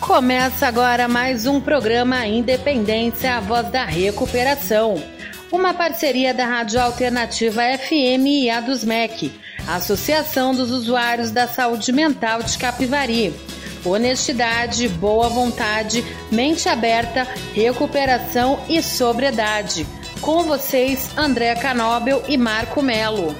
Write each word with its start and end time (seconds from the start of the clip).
Começa 0.00 0.66
agora 0.66 1.08
mais 1.08 1.46
um 1.46 1.60
programa 1.60 2.26
Independência, 2.26 3.36
a 3.36 3.40
voz 3.40 3.70
da 3.70 3.84
recuperação. 3.84 5.02
Uma 5.50 5.72
parceria 5.72 6.34
da 6.34 6.44
Rádio 6.44 6.80
Alternativa 6.80 7.62
FM 7.62 8.26
e 8.26 8.50
a 8.50 8.60
dos 8.60 8.84
MEC, 8.84 9.32
Associação 9.66 10.54
dos 10.54 10.70
Usuários 10.70 11.30
da 11.30 11.46
Saúde 11.46 11.92
Mental 11.92 12.42
de 12.42 12.58
Capivari. 12.58 13.32
Honestidade, 13.84 14.88
boa 14.88 15.28
vontade, 15.28 16.04
mente 16.30 16.68
aberta, 16.68 17.26
recuperação 17.54 18.60
e 18.68 18.82
sobriedade. 18.82 19.86
Com 20.20 20.44
vocês, 20.44 21.16
André 21.16 21.54
Canóbel 21.54 22.22
e 22.28 22.36
Marco 22.36 22.82
Melo. 22.82 23.34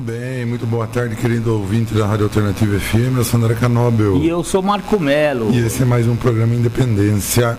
Muito 0.00 0.12
bem, 0.12 0.46
muito 0.46 0.66
boa 0.66 0.86
tarde, 0.86 1.14
querido 1.14 1.52
ouvinte 1.52 1.92
da 1.92 2.06
Rádio 2.06 2.24
Alternativa 2.24 2.80
FM. 2.80 3.18
Eu 3.18 3.24
sou 3.24 3.38
André 3.38 3.54
Canóbel. 3.54 4.16
E 4.16 4.28
eu 4.28 4.42
sou 4.42 4.62
Marco 4.62 4.98
Melo. 4.98 5.52
E 5.52 5.58
esse 5.58 5.82
é 5.82 5.84
mais 5.84 6.08
um 6.08 6.16
programa 6.16 6.54
Independência. 6.54 7.58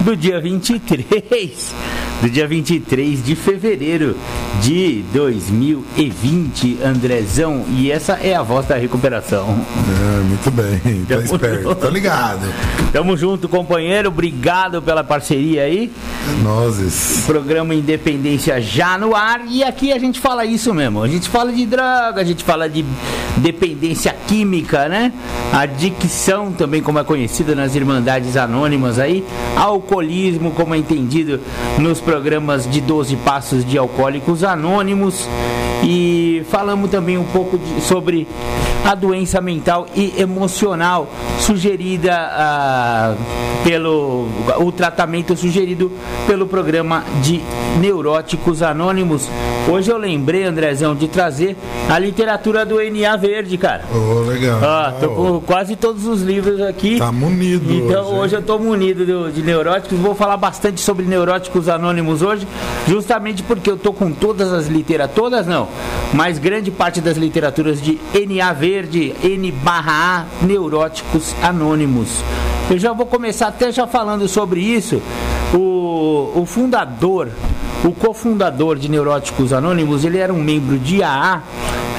Do 0.00 0.16
dia 0.16 0.40
23 0.40 1.74
do 2.20 2.28
dia 2.28 2.46
23 2.46 3.24
de 3.24 3.34
fevereiro 3.34 4.16
de 4.60 5.02
2020, 5.12 6.78
Andrezão. 6.84 7.64
E 7.70 7.90
essa 7.90 8.14
é 8.14 8.34
a 8.34 8.42
voz 8.42 8.66
da 8.66 8.76
recuperação. 8.76 9.46
É, 9.48 10.20
muito 10.22 10.50
bem, 10.50 11.04
tá 11.08 11.14
Tamo 11.14 11.24
esperto, 11.24 11.62
junto. 11.62 11.74
tá 11.76 11.88
ligado. 11.88 12.46
Tamo 12.92 13.16
junto, 13.16 13.48
companheiro. 13.48 14.08
Obrigado 14.08 14.82
pela 14.82 15.02
parceria 15.02 15.62
aí. 15.62 15.90
É 16.28 16.42
nozes. 16.42 17.24
Programa 17.26 17.74
Independência 17.74 18.60
já 18.60 18.98
no 18.98 19.14
ar. 19.14 19.42
E 19.48 19.62
aqui 19.64 19.92
a 19.92 19.98
gente 19.98 20.20
fala 20.20 20.44
isso 20.44 20.74
mesmo. 20.74 21.02
A 21.02 21.08
gente 21.08 21.28
fala 21.28 21.52
de 21.52 21.64
droga, 21.64 22.20
a 22.20 22.24
gente 22.24 22.44
fala 22.44 22.68
de 22.68 22.84
dependência 23.36 24.14
química, 24.26 24.88
né? 24.88 25.12
Adicção 25.52 26.52
também, 26.52 26.82
como 26.82 26.98
é 26.98 27.04
conhecida 27.04 27.54
nas 27.54 27.74
Irmandades 27.74 28.36
Anônimas 28.36 28.98
aí. 28.98 29.24
Alcoolismo, 29.56 30.50
como 30.50 30.74
é 30.74 30.78
entendido 30.78 31.40
nos 31.78 32.00
programas 32.10 32.68
de 32.68 32.80
12 32.80 33.14
Passos 33.18 33.64
de 33.64 33.78
Alcoólicos 33.78 34.42
Anônimos 34.42 35.28
e 35.84 36.44
falamos 36.50 36.90
também 36.90 37.16
um 37.16 37.22
pouco 37.22 37.56
de, 37.56 37.80
sobre 37.82 38.26
a 38.84 38.96
doença 38.96 39.40
mental 39.40 39.86
e 39.94 40.20
emocional 40.20 41.08
sugerida 41.38 42.12
ah, 42.12 43.14
pelo 43.62 44.26
o 44.58 44.72
tratamento 44.72 45.36
sugerido 45.36 45.92
pelo 46.26 46.46
programa 46.48 47.04
de 47.22 47.40
Neuróticos 47.78 48.60
Anônimos. 48.60 49.28
Hoje 49.68 49.90
eu 49.90 49.96
lembrei, 49.96 50.44
Andrezão, 50.44 50.96
de 50.96 51.06
trazer 51.06 51.56
a 51.88 51.98
literatura 51.98 52.64
do 52.64 52.76
NA 52.76 53.16
Verde, 53.16 53.56
cara. 53.56 53.84
Oh, 53.94 54.20
legal. 54.28 54.58
Ah, 54.62 54.94
tô 54.98 55.10
com 55.10 55.40
quase 55.40 55.76
todos 55.76 56.06
os 56.06 56.22
livros 56.22 56.60
aqui. 56.60 56.98
Tá 56.98 57.12
munido. 57.12 57.72
Então 57.72 58.06
hoje, 58.06 58.18
hoje 58.18 58.36
eu 58.36 58.42
tô 58.42 58.58
munido 58.58 59.04
de, 59.06 59.34
de 59.34 59.42
neuróticos. 59.42 59.98
Vou 59.98 60.14
falar 60.14 60.36
bastante 60.36 60.80
sobre 60.80 61.04
Neuróticos 61.04 61.68
Anônimos 61.68 61.99
hoje, 62.08 62.46
justamente 62.86 63.42
porque 63.42 63.70
eu 63.70 63.76
tô 63.76 63.92
com 63.92 64.10
todas 64.10 64.52
as 64.52 64.66
literaturas, 64.66 65.14
todas 65.14 65.46
não, 65.46 65.68
mas 66.12 66.38
grande 66.38 66.70
parte 66.70 67.00
das 67.00 67.16
literaturas 67.16 67.80
de 67.80 68.00
NA 68.14 68.52
Verde, 68.52 69.14
N/A, 69.22 70.24
Neuróticos 70.42 71.34
Anônimos. 71.42 72.22
Eu 72.70 72.78
já 72.78 72.92
vou 72.92 73.06
começar 73.06 73.48
até 73.48 73.72
já 73.72 73.86
falando 73.86 74.28
sobre 74.28 74.60
isso. 74.60 75.02
O, 75.52 76.32
o 76.36 76.46
fundador, 76.46 77.28
o 77.84 77.92
cofundador 77.92 78.76
de 78.76 78.88
Neuróticos 78.88 79.52
Anônimos, 79.52 80.04
ele 80.04 80.18
era 80.18 80.32
um 80.32 80.42
membro 80.42 80.78
de 80.78 81.02
AA 81.02 81.42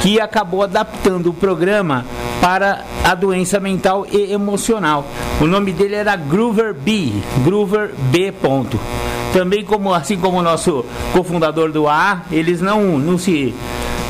que 0.02 0.20
acabou 0.20 0.64
adaptando 0.64 1.30
o 1.30 1.34
programa 1.34 2.06
para 2.42 2.84
a 3.04 3.14
doença 3.14 3.60
mental 3.60 4.06
e 4.12 4.32
emocional. 4.32 5.06
O 5.40 5.46
nome 5.46 5.72
dele 5.72 5.96
era 5.96 6.16
Groover 6.16 6.74
B, 6.74 7.12
Groover 7.44 7.92
B. 8.12 8.32
Ponto. 8.32 8.80
Também 9.34 9.64
como 9.64 9.94
assim 9.94 10.18
como 10.18 10.40
o 10.40 10.42
nosso 10.42 10.86
cofundador 11.14 11.72
do 11.72 11.88
AA, 11.88 12.24
eles 12.32 12.60
não 12.60 13.00
não 13.00 13.18
se 13.18 13.54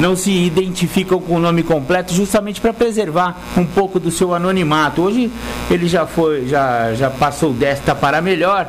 não 0.02 0.16
se 0.16 0.32
identificam 0.32 1.22
com 1.22 1.36
o 1.36 1.40
nome 1.40 1.62
completo 1.62 2.12
justamente 2.14 2.60
para 2.60 2.74
preservar 2.74 3.40
um 3.56 3.66
pouco 3.66 4.00
do 4.00 4.10
seu 4.10 4.34
anonimato. 4.34 5.04
Hoje 5.04 5.32
ele 5.70 5.88
já 5.88 6.08
foi, 6.08 6.48
já, 6.48 6.94
já 6.96 7.10
passou 7.10 7.54
desta 7.54 7.94
para 7.94 8.20
melhor, 8.20 8.68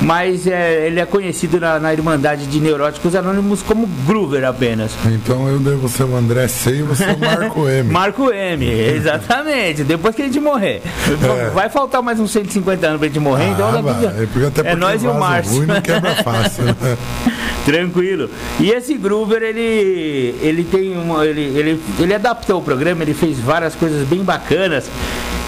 mas 0.00 0.46
é, 0.46 0.86
ele 0.86 1.00
é 1.00 1.04
conhecido 1.04 1.58
na, 1.58 1.80
na, 1.80 1.92
Irmandade 1.92 2.46
de 2.46 2.60
Neuróticos 2.60 3.16
Anônimos 3.16 3.60
como 3.60 3.88
Groover 4.06 4.44
apenas. 4.44 4.92
Então 5.06 5.48
eu 5.48 5.58
devo 5.58 5.88
ser 5.88 6.04
o 6.04 6.16
André 6.16 6.46
C 6.46 6.76
e 6.76 6.82
você 6.82 7.04
é 7.04 7.12
o 7.12 7.18
Marco 7.18 7.68
M. 7.68 7.90
Marco 7.90 8.30
M, 8.30 8.64
exatamente. 8.64 9.82
Depois 9.82 10.14
que 10.14 10.22
a 10.22 10.26
gente 10.26 10.38
morrer. 10.38 10.80
É. 11.08 11.50
Vai 11.50 11.68
faltar 11.68 12.00
mais 12.02 12.20
uns 12.20 12.30
150 12.30 12.86
anos 12.86 12.98
para 12.98 13.06
a 13.06 13.08
gente 13.08 13.20
morrer, 13.20 13.48
então 13.48 13.68
ah, 13.68 13.80
então 13.80 14.64
é, 14.64 14.72
é 14.72 14.76
nós 14.76 15.02
e 15.02 15.08
o 15.08 15.14
Márcio. 15.14 15.56
Ruim 15.56 15.66
não 15.66 15.80
quebra 15.80 16.14
fácil. 16.22 16.64
Né? 16.64 16.96
Tranquilo. 17.64 18.30
E 18.60 18.70
esse 18.70 18.94
Groover, 18.94 19.42
ele, 19.42 20.34
ele 20.40 20.64
tem 20.70 20.96
uma. 20.96 21.26
Ele, 21.26 21.40
ele, 21.40 21.82
ele 21.98 22.14
adaptou 22.14 22.60
o 22.60 22.62
programa, 22.62 23.02
ele 23.02 23.14
fez 23.14 23.38
várias 23.38 23.74
coisas 23.74 24.06
bem 24.06 24.22
bacanas. 24.22 24.88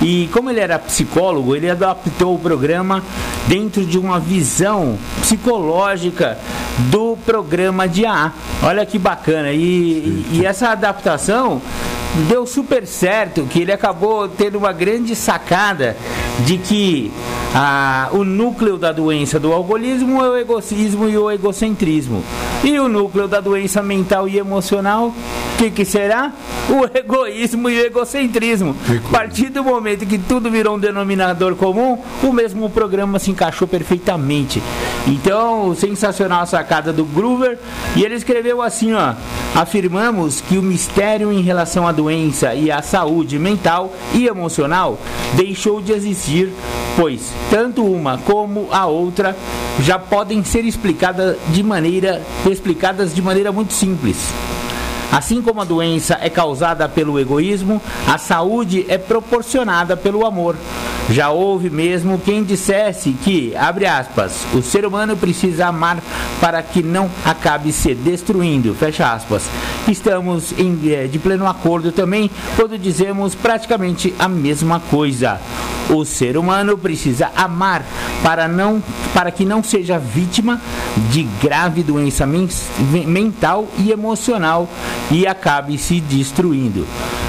E 0.03 0.29
como 0.33 0.49
ele 0.49 0.61
era 0.61 0.79
psicólogo, 0.79 1.55
ele 1.55 1.69
adaptou 1.69 2.35
o 2.35 2.39
programa 2.39 3.03
dentro 3.47 3.85
de 3.85 3.99
uma 3.99 4.19
visão 4.19 4.99
psicológica 5.21 6.39
do 6.91 7.19
programa 7.27 7.87
de 7.87 8.07
AA. 8.07 8.33
Olha 8.63 8.87
que 8.87 8.99
bacana. 8.99 9.53
E, 9.53 10.25
e 10.33 10.47
essa 10.47 10.71
adaptação 10.71 11.61
deu 12.29 12.47
super 12.47 12.87
certo, 12.87 13.45
que 13.45 13.61
ele 13.61 13.73
acabou 13.73 14.29
tendo 14.29 14.59
uma 14.59 14.73
grande 14.73 15.15
sacada 15.15 15.97
de 16.41 16.59
que 16.59 17.13
ah, 17.55 18.09
o 18.13 18.25
núcleo 18.25 18.77
da 18.77 18.93
doença 18.93 19.39
do 19.39 19.53
alcoolismo 19.53 20.23
é 20.23 20.29
o 20.29 20.37
egoísmo 20.37 21.09
e 21.09 21.17
o 21.17 21.31
egocentrismo. 21.31 22.23
E 22.65 22.79
o 22.79 22.89
núcleo 22.89 23.27
da 23.27 23.41
doença 23.41 23.83
mental 23.83 24.29
e 24.29 24.39
emocional, 24.39 25.00
o 25.09 25.59
que, 25.59 25.71
que 25.71 25.85
será? 25.85 26.33
O 26.69 26.85
egoísmo 26.97 27.69
e 27.69 27.81
o 27.81 27.87
egocentrismo. 27.87 28.77
A 29.09 29.11
partir 29.11 29.51
do 29.51 29.65
momento 29.65 30.07
que 30.07 30.19
tudo 30.19 30.51
virou 30.51 30.77
um 30.77 30.79
denominador 30.79 31.55
comum, 31.57 31.99
o 32.23 32.33
mesmo 32.33 32.71
programa 32.71 33.19
se 33.19 33.31
encaixou 33.31 33.67
perfeitamente. 33.67 34.63
Então, 35.07 35.75
sensacional 35.75 36.43
a 36.43 36.47
sacada 36.47 36.93
do 36.93 37.05
Groover. 37.05 37.59
E 37.97 38.05
ele 38.05 38.15
escreveu 38.15 38.63
assim, 38.63 38.93
ó. 38.93 39.15
Afirmamos 39.55 40.41
que 40.41 40.57
o 40.57 40.63
mistério 40.63 41.33
em 41.33 41.43
relação 41.43 41.87
à 41.87 41.93
doença 41.93 42.55
e 42.55 42.71
à 42.71 42.83
saúde 42.83 43.39
mental 43.39 43.93
e 44.15 44.27
emocional 44.27 44.99
deixou 45.35 45.81
de 45.81 45.93
existir, 45.93 46.53
pois 46.97 47.33
tanto 47.51 47.85
uma 47.85 48.19
como 48.19 48.69
a 48.71 48.87
outra 48.87 49.37
já 49.81 49.99
podem 49.99 50.45
ser 50.45 50.65
explicadas 50.65 51.37
de 51.49 51.63
maneira 51.63 52.23
explicadas 52.49 53.15
de 53.15 53.23
maneira 53.23 53.51
muito 53.51 53.73
simples. 53.73 54.17
Assim 55.13 55.43
como 55.43 55.61
a 55.61 55.65
doença 55.65 56.19
é 56.21 56.31
causada 56.31 56.89
pelo 56.89 57.19
egoísmo, 57.19 57.83
a 58.07 58.17
saúde 58.17 58.87
é 58.89 58.97
proporcionada 58.97 59.97
pelo 59.97 60.25
amor. 60.25 60.57
Já 61.11 61.31
houve 61.31 61.69
mesmo 61.69 62.21
quem 62.25 62.45
dissesse 62.45 63.13
que, 63.25 63.57
abre 63.57 63.87
aspas, 63.87 64.47
o 64.55 64.63
ser 64.63 64.87
humano 64.87 65.17
precisa 65.17 65.67
amar 65.67 65.99
para 66.41 66.63
que 66.63 66.85
não 66.85 67.11
acabe 67.25 67.73
se 67.73 67.95
destruindo, 67.95 68.75
fecha 68.75 69.13
aspas. 69.13 69.43
Estamos 69.89 70.53
em, 70.57 70.79
eh, 70.85 71.09
de 71.09 71.19
pleno 71.19 71.49
acordo 71.49 71.91
também 71.91 72.31
quando 72.55 72.79
dizemos 72.79 73.35
praticamente 73.35 74.15
a 74.21 74.29
mesma 74.29 74.79
coisa. 74.89 75.41
O 75.91 76.05
ser 76.05 76.37
humano 76.37 76.79
precisa 76.79 77.33
amar 77.35 77.85
para, 78.23 78.47
não, 78.47 78.81
para 79.13 79.33
que 79.33 79.45
não 79.45 79.65
seja 79.65 79.99
vítima 79.99 80.61
de 81.11 81.25
grave 81.43 81.83
doença 81.83 82.25
mental 82.25 83.67
e 83.77 83.91
emocional 83.91 84.69
e 85.11 85.27
acabe 85.27 85.77
se 85.79 86.01
destruindo. 86.01 86.87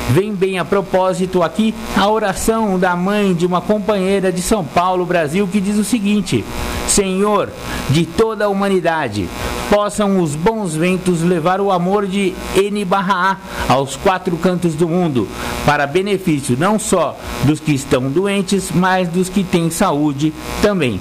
Vem 0.09 0.33
bem 0.33 0.59
a 0.59 0.65
propósito 0.65 1.41
aqui 1.41 1.73
a 1.95 2.09
oração 2.09 2.77
da 2.77 2.95
mãe 2.95 3.33
de 3.33 3.45
uma 3.45 3.61
companheira 3.61 4.31
de 4.31 4.41
São 4.41 4.63
Paulo, 4.63 5.05
Brasil, 5.05 5.47
que 5.47 5.61
diz 5.61 5.77
o 5.77 5.83
seguinte: 5.83 6.43
Senhor 6.87 7.49
de 7.89 8.05
toda 8.05 8.45
a 8.45 8.49
humanidade, 8.49 9.29
possam 9.69 10.21
os 10.21 10.35
bons 10.35 10.75
ventos 10.75 11.21
levar 11.21 11.61
o 11.61 11.71
amor 11.71 12.05
de 12.05 12.33
N 12.55 12.83
barra 12.83 13.37
A 13.67 13.73
aos 13.73 13.95
quatro 13.95 14.35
cantos 14.37 14.75
do 14.75 14.87
mundo, 14.87 15.27
para 15.65 15.87
benefício 15.87 16.57
não 16.59 16.77
só 16.77 17.17
dos 17.45 17.59
que 17.59 17.73
estão 17.73 18.09
doentes, 18.09 18.69
mas 18.73 19.07
dos 19.07 19.29
que 19.29 19.43
têm 19.43 19.69
saúde 19.69 20.33
também. 20.61 20.99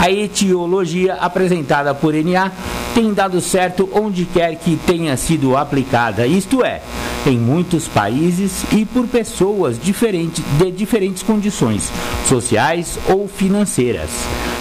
A 0.00 0.10
etiologia 0.10 1.16
apresentada 1.16 1.94
por 1.94 2.14
NA 2.14 2.50
tem 2.94 3.12
dado 3.12 3.38
certo 3.38 3.86
onde 3.92 4.24
quer 4.24 4.56
que 4.56 4.74
tenha 4.74 5.14
sido 5.14 5.54
aplicada, 5.58 6.26
isto 6.26 6.64
é, 6.64 6.80
em 7.26 7.36
muitos 7.36 7.86
países 7.86 8.64
e 8.72 8.86
por 8.86 9.06
pessoas 9.06 9.78
diferentes, 9.78 10.42
de 10.58 10.70
diferentes 10.70 11.22
condições 11.22 11.92
sociais 12.26 12.98
ou 13.10 13.28
financeiras. 13.28 14.08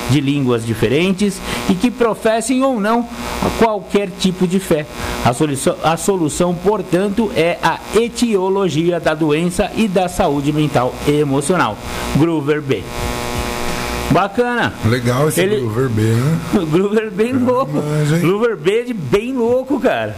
de 0.10 0.20
línguas 0.20 0.66
diferentes 0.66 1.40
e 1.70 1.76
que 1.76 1.92
professem 1.92 2.64
ou 2.64 2.80
não 2.80 3.08
qualquer 3.60 4.10
tipo 4.10 4.48
de 4.48 4.60
fé. 4.60 4.86
A 5.24 5.34
solução, 5.34 5.76
a 5.84 5.96
solução, 5.98 6.56
portanto, 6.56 7.32
é 7.36 7.60
a 7.62 7.80
etiologia 7.96 9.00
da 9.00 9.14
doença 9.14 9.72
e 9.76 9.88
da 9.88 10.10
saúde 10.10 10.52
mental 10.52 10.96
e 11.08 11.12
emocional. 11.12 11.78
Groover 12.18 12.60
B. 12.60 12.84
Bacana. 14.12 14.74
Legal 14.86 15.30
esse 15.30 15.42
Ele... 15.42 15.58
Groover 15.58 15.90
B, 15.90 16.02
né? 16.02 16.40
Groover 16.72 17.12
bem 17.12 17.34
louco. 17.34 17.72
Mas, 17.74 18.22
Groover 18.22 18.58
B 18.58 18.94
bem 18.94 19.34
louco, 19.34 19.80
cara. 19.80 20.16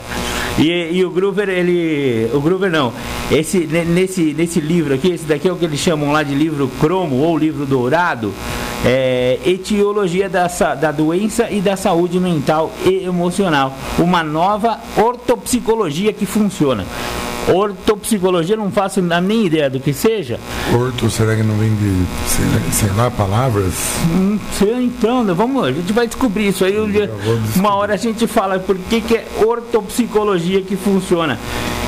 E, 0.57 0.89
e, 0.91 1.05
o 1.05 1.09
Groover, 1.09 1.49
ele. 1.49 2.29
O 2.33 2.41
Groover 2.41 2.69
não. 2.69 2.93
Esse, 3.31 3.59
nesse, 3.59 4.33
nesse 4.33 4.59
livro 4.59 4.93
aqui, 4.93 5.11
esse 5.11 5.25
daqui 5.25 5.47
é 5.47 5.51
o 5.51 5.55
que 5.55 5.65
eles 5.65 5.79
chamam 5.79 6.11
lá 6.11 6.23
de 6.23 6.35
livro 6.35 6.69
cromo 6.79 7.17
ou 7.17 7.37
livro 7.37 7.65
dourado. 7.65 8.33
É, 8.83 9.39
etiologia 9.45 10.27
da, 10.27 10.47
da 10.75 10.91
doença 10.91 11.49
e 11.49 11.61
da 11.61 11.77
saúde 11.77 12.19
mental 12.19 12.71
e 12.85 13.05
emocional. 13.05 13.73
Uma 13.97 14.23
nova 14.23 14.79
ortopsicologia 14.97 16.11
que 16.11 16.25
funciona. 16.25 16.85
Ortopsicologia, 17.47 18.55
não 18.55 18.71
faço 18.71 19.01
nem 19.01 19.45
ideia 19.45 19.69
do 19.69 19.79
que 19.79 19.93
seja. 19.93 20.39
Orto, 20.73 21.09
será 21.09 21.35
que 21.35 21.43
não 21.43 21.55
vem 21.55 21.73
de, 21.75 22.05
sei, 22.27 22.45
sei 22.71 22.95
lá, 22.95 23.09
palavras? 23.09 23.73
Não 24.09 24.39
sei, 24.57 24.85
então, 24.85 25.23
né? 25.23 25.33
vamos, 25.33 25.65
a 25.65 25.71
gente 25.71 25.91
vai 25.91 26.05
descobrir 26.05 26.49
isso 26.49 26.63
aí. 26.63 26.71
Dia, 26.91 27.11
uma 27.55 27.75
hora 27.75 27.95
a 27.95 27.97
gente 27.97 28.27
fala 28.27 28.59
por 28.59 28.77
que, 28.77 29.01
que 29.01 29.15
é 29.15 29.27
ortopsicologia 29.43 30.61
que 30.61 30.75
funciona. 30.75 31.39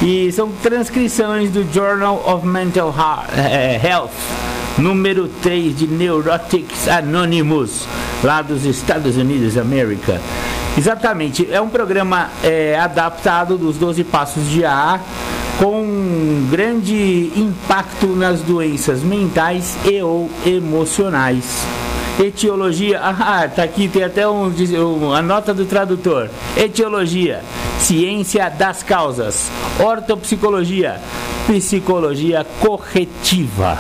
E 0.02 0.32
são 0.32 0.50
transcrições 0.62 1.52
do 1.52 1.64
Journal 1.72 2.22
of 2.28 2.46
Mental 2.46 2.94
eh, 3.38 3.80
Health, 3.84 4.10
número 4.78 5.30
3 5.42 5.78
de 5.78 5.88
Neurotics 5.88 6.88
Anonymous, 6.88 7.88
lá 8.24 8.42
dos 8.42 8.66
Estados 8.66 9.18
Unidos 9.18 9.54
da 9.54 9.62
América. 9.62 10.20
Exatamente, 10.76 11.48
é 11.52 11.62
um 11.62 11.70
programa 11.70 12.32
é, 12.44 12.78
adaptado 12.80 13.58
dos 13.58 13.78
12 13.78 14.04
passos 14.04 14.50
de 14.50 14.66
A 14.66 15.00
com 15.60 16.48
grande 16.50 17.32
impacto 17.36 18.08
nas 18.08 18.42
doenças 18.42 19.02
mentais 19.02 19.78
e 19.86 20.02
ou 20.02 20.30
emocionais. 20.46 21.66
Etiologia, 22.20 23.00
ah, 23.04 23.48
tá 23.48 23.64
aqui, 23.64 23.88
tem 23.88 24.04
até 24.04 24.28
um, 24.28 24.52
um, 24.52 25.14
a 25.14 25.22
nota 25.22 25.54
do 25.54 25.66
tradutor. 25.66 26.30
Etiologia, 26.56 27.42
ciência 27.80 28.50
das 28.50 28.84
causas. 28.84 29.50
Ortopsicologia, 29.80 31.00
psicologia 31.48 32.46
corretiva. 32.60 33.80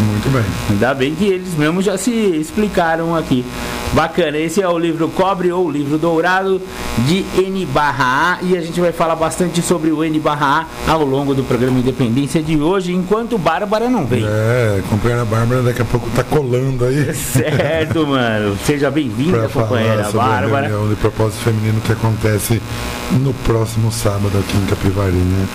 Muito 0.00 0.30
bem. 0.30 0.44
Ainda 0.70 0.94
bem 0.94 1.14
que 1.14 1.24
eles 1.24 1.54
mesmos 1.54 1.84
já 1.84 1.98
se 1.98 2.10
explicaram 2.10 3.14
aqui. 3.16 3.44
Bacana, 3.92 4.36
esse 4.36 4.60
é 4.60 4.68
o 4.68 4.78
livro 4.78 5.08
Cobre 5.08 5.50
ou 5.50 5.70
Livro 5.70 5.96
Dourado 5.96 6.60
de 7.06 7.24
N 7.40 7.64
barra 7.66 8.38
A 8.38 8.44
e 8.44 8.56
a 8.56 8.60
gente 8.60 8.78
vai 8.80 8.92
falar 8.92 9.16
bastante 9.16 9.62
sobre 9.62 9.90
o 9.90 10.04
N 10.04 10.20
barra 10.20 10.66
A 10.86 10.92
ao 10.92 11.04
longo 11.04 11.34
do 11.34 11.42
programa 11.42 11.78
Independência 11.78 12.42
de 12.42 12.60
hoje, 12.60 12.92
enquanto 12.92 13.38
Bárbara 13.38 13.88
não 13.88 14.04
vem. 14.04 14.24
É, 14.26 14.82
companheira 14.90 15.24
Bárbara 15.24 15.62
daqui 15.62 15.80
a 15.80 15.84
pouco 15.86 16.08
tá 16.10 16.22
colando 16.22 16.84
aí. 16.84 17.12
Certo, 17.14 18.06
mano. 18.06 18.56
Seja 18.64 18.90
bem-vinda, 18.90 19.48
companheira 19.48 20.10
Bárbara. 20.12 20.66
A 20.66 20.68
reunião 20.68 20.88
de 20.88 20.96
propósito 20.96 21.44
feminino 21.44 21.80
que 21.80 21.92
acontece 21.92 22.60
no 23.20 23.32
próximo 23.32 23.90
sábado 23.90 24.36
aqui 24.38 24.56
em 24.56 24.66
Capivari, 24.66 25.12
né? 25.12 25.46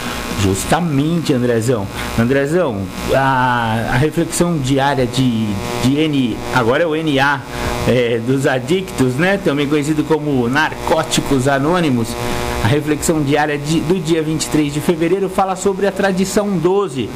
Justamente, 0.42 1.34
Andrezão. 1.34 1.88
Andrezão, 2.20 2.82
a, 3.14 3.90
a 3.92 3.98
reflexão 3.98 4.33
diária 4.64 5.06
de, 5.06 5.46
de 5.84 6.00
N, 6.00 6.38
agora 6.56 6.84
é 6.84 6.88
o 6.88 6.96
NA, 6.96 7.42
é, 7.88 8.20
dos 8.26 8.48
adictos, 8.48 9.16
né? 9.16 9.38
Também 9.38 9.68
conhecido 9.68 10.04
como 10.04 10.50
narcóticos 10.50 11.48
anônimos. 11.48 12.08
A 12.64 12.68
reflexão 12.68 13.22
diária 13.22 13.58
de, 13.58 13.80
do 13.82 14.00
dia 14.00 14.24
23 14.24 14.74
de 14.74 14.82
fevereiro 14.82 15.30
fala 15.30 15.56
sobre 15.56 15.86
a 15.86 15.92
tradição 15.92 16.58
12, 16.58 17.10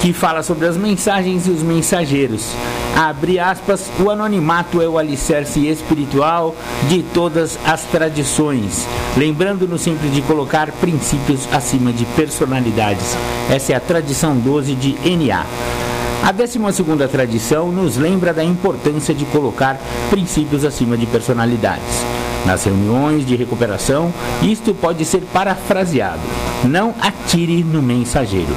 que 0.00 0.12
fala 0.12 0.42
sobre 0.42 0.66
as 0.66 0.76
mensagens 0.76 1.46
e 1.46 1.50
os 1.50 1.62
mensageiros. 1.62 2.52
Abre 2.96 3.38
aspas, 3.38 3.90
o 4.00 4.10
anonimato 4.10 4.80
é 4.80 4.88
o 4.88 4.96
alicerce 4.96 5.68
espiritual 5.68 6.56
de 6.88 7.02
todas 7.02 7.58
as 7.66 7.82
tradições, 7.82 8.88
lembrando-nos 9.16 9.82
sempre 9.82 10.08
de 10.08 10.22
colocar 10.22 10.72
princípios 10.72 11.46
acima 11.52 11.92
de 11.92 12.06
personalidades. 12.06 13.16
Essa 13.50 13.72
é 13.72 13.76
a 13.76 13.80
tradição 13.80 14.36
12 14.36 14.74
de 14.74 14.94
NA. 15.16 15.44
A 16.22 16.32
12 16.32 16.58
tradição 17.10 17.70
nos 17.70 17.96
lembra 17.96 18.34
da 18.34 18.44
importância 18.44 19.14
de 19.14 19.24
colocar 19.26 19.80
princípios 20.10 20.64
acima 20.64 20.96
de 20.96 21.06
personalidades. 21.06 22.04
Nas 22.44 22.64
reuniões 22.64 23.26
de 23.26 23.36
recuperação, 23.36 24.12
isto 24.42 24.74
pode 24.74 25.04
ser 25.04 25.22
parafraseado: 25.32 26.20
não 26.64 26.94
atire 27.00 27.62
no 27.62 27.82
mensageiro. 27.82 28.54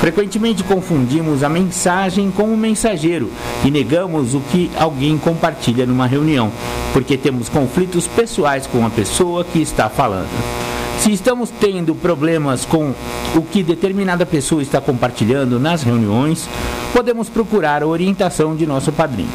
Frequentemente 0.00 0.62
confundimos 0.62 1.42
a 1.42 1.48
mensagem 1.48 2.30
com 2.30 2.44
o 2.44 2.56
mensageiro 2.56 3.30
e 3.64 3.70
negamos 3.70 4.34
o 4.34 4.40
que 4.40 4.70
alguém 4.78 5.18
compartilha 5.18 5.84
numa 5.84 6.06
reunião, 6.06 6.52
porque 6.92 7.16
temos 7.16 7.48
conflitos 7.48 8.06
pessoais 8.06 8.66
com 8.66 8.86
a 8.86 8.90
pessoa 8.90 9.44
que 9.44 9.60
está 9.60 9.88
falando. 9.88 10.28
Se 10.98 11.12
estamos 11.12 11.48
tendo 11.48 11.94
problemas 11.94 12.64
com 12.64 12.92
o 13.34 13.42
que 13.42 13.62
determinada 13.62 14.26
pessoa 14.26 14.60
está 14.60 14.80
compartilhando 14.80 15.60
nas 15.60 15.82
reuniões, 15.82 16.48
podemos 16.92 17.28
procurar 17.28 17.82
a 17.82 17.86
orientação 17.86 18.56
de 18.56 18.66
nosso 18.66 18.90
padrinho. 18.90 19.30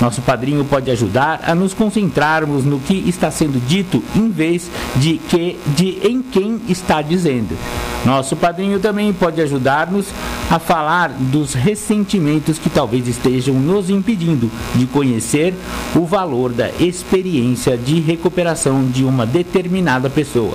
Nosso 0.00 0.22
padrinho 0.22 0.64
pode 0.64 0.90
ajudar 0.90 1.42
a 1.46 1.54
nos 1.54 1.74
concentrarmos 1.74 2.64
no 2.64 2.80
que 2.80 2.94
está 3.08 3.30
sendo 3.30 3.64
dito 3.68 4.02
em 4.16 4.30
vez 4.30 4.70
de 4.96 5.18
que 5.18 5.58
de 5.76 6.00
em 6.02 6.22
quem 6.22 6.60
está 6.68 7.02
dizendo. 7.02 7.56
Nosso 8.04 8.34
padrinho 8.34 8.80
também 8.80 9.12
pode 9.12 9.40
ajudar-nos 9.40 10.06
a 10.50 10.58
falar 10.58 11.10
dos 11.10 11.54
ressentimentos 11.54 12.58
que 12.58 12.68
talvez 12.68 13.06
estejam 13.06 13.54
nos 13.54 13.90
impedindo 13.90 14.50
de 14.74 14.86
conhecer 14.86 15.54
o 15.94 16.04
valor 16.04 16.52
da 16.52 16.68
experiência 16.80 17.76
de 17.76 18.00
recuperação 18.00 18.84
de 18.84 19.04
uma 19.04 19.24
determinada 19.24 20.10
pessoa. 20.10 20.54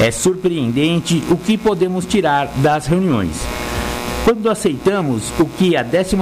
É 0.00 0.10
surpreendente 0.12 1.22
o 1.28 1.36
que 1.36 1.58
podemos 1.58 2.06
tirar 2.06 2.46
das 2.58 2.86
reuniões. 2.86 3.36
Quando 4.24 4.50
aceitamos 4.50 5.32
o 5.40 5.46
que 5.46 5.76
a 5.76 5.82
12 5.82 6.16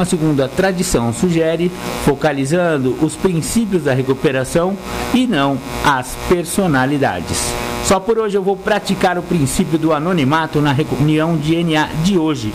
tradição 0.56 1.12
sugere, 1.12 1.70
focalizando 2.04 2.96
os 3.02 3.16
princípios 3.16 3.82
da 3.84 3.92
recuperação 3.92 4.76
e 5.12 5.26
não 5.26 5.58
as 5.84 6.16
personalidades. 6.28 7.52
Só 7.84 8.00
por 8.00 8.18
hoje 8.18 8.36
eu 8.36 8.42
vou 8.42 8.56
praticar 8.56 9.18
o 9.18 9.22
princípio 9.22 9.78
do 9.78 9.92
anonimato 9.92 10.60
na 10.60 10.72
reunião 10.72 11.36
de 11.36 11.62
NA 11.62 11.88
de 12.02 12.16
hoje. 12.16 12.54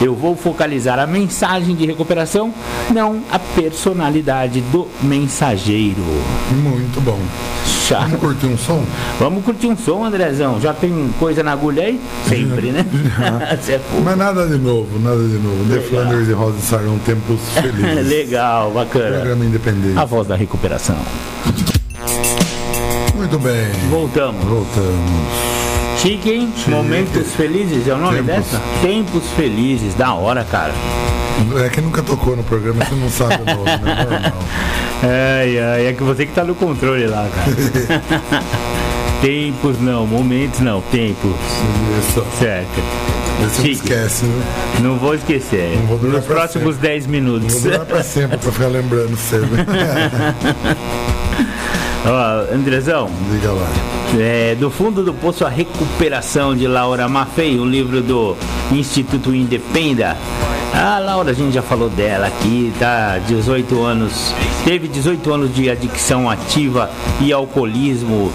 Eu 0.00 0.14
vou 0.14 0.36
focalizar 0.36 0.98
a 0.98 1.06
mensagem 1.06 1.74
de 1.74 1.86
recuperação, 1.86 2.52
não 2.92 3.22
a 3.30 3.38
personalidade 3.38 4.60
do 4.60 4.86
mensageiro. 5.02 6.02
Muito 6.52 7.00
bom. 7.00 7.18
Vamos 7.90 8.20
curtir 8.20 8.46
um 8.46 8.58
som? 8.58 8.84
Vamos 9.18 9.44
curtir 9.44 9.66
um 9.68 9.76
som, 9.76 10.04
Andrezão. 10.04 10.60
Já 10.60 10.74
tem 10.74 11.10
coisa 11.18 11.42
na 11.42 11.52
agulha 11.52 11.84
aí? 11.84 12.00
Sempre, 12.28 12.70
né? 12.70 12.84
é 13.68 13.80
Mas 14.04 14.18
nada 14.18 14.46
de 14.46 14.58
novo, 14.58 14.98
nada 14.98 15.16
de 15.16 15.38
novo. 15.38 15.62
Legal. 15.68 15.82
The 15.82 15.88
Flanders 15.88 16.28
e 16.28 16.32
Rosa 16.32 16.58
saíram 16.60 16.98
tempos 16.98 17.40
felizes. 17.54 18.06
Legal, 18.06 18.70
bacana. 18.72 19.16
Programa 19.16 19.44
independente. 19.44 19.98
A 19.98 20.04
voz 20.04 20.28
da 20.28 20.36
recuperação. 20.36 20.96
Muito 23.14 23.38
bem. 23.38 23.70
Voltamos. 23.90 24.44
Voltamos. 24.44 25.47
Chique. 25.98 26.48
Momentos 26.68 27.34
Felizes 27.34 27.88
é 27.88 27.94
o 27.94 27.98
nome 27.98 28.18
Tempos. 28.18 28.34
dessa? 28.34 28.62
Tempos 28.80 29.24
Felizes, 29.36 29.94
da 29.94 30.14
hora, 30.14 30.44
cara. 30.44 30.72
É 31.64 31.68
que 31.68 31.80
nunca 31.80 32.02
tocou 32.02 32.36
no 32.36 32.44
programa, 32.44 32.84
você 32.84 32.94
não 32.94 33.10
sabe 33.10 33.34
o 33.34 33.44
nome, 33.44 33.64
né? 33.64 34.32
É, 35.00 35.78
é, 35.78 35.90
é 35.90 35.92
que 35.92 36.02
você 36.02 36.26
que 36.26 36.32
tá 36.32 36.42
no 36.42 36.56
controle 36.56 37.06
lá, 37.06 37.28
cara. 37.32 38.42
tempos 39.22 39.80
não, 39.80 40.04
momentos 40.04 40.58
não, 40.58 40.80
tempos. 40.80 41.36
Isso. 42.00 42.24
Certo. 42.36 42.82
Você 43.40 43.62
não 43.62 43.68
esquece, 43.70 44.24
né? 44.24 44.44
Não 44.80 44.98
vou 44.98 45.14
esquecer. 45.14 45.76
Não 45.76 45.86
vou 45.86 46.10
Nos 46.10 46.24
próximos 46.24 46.76
10 46.78 47.06
minutos. 47.06 47.54
Não 47.54 47.60
vou 47.60 47.70
durar 47.70 47.86
pra 47.86 48.02
sempre 48.02 48.38
pra 48.38 48.50
ficar 48.50 48.66
lembrando 48.66 49.16
sempre. 49.16 49.64
Ó, 52.04 52.54
Andrezão. 52.54 53.08
Diga 53.30 53.52
lá. 53.52 53.97
É, 54.16 54.54
do 54.54 54.70
fundo 54.70 55.04
do 55.04 55.12
poço 55.12 55.44
a 55.44 55.48
recuperação 55.48 56.56
de 56.56 56.66
Laura 56.66 57.06
Maffei, 57.08 57.58
um 57.60 57.66
livro 57.66 58.00
do 58.00 58.36
Instituto 58.72 59.34
Independa. 59.34 60.16
A 60.72 60.98
Laura, 60.98 61.30
a 61.30 61.34
gente 61.34 61.52
já 61.52 61.62
falou 61.62 61.90
dela 61.90 62.26
aqui, 62.26 62.72
tá? 62.78 63.18
18 63.26 63.82
anos, 63.82 64.34
teve 64.64 64.88
18 64.88 65.32
anos 65.32 65.54
de 65.54 65.68
adicção 65.68 66.28
ativa 66.28 66.90
e 67.20 67.32
alcoolismo 67.32 68.32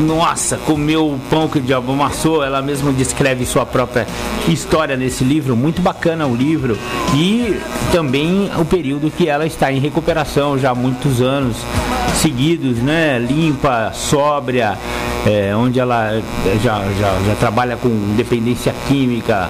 nossa, 0.00 0.56
comeu 0.58 1.06
o 1.06 1.20
pão 1.30 1.48
que 1.48 1.58
o 1.58 1.62
diabo 1.62 1.92
amassou. 1.92 2.42
Ela 2.42 2.60
mesma 2.60 2.92
descreve 2.92 3.46
sua 3.46 3.64
própria 3.64 4.06
história 4.48 4.96
nesse 4.96 5.24
livro, 5.24 5.56
muito 5.56 5.80
bacana 5.80 6.26
o 6.26 6.34
livro. 6.34 6.76
E 7.14 7.58
também 7.92 8.50
o 8.58 8.64
período 8.64 9.10
que 9.10 9.28
ela 9.28 9.46
está 9.46 9.72
em 9.72 9.78
recuperação 9.78 10.58
já 10.58 10.70
há 10.70 10.74
muitos 10.74 11.22
anos 11.22 11.56
seguidos, 12.18 12.78
né? 12.78 13.18
Limpa, 13.18 13.92
sóbria, 13.94 14.76
é, 15.26 15.54
onde 15.54 15.78
ela 15.78 16.20
já, 16.62 16.82
já, 16.98 17.20
já 17.26 17.34
trabalha 17.38 17.76
com 17.76 17.88
dependência 18.16 18.74
química 18.88 19.48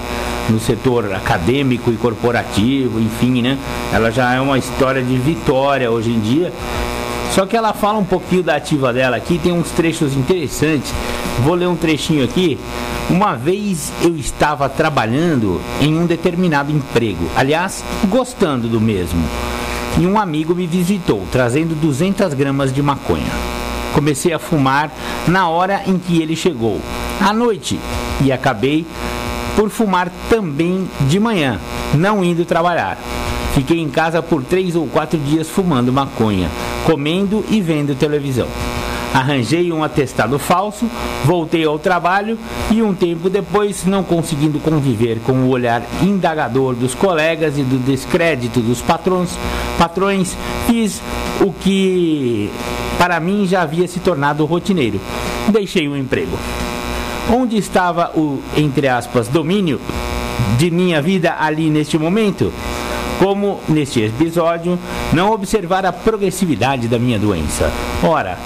no 0.50 0.60
setor 0.60 1.12
acadêmico 1.14 1.90
e 1.90 1.96
corporativo, 1.96 3.00
enfim, 3.00 3.42
né? 3.42 3.58
Ela 3.92 4.10
já 4.10 4.34
é 4.34 4.40
uma 4.40 4.58
história 4.58 5.02
de 5.02 5.16
vitória 5.16 5.90
hoje 5.90 6.10
em 6.10 6.20
dia. 6.20 6.52
Só 7.34 7.46
que 7.46 7.56
ela 7.56 7.72
fala 7.72 7.98
um 7.98 8.04
pouquinho 8.04 8.42
da 8.42 8.56
ativa 8.56 8.92
dela 8.92 9.16
aqui, 9.16 9.38
tem 9.38 9.52
uns 9.52 9.70
trechos 9.70 10.14
interessantes. 10.14 10.92
Vou 11.44 11.54
ler 11.54 11.68
um 11.68 11.76
trechinho 11.76 12.24
aqui. 12.24 12.58
Uma 13.08 13.34
vez 13.34 13.92
eu 14.02 14.14
estava 14.16 14.68
trabalhando 14.68 15.60
em 15.80 15.96
um 15.96 16.04
determinado 16.04 16.70
emprego, 16.70 17.28
aliás, 17.36 17.84
gostando 18.08 18.68
do 18.68 18.80
mesmo. 18.80 19.22
E 19.98 20.06
um 20.06 20.18
amigo 20.18 20.54
me 20.54 20.66
visitou, 20.66 21.26
trazendo 21.32 21.74
200 21.74 22.32
gramas 22.34 22.72
de 22.72 22.80
maconha. 22.80 23.32
Comecei 23.92 24.32
a 24.32 24.38
fumar 24.38 24.92
na 25.26 25.48
hora 25.48 25.82
em 25.86 25.98
que 25.98 26.22
ele 26.22 26.36
chegou, 26.36 26.80
à 27.20 27.32
noite, 27.32 27.80
e 28.22 28.30
acabei 28.30 28.86
por 29.56 29.70
fumar 29.70 30.08
também 30.30 30.88
de 31.08 31.18
manhã, 31.18 31.58
não 31.94 32.24
indo 32.24 32.44
trabalhar. 32.44 32.96
Fiquei 33.54 33.80
em 33.80 33.88
casa 33.88 34.22
por 34.22 34.44
três 34.44 34.76
ou 34.76 34.86
quatro 34.86 35.18
dias 35.18 35.48
fumando 35.48 35.92
maconha, 35.92 36.48
comendo 36.86 37.44
e 37.50 37.60
vendo 37.60 37.96
televisão. 37.96 38.46
Arranjei 39.12 39.72
um 39.72 39.82
atestado 39.82 40.38
falso, 40.38 40.88
voltei 41.24 41.64
ao 41.64 41.78
trabalho 41.78 42.38
e 42.70 42.82
um 42.82 42.94
tempo 42.94 43.30
depois, 43.30 43.84
não 43.84 44.02
conseguindo 44.02 44.60
conviver 44.60 45.18
com 45.20 45.32
o 45.32 45.48
olhar 45.48 45.82
indagador 46.02 46.74
dos 46.74 46.94
colegas 46.94 47.58
e 47.58 47.62
do 47.62 47.78
descrédito 47.78 48.60
dos 48.60 48.82
patrões, 48.82 49.30
patrões 49.78 50.36
fiz 50.66 51.00
o 51.40 51.52
que 51.52 52.50
para 52.98 53.18
mim 53.18 53.46
já 53.46 53.62
havia 53.62 53.88
se 53.88 54.00
tornado 54.00 54.44
rotineiro. 54.44 55.00
Deixei 55.48 55.88
o 55.88 55.96
emprego. 55.96 56.36
Onde 57.30 57.56
estava 57.56 58.10
o, 58.14 58.42
entre 58.56 58.88
aspas, 58.88 59.28
domínio 59.28 59.80
de 60.58 60.70
minha 60.70 61.00
vida 61.00 61.36
ali 61.38 61.70
neste 61.70 61.98
momento? 61.98 62.52
Como 63.18 63.60
neste 63.68 64.00
episódio, 64.00 64.78
não 65.12 65.32
observar 65.32 65.84
a 65.84 65.92
progressividade 65.92 66.86
da 66.88 66.98
minha 66.98 67.18
doença. 67.18 67.70
Ora, 68.02 68.38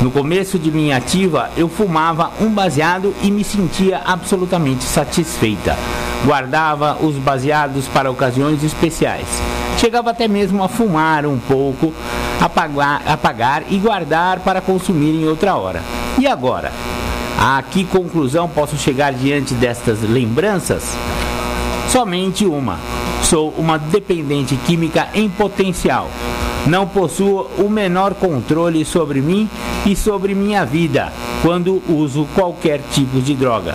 no 0.00 0.10
começo 0.10 0.58
de 0.58 0.70
minha 0.70 0.96
ativa, 0.96 1.50
eu 1.56 1.68
fumava 1.68 2.32
um 2.40 2.50
baseado 2.50 3.14
e 3.22 3.30
me 3.30 3.44
sentia 3.44 4.02
absolutamente 4.04 4.84
satisfeita. 4.84 5.76
Guardava 6.24 6.98
os 7.00 7.14
baseados 7.16 7.86
para 7.88 8.10
ocasiões 8.10 8.62
especiais. 8.62 9.26
Chegava 9.78 10.10
até 10.10 10.26
mesmo 10.26 10.62
a 10.62 10.68
fumar 10.68 11.26
um 11.26 11.38
pouco, 11.38 11.92
apagar, 12.40 13.02
apagar 13.06 13.62
e 13.70 13.76
guardar 13.78 14.40
para 14.40 14.60
consumir 14.60 15.22
em 15.22 15.28
outra 15.28 15.54
hora. 15.56 15.82
E 16.18 16.26
agora? 16.26 16.72
A 17.38 17.62
que 17.62 17.84
conclusão 17.84 18.48
posso 18.48 18.76
chegar 18.76 19.12
diante 19.12 19.54
destas 19.54 20.02
lembranças? 20.02 20.96
Somente 21.88 22.46
uma. 22.46 22.78
Sou 23.22 23.50
uma 23.56 23.78
dependente 23.78 24.56
química 24.56 25.08
em 25.14 25.28
potencial. 25.28 26.08
Não 26.66 26.86
possuo 26.86 27.46
o 27.58 27.68
menor 27.68 28.14
controle 28.14 28.84
sobre 28.86 29.20
mim 29.20 29.48
e 29.84 29.94
sobre 29.94 30.34
minha 30.34 30.64
vida 30.64 31.12
quando 31.42 31.82
uso 31.86 32.26
qualquer 32.34 32.80
tipo 32.90 33.20
de 33.20 33.34
droga. 33.34 33.74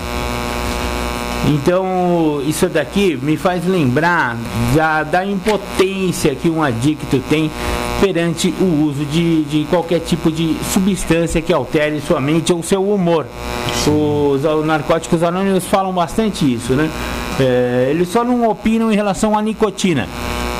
Então, 1.47 2.41
isso 2.47 2.67
daqui 2.67 3.17
me 3.21 3.37
faz 3.37 3.65
lembrar 3.65 4.35
da, 4.75 5.03
da 5.03 5.25
impotência 5.25 6.33
que 6.33 6.49
um 6.49 6.63
adicto 6.63 7.19
tem 7.29 7.51
perante 8.01 8.53
o 8.59 8.85
uso 8.85 9.05
de, 9.05 9.43
de 9.43 9.65
qualquer 9.69 9.99
tipo 9.99 10.31
de 10.31 10.55
substância 10.73 11.41
que 11.41 11.53
altere 11.53 12.01
sua 12.01 12.19
mente 12.19 12.51
ou 12.51 12.63
seu 12.63 12.83
humor. 12.83 13.27
Os, 13.87 14.43
os 14.43 14.65
narcóticos 14.65 15.21
anônimos 15.21 15.65
falam 15.65 15.93
bastante 15.93 16.51
isso, 16.51 16.73
né? 16.73 16.89
É, 17.39 17.87
eles 17.91 18.09
só 18.09 18.23
não 18.23 18.47
opinam 18.49 18.91
em 18.91 18.95
relação 18.95 19.37
à 19.37 19.41
nicotina 19.41 20.07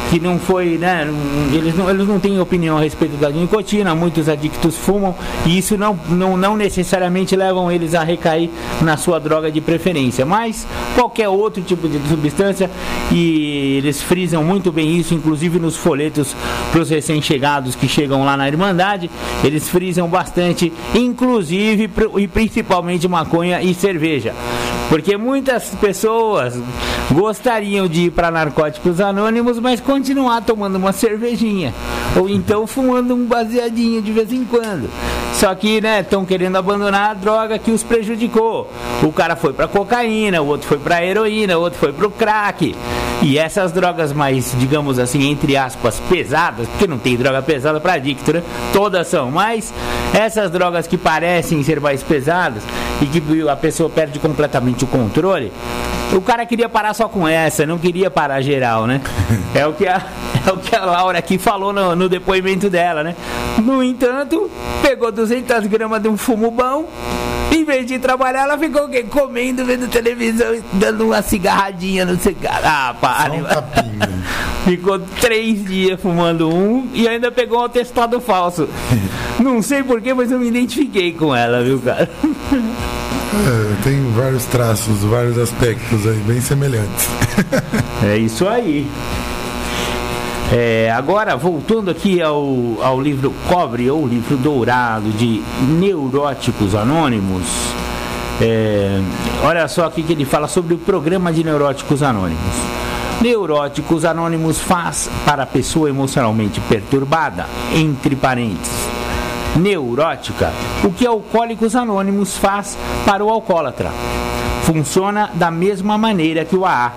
que 0.10 0.20
não 0.20 0.39
foi, 0.39 0.78
né? 0.78 1.08
Eles 1.54 1.75
não, 1.75 1.89
eles 1.89 2.08
não 2.08 2.20
têm 2.20 2.39
opinião 2.39 2.78
a 2.78 2.82
respeito 2.82 3.16
da 3.18 3.30
nicotina, 3.30 3.94
muitos 3.94 4.28
adictos 4.28 4.75
fumam 4.75 5.16
e 5.46 5.58
isso 5.58 5.78
não, 5.78 5.98
não, 6.10 6.36
não 6.36 6.58
necessariamente 6.58 7.36
levam 7.36 7.72
eles 7.72 7.94
a 7.94 8.04
recair 8.04 8.50
na 8.82 8.98
sua 8.98 9.20
droga 9.20 9.51
de 9.51 9.62
preferência, 9.62 10.25
mas 10.25 10.66
qualquer 10.96 11.30
outro 11.30 11.62
tipo 11.62 11.88
de 11.88 12.00
substância 12.08 12.70
e 13.12 13.78
eles 13.78 14.01
frisam 14.01 14.44
muito 14.44 14.72
bem 14.72 14.98
isso, 14.98 15.13
inclusive 15.13 15.60
nos 15.60 15.75
folhetos 15.75 16.36
para 16.72 16.82
os 16.82 16.89
recém-chegados 16.89 17.75
que 17.75 17.88
chegam 17.88 18.25
lá 18.25 18.36
na 18.36 18.48
Irmandade, 18.48 19.10
eles 19.44 19.70
frisam 19.70 20.08
bastante, 20.08 20.74
inclusive 20.96 21.89
e 22.18 22.28
principalmente 22.28 23.08
maconha 23.08 23.62
e 23.62 23.74
cerveja. 23.74 24.34
Porque 24.89 25.16
muitas 25.18 25.70
pessoas 25.75 26.60
gostariam 27.12 27.88
de 27.88 28.06
ir 28.06 28.12
para 28.12 28.32
narcóticos 28.32 29.00
anônimos, 29.00 29.60
mas 29.60 29.80
continuar 30.00 30.41
tomando 30.41 30.77
uma 30.77 30.94
cervejinha. 30.94 31.74
Ou 32.15 32.29
então 32.29 32.65
fumando 32.65 33.13
um 33.13 33.25
baseadinho 33.25 34.01
de 34.01 34.13
vez 34.13 34.32
em 34.32 34.46
quando. 34.46 34.89
Só 35.34 35.53
que, 35.53 35.82
né, 35.82 36.00
estão 36.00 36.25
querendo 36.25 36.58
abandonar 36.58 37.12
a 37.12 37.13
droga 37.13 37.60
que 37.60 37.70
os 37.70 37.84
prejudicou. 37.84 38.72
O 39.03 39.12
cara 39.12 39.36
foi 39.36 39.51
para 39.51 39.68
cocaína, 39.68 40.41
o 40.41 40.48
outro 40.48 40.68
foi 40.68 40.77
para 40.77 41.03
heroína, 41.03 41.58
o 41.58 41.62
outro 41.62 41.77
foi 41.77 41.91
para 41.91 42.08
o 42.08 42.12
crack. 42.12 42.74
E 43.22 43.38
essas 43.38 43.74
drogas 43.74 44.13
mais, 44.13 44.56
digamos 44.58 44.98
assim, 44.98 45.29
entre 45.29 45.58
aspas, 45.58 46.01
pesadas, 46.10 46.68
porque 46.70 46.88
não 46.88 46.98
tem 46.98 47.18
droga 47.18 47.41
pesada 47.41 47.79
para 47.82 47.94
adicto, 47.94 48.32
né? 48.32 48.41
Todas 48.72 49.08
são, 49.08 49.29
mas 49.29 49.74
essas 50.13 50.50
drogas 50.50 50.88
que 50.88 50.98
parecem 50.98 51.62
ser 51.62 51.82
mais 51.82 52.01
pesadas 52.01 52.63
e 53.01 53.06
que 53.06 53.22
a 53.50 53.56
pessoa 53.58 53.89
perde 53.89 54.18
completamente 54.20 54.86
o 54.86 54.88
controle, 54.88 55.51
o 56.13 56.22
cara 56.22 56.46
queria 56.46 56.68
parar 56.68 56.94
só 56.94 57.08
com 57.08 57.27
essa, 57.27 57.65
não 57.65 57.77
queria 57.77 58.10
parar 58.10 58.41
geral, 58.41 58.88
né? 58.88 59.01
É 59.53 59.65
o 59.68 59.74
que 59.74 59.86
a, 59.89 60.01
é 60.48 60.51
o 60.51 60.58
que 60.58 60.75
a 60.75 60.86
Laura 60.86 61.19
aqui 61.19 61.38
falou 61.38 61.74
no, 61.74 61.96
no 61.96 62.08
depoimento 62.08 62.69
dela, 62.69 63.03
né? 63.03 63.15
No 63.58 63.84
entanto, 63.84 64.50
pegou 64.81 65.12
200 65.12 65.67
gramas 65.67 66.01
de 66.01 66.08
um 66.08 66.15
fumo 66.15 66.51
bom, 66.51 66.88
em 67.51 67.63
vez 67.63 67.86
de 67.86 67.98
trabalhar, 67.98 68.43
ela 68.43 68.58
ficou 68.58 68.86
o 68.86 68.89
quê? 68.89 69.03
comendo, 69.03 69.65
vendo 69.65 69.88
televisão, 69.88 70.55
dando 70.74 71.05
uma 71.05 71.22
cigarradinha 71.22 72.05
no 72.05 72.17
cigarro. 72.17 72.62
Ah, 72.63 72.96
para. 73.00 73.34
Um 73.34 73.43
ficou 74.69 75.00
três 75.19 75.65
dias 75.65 76.00
fumando 76.00 76.48
um 76.48 76.88
e 76.93 77.08
ainda 77.08 77.31
pegou 77.31 77.60
um 77.60 77.65
atestado 77.65 78.22
falso. 78.22 78.69
Não 79.39 79.62
sei 79.62 79.81
porquê, 79.84 80.13
mas 80.13 80.31
eu 80.31 80.39
me 80.39 80.48
identifiquei 80.48 81.12
com 81.12 81.36
ela, 81.36 81.63
viu, 81.63 81.79
cara? 81.79 82.10
É, 82.53 83.84
tem 83.84 84.12
vários 84.12 84.46
traços, 84.46 85.03
vários 85.03 85.38
aspectos 85.38 86.05
aí 86.05 86.17
bem 86.27 86.41
semelhantes. 86.41 87.08
é 88.03 88.17
isso 88.17 88.48
aí. 88.48 88.88
É, 90.51 90.89
agora, 90.89 91.36
voltando 91.36 91.91
aqui 91.91 92.20
ao, 92.20 92.82
ao 92.82 93.00
livro 93.00 93.32
Cobre, 93.48 93.89
ou 93.91 94.08
livro 94.08 94.36
dourado 94.36 95.12
de 95.12 95.44
Neuróticos 95.62 96.74
Anônimos, 96.74 97.46
é, 98.41 99.00
olha 99.44 99.68
só 99.68 99.86
aqui 99.86 100.01
que 100.01 100.13
ele 100.13 100.25
fala 100.25 100.48
sobre 100.48 100.74
o 100.74 100.79
programa 100.79 101.32
de 101.32 101.44
Neuróticos 101.44 102.01
Anônimos. 102.01 102.56
Neuróticos 103.22 104.03
Anônimos 104.03 104.60
faz 104.60 105.08
para 105.24 105.44
a 105.44 105.46
pessoa 105.46 105.88
emocionalmente 105.88 106.60
perturbada, 106.62 107.46
entre 107.75 108.15
parênteses, 108.15 108.89
neurótica, 109.56 110.51
o 110.84 110.89
que 110.89 111.06
Alcoólicos 111.06 111.75
Anônimos 111.75 112.38
faz 112.38 112.75
para 113.06 113.24
o 113.24 113.29
alcoólatra. 113.29 113.91
Funciona 114.63 115.29
da 115.36 115.51
mesma 115.51 115.96
maneira 115.96 116.44
que 116.44 116.56
o 116.56 116.65
AA 116.65 116.94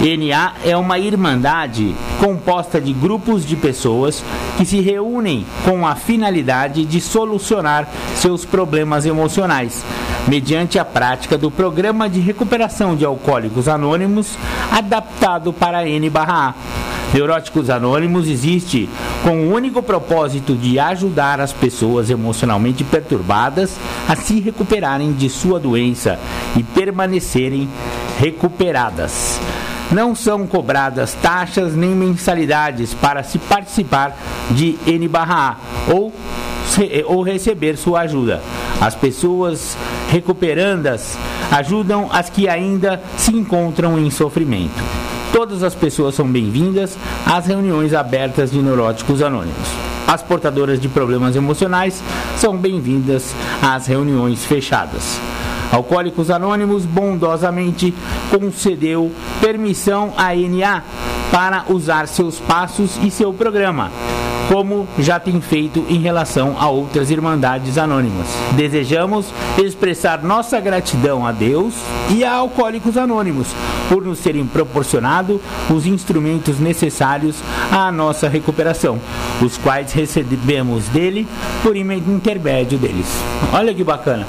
NA 0.00 0.52
é 0.64 0.76
uma 0.76 0.96
irmandade 0.96 1.92
composta 2.20 2.80
de 2.80 2.92
grupos 2.92 3.44
de 3.44 3.56
pessoas 3.56 4.22
que 4.56 4.64
se 4.64 4.80
reúnem 4.80 5.44
com 5.64 5.84
a 5.84 5.96
finalidade 5.96 6.84
de 6.84 7.00
solucionar 7.00 7.88
seus 8.14 8.44
problemas 8.44 9.06
emocionais, 9.06 9.84
mediante 10.28 10.78
a 10.78 10.84
prática 10.84 11.36
do 11.36 11.50
programa 11.50 12.08
de 12.08 12.20
recuperação 12.20 12.94
de 12.94 13.04
alcoólicos 13.04 13.66
anônimos 13.66 14.36
adaptado 14.70 15.52
para 15.52 15.88
N/A. 15.88 16.54
Neuróticos 17.12 17.68
Anônimos 17.68 18.28
existe 18.28 18.88
com 19.24 19.48
o 19.48 19.52
único 19.52 19.82
propósito 19.82 20.54
de 20.54 20.78
ajudar 20.78 21.40
as 21.40 21.52
pessoas 21.52 22.08
emocionalmente 22.08 22.84
perturbadas 22.84 23.76
a 24.06 24.14
se 24.14 24.38
recuperarem 24.38 25.12
de 25.12 25.28
sua 25.28 25.58
doença 25.58 26.20
e 26.54 26.62
permanecerem 26.62 27.68
recuperadas. 28.18 29.40
Não 29.90 30.14
são 30.14 30.46
cobradas 30.46 31.14
taxas 31.14 31.74
nem 31.74 31.90
mensalidades 31.90 32.92
para 32.92 33.22
se 33.22 33.38
participar 33.38 34.16
de 34.50 34.78
N/A 34.86 35.56
ou 35.92 36.12
ou 37.06 37.22
receber 37.22 37.76
sua 37.76 38.00
ajuda. 38.00 38.42
As 38.80 38.94
pessoas 38.94 39.76
recuperandas 40.10 41.16
ajudam 41.50 42.08
as 42.12 42.28
que 42.28 42.48
ainda 42.48 43.00
se 43.16 43.34
encontram 43.34 43.98
em 43.98 44.10
sofrimento. 44.10 44.82
Todas 45.32 45.62
as 45.62 45.74
pessoas 45.74 46.14
são 46.14 46.26
bem-vindas 46.26 46.96
às 47.26 47.46
reuniões 47.46 47.94
abertas 47.94 48.50
de 48.50 48.58
neuróticos 48.60 49.22
anônimos. 49.22 49.68
As 50.06 50.22
portadoras 50.22 50.80
de 50.80 50.88
problemas 50.88 51.36
emocionais 51.36 52.02
são 52.36 52.56
bem-vindas 52.56 53.34
às 53.62 53.86
reuniões 53.86 54.44
fechadas. 54.44 55.18
Alcoólicos 55.72 56.30
Anônimos 56.30 56.84
bondosamente 56.84 57.94
concedeu 58.30 59.12
permissão 59.40 60.12
à 60.16 60.34
NA 60.34 60.82
para 61.30 61.64
usar 61.68 62.08
seus 62.08 62.38
passos 62.38 62.98
e 63.02 63.10
seu 63.10 63.32
programa 63.32 63.90
como 64.48 64.88
já 64.98 65.20
tem 65.20 65.40
feito 65.40 65.84
em 65.88 65.98
relação 65.98 66.56
a 66.58 66.68
outras 66.68 67.10
irmandades 67.10 67.76
anônimas. 67.76 68.26
Desejamos 68.52 69.26
expressar 69.58 70.22
nossa 70.22 70.58
gratidão 70.58 71.26
a 71.26 71.32
Deus 71.32 71.74
e 72.10 72.24
a 72.24 72.32
Alcoólicos 72.32 72.96
Anônimos 72.96 73.48
por 73.90 74.02
nos 74.02 74.20
terem 74.20 74.46
proporcionado 74.46 75.40
os 75.70 75.86
instrumentos 75.86 76.58
necessários 76.58 77.36
à 77.70 77.92
nossa 77.92 78.28
recuperação, 78.28 78.98
os 79.42 79.58
quais 79.58 79.92
recebemos 79.92 80.88
dele 80.88 81.28
por 81.62 81.76
intermédio 81.76 82.78
deles. 82.78 83.22
Olha 83.52 83.74
que 83.74 83.84
bacana. 83.84 84.26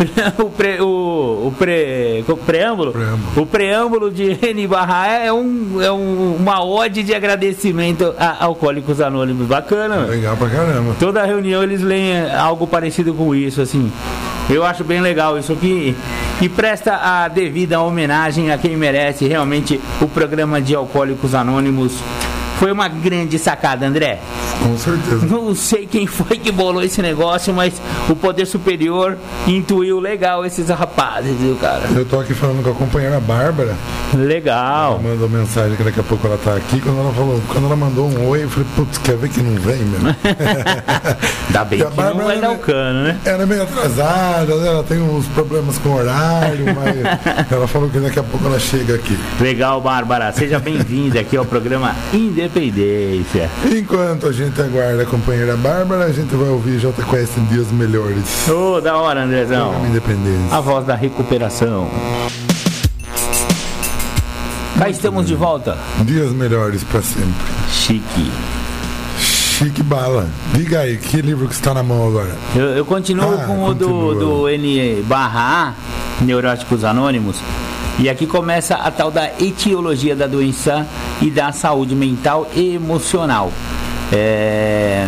o, 0.38 0.50
pre, 0.50 0.80
o, 0.80 1.48
o, 1.48 1.54
pre, 1.58 2.24
o 2.26 2.36
preâmbulo, 2.36 2.92
preâmbulo, 2.92 3.42
o 3.42 3.46
preâmbulo 3.46 4.10
de 4.10 4.32
Reni 4.40 4.66
Barra 4.66 5.08
é, 5.08 5.32
um, 5.32 5.80
é 5.80 5.92
um, 5.92 6.36
uma 6.36 6.64
ode 6.64 7.02
de 7.02 7.14
agradecimento 7.14 8.14
a 8.18 8.44
Alcoólicos 8.44 9.00
Anônimos. 9.00 9.46
Bacana. 9.46 10.06
Legal 10.06 10.36
pra 10.36 10.48
caramba. 10.48 10.96
Toda 10.98 11.24
reunião 11.24 11.62
eles 11.62 11.82
leem 11.82 12.30
algo 12.32 12.66
parecido 12.66 13.12
com 13.12 13.34
isso, 13.34 13.60
assim. 13.60 13.90
Eu 14.48 14.64
acho 14.64 14.82
bem 14.82 15.00
legal 15.00 15.38
isso 15.38 15.52
aqui 15.52 15.94
e 16.40 16.48
presta 16.48 16.96
a 16.96 17.28
devida 17.28 17.80
homenagem 17.80 18.50
a 18.50 18.58
quem 18.58 18.76
merece 18.76 19.28
realmente 19.28 19.80
o 20.00 20.08
programa 20.08 20.60
de 20.60 20.74
Alcoólicos 20.74 21.34
Anônimos 21.34 21.92
foi 22.60 22.70
uma 22.70 22.88
grande 22.88 23.38
sacada, 23.38 23.86
André. 23.86 24.18
Com 24.62 24.76
certeza. 24.76 25.24
Não 25.24 25.54
sei 25.54 25.86
quem 25.86 26.06
foi 26.06 26.36
que 26.36 26.52
bolou 26.52 26.82
esse 26.82 27.00
negócio, 27.00 27.54
mas 27.54 27.80
o 28.06 28.14
poder 28.14 28.44
superior 28.44 29.16
intuiu 29.46 29.98
legal 29.98 30.44
esses 30.44 30.68
rapazes, 30.68 31.34
viu, 31.38 31.56
cara? 31.56 31.84
Eu 31.96 32.04
tô 32.04 32.20
aqui 32.20 32.34
falando 32.34 32.62
com 32.62 32.68
a 32.68 32.74
companheira 32.74 33.18
Bárbara. 33.18 33.74
Legal. 34.12 35.00
Ela 35.02 35.14
mandou 35.14 35.28
mensagem 35.30 35.74
que 35.74 35.82
daqui 35.82 36.00
a 36.00 36.02
pouco 36.02 36.26
ela 36.26 36.36
tá 36.36 36.54
aqui. 36.54 36.78
Quando 36.82 36.98
ela 36.98 37.14
falou, 37.14 37.40
quando 37.48 37.64
ela 37.64 37.76
mandou 37.76 38.10
um 38.10 38.28
oi, 38.28 38.44
eu 38.44 38.50
falei, 38.50 38.68
putz, 38.76 38.98
quer 38.98 39.16
ver 39.16 39.30
que 39.30 39.40
não 39.40 39.58
vem 39.58 39.78
mesmo? 39.78 40.14
Ainda 41.48 41.64
bem 41.64 41.78
que 41.78 41.96
não 41.96 42.24
vai 42.26 42.38
dar 42.38 42.50
o 42.50 42.58
cano, 42.58 43.04
né? 43.04 43.18
Ela 43.24 43.44
é 43.44 43.46
meio 43.46 43.62
atrasada, 43.62 44.54
né? 44.56 44.68
ela 44.68 44.84
tem 44.84 45.00
uns 45.00 45.26
problemas 45.28 45.78
com 45.78 45.94
horário, 45.94 46.66
mas 46.76 47.50
ela 47.50 47.66
falou 47.66 47.88
que 47.88 47.98
daqui 47.98 48.18
a 48.18 48.22
pouco 48.22 48.44
ela 48.44 48.60
chega 48.60 48.96
aqui. 48.96 49.18
Legal, 49.40 49.80
Bárbara. 49.80 50.30
Seja 50.32 50.58
bem-vinda 50.58 51.20
aqui 51.20 51.38
ao 51.38 51.46
programa 51.46 51.96
Independente 52.12 52.49
Independência. 52.50 53.48
Enquanto 53.64 54.26
a 54.26 54.32
gente 54.32 54.60
aguarda 54.60 55.02
a 55.04 55.06
companheira 55.06 55.56
Bárbara, 55.56 56.06
a 56.06 56.12
gente 56.12 56.34
vai 56.34 56.48
ouvir 56.48 56.78
J 56.78 56.92
Quest 57.04 57.38
em 57.38 57.44
Dias 57.44 57.70
Melhores. 57.70 58.48
Ô, 58.48 58.74
oh, 58.74 58.80
da 58.80 58.96
hora, 58.96 59.22
Andrezão. 59.22 59.86
Independência. 59.86 60.56
A 60.56 60.60
voz 60.60 60.84
da 60.84 60.96
recuperação. 60.96 61.88
Cá 64.76 64.88
estamos 64.88 65.26
de 65.26 65.34
volta. 65.34 65.78
Dias 66.00 66.32
melhores 66.32 66.82
para 66.82 67.02
sempre. 67.02 67.30
Chique. 67.70 68.30
Chique 69.18 69.82
bala. 69.82 70.26
Diga 70.52 70.80
aí, 70.80 70.96
que 70.96 71.20
livro 71.22 71.46
que 71.46 71.54
está 71.54 71.72
na 71.72 71.82
mão 71.82 72.08
agora? 72.08 72.34
Eu, 72.56 72.70
eu 72.70 72.84
continuo 72.84 73.34
ah, 73.34 73.44
com 73.44 73.64
o 73.64 73.74
do, 73.74 74.14
do 74.14 74.48
N 74.48 75.02
barra 75.02 75.74
A, 76.20 76.24
Neuróticos 76.24 76.82
Anônimos. 76.82 77.36
E 77.98 78.08
aqui 78.08 78.26
começa 78.26 78.76
a 78.76 78.90
tal 78.90 79.10
da 79.10 79.26
etiologia 79.40 80.16
da 80.16 80.26
doença 80.26 80.86
e 81.20 81.30
da 81.30 81.52
saúde 81.52 81.94
mental 81.94 82.48
e 82.54 82.74
emocional. 82.74 83.52
É... 84.12 85.06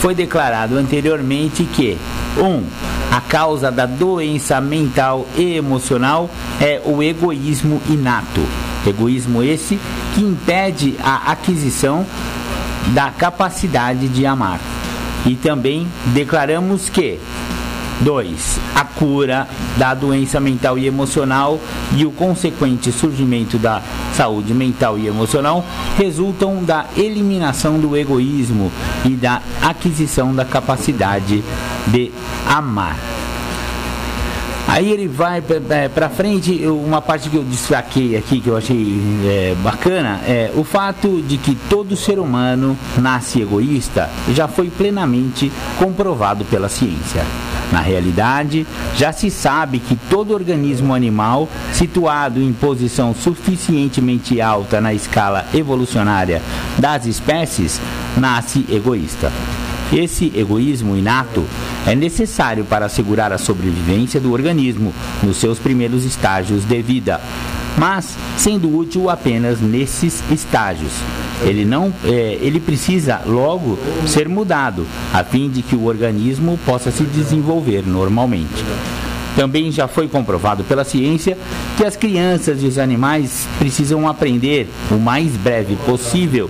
Foi 0.00 0.14
declarado 0.14 0.76
anteriormente 0.78 1.64
que 1.64 1.98
1. 2.38 2.42
Um, 2.42 2.64
a 3.10 3.20
causa 3.20 3.70
da 3.70 3.86
doença 3.86 4.60
mental 4.60 5.26
e 5.36 5.56
emocional 5.56 6.30
é 6.60 6.80
o 6.84 7.02
egoísmo 7.02 7.82
inato. 7.88 8.40
Egoísmo 8.86 9.42
esse 9.42 9.78
que 10.14 10.22
impede 10.22 10.96
a 11.02 11.32
aquisição 11.32 12.06
da 12.94 13.10
capacidade 13.10 14.08
de 14.08 14.24
amar. 14.24 14.60
E 15.26 15.34
também 15.34 15.86
declaramos 16.06 16.88
que 16.88 17.20
2. 18.00 18.60
A 18.74 18.84
cura 18.84 19.46
da 19.76 19.94
doença 19.94 20.40
mental 20.40 20.78
e 20.78 20.86
emocional 20.86 21.60
e 21.94 22.04
o 22.04 22.10
consequente 22.10 22.90
surgimento 22.92 23.58
da 23.58 23.82
saúde 24.14 24.54
mental 24.54 24.98
e 24.98 25.06
emocional 25.06 25.64
resultam 25.96 26.62
da 26.64 26.86
eliminação 26.96 27.78
do 27.78 27.96
egoísmo 27.96 28.70
e 29.04 29.10
da 29.10 29.40
aquisição 29.62 30.34
da 30.34 30.44
capacidade 30.44 31.42
de 31.86 32.12
amar. 32.46 32.96
Aí 34.68 34.88
ele 34.92 35.08
vai 35.08 35.42
para 35.42 36.08
frente, 36.08 36.64
uma 36.64 37.02
parte 37.02 37.28
que 37.28 37.36
eu 37.36 37.42
destaquei 37.42 38.16
aqui, 38.16 38.40
que 38.40 38.48
eu 38.48 38.56
achei 38.56 39.00
é, 39.24 39.56
bacana, 39.64 40.20
é 40.24 40.52
o 40.54 40.62
fato 40.62 41.20
de 41.22 41.38
que 41.38 41.56
todo 41.68 41.96
ser 41.96 42.20
humano 42.20 42.78
nasce 42.96 43.42
egoísta 43.42 44.08
já 44.32 44.46
foi 44.46 44.70
plenamente 44.70 45.50
comprovado 45.76 46.44
pela 46.44 46.68
ciência. 46.68 47.24
Na 47.72 47.80
realidade, 47.80 48.66
já 48.96 49.12
se 49.12 49.30
sabe 49.30 49.78
que 49.78 49.94
todo 49.94 50.34
organismo 50.34 50.94
animal 50.94 51.48
situado 51.72 52.40
em 52.40 52.52
posição 52.52 53.14
suficientemente 53.14 54.40
alta 54.40 54.80
na 54.80 54.92
escala 54.92 55.46
evolucionária 55.54 56.42
das 56.78 57.06
espécies 57.06 57.80
nasce 58.16 58.66
egoísta. 58.68 59.30
Esse 59.92 60.32
egoísmo 60.36 60.96
inato 60.96 61.44
é 61.84 61.96
necessário 61.96 62.64
para 62.64 62.86
assegurar 62.86 63.32
a 63.32 63.38
sobrevivência 63.38 64.20
do 64.20 64.32
organismo 64.32 64.94
nos 65.20 65.38
seus 65.38 65.58
primeiros 65.58 66.04
estágios 66.04 66.64
de 66.64 66.80
vida, 66.80 67.20
mas 67.76 68.16
sendo 68.36 68.74
útil 68.76 69.10
apenas 69.10 69.60
nesses 69.60 70.22
estágios. 70.30 70.92
Ele 71.42 71.64
não, 71.64 71.92
é, 72.04 72.38
ele 72.40 72.60
precisa 72.60 73.20
logo 73.26 73.78
ser 74.06 74.28
mudado, 74.28 74.86
a 75.12 75.24
fim 75.24 75.48
de 75.48 75.60
que 75.60 75.74
o 75.74 75.86
organismo 75.86 76.58
possa 76.64 76.92
se 76.92 77.02
desenvolver 77.02 77.82
normalmente. 77.84 78.64
Também 79.34 79.72
já 79.72 79.88
foi 79.88 80.06
comprovado 80.06 80.62
pela 80.62 80.84
ciência 80.84 81.36
que 81.76 81.84
as 81.84 81.96
crianças 81.96 82.62
e 82.62 82.66
os 82.66 82.78
animais 82.78 83.48
precisam 83.58 84.06
aprender 84.06 84.68
o 84.90 84.96
mais 84.96 85.36
breve 85.36 85.76
possível 85.86 86.48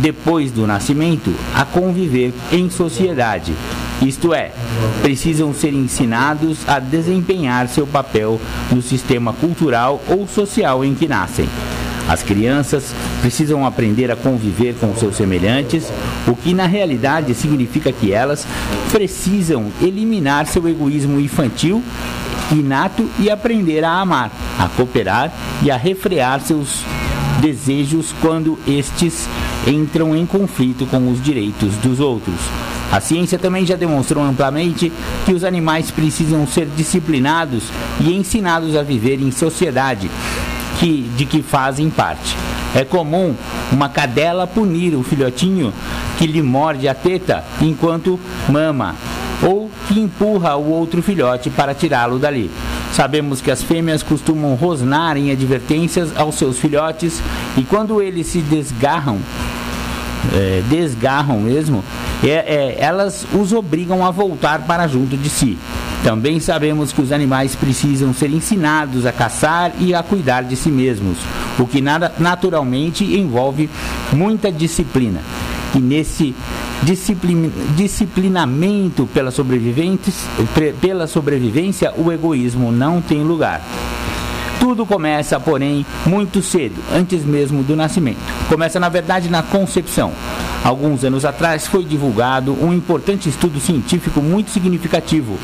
depois 0.00 0.50
do 0.50 0.66
nascimento, 0.66 1.34
a 1.54 1.64
conviver 1.64 2.32
em 2.52 2.68
sociedade. 2.70 3.54
Isto 4.02 4.34
é, 4.34 4.52
precisam 5.00 5.54
ser 5.54 5.72
ensinados 5.72 6.68
a 6.68 6.78
desempenhar 6.78 7.68
seu 7.68 7.86
papel 7.86 8.40
no 8.70 8.82
sistema 8.82 9.32
cultural 9.32 10.02
ou 10.08 10.26
social 10.28 10.84
em 10.84 10.94
que 10.94 11.08
nascem. 11.08 11.48
As 12.08 12.22
crianças 12.22 12.94
precisam 13.20 13.66
aprender 13.66 14.10
a 14.10 14.16
conviver 14.16 14.74
com 14.74 14.94
seus 14.94 15.16
semelhantes, 15.16 15.90
o 16.28 16.36
que 16.36 16.54
na 16.54 16.66
realidade 16.66 17.34
significa 17.34 17.90
que 17.90 18.12
elas 18.12 18.46
precisam 18.92 19.72
eliminar 19.82 20.46
seu 20.46 20.68
egoísmo 20.68 21.18
infantil 21.18 21.82
inato 22.52 23.08
e 23.18 23.28
aprender 23.28 23.82
a 23.82 24.00
amar, 24.00 24.30
a 24.58 24.68
cooperar 24.68 25.32
e 25.62 25.70
a 25.70 25.76
refrear 25.76 26.40
seus 26.40 26.84
desejos 27.40 28.14
quando 28.20 28.58
estes 28.66 29.28
entram 29.66 30.14
em 30.14 30.24
conflito 30.24 30.86
com 30.86 31.10
os 31.10 31.22
direitos 31.22 31.74
dos 31.76 32.00
outros. 32.00 32.36
A 32.92 33.00
ciência 33.00 33.38
também 33.38 33.66
já 33.66 33.74
demonstrou 33.74 34.22
amplamente 34.22 34.92
que 35.24 35.32
os 35.32 35.42
animais 35.42 35.90
precisam 35.90 36.46
ser 36.46 36.66
disciplinados 36.76 37.64
e 38.00 38.14
ensinados 38.14 38.76
a 38.76 38.82
viver 38.82 39.20
em 39.20 39.30
sociedade 39.30 40.08
que, 40.78 41.10
de 41.16 41.26
que 41.26 41.42
fazem 41.42 41.90
parte. 41.90 42.36
É 42.74 42.84
comum 42.84 43.34
uma 43.72 43.88
cadela 43.88 44.46
punir 44.46 44.94
o 44.94 45.02
filhotinho 45.02 45.72
que 46.18 46.26
lhe 46.26 46.42
morde 46.42 46.86
a 46.86 46.94
teta 46.94 47.42
enquanto 47.60 48.20
mama, 48.48 48.94
ou 49.42 49.70
que 49.88 49.98
empurra 49.98 50.56
o 50.56 50.70
outro 50.70 51.02
filhote 51.02 51.50
para 51.50 51.74
tirá-lo 51.74 52.18
dali. 52.18 52.50
Sabemos 52.92 53.40
que 53.40 53.50
as 53.50 53.62
fêmeas 53.62 54.02
costumam 54.02 54.54
rosnar 54.54 55.16
em 55.16 55.30
advertências 55.30 56.16
aos 56.16 56.36
seus 56.36 56.58
filhotes 56.58 57.20
e 57.56 57.62
quando 57.62 58.00
eles 58.00 58.26
se 58.26 58.38
desgarram, 58.40 59.18
é, 60.34 60.62
desgarram 60.68 61.40
mesmo, 61.40 61.84
é, 62.22 62.28
é, 62.28 62.76
elas 62.78 63.26
os 63.32 63.52
obrigam 63.52 64.04
a 64.04 64.10
voltar 64.10 64.62
para 64.66 64.86
junto 64.86 65.16
de 65.16 65.28
si. 65.28 65.58
Também 66.02 66.38
sabemos 66.38 66.92
que 66.92 67.00
os 67.00 67.10
animais 67.10 67.54
precisam 67.54 68.14
ser 68.14 68.30
ensinados 68.30 69.06
a 69.06 69.12
caçar 69.12 69.72
e 69.78 69.94
a 69.94 70.02
cuidar 70.02 70.42
de 70.42 70.54
si 70.54 70.70
mesmos, 70.70 71.18
o 71.58 71.66
que 71.66 71.80
naturalmente 71.80 73.04
envolve 73.04 73.68
muita 74.12 74.52
disciplina. 74.52 75.20
E 75.74 75.78
nesse 75.78 76.34
disciplin, 76.82 77.52
disciplinamento 77.76 79.06
pela, 79.12 79.30
pela 80.80 81.06
sobrevivência, 81.06 81.92
o 81.96 82.12
egoísmo 82.12 82.70
não 82.70 83.00
tem 83.00 83.22
lugar. 83.22 83.60
Tudo 84.58 84.86
começa, 84.86 85.38
porém, 85.38 85.84
muito 86.06 86.42
cedo, 86.42 86.82
antes 86.92 87.24
mesmo 87.24 87.62
do 87.62 87.76
nascimento. 87.76 88.18
Começa, 88.48 88.80
na 88.80 88.88
verdade, 88.88 89.28
na 89.28 89.42
concepção. 89.42 90.12
Alguns 90.64 91.04
anos 91.04 91.24
atrás 91.24 91.66
foi 91.66 91.84
divulgado 91.84 92.52
um 92.52 92.72
importante 92.72 93.28
estudo 93.28 93.60
científico 93.60 94.20
muito 94.20 94.50
significativo, 94.50 95.38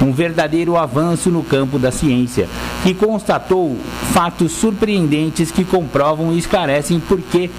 um 0.00 0.12
verdadeiro 0.12 0.76
avanço 0.76 1.28
no 1.28 1.42
campo 1.42 1.78
da 1.78 1.90
ciência, 1.90 2.48
que 2.82 2.94
constatou 2.94 3.76
fatos 4.12 4.52
surpreendentes 4.52 5.50
que 5.50 5.64
comprovam 5.64 6.32
e 6.32 6.38
esclarecem 6.38 6.98
por 7.00 7.20
que 7.20 7.50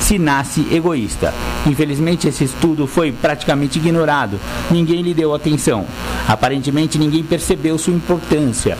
se 0.00 0.18
nasce 0.18 0.66
egoísta. 0.72 1.32
Infelizmente, 1.66 2.28
esse 2.28 2.44
estudo 2.44 2.86
foi 2.86 3.12
praticamente 3.12 3.78
ignorado, 3.78 4.38
ninguém 4.70 5.02
lhe 5.02 5.14
deu 5.14 5.34
atenção. 5.34 5.86
Aparentemente, 6.26 6.98
ninguém 6.98 7.22
percebeu 7.22 7.78
sua 7.78 7.94
importância. 7.94 8.76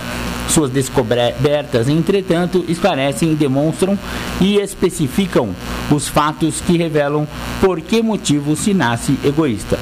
Suas 0.48 0.70
descobertas, 0.70 1.42
entretanto, 1.88 2.64
esclarecem, 2.68 3.34
demonstram 3.34 3.98
e 4.40 4.56
especificam 4.56 5.54
os 5.90 6.08
fatos 6.08 6.60
que 6.60 6.76
revelam 6.76 7.26
por 7.60 7.80
que 7.80 8.02
motivo 8.02 8.56
se 8.56 8.72
nasce 8.72 9.18
egoísta. 9.24 9.78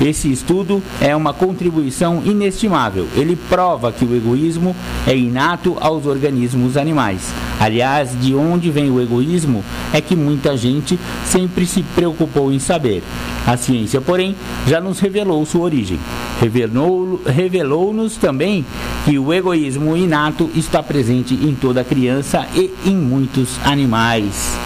Esse 0.00 0.30
estudo 0.30 0.82
é 1.00 1.14
uma 1.14 1.32
contribuição 1.32 2.22
inestimável. 2.24 3.06
Ele 3.14 3.36
prova 3.36 3.92
que 3.92 4.04
o 4.04 4.14
egoísmo 4.16 4.74
é 5.06 5.16
inato 5.16 5.76
aos 5.80 6.04
organismos 6.04 6.76
animais. 6.76 7.32
Aliás, 7.60 8.10
de 8.20 8.34
onde 8.34 8.70
vem 8.70 8.90
o 8.90 9.00
egoísmo 9.00 9.64
é 9.92 10.00
que 10.00 10.16
muita 10.16 10.56
gente 10.56 10.98
sempre 11.24 11.64
se 11.64 11.82
preocupou 11.82 12.52
em 12.52 12.58
saber. 12.58 13.02
A 13.46 13.56
ciência, 13.56 14.00
porém, 14.00 14.34
já 14.66 14.80
nos 14.80 14.98
revelou 14.98 15.44
sua 15.46 15.62
origem. 15.62 15.98
Revelou-nos 16.40 17.20
revelou 17.26 17.94
também 18.20 18.64
que 19.04 19.18
o 19.18 19.32
egoísmo 19.32 19.96
inato 19.96 20.50
está 20.54 20.82
presente 20.82 21.34
em 21.34 21.54
toda 21.54 21.84
criança 21.84 22.46
e 22.54 22.72
em 22.84 22.96
muitos 22.96 23.58
animais. 23.64 24.58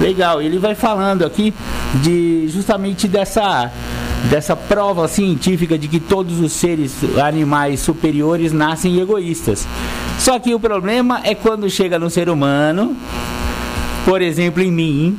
Legal, 0.00 0.42
ele 0.42 0.58
vai 0.58 0.74
falando 0.74 1.24
aqui 1.24 1.52
de 2.02 2.46
justamente 2.48 3.08
dessa 3.08 3.72
dessa 4.30 4.56
prova 4.56 5.06
científica 5.08 5.78
de 5.78 5.88
que 5.88 6.00
todos 6.00 6.40
os 6.40 6.52
seres 6.52 6.96
animais 7.22 7.80
superiores 7.80 8.52
nascem 8.52 9.00
egoístas. 9.00 9.66
Só 10.18 10.38
que 10.38 10.54
o 10.54 10.60
problema 10.60 11.20
é 11.24 11.34
quando 11.34 11.70
chega 11.70 11.98
no 11.98 12.10
ser 12.10 12.28
humano, 12.28 12.96
por 14.04 14.20
exemplo, 14.20 14.62
em 14.62 14.70
mim, 14.70 15.18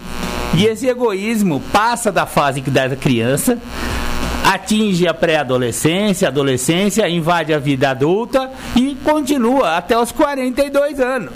e 0.56 0.66
esse 0.66 0.88
egoísmo 0.88 1.62
passa 1.72 2.12
da 2.12 2.26
fase 2.26 2.62
da 2.62 2.96
criança, 2.96 3.58
atinge 4.44 5.08
a 5.08 5.14
pré-adolescência, 5.14 6.28
adolescência, 6.28 7.08
invade 7.08 7.54
a 7.54 7.60
vida 7.60 7.92
adulta 7.92 8.50
e 8.76 8.98
continua 9.04 9.78
até 9.78 9.98
os 9.98 10.12
42 10.12 11.00
anos. 11.00 11.32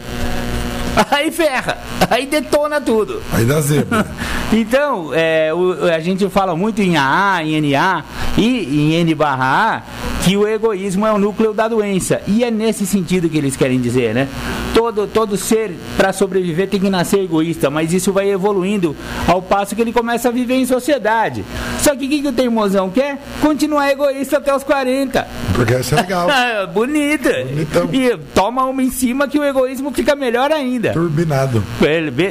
Aí 1.11 1.31
ferra, 1.31 1.77
aí 2.09 2.25
detona 2.25 2.79
tudo. 2.79 3.21
Aí 3.31 3.45
dá 3.45 3.61
zebra. 3.61 4.05
então, 4.51 5.11
é, 5.13 5.53
o, 5.53 5.85
a 5.85 5.99
gente 5.99 6.27
fala 6.29 6.55
muito 6.55 6.81
em 6.81 6.97
AA, 6.97 7.43
em 7.43 7.61
NA 7.61 8.03
e 8.37 8.91
em 8.91 8.93
N 8.95 9.15
barra 9.15 9.77
A 9.77 10.13
que 10.23 10.37
o 10.37 10.47
egoísmo 10.47 11.05
é 11.05 11.11
o 11.11 11.17
núcleo 11.17 11.53
da 11.53 11.67
doença. 11.67 12.21
E 12.25 12.43
é 12.43 12.51
nesse 12.51 12.85
sentido 12.85 13.29
que 13.29 13.37
eles 13.37 13.57
querem 13.57 13.79
dizer, 13.79 14.13
né? 14.15 14.27
Todo, 14.73 15.05
todo 15.05 15.35
ser, 15.35 15.75
para 15.97 16.13
sobreviver, 16.13 16.69
tem 16.69 16.79
que 16.79 16.89
nascer 16.89 17.19
egoísta, 17.19 17.69
mas 17.69 17.91
isso 17.91 18.11
vai 18.13 18.29
evoluindo 18.31 18.95
ao 19.27 19.41
passo 19.41 19.75
que 19.75 19.81
ele 19.81 19.91
começa 19.91 20.29
a 20.29 20.31
viver 20.31 20.55
em 20.55 20.65
sociedade. 20.65 21.43
Só 21.79 21.93
que 21.95 22.05
o 22.05 22.09
que, 22.09 22.21
que 22.21 22.27
o 22.27 22.33
teimosão 22.33 22.89
quer? 22.89 23.21
Continuar 23.41 23.91
egoísta 23.91 24.37
até 24.37 24.55
os 24.55 24.63
40. 24.63 25.27
Porque 25.53 25.75
isso 25.75 25.93
é 25.93 26.01
legal. 26.01 26.27
Bonita. 26.73 27.29
Bonitão. 27.43 27.89
E 27.91 28.17
toma 28.33 28.63
uma 28.65 28.81
em 28.81 28.89
cima 28.89 29.27
que 29.27 29.37
o 29.37 29.43
egoísmo 29.43 29.91
fica 29.91 30.15
melhor 30.15 30.51
ainda. 30.51 30.82
Turbinado. 30.91 31.63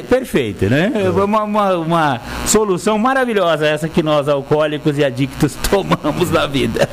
Perfeito, 0.09 0.67
né? 0.69 0.93
É. 0.95 1.09
Uma, 1.09 1.45
uma, 1.45 1.77
uma 1.77 2.21
solução 2.47 2.99
maravilhosa 2.99 3.67
essa 3.67 3.89
que 3.89 4.03
nós, 4.03 4.29
alcoólicos 4.29 4.99
e 4.99 5.05
adictos, 5.05 5.57
tomamos 5.71 6.31
na 6.31 6.47
vida. 6.47 6.89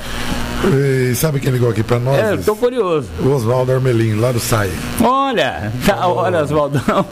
E 0.65 1.15
sabe 1.15 1.39
quem 1.39 1.51
ligou 1.51 1.69
aqui 1.69 1.81
pra 1.81 1.99
nós? 1.99 2.17
É, 2.17 2.37
tô 2.37 2.55
curioso. 2.55 3.07
O 3.23 3.29
Oswaldo 3.29 3.71
Armelin, 3.71 4.15
lá 4.15 4.31
do 4.31 4.39
SAI. 4.39 4.69
Olha, 5.01 5.71
da 5.85 6.07
hora, 6.07 6.43
Oswaldão. 6.43 7.05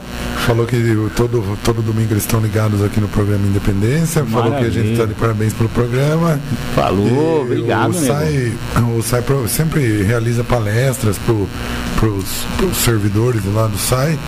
Falou 0.46 0.66
que 0.66 0.76
todo, 1.16 1.58
todo 1.64 1.82
domingo 1.82 2.12
eles 2.12 2.24
estão 2.24 2.40
ligados 2.40 2.82
aqui 2.84 3.00
no 3.00 3.08
programa 3.08 3.46
Independência. 3.46 4.22
Maravilha. 4.22 4.42
Falou 4.42 4.58
que 4.58 4.66
a 4.66 4.70
gente 4.70 4.92
está 4.92 5.06
de 5.06 5.14
parabéns 5.14 5.52
pelo 5.54 5.68
programa. 5.70 6.38
Falou, 6.74 7.06
e 7.06 7.40
obrigado. 7.40 7.90
O 7.90 7.94
SAI, 7.94 8.52
o 8.96 9.02
SAI 9.02 9.22
sempre 9.48 10.02
realiza 10.02 10.44
palestras 10.44 11.18
para 11.18 12.08
os 12.08 12.76
servidores 12.76 13.42
lá 13.54 13.66
do 13.66 13.78
SAI. 13.78 14.18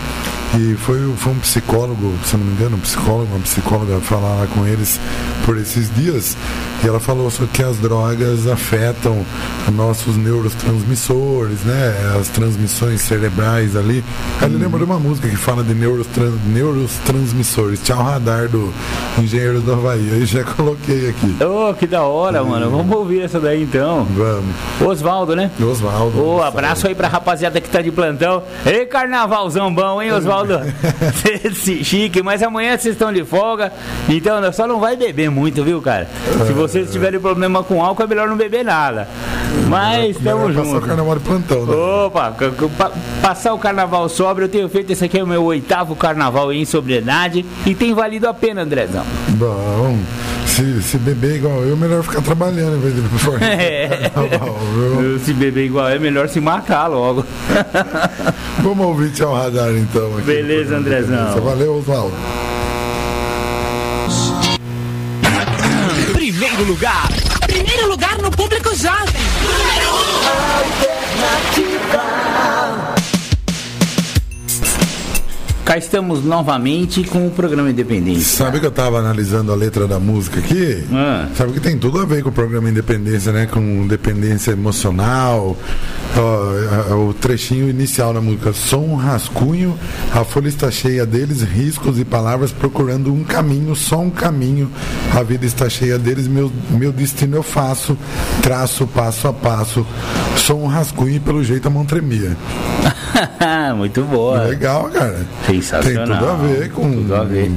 E 0.53 0.75
foi, 0.75 0.99
foi 1.15 1.31
um 1.31 1.39
psicólogo, 1.39 2.13
se 2.25 2.35
não 2.35 2.43
me 2.43 2.51
engano, 2.51 2.75
um 2.75 2.79
psicólogo, 2.79 3.27
uma 3.33 3.39
psicóloga 3.39 3.99
falar 4.01 4.47
com 4.47 4.67
eles 4.67 4.99
por 5.45 5.57
esses 5.57 5.93
dias. 5.95 6.35
E 6.83 6.87
ela 6.87 6.99
falou 6.99 7.29
sobre 7.29 7.51
que 7.53 7.63
as 7.63 7.77
drogas 7.77 8.47
afetam 8.47 9.23
nossos 9.71 10.17
neurotransmissores, 10.17 11.63
né? 11.63 12.15
As 12.19 12.27
transmissões 12.29 13.01
cerebrais 13.01 13.75
ali. 13.75 14.03
Aí 14.41 14.47
ele 14.47 14.57
hum. 14.57 14.59
lembra 14.59 14.79
de 14.79 14.85
uma 14.85 14.99
música 14.99 15.29
que 15.29 15.35
fala 15.35 15.63
de 15.63 15.73
neurotrans, 15.73 16.33
neurotransmissores. 16.47 17.81
Tchau, 17.83 18.03
radar 18.03 18.49
do 18.49 18.73
Engenheiro 19.19 19.61
do 19.61 19.73
Havaí. 19.73 20.09
Aí 20.11 20.25
já 20.25 20.43
coloquei 20.55 21.09
aqui. 21.09 21.37
Oh, 21.39 21.73
que 21.73 21.87
da 21.87 22.03
hora, 22.03 22.43
mano. 22.43 22.69
Vamos 22.69 22.95
ouvir 22.95 23.21
essa 23.21 23.39
daí 23.39 23.63
então. 23.63 24.05
Vamos. 24.15 24.55
Oswaldo, 24.81 25.35
né? 25.35 25.51
Oswaldo. 25.61 26.19
Oh, 26.21 26.41
abraço 26.41 26.87
aí 26.87 26.95
pra 26.95 27.07
rapaziada 27.07 27.61
que 27.61 27.69
tá 27.69 27.81
de 27.81 27.91
plantão. 27.91 28.43
Ei, 28.65 28.85
carnavalzão 28.85 29.73
bom, 29.73 30.01
hein, 30.01 30.11
Oswaldo? 30.41 30.59
Chique, 31.83 32.21
mas 32.21 32.41
amanhã 32.43 32.77
vocês 32.77 32.95
estão 32.95 33.13
de 33.13 33.23
folga. 33.23 33.71
Então 34.09 34.51
só 34.51 34.67
não 34.67 34.79
vai 34.79 34.95
beber 34.95 35.29
muito, 35.29 35.63
viu, 35.63 35.81
cara? 35.81 36.07
Se 36.45 36.53
você 36.53 36.71
vocês 36.71 36.91
tiverem 36.91 37.19
problema 37.19 37.63
com 37.63 37.83
álcool, 37.83 38.03
é 38.03 38.07
melhor 38.07 38.27
não 38.27 38.37
beber 38.37 38.63
nada. 38.63 39.07
Mas 39.67 40.15
estamos 40.15 40.53
juntos. 40.53 40.71
Passar 40.71 40.77
o 40.77 40.87
carnaval 40.87 41.15
de 41.15 41.21
plantão, 41.21 41.65
né? 41.65 41.75
Opa, 41.75 42.35
passar 43.21 43.53
o 43.53 43.59
carnaval 43.59 44.09
sóbrio, 44.09 44.45
eu 44.45 44.49
tenho 44.49 44.69
feito 44.69 44.91
esse 44.91 45.05
aqui 45.05 45.19
é 45.19 45.23
o 45.23 45.27
meu 45.27 45.43
oitavo 45.43 45.95
carnaval 45.95 46.51
em 46.53 46.63
sobriedade 46.65 47.45
e 47.65 47.75
tem 47.75 47.93
valido 47.93 48.27
a 48.27 48.33
pena, 48.33 48.61
Andrezão. 48.61 49.03
Bom, 49.29 49.97
se, 50.45 50.81
se 50.81 50.97
beber 50.97 51.35
igual 51.35 51.63
eu, 51.63 51.75
melhor 51.75 52.03
ficar 52.03 52.21
trabalhando 52.21 52.77
em 52.77 52.79
vez 52.79 52.95
de 52.95 53.45
é. 53.45 54.09
carnaval, 54.15 54.57
viu? 54.75 55.19
Se 55.19 55.33
beber 55.33 55.65
igual 55.65 55.89
eu, 55.89 55.95
é 55.95 55.99
melhor 55.99 56.29
se 56.29 56.39
matar 56.39 56.87
logo. 56.87 57.25
Vamos 58.61 58.85
ouvir 58.85 59.11
tchau 59.11 59.33
radar 59.33 59.71
então. 59.71 60.11
Beleza, 60.31 60.77
Andrezão. 60.77 61.41
Valeu, 61.41 61.77
Oswaldo. 61.79 62.15
Primeiro 66.13 66.63
lugar. 66.63 67.09
Primeiro 67.45 67.89
lugar 67.89 68.17
no 68.21 68.31
público 68.31 68.73
jovem. 68.73 69.21
Alternativa. 71.19 72.30
Cá 75.71 75.77
estamos 75.77 76.21
novamente 76.25 77.01
com 77.05 77.25
o 77.27 77.31
programa 77.31 77.69
Independência. 77.69 78.43
Sabe 78.43 78.59
que 78.59 78.65
eu 78.65 78.71
estava 78.71 78.99
analisando 78.99 79.53
a 79.53 79.55
letra 79.55 79.87
da 79.87 80.01
música 80.01 80.41
aqui? 80.41 80.83
Ah. 80.91 81.29
Sabe 81.33 81.53
que 81.53 81.61
tem 81.61 81.77
tudo 81.77 82.01
a 82.01 82.05
ver 82.05 82.21
com 82.21 82.27
o 82.27 82.31
programa 82.33 82.69
Independência, 82.69 83.31
né? 83.31 83.45
Com 83.45 83.87
dependência 83.87 84.51
emocional. 84.51 85.55
Ó, 86.17 86.95
o 86.95 87.13
trechinho 87.13 87.69
inicial 87.69 88.13
da 88.13 88.19
música. 88.19 88.51
Sou 88.51 88.83
um 88.83 88.95
rascunho, 88.95 89.79
a 90.13 90.25
folha 90.25 90.49
está 90.49 90.69
cheia 90.69 91.05
deles, 91.05 91.41
riscos 91.41 91.97
e 91.97 92.03
palavras 92.03 92.51
procurando 92.51 93.13
um 93.13 93.23
caminho, 93.23 93.73
só 93.73 94.01
um 94.01 94.09
caminho. 94.09 94.69
A 95.15 95.23
vida 95.23 95.45
está 95.45 95.69
cheia 95.69 95.97
deles, 95.97 96.27
meu, 96.27 96.51
meu 96.69 96.91
destino 96.91 97.37
eu 97.37 97.43
faço, 97.43 97.97
traço 98.41 98.85
passo 98.87 99.29
a 99.29 99.31
passo. 99.31 99.87
Sou 100.35 100.61
um 100.61 100.67
rascunho 100.67 101.15
e 101.15 101.19
pelo 101.21 101.41
jeito 101.41 101.65
a 101.69 101.71
mão 101.71 101.85
tremia. 101.85 102.35
Muito 103.77 104.03
boa. 104.03 104.43
Legal, 104.43 104.89
cara. 104.89 105.25
Sensacional. 105.61 106.07
Tem 106.07 106.17
tudo 106.17 106.29
a 106.29 106.35
ver 106.35 106.71
com, 106.71 106.91
tudo 106.91 107.15
a 107.15 107.23
ver. 107.23 107.51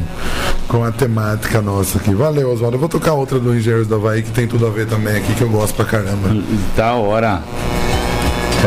com 0.68 0.84
a 0.84 0.92
temática 0.92 1.60
nossa 1.62 1.98
aqui. 1.98 2.14
Valeu, 2.14 2.52
Oswaldo. 2.52 2.76
Eu 2.76 2.80
vou 2.80 2.88
tocar 2.88 3.14
outra 3.14 3.38
do 3.38 3.56
Engenheiros 3.56 3.86
do 3.86 3.94
Havaí 3.96 4.22
que 4.22 4.30
tem 4.30 4.46
tudo 4.46 4.66
a 4.66 4.70
ver 4.70 4.86
também 4.86 5.16
aqui, 5.16 5.34
que 5.34 5.42
eu 5.42 5.50
gosto 5.50 5.74
pra 5.74 5.84
caramba. 5.84 6.30
Da 6.76 6.94
hora. 6.94 7.42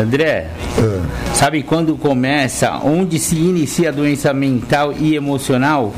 André, 0.00 0.50
é. 0.78 1.00
sabe 1.34 1.64
quando 1.64 1.96
começa, 1.96 2.78
onde 2.84 3.18
se 3.18 3.34
inicia 3.34 3.88
a 3.88 3.92
doença 3.92 4.32
mental 4.32 4.92
e 4.96 5.16
emocional? 5.16 5.92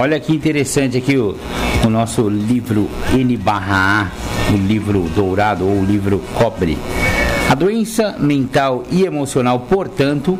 Olha 0.00 0.18
que 0.18 0.34
interessante 0.34 0.96
aqui 0.96 1.18
o, 1.18 1.36
o 1.84 1.90
nosso 1.90 2.26
livro 2.28 2.88
N 3.12 3.36
barra 3.36 4.08
A, 4.08 4.52
o 4.52 4.56
livro 4.56 5.10
dourado 5.14 5.66
ou 5.66 5.80
o 5.80 5.84
livro 5.84 6.22
cobre. 6.34 6.78
A 7.50 7.54
doença 7.54 8.16
mental 8.18 8.82
e 8.90 9.04
emocional, 9.04 9.60
portanto, 9.60 10.38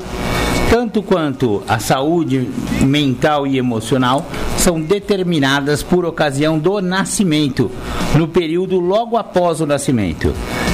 tanto 0.73 1.03
quanto 1.03 1.63
a 1.69 1.79
saúde 1.79 2.49
mental 2.81 3.47
e 3.47 3.59
emocional, 3.59 4.25
são 4.57 4.81
determinadas 4.81 5.83
por 5.83 6.07
ocasião 6.07 6.59
do 6.59 6.81
nascimento, 6.81 7.71
no 8.17 8.27
período 8.27 8.81
logo 8.81 9.19
após 9.19 9.61
o 9.61 9.67
nascimento. 9.67 10.33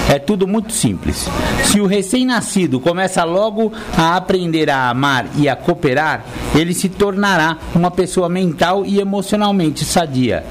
É 0.09 0.17
tudo 0.17 0.47
muito 0.47 0.73
simples. 0.73 1.29
Se 1.65 1.81
o 1.81 1.87
recém-nascido 1.87 2.79
começa 2.79 3.25
logo 3.25 3.73
a 3.97 4.15
aprender 4.15 4.71
a 4.71 4.89
amar 4.89 5.27
e 5.37 5.49
a 5.49 5.57
cooperar, 5.57 6.25
ele 6.55 6.75
se 6.75 6.89
tornará 6.89 7.59
uma 7.75 7.91
pessoa 7.91 8.29
mental 8.29 8.87
e 8.87 9.01
emocionalmente 9.01 9.85
sadia. 9.85 10.47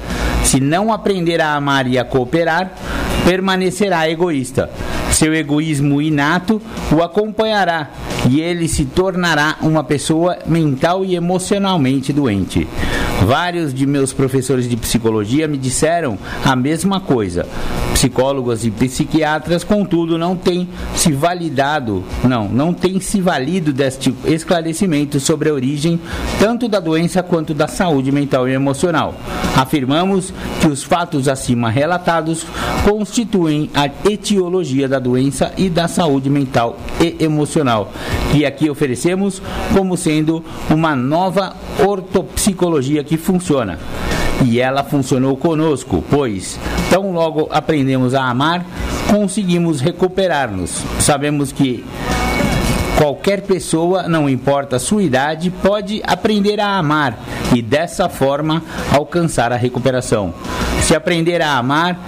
Se 0.48 0.60
não 0.60 0.90
aprender 0.90 1.42
a 1.42 1.54
amar 1.56 1.86
e 1.86 1.98
a 1.98 2.04
cooperar, 2.06 2.72
permanecerá 3.22 4.08
egoísta. 4.08 4.70
Seu 5.12 5.34
egoísmo 5.34 6.00
inato 6.00 6.58
o 6.90 7.02
acompanhará 7.02 7.90
e 8.30 8.40
ele 8.40 8.66
se 8.66 8.86
tornará 8.86 9.56
uma 9.60 9.84
pessoa 9.84 10.38
mental 10.46 11.04
e 11.04 11.14
emocionalmente 11.14 12.14
doente. 12.14 12.66
Vários 13.24 13.74
de 13.74 13.86
meus 13.86 14.12
professores 14.12 14.68
de 14.68 14.76
psicologia 14.76 15.48
me 15.48 15.58
disseram 15.58 16.16
a 16.44 16.54
mesma 16.54 17.00
coisa. 17.00 17.46
Psicólogos 17.92 18.64
e 18.64 18.70
psiquiatras, 18.70 19.64
contudo, 19.64 20.16
não 20.16 20.36
têm 20.36 20.68
se 20.94 21.12
validado, 21.12 22.04
não, 22.22 22.48
não 22.48 22.72
têm 22.72 23.00
se 23.00 23.20
valido 23.20 23.72
deste 23.72 24.14
esclarecimento 24.24 25.18
sobre 25.18 25.48
a 25.48 25.52
origem 25.52 26.00
tanto 26.38 26.68
da 26.68 26.78
doença 26.78 27.22
quanto 27.22 27.52
da 27.52 27.66
saúde 27.66 28.12
mental 28.12 28.48
e 28.48 28.52
emocional. 28.52 29.14
Afirmamos 29.56 30.32
que 30.60 30.68
os 30.68 30.84
fatos 30.84 31.26
acima 31.26 31.70
relatados 31.70 32.46
constituem 32.88 33.68
a 33.74 33.86
etiologia 34.08 34.88
da 34.88 35.00
doença 35.00 35.52
e 35.56 35.68
da 35.68 35.88
saúde 35.88 36.30
mental 36.30 36.78
e 37.00 37.16
emocional, 37.22 37.92
e 38.32 38.46
aqui 38.46 38.70
oferecemos 38.70 39.42
como 39.74 39.96
sendo 39.96 40.44
uma 40.70 40.94
nova 40.94 41.56
ortopsicologia 41.84 43.02
que 43.08 43.16
funciona. 43.16 43.78
E 44.44 44.60
ela 44.60 44.84
funcionou 44.84 45.36
conosco, 45.36 46.04
pois, 46.08 46.60
tão 46.90 47.12
logo 47.12 47.48
aprendemos 47.50 48.14
a 48.14 48.24
amar, 48.24 48.64
conseguimos 49.10 49.80
recuperar-nos. 49.80 50.84
Sabemos 51.00 51.50
que 51.50 51.84
qualquer 52.96 53.40
pessoa, 53.42 54.06
não 54.06 54.28
importa 54.28 54.76
a 54.76 54.78
sua 54.78 55.02
idade, 55.02 55.50
pode 55.50 56.00
aprender 56.06 56.60
a 56.60 56.76
amar 56.76 57.18
e 57.52 57.62
dessa 57.62 58.08
forma 58.08 58.62
alcançar 58.92 59.52
a 59.52 59.56
recuperação. 59.56 60.32
Se 60.82 60.94
aprender 60.94 61.42
a 61.42 61.56
amar, 61.56 61.98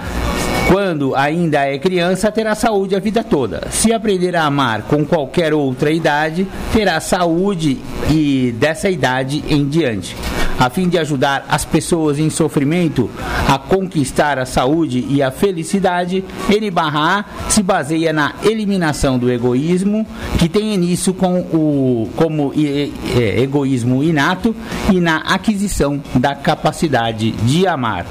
quando 0.71 1.13
ainda 1.13 1.65
é 1.67 1.77
criança, 1.77 2.31
terá 2.31 2.55
saúde 2.55 2.95
a 2.95 2.99
vida 2.99 3.25
toda. 3.25 3.67
Se 3.71 3.91
aprender 3.91 4.37
a 4.37 4.45
amar 4.45 4.83
com 4.83 5.03
qualquer 5.05 5.53
outra 5.53 5.91
idade, 5.91 6.47
terá 6.71 6.97
saúde 7.01 7.77
e 8.09 8.55
dessa 8.57 8.89
idade 8.89 9.43
em 9.49 9.67
diante. 9.67 10.15
A 10.57 10.69
fim 10.69 10.87
de 10.87 10.97
ajudar 10.97 11.43
as 11.49 11.65
pessoas 11.65 12.19
em 12.19 12.29
sofrimento 12.29 13.09
a 13.49 13.57
conquistar 13.57 14.39
a 14.39 14.45
saúde 14.45 15.05
e 15.09 15.21
a 15.21 15.29
felicidade, 15.29 16.23
N/A 16.47 17.25
se 17.49 17.61
baseia 17.61 18.13
na 18.13 18.35
eliminação 18.41 19.19
do 19.19 19.29
egoísmo, 19.29 20.07
que 20.39 20.47
tem 20.47 20.73
início 20.73 21.13
com 21.13 21.39
o 21.39 22.09
como 22.15 22.53
é, 22.55 23.41
egoísmo 23.41 24.01
inato 24.01 24.55
e 24.89 25.01
na 25.01 25.17
aquisição 25.17 26.01
da 26.15 26.33
capacidade 26.33 27.31
de 27.31 27.67
amar. 27.67 28.05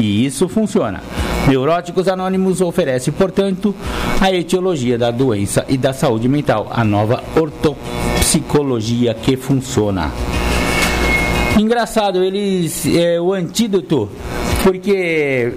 E 0.00 0.24
isso 0.24 0.48
funciona. 0.48 1.02
Neuróticos 1.48 2.08
Anônimos 2.08 2.60
oferece, 2.60 3.12
portanto, 3.12 3.72
a 4.20 4.32
etiologia 4.32 4.98
da 4.98 5.12
doença 5.12 5.64
e 5.68 5.76
da 5.76 5.92
saúde 5.92 6.28
mental, 6.28 6.66
a 6.70 6.82
nova 6.82 7.22
ortopsicologia 7.36 9.14
que 9.14 9.36
funciona. 9.36 10.10
Engraçado, 11.56 12.24
eles 12.24 12.84
é, 12.86 13.20
o 13.20 13.32
antídoto, 13.32 14.10
porque 14.64 15.54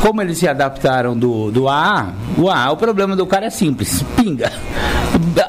como 0.00 0.22
eles 0.22 0.38
se 0.38 0.48
adaptaram 0.48 1.16
do, 1.16 1.50
do 1.50 1.68
AA, 1.68 2.12
o 2.36 2.48
AA, 2.48 2.70
o 2.72 2.76
problema 2.76 3.16
do 3.16 3.26
cara 3.26 3.46
é 3.46 3.50
simples, 3.50 4.02
pinga 4.16 4.52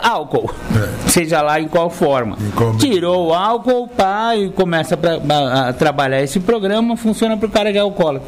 álcool, 0.01 0.49
é. 0.75 1.09
seja 1.09 1.41
lá 1.41 1.59
em 1.59 1.67
qual 1.67 1.89
forma. 1.89 2.37
Em. 2.39 2.77
Tirou 2.77 3.27
o 3.27 3.33
álcool, 3.33 3.87
pá, 3.87 4.35
e 4.35 4.49
começa 4.49 4.97
pra, 4.97 5.19
a, 5.29 5.69
a 5.69 5.73
trabalhar 5.73 6.21
esse 6.21 6.39
programa, 6.39 6.97
funciona 6.97 7.37
para 7.37 7.47
o 7.47 7.51
cara 7.51 7.71
que 7.71 7.77
é 7.77 7.81
alcoólico. 7.81 8.25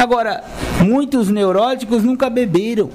Agora, 0.00 0.44
muitos 0.80 1.28
neuróticos 1.28 2.02
nunca 2.02 2.30
beberam. 2.30 2.90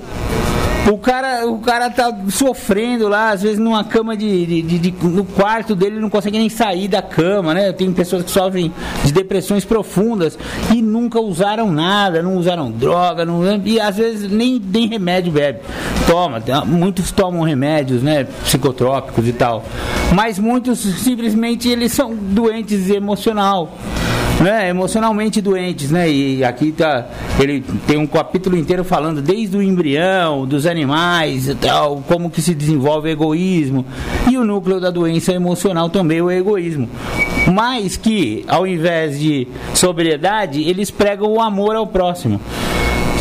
O 0.89 0.97
cara, 0.97 1.45
o 1.45 1.59
cara 1.59 1.89
tá 1.91 2.11
sofrendo 2.29 3.07
lá, 3.07 3.29
às 3.29 3.43
vezes 3.43 3.59
numa 3.59 3.83
cama 3.83 4.17
de, 4.17 4.45
de, 4.45 4.61
de, 4.63 4.79
de, 4.79 5.07
no 5.07 5.23
quarto 5.23 5.75
dele 5.75 5.99
não 5.99 6.09
consegue 6.09 6.39
nem 6.39 6.49
sair 6.49 6.87
da 6.87 7.01
cama, 7.03 7.53
né? 7.53 7.71
Tem 7.71 7.91
pessoas 7.93 8.23
que 8.23 8.31
sofrem 8.31 8.73
de 9.05 9.11
depressões 9.11 9.63
profundas 9.63 10.37
e 10.73 10.81
nunca 10.81 11.19
usaram 11.19 11.71
nada, 11.71 12.23
não 12.23 12.35
usaram 12.35 12.71
droga, 12.71 13.23
não, 13.23 13.43
e 13.63 13.79
às 13.79 13.97
vezes 13.97 14.31
nem, 14.31 14.59
nem 14.59 14.87
remédio 14.87 15.31
bebe. 15.31 15.59
Toma, 16.07 16.41
muitos 16.65 17.11
tomam 17.11 17.43
remédios, 17.43 18.01
né? 18.01 18.23
Psicotrópicos 18.43 19.27
e 19.27 19.33
tal. 19.33 19.63
Mas 20.13 20.39
muitos 20.39 20.79
simplesmente 20.79 21.69
eles 21.69 21.91
são 21.93 22.15
doentes 22.15 22.89
emocional 22.89 23.71
né, 24.41 24.69
emocionalmente 24.69 25.39
doentes, 25.39 25.91
né? 25.91 26.09
E 26.09 26.43
aqui 26.43 26.71
tá, 26.71 27.07
ele 27.39 27.63
tem 27.85 27.97
um 27.97 28.07
capítulo 28.07 28.57
inteiro 28.57 28.83
falando 28.83 29.21
desde 29.21 29.55
o 29.55 29.61
embrião, 29.61 30.47
dos 30.47 30.65
animais 30.65 31.47
e 31.47 31.55
tal, 31.55 32.03
como 32.07 32.29
que 32.29 32.41
se 32.41 32.55
desenvolve 32.55 33.09
o 33.09 33.11
egoísmo. 33.11 33.85
E 34.29 34.37
o 34.37 34.43
núcleo 34.43 34.79
da 34.79 34.89
doença 34.89 35.31
emocional 35.31 35.89
também 35.89 36.21
o 36.21 36.31
egoísmo. 36.31 36.89
Mas 37.53 37.95
que, 37.95 38.43
ao 38.47 38.65
invés 38.65 39.19
de 39.19 39.47
sobriedade, 39.75 40.61
eles 40.63 40.89
pregam 40.89 41.31
o 41.31 41.41
amor 41.41 41.75
ao 41.75 41.87
próximo 41.87 42.41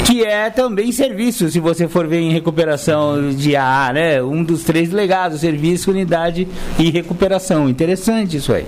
que 0.06 0.24
é 0.24 0.50
também 0.50 0.90
serviço, 0.90 1.48
se 1.50 1.60
você 1.60 1.86
for 1.86 2.04
ver 2.04 2.18
em 2.18 2.32
recuperação 2.32 3.30
de 3.30 3.54
AA, 3.54 3.92
né? 3.92 4.22
Um 4.22 4.42
dos 4.42 4.64
três 4.64 4.90
legados, 4.90 5.40
serviço, 5.40 5.92
unidade 5.92 6.48
e 6.80 6.90
recuperação. 6.90 7.68
Interessante 7.68 8.36
isso 8.36 8.52
aí. 8.52 8.66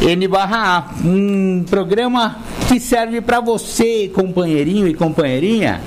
N 0.00 0.28
barra 0.28 0.78
A, 0.78 1.06
um 1.06 1.64
programa 1.68 2.36
que 2.68 2.78
serve 2.78 3.20
para 3.20 3.40
você, 3.40 4.10
companheirinho 4.14 4.86
e 4.86 4.94
companheirinha, 4.94 5.80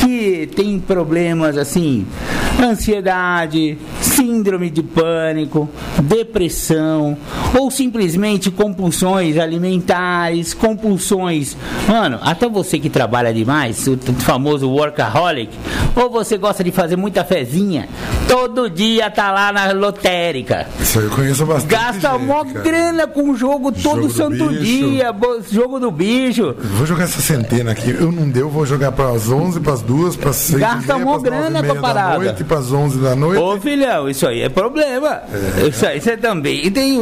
que 0.00 0.48
tem 0.54 0.78
problemas 0.78 1.56
assim, 1.56 2.06
ansiedade, 2.60 3.78
síndrome 4.16 4.70
de 4.70 4.82
pânico, 4.82 5.68
depressão 6.02 7.18
ou 7.58 7.70
simplesmente 7.70 8.50
compulsões 8.50 9.36
alimentares, 9.36 10.54
compulsões. 10.54 11.54
Mano, 11.86 12.18
até 12.22 12.48
você 12.48 12.78
que 12.78 12.88
trabalha 12.88 13.32
demais, 13.32 13.86
o 13.86 13.98
famoso 14.20 14.70
workaholic, 14.70 15.50
ou 15.94 16.10
você 16.10 16.38
gosta 16.38 16.64
de 16.64 16.72
fazer 16.72 16.96
muita 16.96 17.24
fezinha, 17.24 17.88
todo 18.26 18.70
dia 18.70 19.10
tá 19.10 19.30
lá 19.30 19.52
na 19.52 19.70
lotérica. 19.72 20.66
Isso 20.80 20.98
eu 20.98 21.10
conheço 21.10 21.44
bastante. 21.44 21.70
Gasta 21.70 22.12
gente, 22.12 22.22
mó 22.22 22.44
cara. 22.44 22.60
grana 22.60 23.06
com 23.06 23.30
o 23.30 23.36
jogo 23.36 23.70
todo 23.70 24.08
jogo 24.08 24.10
santo 24.10 24.48
dia, 24.54 25.14
jogo 25.50 25.78
do 25.78 25.90
bicho. 25.90 26.54
Vou 26.76 26.86
jogar 26.86 27.04
essa 27.04 27.20
centena 27.20 27.72
aqui. 27.72 27.90
Eu 27.90 28.10
não 28.10 28.28
deu, 28.30 28.48
vou 28.48 28.64
jogar 28.64 28.92
para 28.92 29.10
as 29.10 29.28
11, 29.28 29.60
para 29.60 29.74
as 29.74 29.82
2, 29.82 30.16
para 30.16 30.30
as 30.30 30.36
6 30.36 30.58
Gasta 30.58 30.98
mó 30.98 31.18
grana 31.18 31.62
com 31.62 31.72
a 31.72 31.76
parada. 31.76 32.18
Da 32.18 32.24
noite, 32.24 32.44
para 32.44 32.58
as 32.58 32.72
11 32.72 32.98
da 32.98 33.14
noite. 33.14 33.42
Ô 33.42 33.60
filhão, 33.60 34.05
isso 34.08 34.26
aí 34.26 34.42
é 34.42 34.48
problema. 34.48 35.22
É. 35.32 35.66
Isso 35.68 35.86
aí 35.86 36.00
você 36.00 36.16
também 36.16 36.70
tem. 36.70 36.98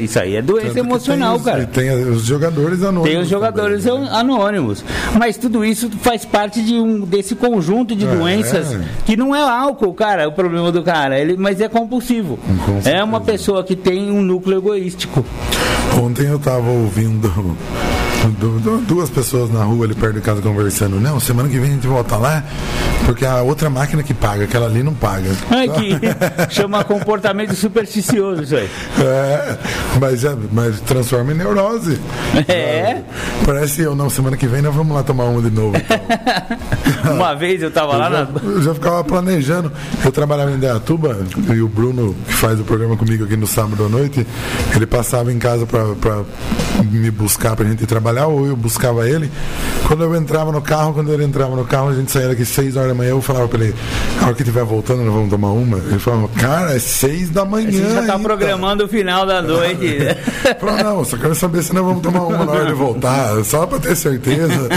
Isso 0.00 0.18
aí 0.18 0.36
é 0.36 0.42
doença 0.42 0.68
Tanto 0.68 0.78
emocional, 0.78 1.32
tem 1.32 1.38
os, 1.38 1.44
cara. 1.44 1.66
Tem 1.66 2.10
os 2.10 2.24
jogadores 2.24 2.82
anônimos. 2.82 3.08
Tem 3.08 3.18
os 3.18 3.28
jogadores 3.28 3.84
também, 3.84 4.02
né? 4.02 4.08
anônimos. 4.12 4.84
Mas 5.18 5.36
tudo 5.36 5.64
isso 5.64 5.90
faz 6.00 6.24
parte 6.24 6.62
de 6.62 6.74
um, 6.74 7.00
desse 7.00 7.34
conjunto 7.34 7.94
de 7.94 8.06
é. 8.06 8.14
doenças 8.14 8.76
que 9.04 9.16
não 9.16 9.34
é 9.34 9.42
álcool, 9.42 9.94
cara, 9.94 10.28
o 10.28 10.32
problema 10.32 10.70
do 10.72 10.82
cara. 10.82 11.18
Ele, 11.18 11.36
mas 11.36 11.60
é 11.60 11.68
compulsivo. 11.68 12.38
É 12.84 13.02
uma 13.02 13.20
pessoa 13.20 13.64
que 13.64 13.76
tem 13.76 14.10
um 14.10 14.22
núcleo 14.22 14.58
egoístico. 14.58 15.24
Ontem 16.00 16.26
eu 16.26 16.38
tava 16.38 16.70
ouvindo 16.70 17.28
duas 18.86 19.10
pessoas 19.10 19.50
na 19.50 19.64
rua 19.64 19.84
ali 19.84 19.94
perto 19.94 20.14
de 20.14 20.20
casa 20.20 20.40
conversando. 20.40 21.00
Não, 21.00 21.18
semana 21.18 21.48
que 21.48 21.58
vem 21.58 21.70
a 21.70 21.74
gente 21.74 21.86
volta 21.86 22.16
lá, 22.16 22.44
porque 23.04 23.24
a 23.24 23.42
outra 23.42 23.68
máquina 23.68 24.02
que 24.02 24.14
paga, 24.14 24.44
aquela 24.44 24.66
ali 24.66 24.82
não 24.82 24.94
paga. 24.94 25.30
É 25.50 25.68
que 25.68 25.98
chama 26.54 26.84
comportamento 26.84 27.54
supersticioso 27.54 28.42
isso 28.42 28.56
aí. 28.56 28.70
É, 29.00 29.58
mas, 30.00 30.24
é, 30.24 30.36
mas 30.52 30.80
transforma 30.80 31.32
em 31.32 31.34
neurose. 31.34 32.00
É. 32.48 33.02
Parece 33.44 33.82
eu, 33.82 33.94
não, 33.94 34.08
semana 34.08 34.36
que 34.36 34.46
vem 34.46 34.62
nós 34.62 34.74
vamos 34.74 34.94
lá 34.94 35.02
tomar 35.02 35.24
uma 35.24 35.42
de 35.42 35.50
novo. 35.50 35.76
Então. 35.76 37.14
uma 37.14 37.34
vez 37.34 37.62
eu 37.62 37.70
tava 37.70 37.94
eu 37.94 37.98
lá 37.98 38.10
já, 38.10 38.24
na. 38.24 38.40
Eu 38.42 38.62
já 38.62 38.74
ficava 38.74 39.02
planejando. 39.04 39.72
Eu 40.04 40.12
trabalhava 40.12 40.52
em 40.52 40.58
Deatuba 40.58 41.18
e 41.52 41.60
o 41.60 41.68
Bruno, 41.68 42.14
que 42.26 42.34
faz 42.34 42.60
o 42.60 42.64
programa 42.64 42.96
comigo 42.96 43.24
aqui 43.24 43.36
no 43.36 43.46
sábado 43.46 43.84
à 43.84 43.88
noite, 43.88 44.26
ele 44.74 44.86
passava 44.86 45.32
em 45.32 45.38
casa 45.38 45.66
para 45.66 46.22
me 46.84 47.10
buscar 47.10 47.56
pra 47.56 47.66
gente 47.66 47.86
trabalhar 47.86 48.11
trabalhar, 48.12 48.26
ou 48.26 48.46
eu 48.46 48.56
buscava 48.56 49.08
ele. 49.08 49.30
Quando 49.86 50.04
eu 50.04 50.14
entrava 50.14 50.52
no 50.52 50.60
carro, 50.60 50.94
quando 50.94 51.12
ele 51.12 51.24
entrava 51.24 51.56
no 51.56 51.64
carro, 51.64 51.88
a 51.88 51.94
gente 51.94 52.10
saía 52.10 52.28
daqui 52.28 52.44
6 52.44 52.76
horas 52.76 52.88
da 52.88 52.94
manhã, 52.94 53.10
eu 53.10 53.22
falava 53.22 53.48
para 53.48 53.64
ele, 53.64 53.74
a 54.20 54.26
hora 54.26 54.34
que 54.34 54.42
estiver 54.42 54.64
voltando, 54.64 55.02
nós 55.02 55.12
vamos 55.12 55.30
tomar 55.30 55.50
uma. 55.50 55.78
Ele 55.78 55.98
falou, 55.98 56.30
cara, 56.38 56.74
é 56.74 56.78
seis 56.78 57.30
da 57.30 57.44
manhã. 57.44 57.70
Você 57.70 57.94
já 57.94 58.06
tá 58.06 58.14
ainda. 58.14 58.18
programando 58.18 58.84
o 58.84 58.88
final 58.88 59.26
da 59.26 59.42
noite. 59.42 59.98
Falou, 60.60 60.76
não, 60.76 61.04
só 61.04 61.16
quero 61.16 61.34
saber 61.34 61.62
se 61.62 61.74
nós 61.74 61.84
vamos 61.84 62.02
tomar 62.02 62.22
uma 62.22 62.44
na 62.44 62.52
hora 62.52 62.66
de 62.66 62.72
voltar, 62.72 63.44
só 63.44 63.66
pra 63.66 63.78
ter 63.78 63.96
certeza. 63.96 64.68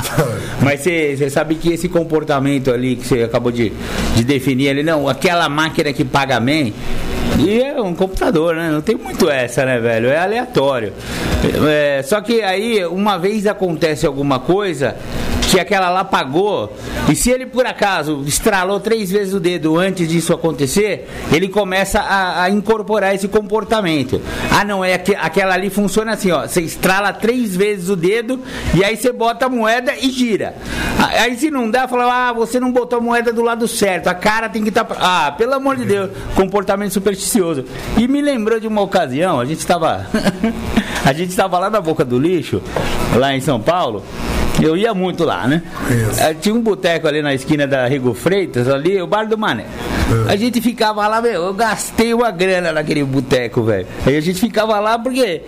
Mas 0.62 0.80
você 0.80 1.28
sabe 1.30 1.56
que 1.56 1.72
esse 1.72 1.88
comportamento 1.88 2.70
ali 2.70 2.96
que 2.96 3.06
você 3.06 3.22
acabou 3.22 3.50
de, 3.50 3.72
de 4.14 4.24
definir 4.24 4.70
ali, 4.70 4.82
não, 4.82 5.08
aquela 5.08 5.48
máquina 5.48 5.92
que 5.92 6.04
paga 6.04 6.38
bem, 6.40 6.72
e 7.38 7.60
é 7.60 7.80
um 7.80 7.94
computador, 7.94 8.54
né? 8.54 8.70
Não 8.70 8.80
tem 8.80 8.96
muito 8.96 9.28
essa, 9.28 9.64
né, 9.64 9.78
velho? 9.78 10.08
É 10.08 10.18
aleatório. 10.18 10.92
É, 11.68 12.02
só 12.02 12.20
que 12.20 12.42
aí, 12.42 12.84
uma 12.86 13.18
vez 13.18 13.46
acontece 13.46 14.06
alguma 14.06 14.38
coisa 14.38 14.96
que 15.54 15.60
aquela 15.60 15.88
lá 15.88 16.04
pagou, 16.04 16.76
e 17.08 17.14
se 17.14 17.30
ele 17.30 17.46
por 17.46 17.64
acaso 17.64 18.24
estralou 18.26 18.80
três 18.80 19.12
vezes 19.12 19.34
o 19.34 19.38
dedo 19.38 19.78
antes 19.78 20.08
disso 20.08 20.32
acontecer, 20.32 21.08
ele 21.32 21.48
começa 21.48 22.00
a, 22.00 22.42
a 22.42 22.50
incorporar 22.50 23.14
esse 23.14 23.28
comportamento. 23.28 24.20
Ah, 24.50 24.64
não, 24.64 24.84
é 24.84 24.98
que, 24.98 25.14
aquela 25.14 25.54
ali 25.54 25.70
funciona 25.70 26.14
assim, 26.14 26.32
ó. 26.32 26.44
Você 26.44 26.60
estrala 26.60 27.12
três 27.12 27.54
vezes 27.54 27.88
o 27.88 27.94
dedo 27.94 28.40
e 28.74 28.82
aí 28.82 28.96
você 28.96 29.12
bota 29.12 29.46
a 29.46 29.48
moeda 29.48 29.92
e 29.96 30.10
gira. 30.10 30.56
Ah, 30.98 31.22
Aí 31.24 31.38
se 31.38 31.50
não 31.50 31.70
dá, 31.70 31.86
fala, 31.86 32.28
ah, 32.28 32.32
você 32.32 32.58
não 32.58 32.72
botou 32.72 32.98
a 32.98 33.02
moeda 33.02 33.32
do 33.32 33.42
lado 33.42 33.68
certo, 33.68 34.08
a 34.08 34.14
cara 34.14 34.48
tem 34.48 34.62
que 34.62 34.70
estar. 34.70 34.86
Ah, 34.98 35.32
pelo 35.38 35.54
amor 35.54 35.76
de 35.76 35.84
Deus, 35.84 36.10
comportamento 36.34 36.92
supersticioso. 37.14 37.64
E 37.96 38.06
me 38.06 38.20
lembrou 38.20 38.60
de 38.60 38.66
uma 38.66 38.82
ocasião, 38.82 39.40
a 39.40 39.44
gente 39.44 39.60
estava. 39.60 40.06
a 41.04 41.12
gente 41.12 41.30
estava 41.30 41.58
lá 41.58 41.70
na 41.70 41.80
boca 41.80 42.04
do 42.04 42.18
lixo, 42.18 42.60
lá 43.16 43.34
em 43.34 43.40
São 43.40 43.60
Paulo. 43.60 44.02
Eu 44.64 44.76
ia 44.76 44.94
muito 44.94 45.24
lá, 45.24 45.46
né? 45.46 45.62
Isso. 45.90 46.34
Tinha 46.40 46.54
um 46.54 46.62
boteco 46.62 47.06
ali 47.06 47.20
na 47.20 47.34
esquina 47.34 47.66
da 47.66 47.86
Rigo 47.86 48.14
Freitas, 48.14 48.66
ali, 48.68 49.00
o 49.00 49.06
Bar 49.06 49.28
do 49.28 49.36
Mané. 49.36 49.66
A 50.26 50.36
gente 50.36 50.60
ficava 50.60 51.06
lá, 51.06 51.20
meu, 51.20 51.44
eu 51.44 51.54
gastei 51.54 52.14
uma 52.14 52.30
grana 52.30 52.72
naquele 52.72 53.04
boteco, 53.04 53.62
velho. 53.62 53.86
Aí 54.06 54.16
a 54.16 54.20
gente 54.20 54.40
ficava 54.40 54.78
lá 54.80 54.98
porque 54.98 55.42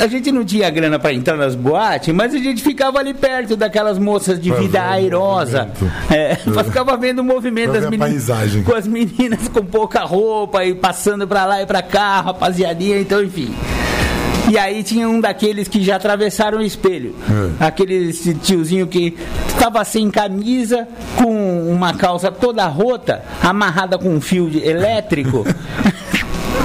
a 0.00 0.06
gente 0.06 0.32
não 0.32 0.44
tinha 0.44 0.70
grana 0.70 0.98
pra 0.98 1.12
entrar 1.12 1.36
nas 1.36 1.54
boates, 1.54 2.14
mas 2.14 2.34
a 2.34 2.38
gente 2.38 2.62
ficava 2.62 2.98
ali 2.98 3.12
perto 3.12 3.56
daquelas 3.56 3.98
moças 3.98 4.40
de 4.40 4.50
Pra 4.50 4.60
vida 4.60 4.82
airosa. 4.82 5.68
É, 6.10 6.36
pra 6.36 6.64
ficava 6.64 6.96
vendo 6.96 7.20
o 7.20 7.24
movimento 7.24 7.72
Pra 7.72 7.80
das 7.80 7.90
meninas. 7.90 8.30
Com 8.64 8.74
as 8.74 8.86
meninas 8.86 9.48
com 9.48 9.64
pouca 9.64 10.00
roupa 10.00 10.64
e 10.64 10.74
passando 10.74 11.26
pra 11.26 11.44
lá 11.44 11.62
e 11.62 11.66
pra 11.66 11.82
cá, 11.82 12.20
rapaziadinha, 12.20 12.98
então 12.98 13.22
enfim. 13.22 13.54
E 14.50 14.58
aí 14.58 14.82
tinha 14.82 15.08
um 15.08 15.20
daqueles 15.20 15.68
que 15.68 15.82
já 15.82 15.96
atravessaram 15.96 16.58
o 16.58 16.62
espelho. 16.62 17.14
É. 17.60 17.64
Aquele 17.66 18.12
tiozinho 18.12 18.86
que 18.86 19.16
estava 19.48 19.84
sem 19.84 20.10
camisa, 20.10 20.86
com 21.16 21.70
uma 21.70 21.94
calça 21.94 22.30
toda 22.30 22.66
rota, 22.66 23.22
amarrada 23.42 23.96
com 23.96 24.08
um 24.10 24.20
fio 24.20 24.50
de- 24.50 24.58
elétrico. 24.62 25.44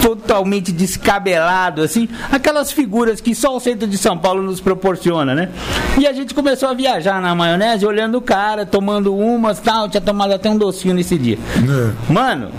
Totalmente 0.01 0.71
descabelado, 0.71 1.81
assim, 1.81 2.07
aquelas 2.31 2.71
figuras 2.71 3.19
que 3.19 3.33
só 3.35 3.55
o 3.55 3.59
centro 3.59 3.87
de 3.87 3.97
São 3.97 4.17
Paulo 4.17 4.41
nos 4.41 4.61
proporciona, 4.61 5.33
né? 5.35 5.49
E 5.97 6.07
a 6.07 6.13
gente 6.13 6.33
começou 6.33 6.69
a 6.69 6.73
viajar 6.73 7.21
na 7.21 7.33
maionese, 7.35 7.85
olhando 7.85 8.17
o 8.17 8.21
cara, 8.21 8.65
tomando 8.65 9.13
umas 9.15 9.59
tal, 9.59 9.89
tinha 9.89 9.99
tomado 9.99 10.31
até 10.33 10.49
um 10.49 10.57
docinho 10.57 10.93
nesse 10.93 11.17
dia. 11.17 11.37
É. 11.57 12.13
Mano, 12.13 12.49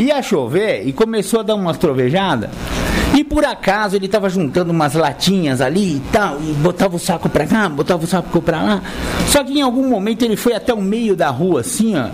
ia 0.00 0.20
chover 0.22 0.82
e 0.86 0.92
começou 0.92 1.40
a 1.40 1.42
dar 1.42 1.54
umas 1.54 1.76
trovejadas. 1.76 2.50
E 3.16 3.24
por 3.24 3.44
acaso 3.44 3.96
ele 3.96 4.06
tava 4.08 4.28
juntando 4.30 4.70
umas 4.70 4.94
latinhas 4.94 5.60
ali 5.60 5.96
e 5.96 6.02
tal, 6.12 6.38
e 6.40 6.52
botava 6.54 6.96
o 6.96 6.98
saco 6.98 7.28
pra 7.28 7.46
cá, 7.46 7.68
botava 7.68 8.04
o 8.04 8.06
saco 8.06 8.40
pra 8.40 8.62
lá. 8.62 8.82
Só 9.26 9.42
que 9.42 9.52
em 9.58 9.62
algum 9.62 9.88
momento 9.88 10.22
ele 10.24 10.36
foi 10.36 10.54
até 10.54 10.72
o 10.72 10.80
meio 10.80 11.16
da 11.16 11.28
rua, 11.28 11.60
assim, 11.60 11.94
ó. 11.96 12.08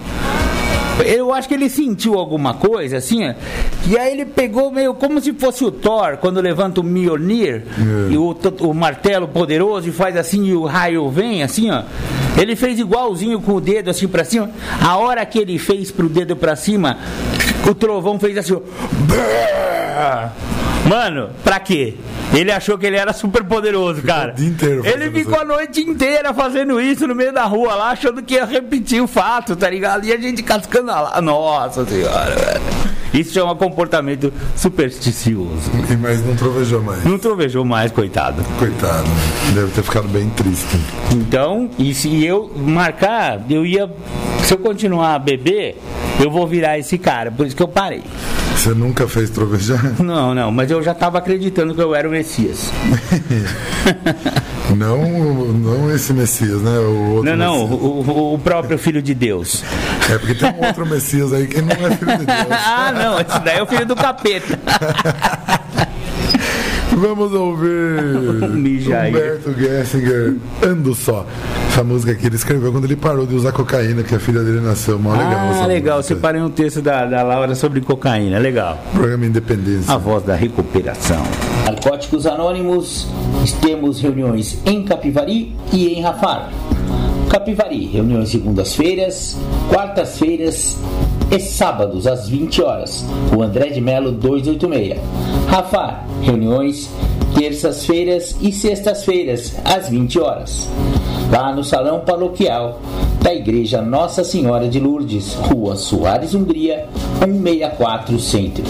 Eu 1.04 1.30
acho 1.34 1.46
que 1.46 1.52
ele 1.52 1.68
sentiu 1.68 2.14
alguma 2.18 2.54
coisa, 2.54 2.96
assim, 2.96 3.28
ó, 3.28 3.34
e 3.86 3.98
aí 3.98 4.12
ele 4.12 4.24
pegou 4.24 4.72
meio 4.72 4.94
como 4.94 5.20
se 5.20 5.34
fosse 5.34 5.62
o 5.62 5.70
Thor, 5.70 6.16
quando 6.16 6.40
levanta 6.40 6.80
o 6.80 6.84
Mjolnir, 6.84 7.64
É. 8.08 8.12
e 8.12 8.16
o, 8.16 8.34
o 8.60 8.72
martelo 8.72 9.28
poderoso, 9.28 9.90
e 9.90 9.92
faz 9.92 10.16
assim, 10.16 10.46
e 10.46 10.54
o 10.54 10.64
raio 10.64 11.10
vem, 11.10 11.42
assim, 11.42 11.70
ó. 11.70 11.82
Ele 12.40 12.56
fez 12.56 12.78
igualzinho 12.78 13.40
com 13.42 13.52
o 13.52 13.60
dedo 13.60 13.90
assim 13.90 14.08
pra 14.08 14.24
cima. 14.24 14.50
A 14.82 14.96
hora 14.96 15.24
que 15.26 15.38
ele 15.38 15.58
fez 15.58 15.90
pro 15.90 16.08
dedo 16.08 16.34
pra 16.34 16.56
cima, 16.56 16.96
o 17.68 17.74
trovão 17.74 18.18
fez 18.18 18.38
assim, 18.38 18.54
ó. 18.54 18.60
Mano, 20.88 21.30
pra 21.42 21.58
quê? 21.58 21.94
Ele 22.32 22.52
achou 22.52 22.76
que 22.78 22.86
ele 22.86 22.96
era 22.96 23.12
super 23.12 23.42
poderoso, 23.44 24.02
cara. 24.02 24.32
o 24.32 24.34
dia 24.36 24.48
inteiro 24.48 24.86
Ele 24.86 25.10
ficou 25.10 25.34
isso. 25.34 25.42
a 25.42 25.44
noite 25.44 25.80
inteira 25.80 26.34
fazendo 26.34 26.80
isso 26.80 27.06
no 27.06 27.14
meio 27.14 27.32
da 27.32 27.44
rua 27.44 27.74
lá, 27.74 27.90
achando 27.90 28.22
que 28.22 28.34
ia 28.34 28.44
repetir 28.44 29.02
o 29.02 29.06
fato, 29.06 29.56
tá 29.56 29.68
ligado? 29.70 30.04
E 30.04 30.12
a 30.12 30.16
gente 30.18 30.42
cascando 30.42 30.86
lá. 30.86 31.20
Nossa 31.20 31.84
senhora, 31.86 32.34
velho. 32.34 32.60
Isso 33.14 33.32
chama 33.32 33.54
comportamento 33.56 34.32
supersticioso. 34.56 35.70
Mas 36.00 36.24
não 36.24 36.36
trovejou 36.36 36.82
mais. 36.82 37.04
Não 37.04 37.18
trovejou 37.18 37.64
mais, 37.64 37.90
coitado. 37.90 38.44
Coitado. 38.58 39.08
Deve 39.54 39.70
ter 39.70 39.82
ficado 39.82 40.06
bem 40.08 40.28
triste. 40.30 40.76
Então, 41.12 41.70
e 41.78 41.94
se 41.94 42.24
eu 42.24 42.52
marcar, 42.54 43.40
eu 43.48 43.64
ia. 43.64 43.90
Se 44.44 44.52
eu 44.54 44.58
continuar 44.58 45.14
a 45.14 45.18
beber, 45.18 45.80
eu 46.22 46.30
vou 46.30 46.46
virar 46.46 46.78
esse 46.78 46.98
cara. 46.98 47.30
Por 47.30 47.46
isso 47.46 47.56
que 47.56 47.62
eu 47.62 47.68
parei. 47.68 48.02
Você 48.56 48.70
nunca 48.74 49.06
fez 49.06 49.30
trovejar? 49.30 49.80
Não, 50.02 50.34
não, 50.34 50.50
mas 50.50 50.70
eu 50.70 50.82
já 50.82 50.94
tava 50.94 51.18
acreditando 51.18 51.74
que 51.74 51.80
eu 51.80 51.94
era 51.94 52.08
o 52.08 52.10
Messias. 52.10 52.70
Não, 54.76 54.98
não 55.52 55.94
esse 55.94 56.12
Messias, 56.12 56.60
né? 56.60 56.76
O 56.78 57.12
outro 57.14 57.30
Não, 57.30 57.36
não, 57.36 57.64
o- 57.64 58.34
o 58.34 58.38
próprio 58.38 58.76
filho 58.76 59.00
de 59.00 59.14
Deus. 59.14 59.62
É 60.10 60.18
porque 60.18 60.34
tem 60.34 60.50
um 60.50 60.66
outro 60.66 60.84
Messias 60.84 61.32
aí 61.32 61.46
que 61.46 61.62
não 61.62 61.70
é 61.86 61.90
filho 61.96 62.18
de 62.18 62.26
Deus. 62.26 62.46
ah, 62.50 62.92
não, 62.92 63.20
esse 63.20 63.38
daí 63.40 63.58
é 63.58 63.62
o 63.62 63.66
filho 63.66 63.86
do 63.86 63.94
capeta. 63.94 64.58
Vamos 66.96 67.30
ouvir 67.34 68.48
Mijaí. 68.48 69.10
Humberto 69.10 69.52
Gessinger, 69.52 70.34
Ando 70.62 70.94
Só. 70.94 71.26
Essa 71.68 71.84
música 71.84 72.14
que 72.14 72.26
ele 72.26 72.36
escreveu 72.36 72.72
quando 72.72 72.86
ele 72.86 72.96
parou 72.96 73.26
de 73.26 73.34
usar 73.34 73.52
cocaína, 73.52 74.02
que 74.02 74.14
a 74.14 74.18
filha 74.18 74.42
dele 74.42 74.60
nasceu. 74.60 74.98
Mó 74.98 75.12
legal. 75.12 75.30
ah, 75.62 75.66
legal. 75.66 75.96
música. 75.98 76.14
Separei 76.14 76.40
um 76.40 76.48
texto 76.48 76.80
da, 76.80 77.04
da 77.04 77.22
Laura 77.22 77.54
sobre 77.54 77.82
cocaína. 77.82 78.38
Legal. 78.38 78.82
Programa 78.94 79.26
Independência. 79.26 79.92
A 79.92 79.98
voz 79.98 80.24
da 80.24 80.34
recuperação. 80.34 81.22
Narcóticos 81.66 82.26
Anônimos, 82.26 83.06
temos 83.60 84.00
reuniões 84.00 84.58
em 84.64 84.82
Capivari 84.82 85.54
e 85.74 85.88
em 85.88 86.00
Rafar. 86.00 86.50
Capivari, 87.28 87.86
reuniões 87.86 88.30
segundas-feiras, 88.30 89.36
quartas-feiras 89.68 90.78
e 91.30 91.40
sábados 91.40 92.06
às 92.06 92.28
20 92.28 92.62
horas. 92.62 93.04
O 93.36 93.42
André 93.42 93.70
de 93.70 93.80
Melo 93.80 94.12
286. 94.12 95.00
Rafar, 95.48 96.06
reuniões 96.22 96.90
terças-feiras 97.34 98.34
e 98.40 98.50
sextas-feiras 98.50 99.54
às 99.64 99.88
20 99.88 100.18
horas. 100.18 100.68
Lá 101.30 101.54
no 101.54 101.62
Salão 101.62 102.00
Paroquial 102.00 102.80
da 103.22 103.34
Igreja 103.34 103.82
Nossa 103.82 104.24
Senhora 104.24 104.68
de 104.68 104.80
Lourdes, 104.80 105.34
Rua 105.34 105.76
Soares 105.76 106.34
Hungria, 106.34 106.86
164 107.18 108.18
Centro. 108.18 108.64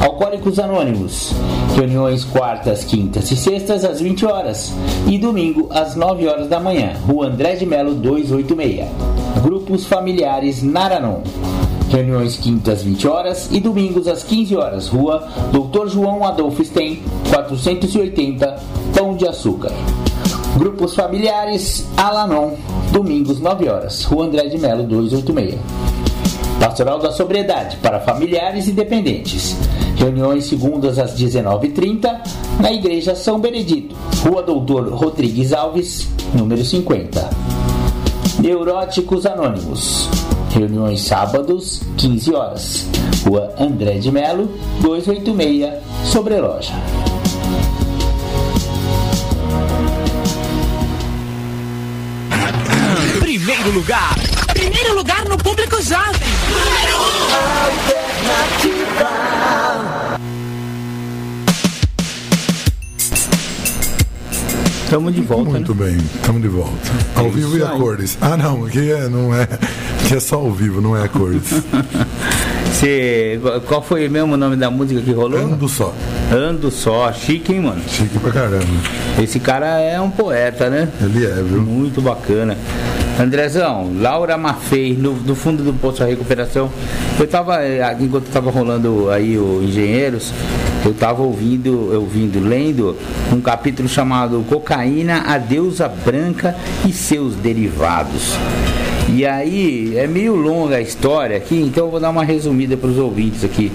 Alcoólicos 0.00 0.58
Anônimos. 0.58 1.32
Reuniões 1.74 2.24
quartas, 2.24 2.84
quintas 2.84 3.30
e 3.30 3.36
sextas 3.36 3.84
às 3.84 4.00
20 4.00 4.26
horas 4.26 4.72
e 5.06 5.18
domingo 5.18 5.68
às 5.70 5.94
9 5.94 6.26
horas 6.26 6.48
da 6.48 6.60
manhã. 6.60 6.92
Rua 7.06 7.26
André 7.26 7.56
de 7.56 7.64
Melo 7.64 7.94
286. 7.94 8.88
Grupos 9.42 9.86
familiares 9.86 10.62
Naranon. 10.62 11.20
Reuniões 11.90 12.36
quintas 12.36 12.82
20 12.82 13.06
horas 13.06 13.48
e 13.50 13.60
domingos 13.60 14.08
às 14.08 14.22
15 14.24 14.56
horas. 14.56 14.88
Rua 14.88 15.28
Dr. 15.52 15.88
João 15.88 16.24
Adolfo 16.24 16.64
Stein, 16.64 17.02
480, 17.30 18.56
Pão 18.94 19.16
de 19.16 19.26
Açúcar. 19.26 19.72
Grupos 20.56 20.94
familiares 20.94 21.86
Alanon, 21.96 22.54
domingos 22.92 23.40
9 23.40 23.68
horas. 23.68 24.04
Rua 24.04 24.26
André 24.26 24.48
de 24.48 24.58
Melo 24.58 24.82
286. 24.84 25.60
Pastoral 26.58 26.98
da 26.98 27.12
Sobriedade 27.12 27.76
para 27.76 28.00
familiares 28.00 28.66
e 28.66 28.72
dependentes. 28.72 29.56
Reuniões 29.96 30.46
segundas 30.46 30.98
às 30.98 31.14
19h30 31.14 32.20
na 32.60 32.72
Igreja 32.72 33.14
São 33.14 33.38
Benedito, 33.38 33.94
Rua 34.22 34.42
Doutor 34.42 34.88
Rodrigues 34.92 35.52
Alves, 35.52 36.08
número 36.34 36.64
50. 36.64 37.30
Neuróticos 38.40 39.24
Anônimos. 39.24 40.08
Reuniões 40.56 41.02
sábados, 41.02 41.82
15 41.98 42.34
horas. 42.34 42.86
Rua 43.26 43.54
André 43.58 43.98
de 43.98 44.10
Melo, 44.10 44.48
286, 44.80 45.70
Sobreloja. 46.02 46.72
Primeiro 53.20 53.70
lugar. 53.72 54.14
Primeiro 54.54 54.94
lugar 54.94 55.28
no 55.28 55.36
público 55.36 55.76
jovem. 55.82 56.26
Estamos 64.86 65.12
de 65.12 65.20
volta. 65.20 65.50
Muito 65.50 65.74
né? 65.74 65.84
bem, 65.86 65.96
estamos 65.96 66.40
de 66.40 66.46
volta. 66.46 66.72
Ao 67.16 67.26
É 67.26 67.28
vivo 67.28 67.58
e 67.58 67.62
a 67.62 67.72
aí. 67.72 67.78
cores. 67.78 68.16
Ah, 68.20 68.36
não, 68.36 68.64
aqui 68.66 68.92
é, 68.92 69.08
não 69.08 69.34
é. 69.34 69.42
Aqui 69.42 70.14
é 70.14 70.20
só 70.20 70.36
ao 70.36 70.52
vivo, 70.52 70.80
não 70.80 70.96
é 70.96 71.02
a 71.02 71.08
cores. 71.08 71.42
Você, 72.70 73.40
qual 73.66 73.82
foi 73.82 74.08
mesmo 74.08 74.34
o 74.34 74.36
nome 74.36 74.54
da 74.54 74.70
música 74.70 75.00
que 75.00 75.10
rolou? 75.10 75.40
Ando 75.40 75.68
só. 75.68 75.92
Ando 76.32 76.70
só. 76.70 77.12
Chique, 77.12 77.52
hein, 77.54 77.62
mano? 77.62 77.82
Chique 77.88 78.16
pra 78.20 78.30
caramba. 78.30 78.64
Esse 79.20 79.40
cara 79.40 79.80
é 79.80 80.00
um 80.00 80.10
poeta, 80.10 80.70
né? 80.70 80.88
Ele 81.00 81.26
é, 81.26 81.34
viu? 81.42 81.60
Muito 81.62 82.00
bacana. 82.00 82.56
Andrezão, 83.18 83.90
Laura 83.98 84.38
Maffei, 84.38 84.94
no, 84.94 85.14
no 85.14 85.34
fundo 85.34 85.64
do 85.64 85.72
Poço 85.72 85.98
da 85.98 86.06
Recuperação. 86.06 86.70
Eu 87.18 87.26
tava, 87.26 87.60
eh, 87.64 87.96
enquanto 87.98 88.26
tava 88.26 88.52
rolando 88.52 89.10
aí 89.10 89.36
o 89.36 89.62
Engenheiros, 89.64 90.32
eu 90.86 90.94
tava 90.94 91.20
ouvindo, 91.22 91.92
ouvindo, 91.94 92.38
lendo 92.38 92.96
um 93.32 93.40
capítulo 93.40 93.88
chamado 93.88 94.44
Cocaína, 94.48 95.24
a 95.26 95.36
deusa 95.36 95.88
branca 95.88 96.54
e 96.86 96.92
seus 96.92 97.34
derivados. 97.34 98.34
E 99.08 99.26
aí, 99.26 99.96
é 99.96 100.06
meio 100.06 100.36
longa 100.36 100.76
a 100.76 100.80
história 100.80 101.36
aqui, 101.36 101.56
então 101.56 101.86
eu 101.86 101.90
vou 101.90 101.98
dar 101.98 102.10
uma 102.10 102.24
resumida 102.24 102.76
para 102.76 102.88
os 102.88 102.98
ouvintes 102.98 103.42
aqui. 103.44 103.72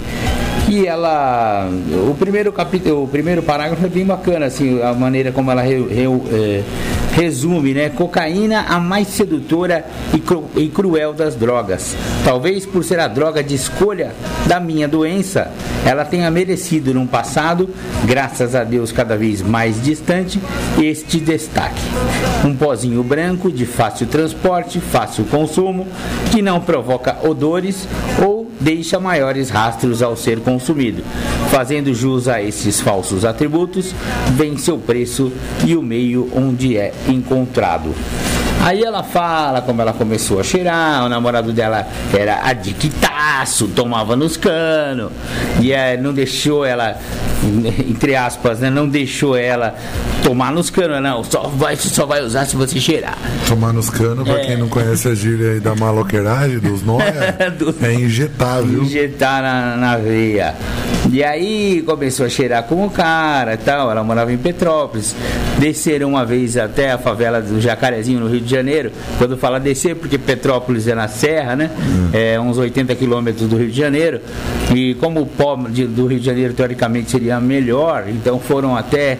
Que 0.72 0.86
ela. 0.86 1.68
O 2.08 2.14
primeiro 2.14 2.50
capítulo, 2.50 3.04
o 3.04 3.06
primeiro 3.06 3.42
parágrafo 3.42 3.84
é 3.84 3.88
bem 3.90 4.06
bacana, 4.06 4.46
assim, 4.46 4.80
a 4.80 4.94
maneira 4.94 5.30
como 5.30 5.50
ela 5.50 5.60
re- 5.60 5.86
re- 5.86 6.06
eh, 6.32 6.62
resume, 7.14 7.74
né? 7.74 7.90
Cocaína, 7.90 8.64
a 8.66 8.80
mais 8.80 9.08
sedutora 9.08 9.84
e, 10.14 10.18
cru- 10.18 10.48
e 10.56 10.68
cruel 10.70 11.12
das 11.12 11.34
drogas. 11.34 11.94
Talvez 12.24 12.64
por 12.64 12.82
ser 12.84 13.00
a 13.00 13.06
droga 13.06 13.44
de 13.44 13.54
escolha 13.54 14.12
da 14.46 14.58
minha 14.58 14.88
doença, 14.88 15.50
ela 15.84 16.06
tenha 16.06 16.30
merecido 16.30 16.94
num 16.94 17.06
passado, 17.06 17.68
graças 18.06 18.54
a 18.54 18.64
Deus 18.64 18.90
cada 18.90 19.14
vez 19.14 19.42
mais 19.42 19.82
distante, 19.82 20.40
este 20.80 21.20
destaque. 21.20 21.82
Um 22.46 22.56
pozinho 22.56 23.02
branco 23.02 23.52
de 23.52 23.66
fácil 23.66 24.06
transporte, 24.06 24.80
fácil 24.80 25.24
consumo, 25.26 25.86
que 26.30 26.40
não 26.40 26.62
provoca 26.62 27.18
odores 27.28 27.86
ou 28.24 28.41
deixa 28.62 28.98
maiores 28.98 29.50
rastros 29.50 30.02
ao 30.02 30.16
ser 30.16 30.40
consumido. 30.40 31.02
Fazendo 31.50 31.92
jus 31.94 32.28
a 32.28 32.40
esses 32.40 32.80
falsos 32.80 33.24
atributos, 33.24 33.94
vem 34.32 34.56
seu 34.56 34.78
preço 34.78 35.32
e 35.64 35.76
o 35.76 35.82
meio 35.82 36.30
onde 36.34 36.76
é 36.76 36.92
encontrado. 37.08 37.94
Aí 38.64 38.82
ela 38.82 39.02
fala 39.02 39.60
como 39.60 39.82
ela 39.82 39.92
começou 39.92 40.38
a 40.38 40.44
cheirar, 40.44 41.04
o 41.04 41.08
namorado 41.08 41.52
dela 41.52 41.86
era 42.16 42.36
adictaço, 43.26 43.68
tomava 43.68 44.16
nos 44.16 44.36
canos, 44.36 45.10
e 45.60 45.72
eh, 45.72 45.96
não 45.96 46.12
deixou 46.12 46.64
ela, 46.64 46.96
entre 47.88 48.16
aspas, 48.16 48.60
né, 48.60 48.68
não 48.70 48.88
deixou 48.88 49.36
ela 49.36 49.74
tomar 50.24 50.52
nos 50.52 50.70
canos, 50.70 51.00
não, 51.02 51.22
só 51.24 51.42
vai, 51.48 51.76
só 51.76 52.04
vai 52.06 52.22
usar 52.22 52.44
se 52.46 52.56
você 52.56 52.78
cheirar. 52.80 53.16
Tomar 53.48 53.72
nos 53.72 53.88
canos, 53.90 54.24
pra 54.26 54.40
É. 54.40 54.46
quem 54.46 54.56
não 54.56 54.68
conhece 54.68 55.08
a 55.08 55.14
gíria 55.14 55.52
aí 55.52 55.60
da 55.60 55.74
maloqueiragem, 55.74 56.58
dos 56.58 56.82
nóia, 56.84 57.36
Do- 57.58 57.74
é 57.84 57.94
injetar, 57.94 58.62
viu? 58.62 58.82
injetar 58.82 59.42
na, 59.42 59.76
na 59.76 59.96
veia. 59.96 60.54
E 61.10 61.22
aí 61.22 61.82
começou 61.84 62.24
a 62.24 62.28
cheirar 62.28 62.62
com 62.62 62.86
o 62.86 62.90
cara 62.90 63.54
e 63.54 63.56
tal. 63.56 63.90
Ela 63.90 64.04
morava 64.04 64.32
em 64.32 64.38
Petrópolis. 64.38 65.16
Desceram 65.58 66.10
uma 66.10 66.24
vez 66.24 66.56
até 66.56 66.92
a 66.92 66.96
favela 66.98 67.42
do 67.42 67.60
Jacarezinho, 67.60 68.20
no 68.20 68.28
Rio 68.28 68.40
de 68.40 68.48
Janeiro. 68.48 68.92
Quando 69.18 69.36
fala 69.36 69.58
descer, 69.58 69.96
porque 69.96 70.16
Petrópolis 70.16 70.86
é 70.86 70.94
na 70.94 71.08
Serra, 71.08 71.56
né? 71.56 71.70
É 72.12 72.38
uns 72.38 72.56
80 72.56 72.94
quilômetros 72.94 73.11
do 73.20 73.56
Rio 73.56 73.70
de 73.70 73.76
Janeiro. 73.76 74.20
E 74.74 74.94
como 74.94 75.20
o 75.20 75.26
pó 75.26 75.56
de- 75.68 75.86
do 75.86 76.06
Rio 76.06 76.18
de 76.18 76.24
Janeiro 76.26 76.54
teoricamente 76.54 77.10
seria 77.10 77.38
melhor, 77.40 78.04
então 78.08 78.38
foram 78.38 78.76
até 78.76 79.18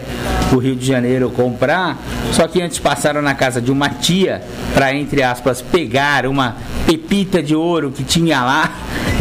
o 0.51 0.57
Rio 0.57 0.75
de 0.75 0.85
Janeiro 0.85 1.29
comprar. 1.29 1.97
Só 2.31 2.47
que 2.47 2.61
antes 2.61 2.79
passaram 2.79 3.21
na 3.21 3.35
casa 3.35 3.61
de 3.61 3.71
uma 3.71 3.89
tia 3.89 4.41
para, 4.73 4.93
entre 4.95 5.21
aspas, 5.21 5.61
pegar 5.61 6.25
uma 6.25 6.55
pepita 6.87 7.41
de 7.43 7.55
ouro 7.55 7.91
que 7.91 8.03
tinha 8.03 8.41
lá. 8.43 8.71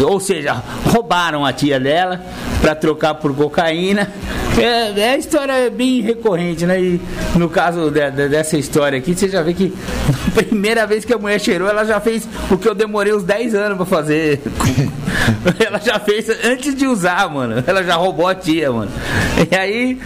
Ou 0.05 0.19
seja, 0.21 0.63
roubaram 0.87 1.45
a 1.45 1.53
tia 1.53 1.79
dela 1.79 2.21
para 2.61 2.75
trocar 2.75 3.15
por 3.15 3.35
cocaína. 3.35 4.09
É, 4.59 5.01
é 5.01 5.11
a 5.15 5.17
história 5.17 5.71
bem 5.71 6.01
recorrente, 6.03 6.67
né? 6.67 6.79
E 6.81 7.01
no 7.37 7.49
caso 7.49 7.91
de- 7.91 8.11
de- 8.11 8.29
dessa 8.29 8.57
história 8.59 8.99
aqui, 8.99 9.15
você 9.15 9.29
já 9.29 9.43
vê 9.43 9.55
que 9.55 9.73
a 10.29 10.43
primeira 10.43 10.87
vez 10.87 11.05
que 11.05 11.13
a 11.15 11.19
mulher 11.19 11.41
cheirou, 11.41 11.69
ela 11.69 11.85
já 11.85 12.01
fez 12.01 12.29
o 12.51 12.59
que 12.59 12.69
eu 12.69 12.75
demorei 12.75 13.15
uns 13.15 13.23
10 13.23 13.55
anos 13.55 13.77
para 13.77 13.87
fazer. 13.87 14.41
ela 15.65 15.79
já 15.81 15.99
fez 15.99 16.29
antes 16.45 16.75
de 16.75 16.87
usar, 16.87 17.29
mano. 17.31 17.63
Ela 17.67 17.83
já 17.83 17.95
roubou 17.95 18.27
a 18.29 18.35
tia, 18.35 18.71
mano. 18.71 18.91
E 19.51 19.55
aí 19.57 19.99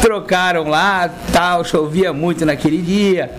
trocaram 0.00 0.68
lá, 0.68 1.10
tal, 1.32 1.64
chovia 1.64 2.12
muito 2.12 2.46
naquele 2.46 2.78
dia. 2.78 3.30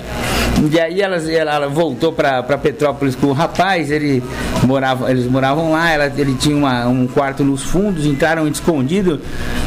E 0.71 0.79
aí 0.79 1.01
ela, 1.01 1.17
ela 1.17 1.67
voltou 1.67 2.13
para 2.13 2.41
Petrópolis 2.57 3.15
com 3.15 3.27
o 3.27 3.33
rapaz, 3.33 3.91
ele 3.91 4.23
morava, 4.63 5.11
eles 5.11 5.25
moravam 5.25 5.71
lá, 5.73 5.89
ela, 5.91 6.11
ele 6.17 6.35
tinha 6.35 6.55
uma- 6.55 6.87
um 6.87 7.05
quarto 7.05 7.43
nos 7.43 7.63
fundos, 7.63 8.05
entraram 8.05 8.47
escondido 8.47 9.19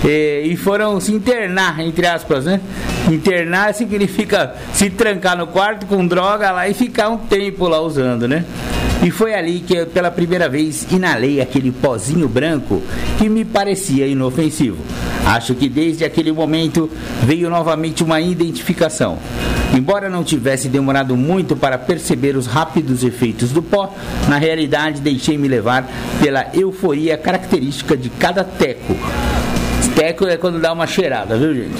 e, 0.04 0.42
e 0.52 0.56
foram 0.56 0.98
se 0.98 1.12
internar, 1.12 1.78
entre 1.80 2.06
aspas, 2.06 2.46
né? 2.46 2.60
Internar 3.10 3.74
significa 3.74 4.54
se 4.72 4.88
trancar 4.88 5.36
no 5.36 5.46
quarto 5.46 5.84
com 5.86 6.06
droga 6.06 6.50
lá 6.50 6.68
e 6.68 6.72
ficar 6.74 7.10
um 7.10 7.18
tempo 7.18 7.68
lá 7.68 7.80
usando, 7.80 8.26
né? 8.26 8.44
E 9.02 9.10
foi 9.10 9.34
ali 9.34 9.60
que 9.60 9.76
eu, 9.76 9.86
pela 9.86 10.10
primeira 10.10 10.48
vez 10.48 10.86
inalei 10.90 11.40
aquele 11.40 11.70
pozinho 11.70 12.26
branco 12.26 12.82
que 13.18 13.28
me 13.28 13.44
parecia 13.44 14.06
inofensivo. 14.06 14.78
Acho 15.26 15.54
que 15.54 15.68
desde 15.68 16.04
aquele 16.04 16.32
momento 16.32 16.90
veio 17.22 17.50
novamente 17.50 18.02
uma 18.02 18.20
identificação. 18.20 19.18
Embora 19.76 20.08
não 20.08 20.24
tivesse 20.24 20.68
demorado 20.86 21.16
muito 21.16 21.56
para 21.56 21.76
perceber 21.76 22.36
os 22.36 22.46
rápidos 22.46 23.02
efeitos 23.02 23.50
do 23.50 23.60
pó, 23.60 23.92
na 24.28 24.38
realidade 24.38 25.00
deixei-me 25.00 25.48
levar 25.48 25.84
pela 26.22 26.46
euforia 26.54 27.18
característica 27.18 27.96
de 27.96 28.08
cada 28.08 28.44
teco. 28.44 28.94
Teco 29.96 30.26
é 30.26 30.36
quando 30.36 30.60
dá 30.60 30.72
uma 30.72 30.86
cheirada, 30.86 31.36
viu 31.36 31.54
gente? 31.54 31.74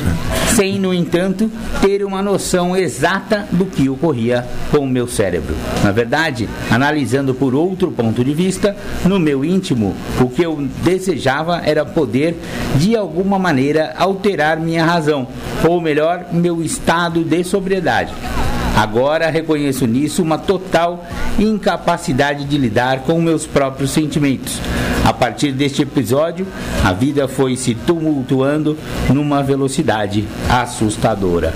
Sem, 0.55 0.79
no 0.79 0.93
entanto, 0.93 1.51
ter 1.83 2.03
uma 2.03 2.23
noção 2.23 2.77
exata 2.77 3.47
do 3.53 3.67
que 3.67 3.89
ocorria 3.89 4.45
com 4.71 4.79
o 4.79 4.89
meu 4.89 5.07
cérebro. 5.07 5.55
Na 5.85 5.93
verdade, 5.93 6.49
analisando 6.71 7.35
por 7.35 7.55
outro 7.55 7.93
ponto 7.93 8.25
de 8.25 8.33
vista, 8.33 8.75
no 9.05 9.21
meu 9.21 9.45
íntimo, 9.45 9.95
o 10.19 10.31
que 10.31 10.43
eu 10.43 10.67
desejava 10.83 11.61
era 11.63 11.85
poder, 11.85 12.37
de 12.77 12.97
alguma 12.97 13.39
maneira, 13.39 13.95
alterar 13.99 14.59
minha 14.59 14.85
razão, 14.85 15.29
ou 15.63 15.81
melhor, 15.81 16.29
meu 16.33 16.63
estado 16.63 17.23
de 17.23 17.45
sobriedade. 17.45 18.15
Agora 18.77 19.31
reconheço 19.31 19.87
nisso 19.87 20.23
uma 20.23 20.37
total 20.37 21.03
incapacidade 21.39 22.45
de 22.45 22.59
lidar 22.59 23.01
com 23.01 23.19
meus 23.23 23.47
próprios 23.47 23.91
sentimentos. 23.91 24.61
A 25.03 25.15
partir 25.15 25.53
deste 25.53 25.81
episódio, 25.81 26.47
a 26.85 26.93
vida 26.93 27.27
foi 27.27 27.57
se 27.57 27.75
tumultuando 27.75 28.77
numa 29.09 29.43
velocidade 29.43 30.27
assustadora. 30.47 31.55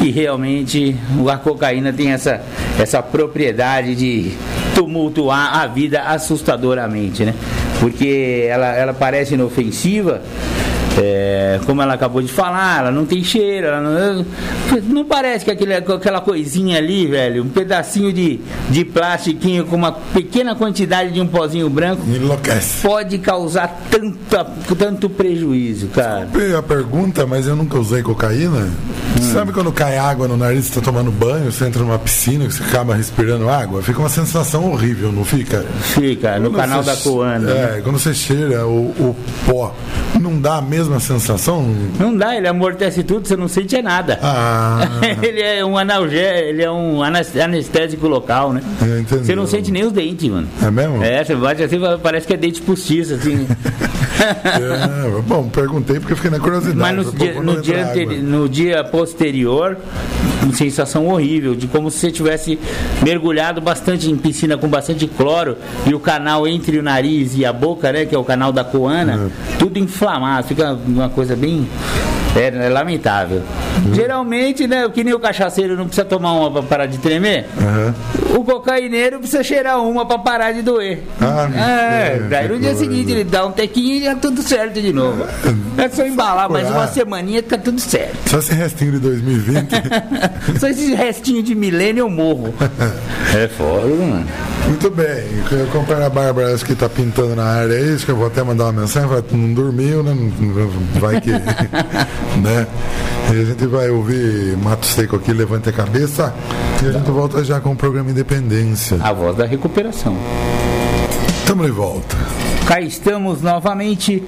E 0.00 0.10
realmente 0.10 0.96
a 1.30 1.36
cocaína 1.36 1.92
tem 1.92 2.12
essa, 2.12 2.40
essa 2.78 3.02
propriedade 3.02 3.94
de 3.94 4.32
tumultuar 4.74 5.58
a 5.58 5.66
vida 5.66 6.02
assustadoramente, 6.04 7.22
né? 7.22 7.34
Porque 7.80 8.46
ela, 8.48 8.74
ela 8.74 8.94
parece 8.94 9.34
inofensiva, 9.34 10.22
é, 10.98 11.60
como 11.66 11.82
ela 11.82 11.94
acabou 11.94 12.22
de 12.22 12.28
falar, 12.28 12.80
ela 12.80 12.90
não 12.90 13.04
tem 13.04 13.22
cheiro, 13.22 13.66
não, 13.80 14.26
não 14.88 15.04
parece 15.04 15.44
que 15.44 15.50
aquele, 15.50 15.74
aquela 15.74 16.20
coisinha 16.20 16.78
ali, 16.78 17.06
velho, 17.06 17.42
um 17.44 17.48
pedacinho 17.48 18.12
de, 18.12 18.40
de 18.70 18.84
plastiquinho 18.84 19.64
com 19.66 19.76
uma 19.76 19.92
pequena 19.92 20.54
quantidade 20.54 21.12
de 21.12 21.20
um 21.20 21.26
pozinho 21.26 21.68
branco 21.68 22.02
Enlouquece. 22.08 22.82
pode 22.86 23.18
causar 23.18 23.82
tanta, 23.90 24.44
tanto 24.78 25.08
prejuízo, 25.10 25.88
cara. 25.88 26.28
Eu 26.34 26.58
a 26.58 26.62
pergunta, 26.62 27.26
mas 27.26 27.46
eu 27.46 27.54
nunca 27.56 27.78
usei 27.78 28.02
cocaína. 28.02 28.68
Hum. 29.18 29.32
Sabe 29.32 29.52
quando 29.52 29.72
cai 29.72 29.98
água 29.98 30.26
no 30.28 30.36
nariz, 30.36 30.66
você 30.66 30.74
tá 30.74 30.80
tomando 30.80 31.10
banho, 31.10 31.50
você 31.50 31.64
entra 31.66 31.82
numa 31.82 31.98
piscina, 31.98 32.46
que 32.46 32.54
você 32.54 32.62
acaba 32.62 32.94
respirando 32.94 33.48
água? 33.48 33.82
Fica 33.82 33.98
uma 33.98 34.08
sensação 34.08 34.70
horrível, 34.70 35.12
não 35.12 35.24
fica? 35.24 35.64
Fica 35.80 36.38
no 36.38 36.50
Quando 36.50 36.56
canal 36.56 36.82
você- 36.82 36.90
da 36.90 36.96
Coana. 36.96 37.38
né? 37.54 37.76
É, 37.78 37.80
quando 37.82 37.98
você 37.98 38.14
cheira 38.14 38.66
o, 38.66 38.86
o 38.98 39.16
pó, 39.46 39.74
não 40.20 40.40
dá 40.40 40.56
a 40.58 40.62
mesma 40.86 41.00
sensação? 41.00 41.74
Não 41.98 42.16
dá, 42.16 42.36
ele 42.36 42.48
amortece 42.48 43.02
tudo, 43.02 43.26
você 43.26 43.36
não 43.36 43.48
sente 43.48 43.80
nada. 43.82 44.18
Ah, 44.22 44.80
ele 45.22 45.40
é 45.40 45.64
um 45.64 45.76
analgésico, 45.76 46.48
ele 46.48 46.62
é 46.62 46.70
um 46.70 47.02
anestésico 47.02 48.06
local, 48.06 48.52
né? 48.52 48.62
É. 48.82 49.16
Você 49.16 49.34
não 49.34 49.46
sente 49.46 49.70
nem 49.70 49.84
os 49.84 49.92
dentes, 49.92 50.28
mano. 50.28 50.48
é 50.62 50.70
mesmo? 50.70 51.02
É, 51.02 51.24
você 51.24 51.34
bate 51.34 51.62
assim, 51.62 51.78
parece 52.02 52.26
que 52.26 52.34
é 52.34 52.36
dente 52.36 52.62
postiço, 52.62 53.14
assim. 53.14 53.46
É, 54.20 55.20
bom, 55.22 55.48
perguntei 55.48 55.98
porque 55.98 56.12
eu 56.12 56.16
fiquei 56.16 56.30
na 56.30 56.38
curiosidade. 56.38 56.78
Mas 56.78 56.96
no 57.06 57.12
dia, 57.12 57.40
no, 57.42 57.60
dia 57.60 57.84
anteri- 57.84 58.18
no 58.22 58.48
dia 58.48 58.84
posterior, 58.84 59.76
uma 60.42 60.52
sensação 60.54 61.06
horrível, 61.08 61.54
de 61.54 61.66
como 61.66 61.90
se 61.90 61.98
você 61.98 62.10
tivesse 62.10 62.58
mergulhado 63.02 63.60
bastante 63.60 64.10
em 64.10 64.16
piscina 64.16 64.56
com 64.56 64.68
bastante 64.68 65.06
cloro 65.06 65.56
e 65.86 65.94
o 65.94 66.00
canal 66.00 66.46
entre 66.46 66.78
o 66.78 66.82
nariz 66.82 67.36
e 67.36 67.44
a 67.44 67.52
boca, 67.52 67.92
né, 67.92 68.04
que 68.06 68.14
é 68.14 68.18
o 68.18 68.24
canal 68.24 68.52
da 68.52 68.64
coana, 68.64 69.28
É. 69.30 69.56
tudo 69.58 69.78
inflamado, 69.78 70.46
fica 70.46 70.78
uma 70.86 71.08
coisa 71.08 71.34
bem 71.36 71.68
É, 72.36 72.66
é 72.66 72.68
lamentável. 72.68 73.42
Geralmente, 73.94 74.66
né, 74.66 74.88
que 74.92 75.02
nem 75.02 75.14
o 75.14 75.18
cachaceiro 75.18 75.76
não 75.76 75.86
precisa 75.86 76.04
tomar 76.04 76.32
uma 76.32 76.50
pra 76.50 76.62
parar 76.62 76.86
de 76.86 76.98
tremer, 76.98 77.46
Aham. 77.58 77.94
o 78.36 78.44
cocaineiro 78.44 79.18
precisa 79.18 79.42
cheirar 79.42 79.80
uma 79.82 80.04
pra 80.04 80.18
parar 80.18 80.52
de 80.52 80.62
doer. 80.62 81.02
Ah, 81.20 81.48
é, 81.54 82.16
é, 82.16 82.18
daí 82.28 82.48
no 82.48 82.58
dia 82.58 82.74
seguinte 82.74 83.10
ele 83.10 83.24
dá 83.24 83.46
um 83.46 83.52
tequinho 83.52 83.96
e 83.96 84.04
já 84.04 84.14
tudo 84.14 84.42
certo 84.42 84.80
de 84.80 84.92
novo. 84.92 85.24
É 85.78 85.88
só 85.88 86.06
embalar 86.06 86.50
mais 86.50 86.68
uma 86.70 86.86
semaninha 86.86 87.42
que 87.42 87.48
tá 87.48 87.58
tudo 87.58 87.80
certo. 87.80 88.16
Só 88.28 88.38
esse 88.38 88.54
restinho 88.54 88.92
de 88.92 88.98
2020. 88.98 89.56
Só 90.60 90.68
esse 90.68 90.94
restinho 90.94 91.42
de 91.42 91.54
milênio 91.54 92.02
eu 92.02 92.10
morro. 92.10 92.54
É 93.34 93.48
foda, 93.48 93.86
mano. 93.88 94.24
Muito 94.66 94.88
bem. 94.90 95.24
Eu 95.50 95.64
acompanho 95.64 96.06
a 96.06 96.08
Bárbara, 96.08 96.54
acho 96.54 96.64
que 96.64 96.74
tá 96.74 96.88
pintando 96.88 97.36
na 97.36 97.44
área 97.44 97.76
aí, 97.76 97.94
acho 97.94 98.04
que 98.04 98.10
eu 98.10 98.16
vou 98.16 98.28
até 98.28 98.42
mandar 98.42 98.64
uma 98.64 98.80
mensagem, 98.82 99.08
não 99.32 99.52
dormiu, 99.52 100.02
né? 100.02 100.14
Vai 100.98 101.20
que. 101.20 101.30
né? 102.42 102.66
E 103.32 103.40
a 103.40 103.44
gente 103.44 103.66
vai 103.66 103.90
ouvir 103.90 104.56
Mato 104.62 104.86
Seco 104.86 105.16
aqui, 105.16 105.32
levante 105.32 105.68
a 105.68 105.72
cabeça. 105.72 106.32
E 106.82 106.88
a 106.88 106.92
gente 106.92 107.10
volta 107.10 107.42
já 107.44 107.60
com 107.60 107.72
o 107.72 107.76
programa 107.76 108.10
Independência. 108.10 108.98
A 109.00 109.12
voz 109.12 109.36
da 109.36 109.44
recuperação. 109.46 110.16
Tamo 111.46 111.64
de 111.64 111.70
volta. 111.70 112.16
Cá 112.66 112.80
estamos 112.80 113.40
novamente, 113.42 114.22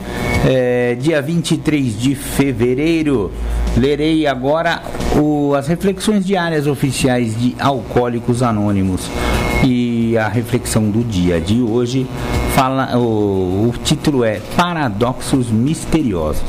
é, 0.47 0.97
dia 1.01 1.21
23 1.21 1.99
de 1.99 2.15
fevereiro. 2.15 3.33
Lerei 3.77 4.27
agora 4.27 4.83
o- 5.17 5.55
as 5.55 5.67
reflexões 5.67 6.25
diárias 6.25 6.67
oficiais 6.67 7.37
de 7.39 7.57
Alcoólicos 7.59 8.43
Anônimos. 8.43 9.03
E 9.65 10.17
a 10.17 10.29
reflexão 10.29 10.89
do 10.89 11.03
dia 11.03 11.41
de 11.41 11.61
hoje 11.61 12.07
fala. 12.55 12.97
O, 12.97 13.69
o 13.69 13.75
título 13.83 14.25
é 14.25 14.41
Paradoxos 14.57 15.51
Misteriosos. 15.51 16.43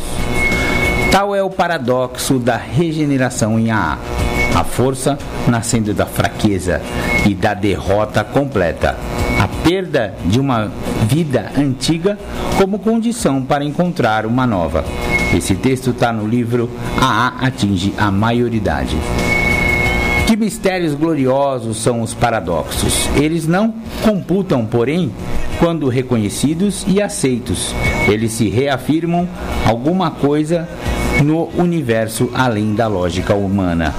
Tal 1.12 1.36
é 1.36 1.42
o 1.42 1.50
paradoxo 1.50 2.38
da 2.38 2.56
regeneração 2.56 3.60
em 3.60 3.72
AA. 3.72 3.98
A 4.56 4.64
força 4.64 5.18
nascendo 5.48 5.94
da 5.94 6.06
fraqueza 6.06 6.82
e 7.26 7.34
da 7.34 7.56
derrota 7.56 8.24
completa. 8.24 8.96
A 9.40 9.48
perda 9.64 10.14
de 10.26 10.40
uma 10.40 10.72
vida 11.08 11.52
antiga 11.58 12.18
como 12.58 12.78
condição 12.78 13.42
para 13.44 13.66
encontrar 13.66 14.26
uma 14.26 14.46
nova. 14.46 14.86
Esse 15.36 15.56
texto 15.56 15.90
está 15.90 16.14
no 16.14 16.28
livro 16.28 16.70
AA 17.02 17.48
atinge 17.48 17.94
a 17.98 18.12
maioridade. 18.12 18.96
Que 20.28 20.38
mistérios 20.38 20.94
gloriosos 20.94 21.78
são 21.78 22.04
os 22.04 22.14
paradoxos. 22.14 23.10
Eles 23.16 23.48
não 23.48 23.74
computam, 24.04 24.64
porém, 24.64 25.12
quando 25.58 25.90
reconhecidos 25.90 26.86
e 26.88 27.02
aceitos. 27.02 27.74
Eles 28.08 28.34
se 28.34 28.48
reafirmam 28.48 29.28
alguma 29.66 30.12
coisa 30.12 30.70
no 31.24 31.50
universo 31.58 32.30
além 32.34 32.74
da 32.74 32.88
lógica 32.88 33.34
humana. 33.34 33.94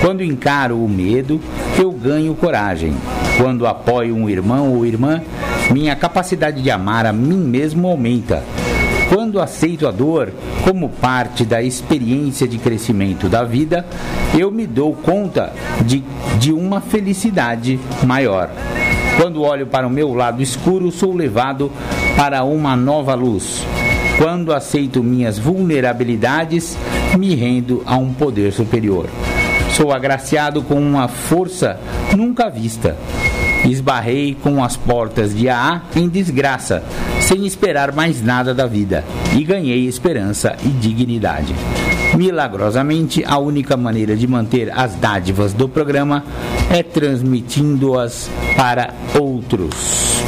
Quando 0.00 0.22
encaro 0.22 0.82
o 0.82 0.88
medo, 0.88 1.40
eu 1.78 1.90
ganho 1.90 2.34
coragem. 2.34 2.94
Quando 3.36 3.66
apoio 3.66 4.14
um 4.14 4.28
irmão 4.28 4.74
ou 4.74 4.86
irmã, 4.86 5.22
minha 5.70 5.94
capacidade 5.96 6.62
de 6.62 6.70
amar 6.70 7.06
a 7.06 7.12
mim 7.12 7.38
mesmo 7.38 7.88
aumenta. 7.88 8.42
Quando 9.08 9.40
aceito 9.40 9.88
a 9.88 9.90
dor 9.90 10.32
como 10.64 10.88
parte 10.88 11.44
da 11.44 11.62
experiência 11.62 12.46
de 12.46 12.58
crescimento 12.58 13.28
da 13.28 13.42
vida, 13.42 13.86
eu 14.38 14.50
me 14.50 14.66
dou 14.66 14.92
conta 14.92 15.52
de, 15.84 16.04
de 16.38 16.52
uma 16.52 16.80
felicidade 16.80 17.80
maior. 18.04 18.50
Quando 19.16 19.42
olho 19.42 19.66
para 19.66 19.86
o 19.86 19.90
meu 19.90 20.14
lado 20.14 20.42
escuro, 20.42 20.92
sou 20.92 21.14
levado 21.14 21.72
para 22.16 22.44
uma 22.44 22.76
nova 22.76 23.14
luz. 23.14 23.64
Quando 24.18 24.52
aceito 24.52 25.02
minhas 25.02 25.38
vulnerabilidades, 25.38 26.76
me 27.16 27.36
rendo 27.36 27.84
a 27.86 27.96
um 27.96 28.12
poder 28.12 28.52
superior. 28.52 29.08
Sou 29.70 29.92
agraciado 29.92 30.60
com 30.60 30.74
uma 30.74 31.06
força 31.06 31.78
nunca 32.16 32.50
vista. 32.50 32.96
Esbarrei 33.64 34.36
com 34.42 34.62
as 34.62 34.76
portas 34.76 35.32
de 35.34 35.48
AA 35.48 35.82
em 35.94 36.08
desgraça, 36.08 36.82
sem 37.20 37.46
esperar 37.46 37.92
mais 37.92 38.20
nada 38.20 38.52
da 38.52 38.66
vida, 38.66 39.04
e 39.36 39.44
ganhei 39.44 39.86
esperança 39.86 40.56
e 40.64 40.68
dignidade. 40.68 41.54
Milagrosamente, 42.16 43.22
a 43.24 43.38
única 43.38 43.76
maneira 43.76 44.16
de 44.16 44.26
manter 44.26 44.72
as 44.76 44.96
dádivas 44.96 45.52
do 45.52 45.68
programa 45.68 46.24
é 46.70 46.82
transmitindo-as 46.82 48.28
para 48.56 48.92
outros. 49.16 50.24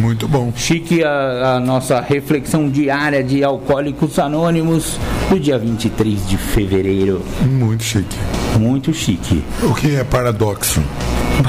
Muito 0.00 0.28
bom. 0.28 0.52
Chique 0.54 1.02
a, 1.02 1.56
a 1.56 1.60
nossa 1.60 2.00
reflexão 2.00 2.68
diária 2.68 3.22
de 3.22 3.42
Alcoólicos 3.42 4.18
Anônimos 4.18 4.98
do 5.30 5.40
dia 5.40 5.58
23 5.58 6.28
de 6.28 6.36
fevereiro. 6.36 7.22
Muito 7.42 7.82
chique. 7.82 8.16
Muito 8.58 8.92
chique. 8.92 9.42
O 9.62 9.74
que 9.74 9.96
é 9.96 10.04
paradoxo? 10.04 10.82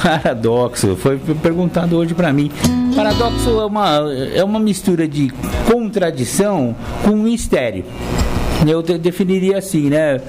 Paradoxo, 0.01 0.95
foi 0.97 1.17
perguntado 1.17 1.95
hoje 1.95 2.13
pra 2.13 2.33
mim. 2.33 2.51
Paradoxo 2.95 3.59
é 3.59 3.65
uma, 3.65 3.99
é 4.33 4.43
uma 4.43 4.59
mistura 4.59 5.07
de 5.07 5.31
contradição 5.71 6.75
com 7.03 7.15
mistério. 7.15 7.85
Eu 8.65 8.81
definiria 8.81 9.57
assim, 9.57 9.89
né? 9.89 10.19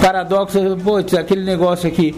Paradoxo, 0.00 0.58
putz, 0.82 1.14
aquele 1.14 1.44
negócio 1.44 1.88
aqui 1.88 2.14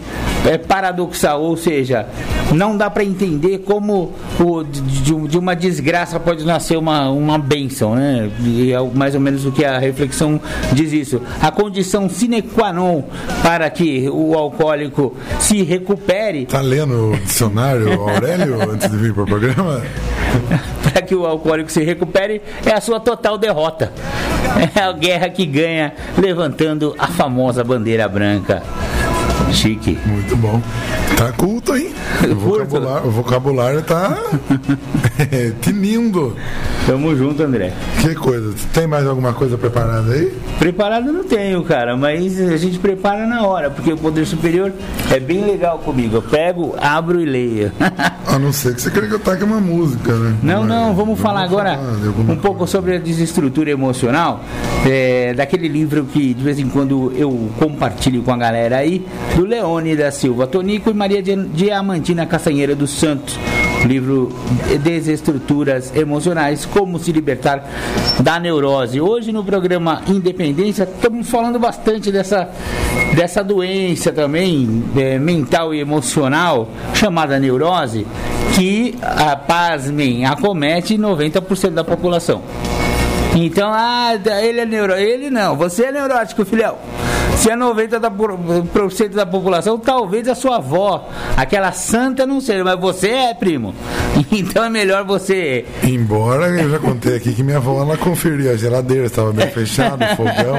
é 0.46 0.56
paradoxal, 0.56 1.42
ou 1.42 1.56
seja, 1.56 2.06
não 2.54 2.76
dá 2.76 2.88
pra 2.88 3.04
entender 3.04 3.58
como 3.58 4.12
o, 4.40 4.62
de, 4.62 4.80
de- 5.28 5.38
uma 5.38 5.54
desgraça 5.54 6.18
pode 6.18 6.44
nascer 6.44 6.76
uma, 6.78 7.10
uma 7.10 7.38
bênção, 7.38 7.94
né? 7.94 8.30
E 8.40 8.72
é 8.72 8.80
mais 8.94 9.14
ou 9.14 9.20
menos 9.20 9.44
o 9.44 9.52
que 9.52 9.64
a 9.64 9.78
reflexão 9.78 10.40
diz 10.72 10.92
isso. 10.92 11.20
A 11.42 11.50
condição 11.50 12.08
sine 12.08 12.40
qua 12.42 12.72
non 12.72 13.02
para 13.42 13.68
que 13.70 14.08
o 14.10 14.34
alcoólico 14.34 15.14
se 15.38 15.62
recupere 15.62 16.46
Tá 16.46 16.60
lendo 16.60 17.12
o 17.12 17.16
dicionário 17.18 17.92
Aurélio 18.00 18.62
antes 18.72 18.90
de 18.90 18.96
vir 18.96 19.12
para 19.12 19.22
o 19.22 19.26
programa? 19.26 19.82
Para 20.92 21.02
que 21.02 21.14
o 21.14 21.26
alcoólico 21.26 21.70
se 21.70 21.84
recupere 21.84 22.40
é 22.64 22.72
a 22.72 22.80
sua 22.80 23.00
total 23.00 23.38
derrota. 23.38 23.92
É 24.74 24.80
a 24.80 24.92
guerra 24.92 25.28
que 25.28 25.44
ganha 25.44 25.92
levantando 26.16 26.94
a 26.98 27.06
famosa 27.06 27.62
bandeira 27.62 28.08
branca. 28.08 28.62
Chique. 29.52 29.98
Muito 30.06 30.36
bom. 30.36 30.60
Tá 31.16 31.32
culto, 31.32 31.76
hein? 31.76 31.90
O 32.28 32.34
vocabulário, 32.34 33.06
o 33.06 33.10
vocabulário 33.10 33.82
tá 33.82 34.18
é, 35.30 35.52
tinindo. 35.60 36.34
Tamo 36.86 37.14
junto, 37.14 37.42
André. 37.42 37.72
Que 38.00 38.14
coisa. 38.14 38.54
Tem 38.72 38.86
mais 38.86 39.06
alguma 39.06 39.32
coisa 39.32 39.56
preparada 39.56 40.12
aí? 40.12 40.32
Preparado 40.58 41.12
não 41.12 41.22
tenho, 41.22 41.62
cara, 41.62 41.96
mas 41.96 42.40
a 42.40 42.56
gente 42.56 42.78
prepara 42.78 43.24
na 43.26 43.46
hora, 43.46 43.70
porque 43.70 43.92
o 43.92 43.96
poder 43.96 44.26
superior 44.26 44.72
é 45.12 45.20
bem 45.20 45.44
legal 45.44 45.78
comigo. 45.78 46.16
Eu 46.16 46.22
pego, 46.22 46.74
abro 46.80 47.20
e 47.20 47.24
leio. 47.24 47.72
A 48.26 48.38
não 48.38 48.52
ser 48.52 48.74
que 48.74 48.82
você 48.82 48.90
queira 48.90 49.06
que 49.06 49.14
eu 49.14 49.18
taque 49.20 49.42
uma 49.44 49.60
música, 49.60 50.12
né? 50.12 50.36
Não, 50.42 50.60
Mas 50.60 50.68
não, 50.68 50.94
vamos 50.94 51.18
falar 51.18 51.42
agora 51.44 51.76
alguma 52.06 52.32
um 52.34 52.36
pouco 52.36 52.58
coisa. 52.58 52.72
sobre 52.72 52.96
a 52.96 52.98
desestrutura 52.98 53.70
emocional, 53.70 54.44
é, 54.86 55.32
daquele 55.34 55.66
livro 55.66 56.04
que 56.04 56.34
de 56.34 56.42
vez 56.44 56.58
em 56.58 56.68
quando 56.68 57.12
eu 57.16 57.48
compartilho 57.58 58.22
com 58.22 58.32
a 58.32 58.36
galera 58.36 58.76
aí, 58.76 59.06
do 59.34 59.46
Leone 59.46 59.96
da 59.96 60.10
Silva 60.10 60.46
Tonico 60.46 60.92
Maria 60.98 61.22
Di- 61.22 61.36
Diamantina 61.54 62.26
Castanheira 62.26 62.74
dos 62.74 62.90
Santos. 62.90 63.38
Livro 63.86 64.32
Desestruturas 64.82 65.94
Emocionais, 65.94 66.66
Como 66.66 66.98
se 66.98 67.12
Libertar 67.12 67.64
da 68.18 68.40
Neurose. 68.40 69.00
Hoje 69.00 69.30
no 69.30 69.44
programa 69.44 70.02
Independência 70.08 70.82
estamos 70.82 71.30
falando 71.30 71.60
bastante 71.60 72.10
dessa, 72.10 72.48
dessa 73.14 73.44
doença 73.44 74.10
também 74.12 74.82
é, 74.96 75.16
mental 75.16 75.72
e 75.72 75.78
emocional 75.78 76.68
chamada 76.92 77.38
neurose, 77.38 78.04
que, 78.56 78.98
a, 79.00 79.36
pasmem, 79.36 80.26
acomete 80.26 80.98
90% 80.98 81.70
da 81.70 81.84
população. 81.84 82.42
Então, 83.36 83.70
ah, 83.72 84.10
ele 84.42 84.60
é 84.60 84.66
neurótico. 84.66 85.06
Ele 85.08 85.30
não, 85.30 85.56
você 85.56 85.84
é 85.84 85.92
neurótico, 85.92 86.44
filhão. 86.44 86.74
Se 87.38 87.50
é 87.50 87.56
90% 87.56 87.98
da, 88.00 88.10
por- 88.10 88.36
por 88.72 88.90
cento 88.92 89.14
da 89.14 89.24
população, 89.24 89.78
talvez 89.78 90.26
a 90.28 90.34
sua 90.34 90.56
avó, 90.56 91.08
aquela 91.36 91.70
santa, 91.70 92.26
não 92.26 92.40
seja, 92.40 92.64
mas 92.64 92.78
você 92.80 93.08
é, 93.10 93.34
primo. 93.34 93.74
Então 94.32 94.64
é 94.64 94.68
melhor 94.70 95.04
você. 95.04 95.64
Embora 95.84 96.48
eu 96.48 96.68
já 96.70 96.78
contei 96.80 97.16
aqui 97.16 97.32
que 97.32 97.42
minha 97.42 97.58
avó 97.58 97.80
ela 97.80 97.96
conferia 97.96 98.50
a 98.52 98.56
geladeira, 98.56 99.06
estava 99.06 99.32
bem 99.32 99.48
fechado, 99.48 100.02
o 100.04 100.08
fogão, 100.16 100.56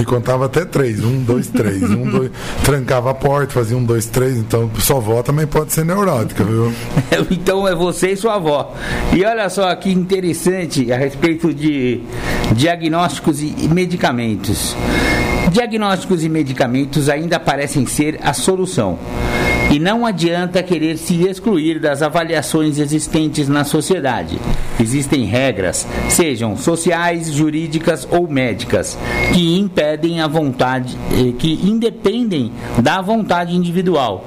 e 0.00 0.04
contava 0.04 0.46
até 0.46 0.64
três. 0.64 1.02
Um, 1.04 1.22
dois, 1.22 1.48
três. 1.48 1.82
Um, 1.82 2.08
dois. 2.08 2.30
Trancava 2.64 3.10
a 3.10 3.14
porta, 3.14 3.52
fazia 3.52 3.76
um, 3.76 3.84
dois, 3.84 4.06
três. 4.06 4.36
Então 4.36 4.70
sua 4.78 4.98
avó 4.98 5.22
também 5.22 5.46
pode 5.46 5.72
ser 5.72 5.84
neurótica, 5.84 6.44
viu? 6.44 6.72
Então 7.30 7.66
é 7.66 7.74
você 7.74 8.12
e 8.12 8.16
sua 8.16 8.36
avó. 8.36 8.72
E 9.12 9.24
olha 9.24 9.48
só 9.50 9.74
que 9.74 9.90
interessante 9.90 10.92
a 10.92 10.96
respeito 10.96 11.52
de 11.52 12.00
diagnósticos 12.52 13.42
e 13.42 13.68
medicamentos. 13.68 14.76
Diagnósticos 15.50 16.19
e 16.24 16.28
medicamentos 16.28 17.08
ainda 17.08 17.38
parecem 17.38 17.86
ser 17.86 18.18
a 18.22 18.32
solução. 18.32 18.98
E 19.70 19.78
não 19.78 20.04
adianta 20.04 20.64
querer 20.64 20.98
se 20.98 21.28
excluir 21.28 21.78
das 21.78 22.02
avaliações 22.02 22.78
existentes 22.80 23.48
na 23.48 23.62
sociedade. 23.62 24.36
Existem 24.80 25.24
regras, 25.26 25.86
sejam 26.08 26.56
sociais, 26.56 27.32
jurídicas 27.32 28.06
ou 28.10 28.26
médicas, 28.26 28.98
que 29.32 29.56
impedem 29.56 30.20
a 30.20 30.26
vontade, 30.26 30.98
eh, 31.12 31.32
que 31.38 31.52
independem 31.62 32.50
da 32.82 33.00
vontade 33.00 33.54
individual. 33.54 34.24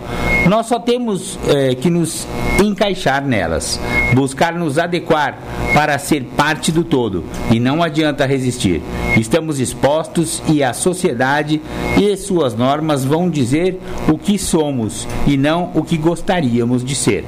Nós 0.48 0.68
só 0.68 0.80
temos 0.80 1.38
eh, 1.48 1.76
que 1.76 1.90
nos 1.90 2.26
encaixar 2.62 3.26
nelas, 3.26 3.80
buscar 4.14 4.54
nos 4.54 4.78
adequar 4.78 5.38
para 5.74 5.98
ser 5.98 6.24
parte 6.38 6.72
do 6.72 6.84
todo 6.84 7.24
e 7.52 7.60
não 7.60 7.82
adianta 7.82 8.26
resistir. 8.26 8.82
Estamos 9.18 9.60
expostos 9.60 10.42
e 10.48 10.64
a 10.64 10.74
sociedade 10.74 11.62
e 11.98 12.16
suas 12.16 12.56
normas 12.56 13.04
vão 13.04 13.30
dizer 13.30 13.80
o 14.08 14.18
que 14.18 14.38
somos 14.38 15.08
e 15.26 15.33
não 15.38 15.72
o 15.74 15.84
que 15.84 15.98
gostaríamos 15.98 16.84
de 16.84 16.96
ser. 16.96 17.26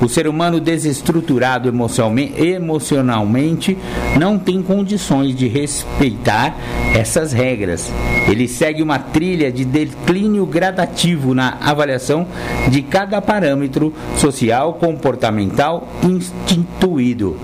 O 0.00 0.08
ser 0.08 0.28
humano 0.28 0.60
desestruturado 0.60 1.68
emocionalmente 1.68 3.76
não 4.18 4.38
tem 4.38 4.62
condições 4.62 5.34
de 5.34 5.48
respeitar 5.48 6.56
essas 6.94 7.32
regras. 7.32 7.92
Ele 8.28 8.46
segue 8.46 8.80
uma 8.80 9.00
trilha 9.00 9.50
de 9.50 9.64
declínio 9.64 10.46
gradativo 10.46 11.34
na 11.34 11.58
avaliação 11.60 12.28
de 12.68 12.80
cada 12.82 13.20
parâmetro 13.20 13.92
social, 14.16 14.74
comportamental 14.74 15.88
instituído 16.04 17.36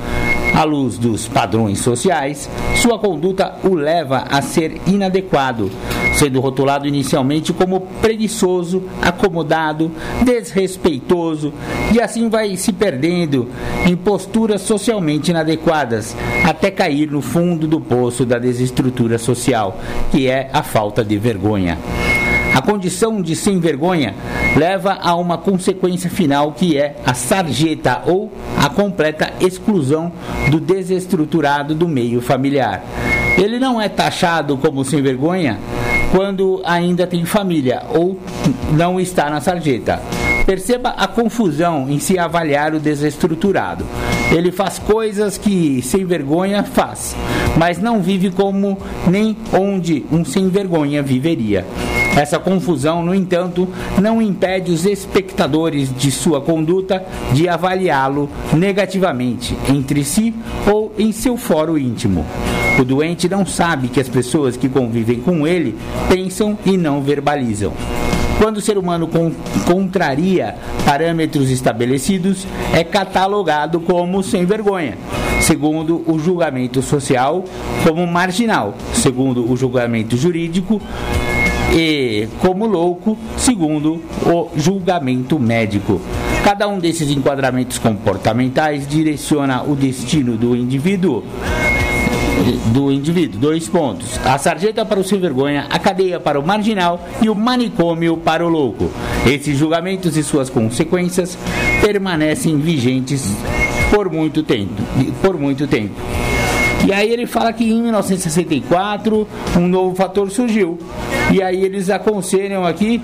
à 0.55 0.63
luz 0.63 0.97
dos 0.97 1.27
padrões 1.27 1.81
sociais, 1.81 2.49
sua 2.77 2.99
conduta 2.99 3.57
o 3.65 3.75
leva 3.75 4.25
a 4.31 4.41
ser 4.41 4.81
inadequado, 4.87 5.71
sendo 6.15 6.41
rotulado 6.41 6.87
inicialmente 6.87 7.53
como 7.53 7.81
preguiçoso, 8.01 8.85
acomodado, 9.03 9.91
desrespeitoso 10.25 11.53
e 11.93 12.01
assim 12.01 12.29
vai 12.29 12.57
se 12.57 12.73
perdendo 12.73 13.49
em 13.85 13.97
posturas 13.97 14.63
socialmente 14.63 15.31
inadequadas, 15.31 16.17
até 16.45 16.71
cair 16.71 17.11
no 17.11 17.21
fundo 17.21 17.67
do 17.67 17.81
poço 17.81 18.25
da 18.25 18.39
desestrutura 18.39 19.19
social, 19.19 19.79
que 20.13 20.29
é 20.29 20.49
a 20.53 20.63
falta 20.63 21.05
de 21.05 21.19
vergonha. 21.19 21.79
A 22.55 22.63
condição 22.63 23.21
de 23.21 23.35
sem 23.35 23.59
vergonha 23.59 24.15
leva 24.57 24.97
a 25.03 25.17
uma 25.17 25.37
consequência 25.37 26.09
final 26.09 26.53
que 26.53 26.79
é 26.79 26.95
a 27.05 27.13
sarjeta 27.13 28.03
ou 28.07 28.33
a 28.57 28.71
completa 28.71 29.33
exclusão 29.41 30.13
do 30.53 30.61
desestruturado 30.61 31.75
do 31.75 31.89
meio 31.89 32.21
familiar. 32.21 32.85
Ele 33.37 33.59
não 33.59 33.81
é 33.81 33.89
taxado 33.89 34.57
como 34.57 34.85
sem 34.85 35.03
vergonha 35.03 35.59
quando 36.13 36.63
ainda 36.65 37.09
tem 37.09 37.25
família 37.25 37.83
ou 37.93 38.21
não 38.71 39.01
está 39.01 39.29
na 39.29 39.41
sarjeta. 39.41 40.01
Perceba 40.47 40.91
a 40.91 41.09
confusão 41.09 41.91
em 41.91 41.99
se 41.99 42.17
avaliar 42.17 42.73
o 42.73 42.79
desestruturado. 42.79 43.85
Ele 44.31 44.53
faz 44.53 44.79
coisas 44.79 45.37
que 45.37 45.83
sem 45.83 46.05
vergonha 46.05 46.63
faz, 46.63 47.17
mas 47.59 47.79
não 47.79 48.01
vive 48.01 48.31
como 48.31 48.79
nem 49.09 49.37
onde 49.53 50.07
um 50.13 50.25
sem 50.25 50.49
vergonha 50.49 51.03
viveria. 51.03 51.65
Essa 52.17 52.39
confusão, 52.39 53.05
no 53.05 53.15
entanto, 53.15 53.69
não 54.01 54.23
impede 54.23 54.71
os 54.71 54.87
espectadores 54.87 55.95
de 55.97 56.11
sua 56.11 56.41
conduta 56.41 57.05
de 57.33 57.49
avaliá-lo 57.49 58.31
negativamente 58.53 59.57
entre 59.69 60.05
si 60.05 60.33
ou 60.71 60.93
em 60.97 61.11
seu 61.11 61.37
fórum 61.37 61.77
íntimo. 61.77 62.25
O 62.79 62.85
doente 62.85 63.29
não 63.29 63.45
sabe 63.45 63.89
que 63.89 64.01
as 64.01 64.09
pessoas 64.09 64.57
que 64.57 64.69
convivem 64.69 65.21
com 65.21 65.47
ele 65.47 65.77
pensam 66.09 66.57
e 66.65 66.77
não 66.77 67.03
verbalizam. 67.03 67.73
Quando 68.39 68.57
o 68.57 68.61
ser 68.61 68.77
humano 68.77 69.07
con 69.07 69.33
contraria 69.65 70.57
parâmetros 70.85 71.51
estabelecidos, 71.51 72.47
é 72.73 72.83
catalogado 72.83 73.81
como 73.81 74.23
sem 74.23 74.45
vergonha, 74.45 74.99
segundo 75.41 76.03
o 76.07 76.19
julgamento 76.19 76.83
social, 76.83 77.45
como 77.85 78.07
marginal, 78.07 78.75
segundo 78.93 79.51
o 79.51 79.57
julgamento 79.57 80.17
jurídico, 80.17 80.81
e 81.75 82.29
como 82.41 82.67
louco, 82.67 83.19
segundo 83.37 84.01
o 84.25 84.51
julgamento 84.57 85.39
médico. 85.39 86.01
Cada 86.45 86.69
um 86.69 86.79
desses 86.79 87.11
enquadramentos 87.11 87.79
comportamentais 87.79 88.87
direciona 88.87 89.63
o 89.63 89.75
destino 89.75 90.37
do 90.37 90.55
indivíduo 90.55 91.25
do 92.73 92.91
indivíduo. 92.91 93.41
Dois 93.41 93.69
pontos. 93.69 94.19
A 94.25 94.37
sarjeta 94.39 94.85
para 94.85 95.01
o 95.01 95.05
sem 95.05 95.19
vergonha, 95.19 95.67
a 95.71 95.79
cadeia 95.79 96.21
para 96.21 96.39
o 96.39 96.47
marginal 96.47 97.01
e 97.23 97.29
o 97.29 97.35
manicômio 97.35 98.17
para 98.17 98.45
o 98.45 98.49
louco. 98.49 98.91
Esses 99.27 99.57
julgamentos 99.57 100.17
e 100.17 100.23
suas 100.23 100.51
consequências 100.51 101.39
permanecem 101.81 102.59
vigentes 102.59 103.25
por 103.91 104.11
muito 104.11 104.43
tempo. 104.43 104.83
Por 105.23 105.39
muito 105.39 105.67
tempo. 105.67 105.95
E 106.87 106.93
aí 106.93 107.11
ele 107.11 107.27
fala 107.27 107.53
que 107.53 107.65
em 107.65 107.83
1964 107.83 109.27
um 109.57 109.69
novo 109.69 109.95
fator 109.95 110.31
surgiu. 110.31 110.79
E 111.33 111.43
aí 111.43 111.65
eles 111.65 111.89
aconselham 111.91 112.65
aqui, 112.65 113.01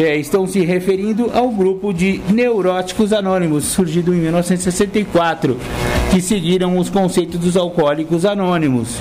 é, 0.00 0.16
estão 0.16 0.46
se 0.46 0.60
referindo 0.60 1.30
ao 1.34 1.48
grupo 1.50 1.92
de 1.92 2.20
neuróticos 2.28 3.12
anônimos, 3.12 3.64
surgido 3.64 4.14
em 4.14 4.18
1964, 4.18 5.56
que 6.10 6.20
seguiram 6.20 6.76
os 6.78 6.90
conceitos 6.90 7.40
dos 7.40 7.56
alcoólicos 7.56 8.24
anônimos. 8.24 9.00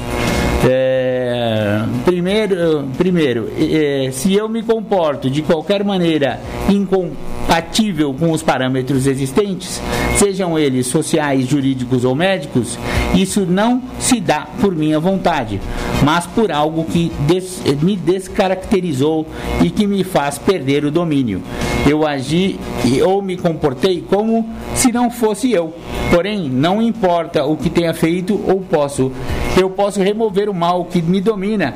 Primeiro, 2.05 2.87
primeiro 2.97 3.49
é, 3.57 4.09
se 4.11 4.33
eu 4.33 4.47
me 4.47 4.63
comporto 4.63 5.29
de 5.29 5.41
qualquer 5.41 5.83
maneira 5.83 6.39
incompatível 6.69 8.13
com 8.13 8.31
os 8.31 8.43
parâmetros 8.43 9.07
existentes, 9.07 9.81
sejam 10.17 10.57
eles 10.57 10.87
sociais, 10.87 11.47
jurídicos 11.47 12.05
ou 12.05 12.15
médicos, 12.15 12.77
isso 13.15 13.45
não 13.45 13.81
se 13.99 14.19
dá 14.19 14.47
por 14.59 14.75
minha 14.75 14.99
vontade, 14.99 15.59
mas 16.03 16.25
por 16.25 16.51
algo 16.51 16.85
que 16.85 17.11
des, 17.27 17.61
me 17.81 17.95
descaracterizou 17.95 19.27
e 19.63 19.69
que 19.69 19.87
me 19.87 20.03
faz 20.03 20.37
perder 20.37 20.85
o 20.85 20.91
domínio. 20.91 21.41
Eu 21.89 22.05
agi 22.05 22.59
ou 23.05 23.21
me 23.21 23.37
comportei 23.37 24.03
como 24.07 24.47
se 24.75 24.91
não 24.91 25.09
fosse 25.09 25.51
eu. 25.51 25.73
Porém, 26.13 26.49
não 26.49 26.81
importa 26.81 27.45
o 27.45 27.57
que 27.57 27.69
tenha 27.69 27.93
feito 27.93 28.39
ou 28.47 28.61
posso, 28.61 29.11
eu 29.59 29.69
posso 29.69 30.01
remover 30.01 30.49
o 30.49 30.53
mal 30.53 30.85
que 30.85 31.01
me 31.01 31.19
domina 31.19 31.73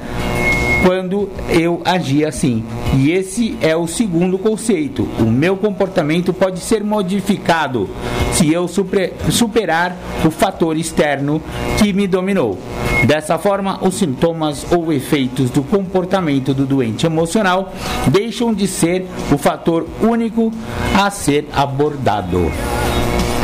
quando 0.85 1.27
eu 1.49 1.81
agi 1.83 2.23
assim. 2.23 2.63
E 2.95 3.11
esse 3.11 3.57
é 3.59 3.75
o 3.75 3.87
segundo 3.87 4.37
conceito. 4.37 5.09
O 5.19 5.23
meu 5.23 5.57
comportamento 5.57 6.31
pode 6.31 6.59
ser 6.59 6.83
modificado 6.83 7.89
se 8.31 8.53
eu 8.53 8.67
superar 8.67 9.97
o 10.23 10.29
fator 10.29 10.77
externo 10.77 11.41
que 11.79 11.91
me 11.91 12.05
dominou. 12.05 12.59
Dessa 13.07 13.39
forma, 13.39 13.79
os 13.81 13.95
sintomas 13.95 14.63
ou 14.71 14.93
efeitos 14.93 15.49
do 15.49 15.63
comportamento 15.63 16.53
do 16.53 16.67
doente 16.67 17.07
emocional 17.07 17.73
deixam 18.07 18.53
de 18.53 18.67
ser 18.67 19.07
o 19.31 19.39
fator 19.39 19.87
único 19.99 20.51
a 20.95 21.09
ser 21.09 21.47
abordado. 21.51 22.51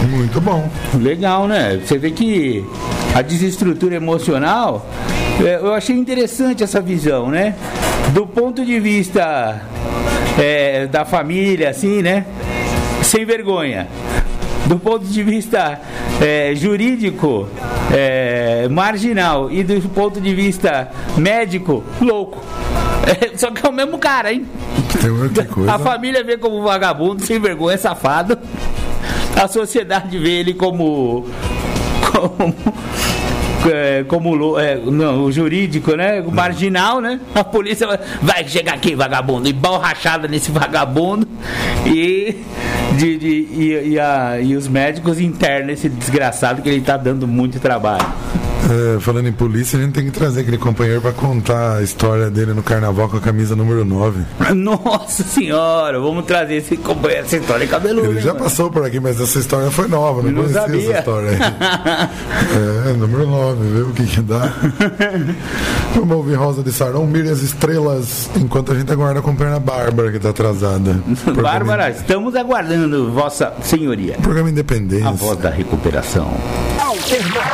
Muito 0.10 0.40
bom. 0.40 0.70
Legal, 1.00 1.48
né? 1.48 1.82
Você 1.84 1.98
vê 1.98 2.12
que 2.12 2.64
a 3.16 3.22
desestrutura 3.24 3.96
emocional 3.96 4.86
eu 5.40 5.74
achei 5.74 5.96
interessante 5.96 6.64
essa 6.64 6.82
visão, 6.82 7.30
né? 7.30 7.56
Do 8.14 8.28
ponto 8.28 8.66
de 8.66 8.80
vista 8.80 9.62
é, 10.40 10.88
da 10.88 11.06
família, 11.06 11.70
assim, 11.70 12.02
né? 12.02 12.26
Sem 13.04 13.26
vergonha. 13.26 13.88
Do 14.66 14.78
ponto 14.78 15.06
de 15.06 15.24
vista 15.24 15.80
é, 16.22 16.54
jurídico, 16.56 17.48
é, 17.92 18.68
marginal. 18.70 19.52
E 19.52 19.64
do 19.64 19.90
ponto 19.90 20.22
de 20.22 20.34
vista 20.34 20.92
médico, 21.18 21.84
louco. 22.00 22.42
É, 23.06 23.36
só 23.36 23.50
que 23.52 23.66
é 23.66 23.70
o 23.70 23.74
mesmo 23.74 23.98
cara, 23.98 24.32
hein? 24.32 24.46
A 25.68 25.80
família 25.80 26.24
vê 26.24 26.38
como 26.38 26.62
vagabundo, 26.62 27.26
sem 27.26 27.40
vergonha, 27.40 27.78
safado. 27.78 28.38
A 29.36 29.48
sociedade 29.48 30.18
vê 30.18 30.40
ele 30.40 30.54
como. 30.54 31.26
como 32.12 32.54
é, 33.70 34.04
como 34.08 34.58
é, 34.60 34.76
não, 34.76 35.26
o 35.26 35.32
jurídico, 35.32 35.96
né? 35.96 36.22
O 36.22 36.32
marginal, 36.32 37.00
né? 37.02 37.20
A 37.36 37.44
polícia 37.44 37.88
vai, 38.22 38.48
chegar 38.48 38.74
aqui, 38.74 38.96
vagabundo, 38.96 39.48
e 39.48 39.54
rachada 39.78 40.28
nesse 40.28 40.52
vagabundo 40.52 41.28
e, 41.86 42.38
de, 42.98 43.18
de, 43.18 43.28
e, 43.28 43.90
e, 43.92 44.00
a, 44.00 44.40
e 44.42 44.56
os 44.56 44.68
médicos 44.68 45.20
internam 45.20 45.70
esse 45.72 45.90
desgraçado 45.90 46.62
que 46.62 46.70
ele 46.70 46.82
tá 46.82 46.98
dando 46.98 47.28
muito 47.28 47.60
trabalho. 47.60 48.06
É, 48.72 49.00
falando 49.02 49.28
em 49.28 49.34
polícia, 49.34 49.78
a 49.78 49.82
gente 49.82 49.92
tem 49.92 50.06
que 50.06 50.12
trazer 50.12 50.42
aquele 50.42 50.58
companheiro 50.58 51.02
para 51.02 51.12
contar 51.12 51.78
a 51.78 51.84
história 51.84 52.30
dele 52.30 52.54
no 52.54 52.64
carnaval 52.64 53.10
com 53.10 53.18
a 53.18 53.20
camisa 53.20 53.54
número 53.54 53.84
9. 53.84 54.24
Nossa 54.56 55.24
senhora, 55.24 56.00
vamos 56.00 56.24
trazer 56.26 56.56
esse 56.56 56.78
companheiro, 56.78 57.26
essa 57.26 57.36
história 57.36 57.68
cabeluda. 57.68 58.08
Ele 58.08 58.22
já 58.22 58.34
passou 58.34 58.72
por 58.72 58.86
aqui, 58.86 58.98
mas 58.98 59.20
essa 59.20 59.40
história 59.40 59.70
foi 59.70 59.90
nova, 59.90 60.22
não, 60.22 60.32
Não 60.32 60.44
conhecia 60.44 60.62
sabia. 60.62 60.90
essa 60.90 61.00
história 61.00 61.30
aí. 61.32 62.90
é, 62.92 62.94
número 62.94 63.28
9, 63.28 63.68
viu 63.68 63.88
o 63.88 63.94
que 63.94 64.06
que 64.06 64.22
dá? 64.22 64.54
Vamos 65.94 66.16
ouvir 66.16 66.36
Rosa 66.36 66.64
de 66.64 66.72
Sarão, 66.72 67.06
mire 67.06 67.30
as 67.30 67.42
estrelas, 67.42 68.30
enquanto 68.38 68.72
a 68.72 68.76
gente 68.76 68.90
aguarda 68.90 69.20
acompanhar 69.20 69.56
a 69.56 69.60
Bárbara, 69.60 70.12
que 70.14 70.20
tá 70.20 70.30
atrasada. 70.30 71.04
Bárbara, 71.42 71.90
estamos 71.90 72.36
aguardando 72.38 73.12
Vossa 73.12 73.54
Senhoria. 73.64 74.14
Programa 74.22 74.50
Independência. 74.50 75.10
A 75.10 75.12
voz 75.12 75.38
da 75.40 75.50
recuperação. 75.50 76.34
Alternativa 76.80 77.42
FM. 77.42 77.51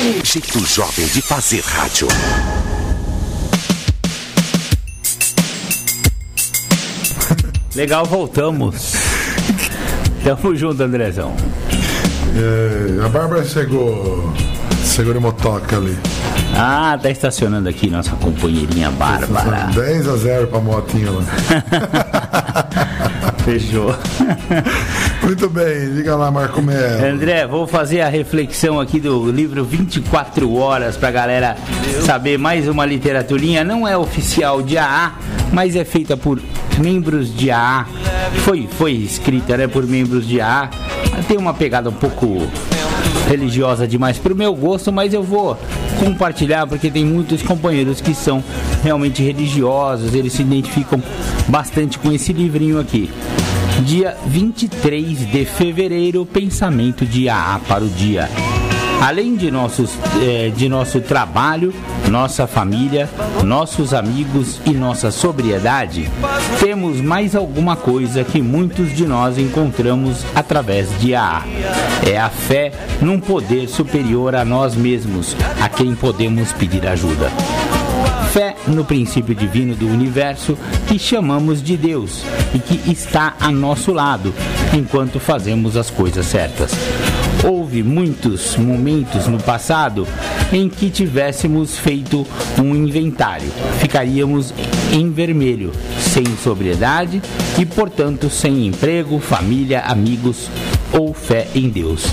Um 0.00 0.24
jeito 0.24 0.64
jovem 0.64 1.06
de 1.08 1.20
fazer 1.20 1.60
rádio. 1.60 2.06
Legal, 7.74 8.04
voltamos. 8.04 8.92
Tamo 10.22 10.54
junto, 10.54 10.84
Andrezão. 10.84 11.34
É, 12.36 13.04
a 13.04 13.08
Bárbara 13.08 13.44
chegou. 13.44 14.32
Chegou 14.84 15.12
de 15.12 15.18
motoca 15.18 15.76
ali. 15.76 15.98
Ah, 16.54 16.96
tá 17.00 17.10
estacionando 17.10 17.68
aqui 17.68 17.90
nossa 17.90 18.12
companheirinha 18.12 18.92
Bárbara. 18.92 19.66
10 19.74 20.08
a 20.08 20.16
0 20.16 20.46
pra 20.46 20.60
motinha 20.60 21.10
lá. 21.10 21.24
Fechou. 23.44 23.92
Muito 25.22 25.48
bem, 25.50 25.94
diga 25.94 26.16
lá, 26.16 26.30
Marco 26.30 26.62
Melo. 26.62 27.04
André, 27.04 27.46
vou 27.46 27.66
fazer 27.66 28.00
a 28.00 28.08
reflexão 28.08 28.80
aqui 28.80 28.98
do 28.98 29.30
livro 29.30 29.64
24 29.64 30.52
Horas 30.54 30.96
pra 30.96 31.10
galera 31.10 31.56
saber 32.04 32.38
mais 32.38 32.66
uma 32.68 32.86
literaturinha. 32.86 33.62
Não 33.62 33.86
é 33.86 33.96
oficial 33.96 34.62
de 34.62 34.78
AA, 34.78 35.12
mas 35.52 35.76
é 35.76 35.84
feita 35.84 36.16
por 36.16 36.40
membros 36.78 37.34
de 37.34 37.50
AA. 37.50 37.86
Foi, 38.44 38.68
foi 38.78 38.92
escrita 38.92 39.56
né, 39.56 39.66
por 39.66 39.86
membros 39.86 40.26
de 40.26 40.40
AA. 40.40 40.70
Tem 41.26 41.36
uma 41.36 41.52
pegada 41.52 41.90
um 41.90 41.94
pouco 41.94 42.48
religiosa 43.28 43.86
demais 43.86 44.18
pro 44.18 44.34
meu 44.34 44.54
gosto, 44.54 44.90
mas 44.90 45.12
eu 45.12 45.22
vou 45.22 45.58
compartilhar 45.98 46.66
porque 46.66 46.90
tem 46.90 47.04
muitos 47.04 47.42
companheiros 47.42 48.00
que 48.00 48.14
são 48.14 48.42
realmente 48.82 49.22
religiosos, 49.22 50.14
eles 50.14 50.32
se 50.32 50.42
identificam 50.42 51.02
bastante 51.48 51.98
com 51.98 52.10
esse 52.10 52.32
livrinho 52.32 52.80
aqui. 52.80 53.10
Dia 53.84 54.16
23 54.26 55.30
de 55.30 55.44
fevereiro, 55.44 56.26
pensamento 56.26 57.06
de 57.06 57.28
AA 57.28 57.60
para 57.66 57.84
o 57.84 57.88
dia. 57.88 58.28
Além 59.00 59.36
de, 59.36 59.50
nossos, 59.50 59.92
eh, 60.20 60.52
de 60.54 60.68
nosso 60.68 61.00
trabalho, 61.00 61.72
nossa 62.08 62.48
família, 62.48 63.08
nossos 63.44 63.94
amigos 63.94 64.60
e 64.66 64.70
nossa 64.70 65.12
sobriedade, 65.12 66.10
temos 66.58 67.00
mais 67.00 67.36
alguma 67.36 67.76
coisa 67.76 68.24
que 68.24 68.42
muitos 68.42 68.94
de 68.94 69.06
nós 69.06 69.38
encontramos 69.38 70.24
através 70.34 70.88
de 70.98 71.14
AA. 71.14 71.44
É 72.04 72.18
a 72.18 72.28
fé 72.28 72.72
num 73.00 73.20
poder 73.20 73.68
superior 73.68 74.34
a 74.34 74.44
nós 74.44 74.74
mesmos, 74.74 75.36
a 75.62 75.68
quem 75.68 75.94
podemos 75.94 76.52
pedir 76.52 76.84
ajuda. 76.86 77.30
Fé 78.32 78.54
no 78.66 78.84
princípio 78.84 79.34
divino 79.34 79.74
do 79.74 79.86
universo 79.88 80.56
que 80.86 80.98
chamamos 80.98 81.62
de 81.62 81.76
Deus 81.76 82.22
e 82.54 82.58
que 82.58 82.90
está 82.90 83.34
a 83.40 83.50
nosso 83.50 83.92
lado 83.92 84.34
enquanto 84.76 85.18
fazemos 85.18 85.76
as 85.76 85.88
coisas 85.88 86.26
certas. 86.26 86.72
Houve 87.42 87.82
muitos 87.82 88.56
momentos 88.56 89.26
no 89.26 89.38
passado 89.38 90.06
em 90.52 90.68
que 90.68 90.90
tivéssemos 90.90 91.78
feito 91.78 92.26
um 92.58 92.74
inventário. 92.74 93.50
Ficaríamos 93.78 94.52
em 94.92 95.10
vermelho, 95.10 95.72
sem 95.98 96.24
sobriedade 96.36 97.22
e, 97.58 97.64
portanto, 97.64 98.28
sem 98.28 98.66
emprego, 98.66 99.18
família, 99.20 99.80
amigos 99.80 100.50
ou 100.92 101.14
fé 101.14 101.48
em 101.54 101.68
Deus. 101.70 102.04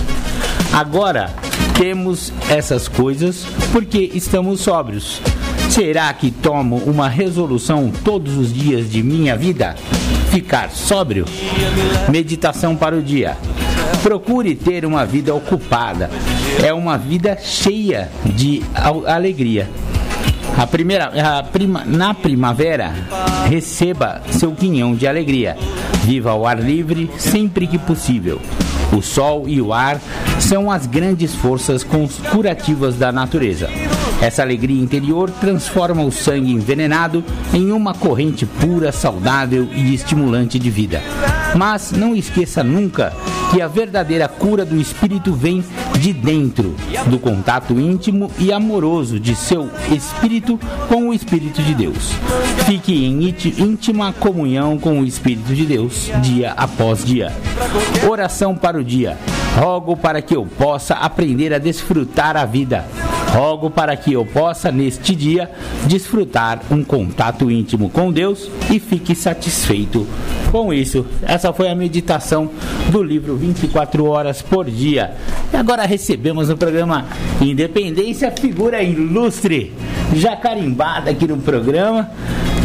Agora 0.73 1.33
temos 1.77 2.31
essas 2.49 2.87
coisas 2.87 3.45
porque 3.73 4.11
estamos 4.13 4.61
sóbrios. 4.61 5.21
Será 5.69 6.13
que 6.13 6.31
tomo 6.31 6.77
uma 6.85 7.09
resolução 7.09 7.91
todos 8.03 8.37
os 8.37 8.53
dias 8.53 8.89
de 8.89 9.03
minha 9.03 9.35
vida? 9.35 9.75
Ficar 10.31 10.69
sóbrio? 10.71 11.25
Meditação 12.09 12.75
para 12.75 12.95
o 12.95 13.01
dia. 13.01 13.37
Procure 14.01 14.55
ter 14.55 14.85
uma 14.85 15.05
vida 15.05 15.33
ocupada. 15.35 16.09
É 16.63 16.73
uma 16.73 16.97
vida 16.97 17.37
cheia 17.41 18.09
de 18.25 18.63
al- 18.73 19.05
alegria. 19.05 19.69
A 20.57 20.65
primeira, 20.65 21.11
a 21.39 21.43
prima- 21.43 21.83
na 21.85 22.13
primavera, 22.13 22.93
receba 23.49 24.21
seu 24.31 24.53
quinhão 24.53 24.95
de 24.95 25.05
alegria. 25.07 25.57
Viva 26.05 26.31
ao 26.31 26.45
ar 26.45 26.59
livre 26.59 27.09
sempre 27.17 27.67
que 27.67 27.77
possível. 27.77 28.39
O 28.95 29.01
sol 29.01 29.43
e 29.45 29.61
o 29.61 29.73
ar 29.73 29.99
são 30.39 30.71
as 30.71 30.87
grandes 30.87 31.35
forças 31.35 31.85
curativas 32.31 32.95
da 32.95 33.11
natureza. 33.11 33.69
Essa 34.21 34.41
alegria 34.41 34.81
interior 34.81 35.29
transforma 35.29 36.01
o 36.01 36.11
sangue 36.11 36.53
envenenado 36.53 37.21
em 37.53 37.73
uma 37.73 37.93
corrente 37.93 38.45
pura, 38.45 38.93
saudável 38.93 39.67
e 39.75 39.93
estimulante 39.93 40.57
de 40.57 40.69
vida. 40.69 41.01
Mas 41.57 41.91
não 41.91 42.15
esqueça 42.15 42.63
nunca 42.63 43.11
que 43.51 43.61
a 43.61 43.67
verdadeira 43.67 44.29
cura 44.29 44.63
do 44.63 44.79
espírito 44.79 45.33
vem 45.33 45.61
de 45.99 46.13
dentro, 46.13 46.75
do 47.07 47.17
contato 47.19 47.73
íntimo 47.79 48.31
e 48.37 48.51
amoroso 48.51 49.19
de 49.19 49.35
seu 49.35 49.69
espírito 49.91 50.59
com 50.87 51.09
o 51.09 51.13
Espírito 51.13 51.61
de 51.61 51.73
Deus. 51.73 52.11
Fique 52.65 53.05
em 53.05 53.35
íntima 53.57 54.13
comunhão 54.13 54.77
com 54.77 54.99
o 54.99 55.05
Espírito 55.05 55.53
de 55.53 55.65
Deus, 55.65 56.09
dia 56.21 56.51
após 56.51 57.03
dia. 57.03 57.31
Oração 58.09 58.55
para 58.55 58.77
o 58.77 58.83
dia. 58.83 59.17
Rogo 59.57 59.95
para 59.95 60.21
que 60.21 60.35
eu 60.35 60.45
possa 60.45 60.95
aprender 60.95 61.53
a 61.53 61.57
desfrutar 61.57 62.35
a 62.35 62.45
vida. 62.45 62.85
Rogo 63.35 63.69
para 63.69 63.97
que 63.97 64.13
eu 64.13 64.25
possa, 64.25 64.71
neste 64.71 65.13
dia, 65.13 65.51
desfrutar 65.87 66.61
um 66.71 66.85
contato 66.85 67.51
íntimo 67.51 67.89
com 67.89 68.09
Deus 68.09 68.49
e 68.71 68.79
fique 68.79 69.13
satisfeito 69.13 70.07
com 70.53 70.73
isso. 70.73 71.05
Essa 71.21 71.51
foi 71.51 71.67
a 71.67 71.75
meditação 71.75 72.49
do 72.89 73.03
livro 73.03 73.35
24 73.35 74.05
Horas 74.05 74.41
por 74.41 74.63
Dia. 74.71 75.15
E 75.51 75.57
agora 75.57 75.85
recebemos 75.85 76.47
no 76.47 76.55
programa 76.55 77.07
Independência, 77.41 78.31
figura 78.31 78.81
ilustre, 78.81 79.73
já 80.13 80.37
carimbada 80.37 81.11
aqui 81.11 81.27
no 81.27 81.35
programa. 81.35 82.09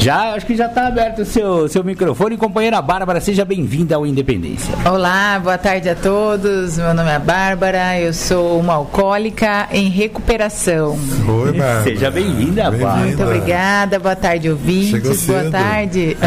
Já, 0.01 0.32
acho 0.34 0.46
que 0.46 0.57
já 0.57 0.64
está 0.64 0.86
aberto 0.86 1.18
o 1.20 1.24
seu, 1.26 1.68
seu 1.68 1.84
microfone. 1.84 2.38
Companheira 2.38 2.80
Bárbara, 2.80 3.20
seja 3.20 3.44
bem-vinda 3.44 3.96
ao 3.96 4.07
Independência. 4.07 4.74
Olá, 4.90 5.38
boa 5.38 5.59
tarde 5.59 5.90
a 5.90 5.94
todos. 5.94 6.78
Meu 6.78 6.94
nome 6.94 7.11
é 7.11 7.18
Bárbara, 7.18 8.01
eu 8.01 8.14
sou 8.14 8.59
uma 8.59 8.72
alcoólica 8.72 9.68
em 9.70 9.90
recuperação. 9.90 10.98
Oi, 11.28 11.53
Bárbara. 11.53 11.82
Seja 11.82 12.11
bem-vinda, 12.11 12.70
Bárbara. 12.70 12.96
Muito 12.96 13.22
obrigada, 13.22 13.98
boa 13.98 14.16
tarde, 14.16 14.44
Chegou 14.44 14.59
ouvintes. 14.59 15.26
Boa 15.26 15.42
cedo. 15.42 15.51
tarde. 15.53 16.16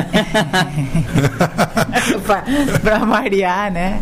pra 2.83 2.99
variar, 2.99 3.71
né? 3.71 3.99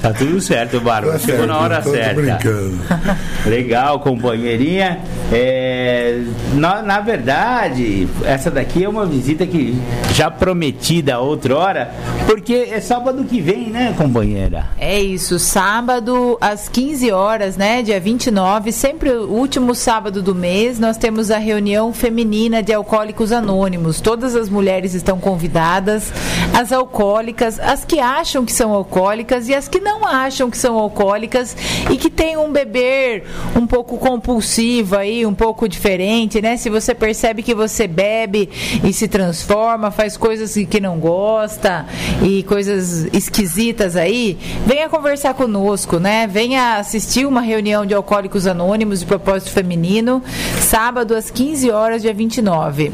Tá 0.00 0.12
tudo 0.12 0.40
certo, 0.40 0.80
Bárbara. 0.80 1.18
Tá 1.18 1.26
Chegou 1.26 1.46
na 1.46 1.54
certo, 1.54 1.64
hora 1.64 1.82
tô- 1.82 1.90
tô 1.90 1.96
certa. 1.96 2.14
brincando. 2.20 2.78
Legal, 3.46 4.00
companheirinha. 4.00 5.00
É, 5.32 6.22
na, 6.54 6.82
na 6.82 7.00
verdade, 7.00 8.08
essa 8.24 8.50
daqui 8.50 8.84
é 8.84 8.88
uma 8.88 9.04
visita 9.04 9.46
que 9.46 9.76
já 10.14 10.30
prometida 10.30 11.18
outrora, 11.18 11.90
porque 12.26 12.68
é 12.70 12.80
sábado 12.80 13.24
que 13.24 13.40
vem, 13.40 13.68
né, 13.70 13.94
companheira? 13.96 14.66
É 14.78 15.00
isso, 15.00 15.38
sábado 15.38 16.38
às 16.40 16.68
15 16.68 17.10
horas, 17.12 17.56
né, 17.56 17.82
dia 17.82 18.00
29, 18.00 18.72
sempre 18.72 19.10
o 19.10 19.28
último 19.30 19.74
sábado 19.74 20.22
do 20.22 20.34
mês, 20.34 20.78
nós 20.78 20.96
temos 20.96 21.30
a 21.30 21.38
reunião 21.38 21.92
feminina 21.92 22.62
de 22.62 22.72
alcoólicos 22.72 23.32
anônimos. 23.32 24.00
Todas 24.00 24.34
as 24.34 24.48
mulheres 24.48 24.94
estão 24.94 25.18
convidadas, 25.18 26.12
as 26.58 26.72
alcoólicas, 26.72 27.58
as 27.60 27.84
que 27.84 28.00
acham 28.00 28.44
que 28.44 28.52
são 28.52 28.72
alcoólicas 28.72 29.48
e 29.48 29.54
as 29.54 29.68
que 29.68 29.78
não 29.80 29.87
acham 30.06 30.50
que 30.50 30.56
são 30.56 30.76
alcoólicas 30.78 31.56
e 31.90 31.96
que 31.96 32.10
têm 32.10 32.36
um 32.36 32.50
beber 32.50 33.24
um 33.56 33.66
pouco 33.66 33.98
compulsivo 33.98 34.96
aí, 34.96 35.24
um 35.26 35.34
pouco 35.34 35.68
diferente, 35.68 36.40
né? 36.40 36.56
Se 36.56 36.70
você 36.70 36.94
percebe 36.94 37.42
que 37.42 37.54
você 37.54 37.86
bebe 37.86 38.48
e 38.84 38.92
se 38.92 39.08
transforma, 39.08 39.90
faz 39.90 40.16
coisas 40.16 40.54
que 40.68 40.80
não 40.80 40.98
gosta 40.98 41.86
e 42.22 42.42
coisas 42.44 43.06
esquisitas 43.12 43.96
aí, 43.96 44.38
venha 44.66 44.88
conversar 44.88 45.34
conosco, 45.34 45.98
né? 45.98 46.26
Venha 46.26 46.76
assistir 46.76 47.26
uma 47.26 47.40
reunião 47.40 47.84
de 47.84 47.94
alcoólicos 47.94 48.46
anônimos 48.46 49.00
de 49.00 49.06
propósito 49.06 49.50
feminino, 49.50 50.22
sábado 50.60 51.14
às 51.14 51.30
15 51.30 51.70
horas, 51.70 52.02
dia 52.02 52.14
29. 52.14 52.92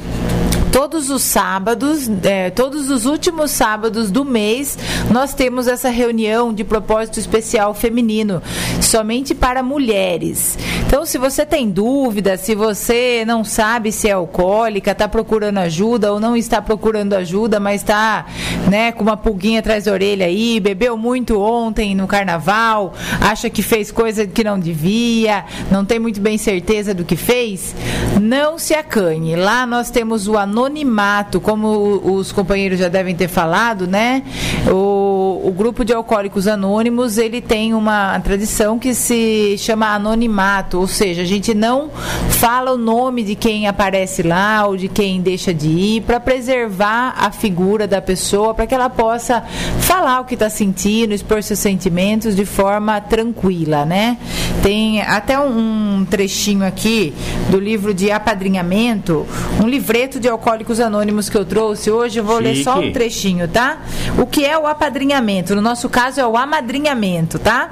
Todos 0.75 1.09
os 1.09 1.23
sábados, 1.23 2.11
é, 2.25 2.51
todos 2.51 2.91
os 2.91 3.07
últimos 3.07 3.53
sábados 3.53 4.11
do 4.11 4.25
mês, 4.25 4.77
nós 5.09 5.33
temos 5.33 5.69
essa 5.69 5.89
reunião 5.89 6.53
de 6.53 6.65
propósito 6.65 7.21
especial 7.21 7.73
feminino, 7.75 8.43
somente 8.83 9.37
para 9.37 9.63
mulheres. 9.63 10.59
Então, 10.85 11.07
se 11.07 11.17
você 11.17 11.47
tem 11.47 11.71
dúvida, 11.71 12.37
se 12.37 12.57
você 12.57 13.23
não 13.25 13.45
sabe 13.45 13.93
se 13.93 14.09
é 14.09 14.13
alcoólica, 14.13 14.91
está 14.91 15.07
procurando 15.07 15.59
ajuda 15.59 16.13
ou 16.13 16.19
não 16.19 16.37
está 16.37 16.61
procurando 16.61 17.13
ajuda, 17.13 17.61
mas 17.61 17.83
está 17.83 18.27
né, 18.69 18.91
com 18.91 19.05
uma 19.05 19.17
pulguinha 19.17 19.61
atrás 19.61 19.85
da 19.85 19.93
orelha 19.93 20.27
aí, 20.27 20.59
bebeu 20.59 20.97
muito 20.97 21.41
ontem 21.41 21.95
no 21.95 22.09
carnaval, 22.09 22.95
acha 23.21 23.49
que 23.49 23.63
fez 23.63 23.93
coisa 23.93 24.27
que 24.27 24.43
não 24.43 24.59
devia, 24.59 25.45
não 25.71 25.85
tem 25.85 26.01
muito 26.01 26.21
bem 26.21 26.37
certeza 26.37 26.93
do 26.93 27.05
que 27.05 27.15
fez, 27.15 27.77
não 28.21 28.59
se 28.59 28.75
acanhe. 28.75 29.37
Lá 29.37 29.65
nós 29.65 29.89
temos 29.89 30.27
o 30.27 30.37
anonimato, 30.65 31.41
como 31.41 32.01
os 32.05 32.33
companheiros 32.33 32.79
já 32.79 32.89
devem 32.89 33.15
ter 33.15 33.29
falado, 33.29 33.87
né? 33.87 34.23
O, 34.71 35.04
o 35.45 35.53
grupo 35.53 35.85
de 35.85 35.93
alcoólicos 35.93 36.49
anônimos, 36.49 37.19
ele 37.19 37.43
tem 37.43 37.75
uma 37.75 38.19
tradição 38.21 38.79
que 38.79 38.95
se 38.95 39.57
chama 39.59 39.95
anonimato, 39.95 40.81
ou 40.81 40.87
seja, 40.87 41.21
a 41.21 41.25
gente 41.27 41.53
não 41.53 41.91
fala 42.31 42.73
o 42.73 42.79
nome 42.79 43.23
de 43.23 43.35
quem 43.35 43.69
aparece 43.69 44.23
lá 44.23 44.67
ou 44.67 44.75
de 44.75 44.89
quem 44.89 45.21
deixa 45.21 45.53
de 45.53 45.69
ir 45.69 46.01
para 46.01 46.19
preservar 46.19 47.15
a 47.19 47.31
figura 47.31 47.87
da 47.87 48.01
pessoa, 48.01 48.55
para 48.55 48.67
que 48.67 48.75
ela 48.75 48.89
possa 48.89 49.43
falar 49.81 50.21
o 50.21 50.25
que 50.25 50.33
está 50.33 50.49
sentindo, 50.49 51.13
expor 51.13 51.43
seus 51.43 51.59
sentimentos 51.59 52.35
de 52.35 52.47
forma 52.47 52.99
tranquila, 53.03 53.85
né? 53.85 54.17
Tem 54.63 55.03
até 55.03 55.39
um 55.39 56.07
trechinho 56.09 56.65
aqui 56.65 57.13
do 57.51 57.61
livro 57.61 57.93
de 57.93 58.11
apadrinhamento, 58.11 59.27
um 59.63 59.69
livreto 59.69 60.19
de 60.19 60.27
alcoólicos 60.27 60.81
anônimos 60.81 61.29
que 61.29 61.37
eu 61.37 61.45
trouxe 61.45 61.91
hoje. 61.91 62.19
Eu 62.19 62.25
vou 62.25 62.39
ler 62.39 62.57
só 62.63 62.81
um 62.81 62.91
trechinho, 62.93 63.47
tá? 63.47 63.79
O 64.19 64.27
que 64.27 64.43
é 64.43 64.57
o 64.57 64.67
apadrinhamento? 64.67 65.34
No 65.55 65.61
nosso 65.61 65.89
caso 65.89 66.21
é 66.21 66.27
o 66.27 66.37
amadrinhamento, 66.37 67.39
tá? 67.39 67.71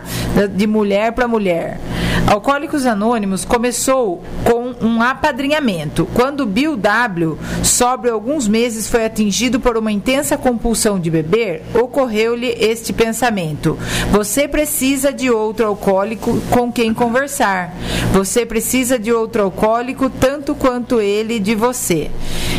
De 0.54 0.66
mulher 0.66 1.12
para 1.12 1.28
mulher. 1.28 1.78
Alcoólicos 2.26 2.86
Anônimos 2.86 3.44
começou 3.44 4.22
com 4.44 4.74
um 4.86 5.02
apadrinhamento. 5.02 6.08
Quando 6.14 6.46
Bill 6.46 6.76
W., 6.76 7.36
sobre 7.62 8.10
alguns 8.10 8.48
meses, 8.48 8.88
foi 8.88 9.04
atingido 9.04 9.60
por 9.60 9.76
uma 9.76 9.92
intensa 9.92 10.38
compulsão 10.38 10.98
de 10.98 11.10
beber, 11.10 11.62
ocorreu-lhe 11.74 12.56
este 12.58 12.92
pensamento: 12.92 13.78
Você 14.10 14.46
precisa 14.46 15.12
de 15.12 15.30
outro 15.30 15.66
alcoólico 15.66 16.40
com 16.50 16.72
quem 16.72 16.94
conversar. 16.94 17.74
Você 18.12 18.46
precisa 18.46 18.98
de 18.98 19.12
outro 19.12 19.42
alcoólico 19.42 20.08
tanto 20.08 20.54
quanto 20.54 21.00
ele 21.00 21.38
de 21.38 21.54
você. 21.54 22.10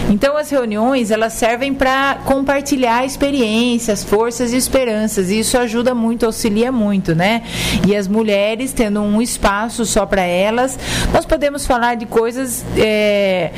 Então 0.09 0.35
as 0.35 0.49
reuniões 0.49 1.11
elas 1.11 1.33
servem 1.33 1.73
para 1.73 2.19
compartilhar 2.25 3.05
experiências, 3.05 4.03
forças 4.03 4.51
e 4.51 4.57
esperanças. 4.57 5.29
E 5.29 5.39
isso 5.39 5.57
ajuda 5.57 5.95
muito, 5.95 6.25
auxilia 6.25 6.71
muito, 6.71 7.15
né? 7.15 7.43
E 7.87 7.95
as 7.95 8.07
mulheres 8.07 8.73
tendo 8.73 9.01
um 9.01 9.21
espaço 9.21 9.52
só 9.85 10.05
para 10.05 10.21
elas, 10.21 10.77
nós 11.13 11.25
podemos 11.25 11.65
falar 11.65 11.95
de 11.95 12.05
coisas 12.05 12.65
é, 12.77 13.51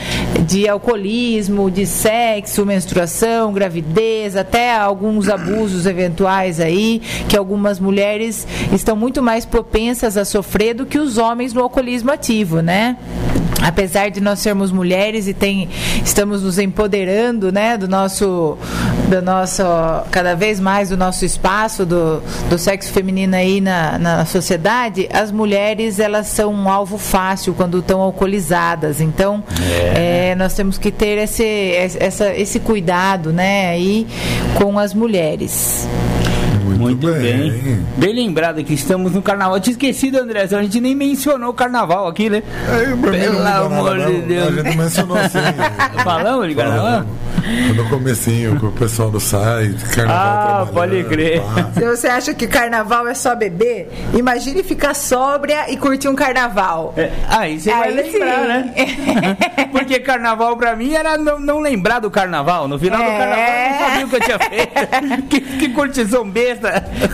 de 0.45 0.67
alcoolismo, 0.67 1.71
de 1.71 1.85
sexo, 1.85 2.65
menstruação, 2.65 3.53
gravidez, 3.53 4.35
até 4.35 4.75
alguns 4.75 5.29
abusos 5.29 5.85
eventuais 5.85 6.59
aí 6.59 7.01
que 7.29 7.37
algumas 7.37 7.79
mulheres 7.79 8.47
estão 8.73 8.95
muito 8.95 9.21
mais 9.21 9.45
propensas 9.45 10.17
a 10.17 10.25
sofrer 10.25 10.73
do 10.73 10.85
que 10.85 10.99
os 10.99 11.17
homens 11.17 11.53
no 11.53 11.61
alcoolismo 11.61 12.11
ativo, 12.11 12.61
né? 12.61 12.97
Apesar 13.65 14.09
de 14.09 14.21
nós 14.21 14.39
sermos 14.39 14.71
mulheres 14.71 15.27
e 15.27 15.33
tem, 15.33 15.69
estamos 16.03 16.43
nos 16.43 16.59
empoderando 16.59 17.51
né, 17.51 17.77
do 17.77 17.87
nosso 17.87 18.57
do 19.09 19.21
nosso 19.21 19.63
cada 20.11 20.35
vez 20.35 20.59
mais 20.59 20.89
do 20.89 20.97
nosso 20.97 21.25
espaço 21.25 21.85
do, 21.85 22.21
do 22.49 22.57
sexo 22.57 22.91
feminino 22.91 23.35
aí 23.35 23.61
na, 23.61 23.99
na 23.99 24.25
sociedade 24.25 25.07
as 25.11 25.31
mulheres 25.31 25.99
elas 25.99 26.27
são 26.27 26.51
um 26.51 26.69
alvo 26.69 26.97
fácil 26.97 27.53
quando 27.53 27.79
estão 27.79 28.01
alcoolizadas 28.01 29.01
então 29.01 29.43
é. 29.61 30.31
É, 30.31 30.35
nós 30.35 30.53
temos 30.53 30.77
que 30.77 30.91
ter 30.91 31.17
esse, 31.19 31.45
essa, 31.99 32.33
esse 32.33 32.59
cuidado 32.59 33.31
né 33.31 33.69
aí 33.69 34.07
com 34.55 34.79
as 34.79 34.93
mulheres 34.93 35.87
muito, 36.75 37.07
Muito 37.07 37.21
bem. 37.21 37.51
bem. 37.51 37.85
bem. 37.97 38.13
lembrado 38.13 38.63
que 38.63 38.73
estamos 38.73 39.13
no 39.13 39.21
carnaval. 39.21 39.57
Eu 39.57 39.61
tinha 39.61 39.71
esquecido, 39.71 40.17
André, 40.17 40.41
a 40.41 40.45
gente 40.45 40.79
nem 40.81 40.95
mencionou 40.95 41.49
o 41.49 41.53
carnaval 41.53 42.07
aqui, 42.07 42.29
né? 42.29 42.43
É, 42.69 43.11
Pelo 43.11 43.47
amor 43.47 43.97
de 43.99 44.21
Deus. 44.21 44.47
A 44.47 44.63
gente 44.63 44.77
mencionou 44.77 45.17
assim. 45.17 45.39
Falamos 46.03 46.47
de 46.47 46.55
carnaval? 46.55 47.05
No 47.75 47.87
comecinho, 47.89 48.59
com 48.59 48.67
o 48.67 48.71
pessoal 48.71 49.11
do 49.11 49.19
site, 49.19 49.83
carnaval 49.95 50.63
Ah, 50.63 50.67
pode 50.73 51.03
crer. 51.03 51.41
Pá. 51.41 51.69
Se 51.73 51.85
você 51.85 52.07
acha 52.07 52.33
que 52.33 52.47
carnaval 52.47 53.07
é 53.07 53.13
só 53.13 53.35
beber, 53.35 53.91
imagine 54.17 54.63
ficar 54.63 54.95
sóbria 54.95 55.71
e 55.71 55.77
curtir 55.77 56.07
um 56.07 56.15
carnaval. 56.15 56.93
É, 56.97 57.11
aí 57.29 57.59
você 57.59 57.71
vai 57.71 57.91
lembrar, 57.91 58.41
sim. 58.41 58.47
né? 58.47 58.73
Porque 59.71 59.99
carnaval 59.99 60.57
pra 60.57 60.75
mim 60.75 60.93
era 60.93 61.17
não, 61.17 61.39
não 61.39 61.59
lembrar 61.59 61.99
do 61.99 62.09
carnaval. 62.09 62.67
No 62.67 62.79
final 62.79 63.01
é. 63.01 63.05
do 63.05 63.17
carnaval 63.17 63.45
eu 63.47 63.69
não 63.69 63.79
sabia 63.79 64.05
o 64.05 64.09
que 64.09 64.15
eu 64.15 64.21
tinha 64.21 64.39
feito. 64.39 65.27
que, 65.29 65.41
que 65.41 65.69
curtição 65.69 66.29
besta. 66.29 66.64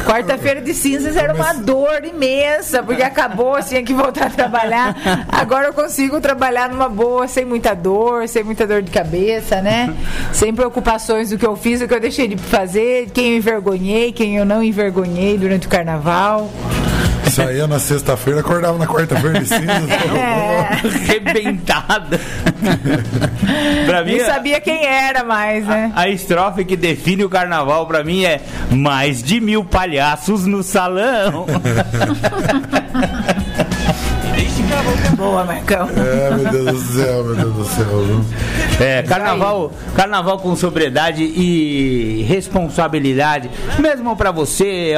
Quarta-feira 0.06 0.62
de 0.62 0.74
cinzas 0.74 1.16
era 1.16 1.34
uma 1.34 1.54
dor 1.54 2.04
imensa, 2.04 2.84
porque 2.84 3.04
acabou, 3.04 3.62
tinha 3.64 3.84
que 3.84 3.94
voltar 3.94 4.28
a 4.28 4.30
trabalhar. 4.30 4.96
Agora 5.28 5.68
eu 5.68 5.74
consigo 5.74 6.20
trabalhar 6.20 6.70
numa 6.70 6.90
boa, 6.90 7.28
sem 7.28 7.46
muita 7.46 7.74
dor, 7.74 8.28
sem 8.28 8.44
muita 8.44 8.68
dor 8.68 8.82
de 8.82 8.92
cabeça, 8.92 9.62
né? 9.62 9.94
Sem 10.32 10.54
preocupações 10.54 11.30
do 11.30 11.38
que 11.38 11.46
eu 11.46 11.56
fiz, 11.56 11.80
do 11.80 11.88
que 11.88 11.94
eu 11.94 12.00
deixei 12.00 12.28
de 12.28 12.38
fazer, 12.38 13.10
quem 13.14 13.32
eu 13.32 13.38
envergonhei, 13.38 14.12
quem 14.12 14.38
eu 14.38 14.46
não 14.46 14.64
envergonhei 14.64 15.38
durante 15.38 15.68
o 15.68 15.70
carnaval. 15.70 16.50
Saía 17.32 17.68
na 17.68 17.80
sexta-feira, 17.80 18.42
acordava 18.42 18.78
na 18.78 18.86
quarta-feira 18.86 19.40
de 19.40 19.48
cinza. 19.48 19.62
É. 20.12 20.68
Rebentada. 21.08 22.20
pra 23.86 24.04
mim, 24.04 24.18
Nem 24.18 24.26
sabia 24.26 24.60
quem 24.60 24.86
era 24.86 25.24
mais, 25.24 25.66
né? 25.66 25.92
A, 25.96 26.02
a 26.02 26.10
estrofe 26.10 26.66
que 26.66 26.76
define 26.76 27.24
o 27.24 27.30
carnaval 27.30 27.88
pra 27.88 28.04
mim 28.04 28.26
é 28.26 28.42
mais 28.70 29.24
de 29.24 29.40
mil 29.40 29.64
palhaços 29.64 30.46
no 30.46 30.62
salão. 30.64 31.46
Boa, 35.22 35.44
Marcão. 35.44 35.88
É, 35.96 36.36
meu 36.36 36.52
Deus 36.52 36.84
do 36.84 36.94
céu, 36.94 37.24
meu 37.24 37.36
Deus 37.36 37.54
do 37.54 37.64
céu. 37.66 37.86
É, 38.80 39.04
carnaval, 39.04 39.72
carnaval 39.96 40.40
com 40.40 40.56
sobriedade 40.56 41.22
e 41.22 42.26
responsabilidade, 42.28 43.52
mesmo 43.78 44.16
para 44.16 44.32
você, 44.32 44.96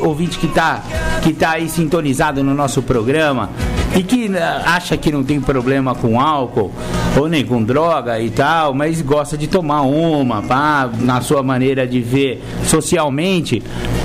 ouvinte 0.00 0.38
que 0.38 0.48
tá, 0.48 0.82
que 1.20 1.34
tá 1.34 1.50
aí 1.50 1.68
sintonizado 1.68 2.42
no 2.42 2.54
nosso 2.54 2.80
programa 2.80 3.50
e 3.94 4.02
que 4.02 4.30
né, 4.30 4.62
acha 4.64 4.96
que 4.96 5.12
não 5.12 5.22
tem 5.22 5.42
problema 5.42 5.94
com 5.94 6.18
álcool 6.18 6.72
ou 7.14 7.28
nem 7.28 7.44
com 7.44 7.62
droga 7.62 8.18
e 8.18 8.30
tal, 8.30 8.72
mas 8.72 9.02
gosta 9.02 9.36
de 9.36 9.46
tomar 9.46 9.82
uma, 9.82 10.40
pá, 10.42 10.90
na 11.00 11.20
sua 11.20 11.42
maneira 11.42 11.86
de 11.86 12.00
ver 12.00 12.42
socialmente. 12.64 13.62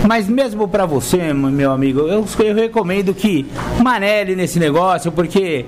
Mas 0.07 0.27
mesmo 0.27 0.67
para 0.67 0.85
você, 0.85 1.31
meu 1.31 1.71
amigo, 1.71 2.01
eu, 2.01 2.25
eu 2.39 2.55
recomendo 2.55 3.13
que 3.13 3.45
manele 3.83 4.35
nesse 4.35 4.59
negócio, 4.59 5.11
porque, 5.11 5.65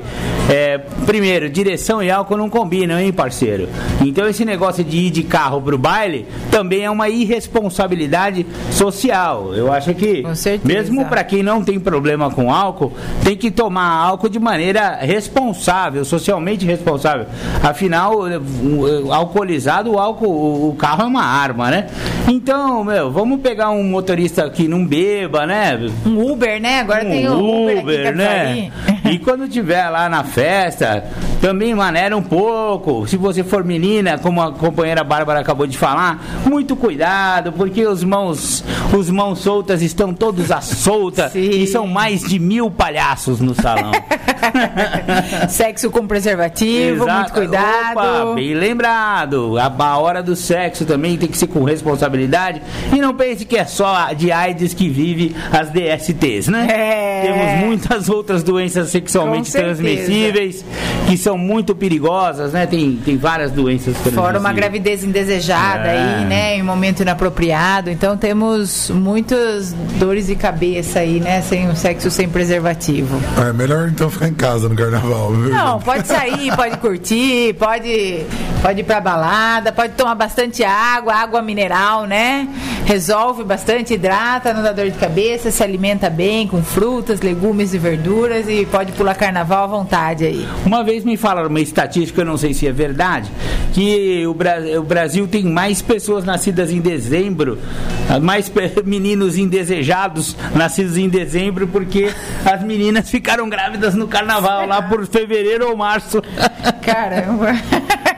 é, 0.50 0.80
primeiro, 1.06 1.50
direção 1.50 2.02
e 2.02 2.10
álcool 2.10 2.38
não 2.38 2.50
combinam, 2.50 3.00
hein, 3.00 3.14
parceiro? 3.14 3.70
Então, 4.02 4.28
esse 4.28 4.44
negócio 4.44 4.84
de 4.84 4.98
ir 4.98 5.12
de 5.12 5.24
carro 5.24 5.62
pro 5.62 5.78
baile 5.78 6.26
também 6.50 6.84
é 6.84 6.90
uma 6.90 7.10
irresponsabilidade 7.10 8.46
social. 8.72 9.54
Eu 9.54 9.72
acho 9.72 9.94
que, 9.94 10.24
mesmo 10.64 11.06
para 11.06 11.24
quem 11.24 11.44
não 11.44 11.64
tem 11.64 11.80
problema 11.80 12.32
com 12.32 12.52
álcool, 12.52 12.92
tem 13.24 13.38
que 13.38 13.52
tomar 13.52 13.88
álcool 13.88 14.30
de 14.30 14.40
maneira 14.40 14.96
responsável, 14.96 16.04
socialmente 16.04 16.66
responsável. 16.66 17.28
Afinal, 17.62 18.22
alcoolizado, 19.12 19.92
o 19.92 20.00
álcool, 20.00 20.70
o 20.70 20.76
carro 20.76 21.04
é 21.04 21.06
uma 21.06 21.24
arma, 21.24 21.70
né? 21.70 21.88
Então, 22.28 22.84
meu, 22.84 23.12
vamos 23.12 23.40
pegar 23.40 23.70
um 23.70 23.84
motorista 23.84 24.23
que 24.54 24.68
não 24.68 24.86
beba, 24.86 25.46
né? 25.46 25.80
Um 26.06 26.32
Uber, 26.32 26.62
né? 26.62 26.80
Agora 26.80 27.06
um 27.06 27.10
tem 27.10 27.28
o 27.28 27.64
Uber, 27.64 27.80
Uber 27.80 28.16
né? 28.16 28.72
E 29.06 29.20
quando 29.20 29.48
tiver 29.48 29.90
lá 29.90 30.08
na 30.08 30.24
festa, 30.24 31.04
também 31.42 31.76
maneira 31.76 32.16
um 32.16 32.22
pouco. 32.24 33.06
Se 33.06 33.18
você 33.18 33.44
for 33.44 33.64
menina, 33.64 34.18
como 34.18 34.42
a 34.42 34.52
companheira 34.54 35.04
Bárbara 35.04 35.42
acabou 35.42 35.68
de 35.68 35.78
falar, 35.78 36.24
muito 36.46 36.74
cuidado, 36.76 37.52
porque 37.52 37.86
os 37.86 38.04
mãos, 38.04 38.64
os 38.98 39.10
mãos 39.10 39.40
soltas 39.40 39.82
estão 39.82 40.14
todos 40.14 40.52
à 40.52 40.62
solta 40.62 41.30
Sim. 41.30 41.42
e 41.42 41.68
são 41.68 41.86
mais 41.86 42.22
de 42.22 42.40
mil 42.40 42.72
palhaços 42.72 43.42
no 43.42 43.54
salão. 43.54 43.92
sexo 45.50 45.92
com 45.92 46.08
preservativo, 46.08 47.04
Exato. 47.04 47.20
muito 47.20 47.34
cuidado. 47.34 47.92
Opa, 47.92 48.36
bem 48.36 48.54
lembrado. 48.54 49.56
A, 49.58 49.98
hora 49.98 50.24
do 50.24 50.36
sexo 50.36 50.86
também 50.86 51.18
tem 51.18 51.28
que 51.28 51.38
ser 51.38 51.48
com 51.48 51.64
responsabilidade. 51.64 52.62
E 52.94 53.02
não 53.02 53.14
pense 53.14 53.44
que 53.44 53.58
é 53.58 53.66
só 53.66 54.14
de 54.14 54.32
AIDS 54.32 54.74
que 54.74 54.88
vive 54.88 55.36
as 55.52 55.70
DSTs, 55.70 56.48
né? 56.48 56.68
É. 56.70 57.22
Temos 57.22 57.68
muitas 57.68 58.08
outras 58.10 58.44
doenças 58.44 58.93
sexualmente 58.94 59.52
transmissíveis 59.52 60.64
que 61.08 61.18
são 61.18 61.38
muito 61.38 61.76
perigosas, 61.76 62.54
né? 62.54 62.66
Tem, 62.66 62.96
tem 63.04 63.18
várias 63.18 63.52
doenças 63.52 63.94
transmissíveis. 63.94 64.16
Fora 64.26 64.40
uma 64.40 64.54
gravidez 64.54 65.04
indesejada 65.04 65.88
É. 65.90 65.98
aí, 66.20 66.26
né? 66.26 66.56
Em 66.58 66.64
momento 66.64 67.02
inapropriado. 67.02 67.90
Então 67.90 68.16
temos 68.16 68.90
muitas 68.90 69.74
dores 70.00 70.28
de 70.28 70.36
cabeça 70.36 71.00
aí, 71.00 71.20
né? 71.20 71.42
Sem 71.42 71.70
o 71.70 71.76
sexo 71.76 72.10
sem 72.10 72.30
preservativo. 72.30 73.20
É 73.48 73.52
melhor 73.52 73.90
então 73.90 74.10
ficar 74.10 74.28
em 74.28 74.34
casa 74.34 74.70
no 74.70 74.76
carnaval, 74.76 75.32
viu? 75.34 75.50
Não, 75.50 75.80
pode 75.80 76.08
sair, 76.08 76.56
pode 76.56 76.78
curtir, 76.78 77.54
pode, 77.56 78.24
pode 78.62 78.80
ir 78.80 78.84
pra 78.84 79.02
balada, 79.02 79.72
pode 79.72 79.94
tomar 79.94 80.16
bastante 80.16 80.64
água, 80.64 81.14
água 81.14 81.42
mineral, 81.42 82.06
né? 82.06 82.48
Resolve 82.86 83.44
bastante, 83.44 83.94
hidrata, 83.94 84.54
não 84.54 84.62
dá 84.62 84.72
dor 84.74 84.90
de 84.90 84.98
cabeça, 84.98 85.50
se 85.50 85.64
alimenta 85.64 86.10
bem 86.10 86.48
com 86.48 86.62
frutas, 86.62 87.22
legumes 87.22 87.74
e 87.74 87.78
verduras 87.78 88.48
e 88.48 88.66
pode 88.66 88.92
pular 88.92 89.16
carnaval 89.16 89.64
à 89.64 89.68
vontade 89.68 90.26
aí. 90.26 90.46
Uma 90.66 90.84
vez 90.84 91.04
me 91.04 91.16
falaram 91.16 91.48
uma 91.50 91.62
estatística, 91.62 92.22
eu 92.22 92.26
não 92.26 92.38
sei 92.38 92.54
se 92.54 92.68
é 92.68 92.72
verdade, 92.74 93.32
que 93.74 94.28
o, 94.28 94.34
Bra- 94.34 94.58
o 94.78 94.84
Brasil 94.84 95.28
tem 95.28 95.46
mais 95.46 95.82
pessoas 95.82 96.26
nascidas 96.26 96.72
em 96.72 96.82
dezembro, 96.82 97.58
ah, 98.10 98.20
mais 98.20 98.52
meninos 98.86 99.38
indesejados 99.38 100.36
nascidos 100.54 100.98
em 100.98 101.08
dezembro, 101.08 101.68
porque 101.68 102.12
as 102.46 102.62
meninas 102.64 103.10
ficaram 103.10 103.48
grávidas 103.50 103.96
no 103.96 104.08
carnaval, 104.08 104.68
lá 104.68 104.82
por 104.82 105.08
fevereiro 105.08 105.70
ou 105.70 105.78
março. 105.78 106.22
Caramba. 106.84 107.54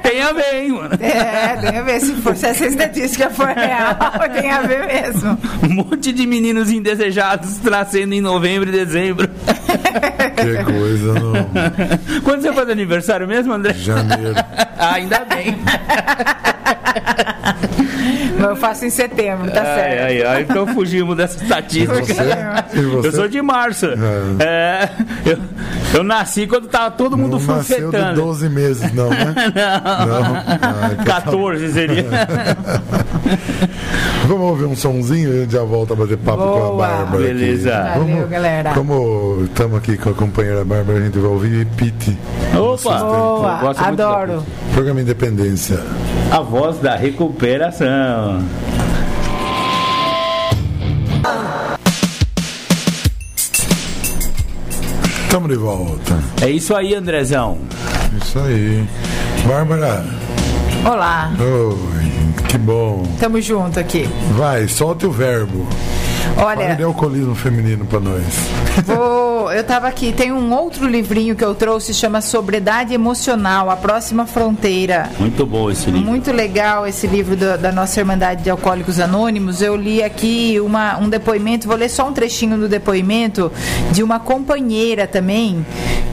tem 0.02 0.22
a 0.22 0.34
ver, 0.34 0.64
hein, 0.64 0.72
mano? 0.72 0.96
É, 1.00 1.56
tem 1.58 1.78
a 1.78 1.82
ver. 1.84 2.00
Se, 2.00 2.14
for, 2.16 2.36
se 2.36 2.48
essa 2.48 2.66
estatística 2.66 3.30
for 3.30 3.48
real, 3.48 3.96
tem 4.34 4.50
a 4.52 4.55
ver 4.62 4.86
mesmo. 4.88 5.38
Um 5.64 5.74
monte 5.74 6.12
de 6.12 6.28
meninos 6.28 6.70
indesejados 6.70 7.60
nascendo 7.64 8.14
em 8.14 8.22
novembro 8.22 8.70
e 8.70 8.72
dezembro. 8.72 9.30
Que 10.36 10.64
coisa, 10.64 11.14
não. 11.14 12.22
Quando 12.24 12.42
você 12.42 12.52
faz 12.54 12.70
aniversário 12.70 13.28
mesmo, 13.28 13.54
André? 13.54 13.74
Janeiro. 13.74 14.36
Ah, 14.78 14.96
ainda 14.96 15.20
bem. 15.26 15.58
Eu 18.50 18.56
faço 18.56 18.86
em 18.86 18.90
setembro, 18.90 19.52
tá 19.52 19.62
Ai, 19.62 19.66
certo. 19.76 20.04
ai, 20.04 20.24
ai, 20.24 20.42
então 20.44 20.68
fugimos 20.68 21.16
dessa 21.18 21.42
estatística. 21.44 22.04
Você? 22.04 22.14
E 22.80 22.82
você? 22.82 23.08
Eu 23.08 23.12
sou 23.12 23.28
de 23.28 23.42
março. 23.42 23.88
É, 24.40 24.90
eu, 25.26 25.38
eu 25.96 26.04
nasci 26.04 26.48
quando 26.48 26.68
tava 26.68 26.92
todo 26.92 27.18
mundo 27.18 27.40
Não 27.40 27.56
nasceu 27.56 27.78
de 27.78 27.84
fanfetando. 27.98 28.22
12 28.22 28.50
meses, 28.50 28.94
não, 28.94 29.10
né? 29.10 29.34
Não. 29.56 30.36
Ah, 30.36 30.90
então 30.94 31.06
tá 31.06 31.22
14 31.22 31.72
seria. 31.74 32.06
Vamos 34.28 34.48
ouvir 34.50 34.66
um 34.66 34.76
sonzinho 34.76 35.30
e 35.34 35.38
a 35.38 35.42
gente 35.42 35.54
já 35.54 35.64
volta 35.64 35.94
a 35.94 35.96
bater 35.96 36.18
papo 36.18 36.38
com 36.38 36.44
a 36.44 36.60
Boa. 36.70 36.88
Bárbara. 36.88 37.24
aqui. 37.24 37.34
Beleza. 37.34 37.94
Valeu, 37.98 38.28
galera. 38.28 38.74
Como 38.74 39.44
estamos 39.46 39.78
aqui 39.78 39.98
com 39.98 40.10
a 40.10 40.14
companheira 40.14 40.66
Bárbara, 40.66 41.00
a 41.00 41.02
gente 41.02 41.18
vai 41.20 41.30
ouvir 41.30 41.66
Pete. 41.78 42.18
Opa! 42.58 43.00
Boa, 43.00 43.72
adoro. 43.78 44.44
Programa 44.74 45.02
Independência. 45.02 45.80
A 46.32 46.40
voz 46.42 46.80
da 46.80 46.96
recuperação. 46.96 48.35
Estamos 55.24 55.50
de 55.50 55.56
volta. 55.56 56.18
É 56.42 56.50
isso 56.50 56.74
aí, 56.76 56.96
Andrezão. 56.96 57.58
Isso 58.22 58.40
aí. 58.40 58.86
Bárbara, 59.48 60.04
Olá, 60.86 61.32
oi, 61.40 62.44
que 62.48 62.58
bom. 62.58 63.04
tamo 63.20 63.40
junto 63.42 63.80
aqui. 63.80 64.08
Vai, 64.38 64.68
solte 64.68 65.06
o 65.06 65.12
verbo. 65.12 65.68
Fale 66.36 66.64
de 66.68 66.74
Olha, 66.74 66.86
alcoolismo 66.86 67.36
feminino 67.36 67.86
pra 67.86 68.00
nós. 68.00 68.24
vou, 68.86 69.25
eu 69.56 69.64
tava 69.64 69.88
aqui, 69.88 70.12
tem 70.12 70.34
um 70.34 70.54
outro 70.54 70.86
livrinho 70.86 71.36
que 71.36 71.44
eu 71.44 71.56
trouxe, 71.56 71.94
chama 71.94 72.20
Sobriedade 72.20 72.94
Emocional, 72.94 73.70
A 73.70 73.78
Próxima 73.78 74.26
Fronteira. 74.26 75.10
Muito 75.18 75.46
bom 75.46 75.72
esse 75.72 75.90
livro. 75.90 76.06
Muito 76.06 76.32
legal 76.32 76.86
esse 76.86 77.08
livro 77.08 77.38
da, 77.38 77.56
da 77.56 77.72
nossa 77.72 78.00
Irmandade 78.00 78.44
de 78.44 78.50
Alcoólicos 78.50 79.00
Anônimos. 79.00 79.62
Eu 79.62 79.76
li 79.76 80.04
aqui 80.04 80.60
uma, 80.60 80.98
um 80.98 81.08
depoimento, 81.08 81.68
vou 81.68 81.78
ler 81.78 81.90
só 81.90 82.08
um 82.08 82.14
trechinho 82.14 82.58
do 82.58 82.68
depoimento 82.68 83.52
de 83.92 84.04
uma 84.04 84.20
companheira 84.20 85.08
também, 85.08 85.66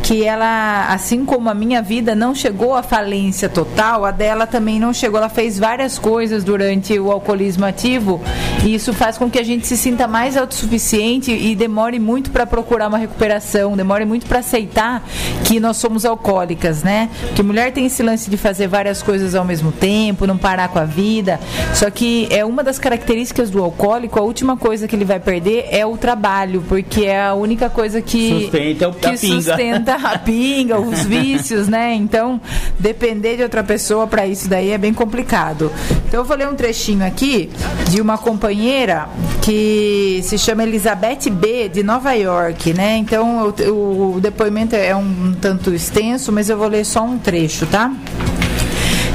que 0.03 0.25
ela, 0.25 0.87
assim 0.89 1.25
como 1.25 1.49
a 1.49 1.55
minha 1.55 1.83
vida 1.83 2.15
não 2.15 2.35
chegou 2.35 2.75
à 2.75 2.83
falência 2.83 3.49
total, 3.49 4.05
a 4.05 4.11
dela 4.11 4.47
também 4.47 4.79
não 4.79 4.93
chegou. 4.93 5.19
Ela 5.19 5.29
fez 5.29 5.59
várias 5.59 5.99
coisas 5.99 6.45
durante 6.45 6.99
o 6.99 7.11
alcoolismo 7.11 7.65
ativo 7.65 8.21
e 8.65 8.75
isso 8.75 8.93
faz 8.93 9.19
com 9.19 9.29
que 9.29 9.39
a 9.39 9.43
gente 9.43 9.67
se 9.67 9.77
sinta 9.77 10.07
mais 10.07 10.37
autossuficiente 10.37 11.33
e 11.33 11.55
demore 11.57 11.99
muito 11.99 12.31
para 12.31 12.47
procurar 12.47 12.89
uma 12.89 12.99
recuperação, 12.99 13.32
demore 13.77 14.05
muito 14.05 14.27
para 14.27 14.41
aceitar 14.41 15.07
que 15.45 15.59
nós 15.61 15.77
somos 15.77 16.05
alcoólicas, 16.05 16.83
né? 16.83 17.09
Porque 17.29 17.43
mulher 17.43 17.73
tem 17.73 17.87
esse 17.87 18.03
lance 18.03 18.29
de 18.31 18.37
fazer 18.37 18.67
várias 18.69 19.03
coisas 19.03 19.35
ao 19.35 19.45
mesmo 19.45 19.73
tempo, 19.73 20.27
não 20.27 20.37
parar 20.37 20.69
com 20.69 20.79
a 20.79 20.85
vida. 20.85 21.39
Só 21.75 21.91
que 21.91 22.27
é 22.31 22.45
uma 22.45 22.63
das 22.63 22.79
características 22.79 23.51
do 23.51 23.63
alcoólico, 23.63 24.19
a 24.19 24.23
última 24.23 24.57
coisa 24.57 24.87
que 24.89 24.95
ele 24.97 25.05
vai 25.05 25.21
perder 25.21 25.67
é 25.71 25.85
o 25.87 25.97
trabalho, 25.97 26.63
porque 26.69 27.05
é 27.05 27.23
a 27.23 27.35
única 27.35 27.69
coisa 27.71 28.01
que 28.03 28.43
Sustenta 28.45 28.89
o- 28.89 28.95
que 28.95 29.07
a 29.07 29.13
pinga. 29.13 29.43
sustenta 29.43 29.95
a 29.95 30.19
pinga, 30.19 30.81
os 30.81 31.03
vícios, 31.05 31.69
né? 31.69 31.95
Então, 31.95 32.41
depender 32.79 33.37
de 33.37 33.43
outra 33.43 33.63
pessoa 33.63 34.07
para 34.07 34.27
isso 34.27 34.49
daí 34.49 34.71
é 34.71 34.79
bem 34.79 34.93
complicado. 34.95 35.71
Então, 36.09 36.21
eu 36.21 36.25
vou 36.25 36.37
ler 36.37 36.49
um 36.49 36.55
trechinho 36.55 37.05
aqui 37.07 37.51
de 37.91 38.01
uma 38.01 38.17
companheira 38.19 39.09
que 39.41 40.21
se 40.23 40.39
chama 40.39 40.63
Elizabeth 40.63 41.31
B, 41.31 41.69
de 41.69 41.83
Nova 41.83 42.13
York, 42.15 42.73
né? 42.75 42.97
Então, 42.97 43.22
o, 43.25 44.17
o 44.17 44.21
depoimento 44.21 44.75
é 44.77 44.95
um 44.95 45.35
tanto 45.41 45.73
extenso, 45.75 46.31
mas 46.33 46.49
eu 46.49 46.57
vou 46.57 46.69
ler 46.69 46.85
só 46.85 47.03
um 47.05 47.19
trecho, 47.19 47.67
tá? 47.67 47.93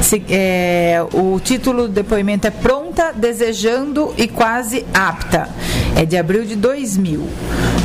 Se- 0.02 0.24
é, 0.30 1.04
o 1.14 1.40
título 1.40 1.84
do 1.84 1.94
depoimento 1.94 2.48
é 2.48 2.52
Pronta, 2.52 3.12
Desejando 3.14 4.14
e 4.18 4.28
Quase 4.28 4.86
Apta. 4.94 5.50
É 5.96 6.06
de 6.06 6.16
abril 6.18 6.46
de 6.46 6.56
2000. 6.56 7.28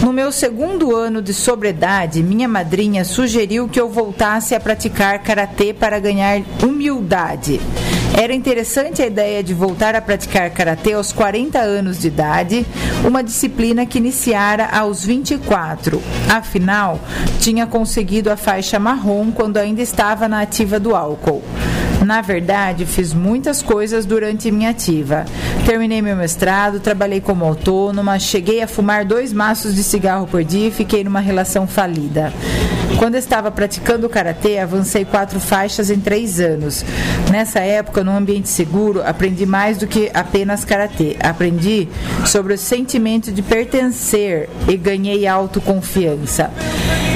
No 0.03 0.13
meu 0.13 0.31
segundo 0.31 0.95
ano 0.95 1.23
de 1.23 1.33
sobriedade, 1.33 2.23
minha 2.23 2.47
madrinha 2.49 3.05
sugeriu 3.05 3.69
que 3.69 3.81
eu 3.81 3.89
voltasse 3.89 4.55
a 4.55 4.61
praticar 4.61 5.21
karatê 5.21 5.73
para 5.73 5.99
ganhar 5.99 6.43
humildade. 6.63 7.61
Era 8.15 8.35
interessante 8.35 9.03
a 9.03 9.07
ideia 9.07 9.43
de 9.43 9.55
voltar 9.55 9.95
a 9.95 10.01
praticar 10.01 10.51
karatê 10.51 10.93
aos 10.93 11.13
40 11.13 11.59
anos 11.59 11.99
de 11.99 12.09
idade, 12.09 12.67
uma 13.07 13.23
disciplina 13.23 13.87
que 13.87 13.99
iniciara 13.99 14.67
aos 14.67 15.05
24. 15.05 16.01
Afinal, 16.29 17.01
tinha 17.41 17.67
conseguido 17.67 18.31
a 18.31 18.37
faixa 18.37 18.79
marrom 18.79 19.33
quando 19.33 19.57
ainda 19.57 19.81
estava 19.81 20.29
na 20.29 20.43
ativa 20.43 20.79
do 20.79 20.95
álcool. 20.95 21.43
Na 22.13 22.21
verdade, 22.21 22.85
fiz 22.85 23.15
muitas 23.15 23.63
coisas 23.63 24.05
durante 24.05 24.51
minha 24.51 24.69
ativa. 24.69 25.25
Terminei 25.65 26.03
meu 26.03 26.15
mestrado, 26.15 26.79
trabalhei 26.79 27.23
como 27.23 27.43
autônoma, 27.43 28.19
cheguei 28.19 28.61
a 28.61 28.69
fumar 28.69 29.03
dois 29.03 29.33
maços 29.33 29.75
de 29.75 29.83
cigarro 29.83 30.27
por 30.27 30.45
dia 30.45 30.69
e 30.69 30.71
fiquei 30.71 31.03
numa 31.03 31.21
relação 31.21 31.67
falida. 31.67 32.31
Quando 32.99 33.15
estava 33.15 33.51
praticando 33.51 34.11
karatê, 34.11 34.59
avancei 34.59 35.07
quatro 35.07 35.41
faixas 35.41 35.89
em 35.89 35.99
três 36.01 36.39
anos. 36.39 36.85
Nessa 37.31 37.61
época, 37.61 38.05
num 38.05 38.15
ambiente 38.15 38.51
seguro, 38.51 39.03
aprendi 39.03 39.47
mais 39.47 39.79
do 39.79 39.87
que 39.87 40.11
apenas 40.13 40.67
karatê. 40.67 41.17
Aprendi 41.19 41.89
sobre 42.27 42.53
o 42.53 42.59
sentimento 42.59 43.33
de 43.33 43.41
pertencer 43.41 44.51
e 44.69 44.77
ganhei 44.77 45.27
autoconfiança. 45.27 46.51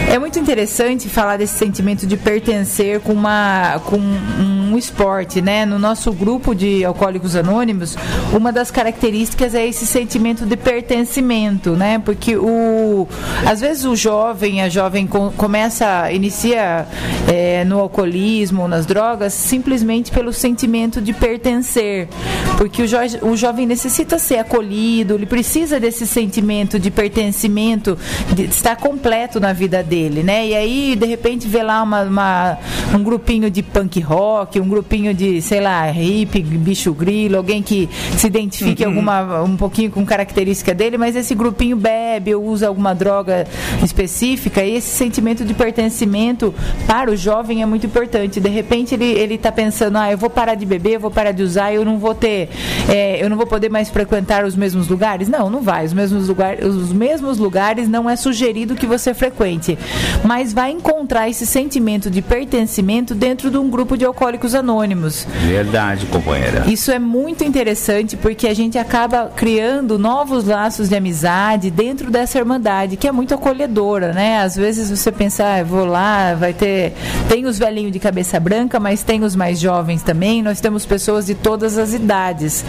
É 0.08 0.18
muito 0.18 0.38
interessante 0.38 1.08
falar 1.08 1.36
desse 1.36 1.58
sentimento 1.58 2.06
de 2.06 2.16
pertencer 2.16 3.00
com 3.00 3.12
uma 3.12 3.80
com 3.84 3.96
um 3.96 4.55
esporte, 4.78 5.40
né? 5.42 5.66
No 5.66 5.78
nosso 5.78 6.12
grupo 6.12 6.54
de 6.54 6.84
alcoólicos 6.84 7.36
anônimos, 7.36 7.96
uma 8.32 8.50
das 8.52 8.70
características 8.70 9.54
é 9.54 9.66
esse 9.66 9.86
sentimento 9.86 10.46
de 10.46 10.56
pertencimento, 10.56 11.72
né? 11.72 11.98
Porque 11.98 12.36
o 12.36 13.06
às 13.46 13.60
vezes 13.60 13.84
o 13.84 13.94
jovem, 13.94 14.62
a 14.62 14.68
jovem 14.68 15.06
com- 15.06 15.30
começa, 15.30 16.10
inicia 16.10 16.86
é, 17.28 17.64
no 17.64 17.80
alcoolismo, 17.80 18.66
nas 18.66 18.86
drogas, 18.86 19.32
simplesmente 19.32 20.10
pelo 20.10 20.32
sentimento 20.32 21.00
de 21.00 21.12
pertencer, 21.12 22.08
porque 22.56 22.82
o, 22.82 22.86
jo 22.86 22.96
o 23.22 23.36
jovem 23.36 23.66
necessita 23.66 24.18
ser 24.18 24.38
acolhido, 24.38 25.14
ele 25.14 25.26
precisa 25.26 25.78
desse 25.78 26.06
sentimento 26.06 26.78
de 26.78 26.90
pertencimento, 26.90 27.98
de 28.32 28.44
estar 28.44 28.76
completo 28.76 29.38
na 29.38 29.52
vida 29.52 29.82
dele, 29.82 30.22
né? 30.22 30.46
E 30.46 30.54
aí, 30.54 30.96
de 30.96 31.06
repente, 31.06 31.46
vê 31.46 31.62
lá 31.62 31.82
uma, 31.82 32.02
uma, 32.02 32.58
um 32.94 33.02
grupinho 33.02 33.50
de 33.50 33.62
punk 33.62 34.00
rock, 34.00 34.55
um 34.60 34.68
grupinho 34.68 35.12
de, 35.14 35.40
sei 35.42 35.60
lá, 35.60 35.90
hip, 35.90 36.40
bicho 36.42 36.92
grilo, 36.92 37.36
alguém 37.36 37.62
que 37.62 37.88
se 38.16 38.26
identifique 38.26 38.82
Uhum. 38.82 38.90
alguma 38.90 39.42
um 39.42 39.56
pouquinho 39.56 39.90
com 39.90 40.04
característica 40.04 40.74
dele, 40.74 40.98
mas 40.98 41.16
esse 41.16 41.34
grupinho 41.34 41.76
bebe 41.76 42.34
ou 42.34 42.44
usa 42.44 42.68
alguma 42.68 42.94
droga 42.94 43.46
específica, 43.82 44.62
e 44.62 44.76
esse 44.76 44.88
sentimento 44.88 45.44
de 45.44 45.54
pertencimento 45.54 46.54
para 46.86 47.10
o 47.10 47.16
jovem 47.16 47.62
é 47.62 47.66
muito 47.66 47.86
importante. 47.86 48.40
De 48.40 48.48
repente 48.48 48.94
ele 48.94 49.06
ele 49.06 49.34
está 49.34 49.50
pensando, 49.52 49.96
ah, 49.98 50.10
eu 50.10 50.18
vou 50.18 50.28
parar 50.30 50.54
de 50.54 50.66
beber, 50.66 50.94
eu 50.94 51.00
vou 51.00 51.10
parar 51.10 51.32
de 51.32 51.42
usar, 51.42 51.72
eu 51.72 51.84
não 51.84 51.98
vou 51.98 52.14
ter, 52.14 52.48
é, 52.88 53.22
eu 53.22 53.28
não 53.30 53.36
vou 53.36 53.46
poder 53.46 53.70
mais 53.70 53.88
frequentar 53.88 54.44
os 54.44 54.54
mesmos 54.56 54.88
lugares. 54.88 55.28
Não, 55.28 55.48
não 55.48 55.60
vai. 55.62 55.84
Os 55.84 55.92
mesmos 55.92 56.28
lugares, 56.28 56.64
os 56.64 56.92
mesmos 56.92 57.38
lugares 57.38 57.88
não 57.88 58.08
é 58.08 58.16
sugerido 58.16 58.74
que 58.74 58.86
você 58.86 59.14
frequente, 59.14 59.78
mas 60.24 60.52
vai 60.52 60.70
encontrar 60.70 61.28
esse 61.28 61.46
sentimento 61.46 62.10
de 62.10 62.20
pertencimento 62.22 63.14
dentro 63.14 63.50
de 63.50 63.56
um 63.56 63.68
grupo 63.70 63.96
de 63.96 64.04
alcoólicos 64.04 64.45
anônimos. 64.54 65.26
Verdade, 65.46 66.06
companheira. 66.06 66.64
Isso 66.66 66.90
é 66.90 66.98
muito 66.98 67.44
interessante 67.44 68.16
porque 68.16 68.46
a 68.46 68.54
gente 68.54 68.78
acaba 68.78 69.30
criando 69.34 69.98
novos 69.98 70.44
laços 70.44 70.88
de 70.88 70.96
amizade 70.96 71.70
dentro 71.70 72.10
dessa 72.10 72.38
irmandade, 72.38 72.96
que 72.96 73.08
é 73.08 73.12
muito 73.12 73.34
acolhedora, 73.34 74.12
né? 74.12 74.40
Às 74.40 74.56
vezes 74.56 74.90
você 74.90 75.10
pensa, 75.10 75.44
ah, 75.44 75.64
vou 75.64 75.84
lá, 75.84 76.34
vai 76.34 76.52
ter. 76.52 76.94
Tem 77.28 77.46
os 77.46 77.58
velhinhos 77.58 77.92
de 77.92 77.98
cabeça 77.98 78.38
branca, 78.38 78.78
mas 78.78 79.02
tem 79.02 79.24
os 79.24 79.34
mais 79.34 79.58
jovens 79.58 80.02
também. 80.02 80.42
Nós 80.42 80.60
temos 80.60 80.86
pessoas 80.86 81.26
de 81.26 81.34
todas 81.34 81.78
as 81.78 81.92
idades. 81.92 82.64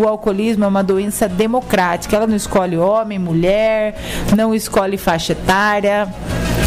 O 0.00 0.06
alcoolismo 0.06 0.64
é 0.64 0.68
uma 0.68 0.82
doença 0.82 1.28
democrática, 1.28 2.16
ela 2.16 2.26
não 2.26 2.36
escolhe 2.36 2.76
homem, 2.76 3.18
mulher, 3.18 4.00
não 4.36 4.54
escolhe 4.54 4.96
faixa 4.96 5.32
etária 5.32 6.08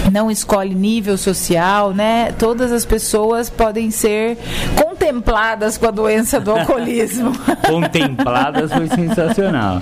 não 0.10 0.32
escolhe 0.32 0.74
nível 0.74 1.18
social, 1.18 1.94
né? 1.94 2.32
Todas 2.40 2.72
as 2.72 2.86
pessoas 2.86 3.50
podem 3.50 3.92
ser 3.92 4.38
contempladas 5.02 5.78
com 5.78 5.88
a 5.88 5.92
doença 5.92 6.40
do 6.40 6.52
alcoolismo. 6.52 7.32
Contempladas 7.68 8.72
foi 8.72 8.88
sensacional. 8.88 9.82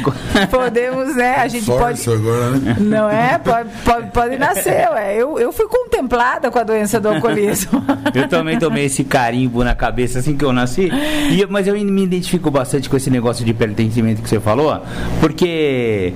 Podemos, 0.50 1.16
né? 1.16 1.36
A 1.36 1.48
gente 1.48 1.64
Só 1.64 1.78
pode. 1.78 2.10
agora, 2.10 2.50
né? 2.50 2.76
Não 2.78 3.08
é? 3.08 3.38
Pode, 3.38 3.70
pode, 3.84 4.10
pode 4.10 4.36
nascer, 4.36 4.88
ué. 4.90 5.16
Eu, 5.16 5.38
eu 5.38 5.52
fui 5.52 5.66
contemplada 5.66 6.50
com 6.50 6.58
a 6.58 6.62
doença 6.62 7.00
do 7.00 7.08
alcoolismo. 7.08 7.82
Eu 8.14 8.28
também 8.28 8.58
tomei 8.58 8.86
esse 8.86 9.04
carimbo 9.04 9.62
na 9.62 9.74
cabeça 9.74 10.18
assim 10.18 10.36
que 10.36 10.44
eu 10.44 10.52
nasci. 10.52 10.90
E, 11.30 11.46
mas 11.46 11.66
eu 11.66 11.74
me 11.74 12.02
identifico 12.02 12.50
bastante 12.50 12.88
com 12.88 12.96
esse 12.96 13.10
negócio 13.10 13.44
de 13.44 13.52
pertencimento 13.52 14.22
que 14.22 14.28
você 14.28 14.40
falou, 14.40 14.82
porque 15.20 16.14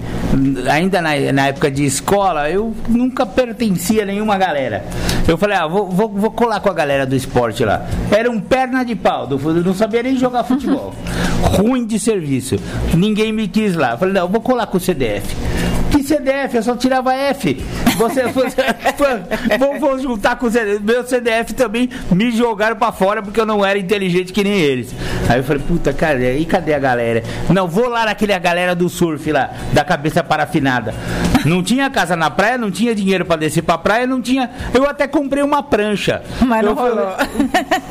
ainda 0.71 1.03
na, 1.03 1.11
na 1.33 1.49
época 1.49 1.71
de 1.71 1.85
escola 1.85 2.51
eu 2.51 2.75
nunca 2.89 3.27
pertencia 3.27 4.03
a 4.03 4.07
nenhuma 4.07 4.39
galera. 4.39 4.85
Eu 5.29 5.37
falei, 5.37 5.57
ah, 5.57 5.67
vou, 5.67 5.89
vou, 5.89 6.09
vou 6.09 6.31
colar 6.31 6.61
com 6.61 6.71
a 6.71 6.75
galera 6.75 7.07
do 7.07 7.15
esporte 7.15 7.65
lá. 7.65 7.87
Era 8.11 8.31
um 8.31 8.41
perna 8.43 8.85
de 8.85 8.95
pau, 8.95 9.27
do, 9.27 9.39
fu- 9.39 9.53
não 9.53 9.75
sabia 9.75 10.03
nem 10.03 10.17
jogar 10.17 10.45
futebol. 10.45 10.93
Ruim 11.57 11.87
de 11.87 11.99
serviço. 11.99 12.57
Ninguém 12.97 13.33
me 13.33 13.49
quis 13.49 13.75
lá. 13.75 13.97
Falei, 13.97 14.15
não, 14.15 14.29
vou 14.29 14.41
colar 14.41 14.67
com 14.67 14.77
o 14.77 14.81
CDF. 14.81 15.35
CDF? 16.13 16.57
Eu 16.57 16.63
só 16.63 16.77
tirava 16.77 17.15
F. 17.15 17.55
Você, 17.97 18.25
você 18.29 20.03
juntar 20.03 20.37
com 20.37 20.47
o 20.47 20.51
CDF. 20.51 20.83
Meu 20.83 21.05
CDF 21.05 21.55
também 21.55 21.89
me 22.11 22.31
jogaram 22.31 22.77
pra 22.77 22.93
fora 22.93 23.23
porque 23.23 23.41
eu 23.41 23.47
não 23.47 23.65
era 23.65 23.79
inteligente 23.79 24.33
que 24.33 24.45
nem 24.45 24.61
eles. 24.61 24.95
Aí 25.29 25.39
eu 25.39 25.45
falei, 25.45 25.63
puta, 25.63 25.93
cara, 25.93 26.33
e 26.33 26.45
cadê 26.45 26.75
a 26.75 26.79
galera? 26.79 27.23
Não, 27.49 27.67
vou 27.67 27.89
lá 27.89 28.05
naquele 28.05 28.33
a 28.33 28.39
galera 28.39 28.75
do 28.75 28.89
surf 28.89 29.31
lá, 29.33 29.51
da 29.73 29.85
cabeça 29.85 30.23
parafinada. 30.23 30.95
Não 31.45 31.63
tinha 31.63 31.91
casa 31.91 32.15
na 32.15 32.31
praia, 32.31 32.57
não 32.57 32.71
tinha 32.71 32.95
dinheiro 32.95 33.25
pra 33.25 33.37
descer 33.37 33.63
pra 33.63 33.79
praia, 33.79 34.07
não 34.07 34.21
tinha. 34.21 34.51
Eu 34.73 34.89
até 34.89 35.07
comprei 35.07 35.43
uma 35.43 35.63
prancha. 35.63 36.23
Mas 36.41 36.65
não 36.65 36.77
falei, 36.77 36.93
rolou. 36.95 37.17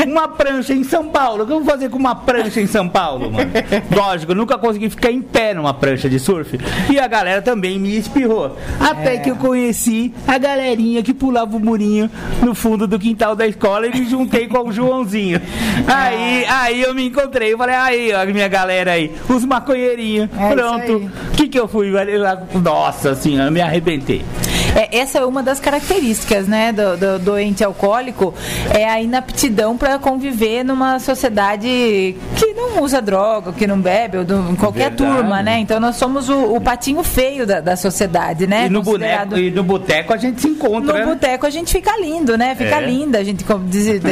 uma 0.07 0.28
prancha 0.28 0.74
em 0.74 0.84
São 0.84 1.07
Paulo. 1.09 1.43
O 1.43 1.47
que 1.47 1.53
eu 1.53 1.61
vou 1.61 1.69
fazer 1.69 1.89
com 1.89 1.97
uma 1.97 2.15
prancha 2.15 2.61
em 2.61 2.67
São 2.67 2.88
Paulo, 2.88 3.32
mano? 3.32 3.51
Lógico, 3.93 4.32
eu 4.32 4.36
nunca 4.36 4.57
consegui 4.57 4.89
ficar 4.89 5.11
em 5.11 5.22
pé 5.22 5.53
numa 5.53 5.74
prancha 5.74 6.09
de 6.09 6.19
surf. 6.19 6.59
E 6.89 6.99
a 6.99 7.07
galera 7.07 7.41
também 7.41 7.80
me 7.80 7.97
espirrou. 8.12 8.57
Até 8.80 9.18
que 9.18 9.32
eu 9.32 9.36
conheci 9.36 10.14
a 10.28 10.38
galerinha 10.38 11.01
que 11.01 11.14
pulava 11.14 11.55
o 11.55 11.59
murinho 11.59 12.09
no 12.43 12.53
fundo 12.53 12.86
do 12.86 12.99
quintal 12.99 13.36
da 13.36 13.47
escola 13.47 13.88
e 13.88 13.91
me 13.91 14.05
juntei 14.07 14.47
com 14.47 14.68
o 14.68 14.72
Joãozinho. 14.72 15.41
Aí, 15.88 16.45
aí 16.45 16.82
eu 16.82 16.93
me 16.93 17.07
encontrei. 17.07 17.53
Eu 17.53 17.57
falei, 17.57 17.76
aí, 17.76 18.14
ó, 18.14 18.22
a 18.22 18.26
minha 18.26 18.47
galera 18.47 18.91
aí, 18.91 19.12
os 19.28 19.43
maconheirinhos. 19.45 20.30
É 20.38 20.53
Pronto. 20.53 21.12
O 21.32 21.32
que 21.36 21.47
que 21.47 21.59
eu 21.59 21.68
fui? 21.68 21.91
Nossa 22.62 23.16
senhora, 23.16 23.47
eu 23.47 23.51
me 23.51 23.62
arrebentei. 23.62 24.24
É, 24.76 24.99
essa 24.99 25.19
é 25.19 25.26
uma 25.26 25.43
das 25.43 25.59
características 25.59 26.47
né, 26.47 26.72
do, 26.72 26.95
do 26.97 27.19
doente 27.19 27.63
alcoólico, 27.63 28.34
é 28.74 28.88
a 28.89 29.01
inaptidão 29.01 29.78
para 29.78 29.99
conviver 29.99 30.63
numa 30.63 30.99
sociedade 30.99 32.15
que 32.38 32.53
não 32.53 32.82
usa 32.82 33.01
droga, 33.01 33.51
que 33.51 33.67
não 33.67 33.80
bebe, 33.80 34.17
ou 34.19 34.24
do- 34.24 34.55
qualquer 34.57 34.89
Verdade. 34.91 34.95
turma, 35.17 35.41
né? 35.43 35.59
Então 35.59 35.80
nós 35.80 35.95
somos 35.97 36.30
o, 36.30 36.55
o 36.55 36.61
patinho 36.61 37.03
feio 37.03 37.45
da, 37.45 37.59
da 37.59 37.76
sociedade, 37.76 38.47
né? 38.47 38.67
e 38.67 38.69
no 38.69 38.84
Considerado- 38.84 39.30
boneco, 39.32 39.47
e 39.47 39.51
no 39.51 39.63
boteco 39.63 40.13
a 40.13 40.17
gente 40.17 40.41
se 40.41 40.47
encontra, 40.47 40.93
No 40.93 40.99
né? 40.99 41.05
boteco 41.05 41.45
a 41.45 41.49
gente 41.49 41.72
fica 41.72 41.91
lindo, 41.99 42.38
né? 42.38 42.55
Fica 42.55 42.78
É. 42.78 42.86
linda. 42.86 43.19
A 43.19 43.24
gente 43.24 43.43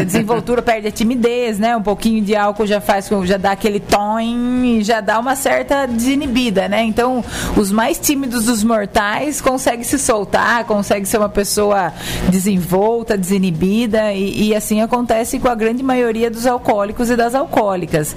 desenvoltura 0.05 0.61
perde 0.61 0.87
a 0.87 0.91
timidez, 0.91 1.57
né? 1.59 1.75
Um 1.77 1.81
pouquinho 1.81 2.21
de 2.23 2.35
álcool 2.35 2.65
já 2.67 2.81
faz, 2.81 3.09
já 3.23 3.37
dá 3.37 3.51
aquele 3.51 3.79
tom 3.79 4.19
e 4.19 4.83
já 4.83 4.99
dá 5.01 5.19
uma 5.19 5.35
certa 5.35 5.85
desinibida, 5.85 6.67
né? 6.67 6.83
Então, 6.83 7.23
os 7.55 7.71
mais 7.71 7.97
tímidos 7.97 8.45
dos 8.45 8.63
mortais 8.63 9.39
conseguem 9.41 9.83
se 9.83 9.97
soltar, 9.97 10.48
conseguem 10.65 11.05
ser 11.05 11.17
uma 11.17 11.29
pessoa 11.29 11.93
desenvolta, 12.29 13.17
desinibida 13.17 14.13
e, 14.13 14.49
e 14.49 14.55
assim 14.55 14.81
acontece 14.81 15.39
com 15.39 15.47
a 15.47 15.55
grande 15.55 15.83
maioria 15.83 16.29
dos 16.29 16.45
alcoólicos 16.45 17.09
e 17.09 17.15
das 17.15 17.35
alcoólicas. 17.35 18.15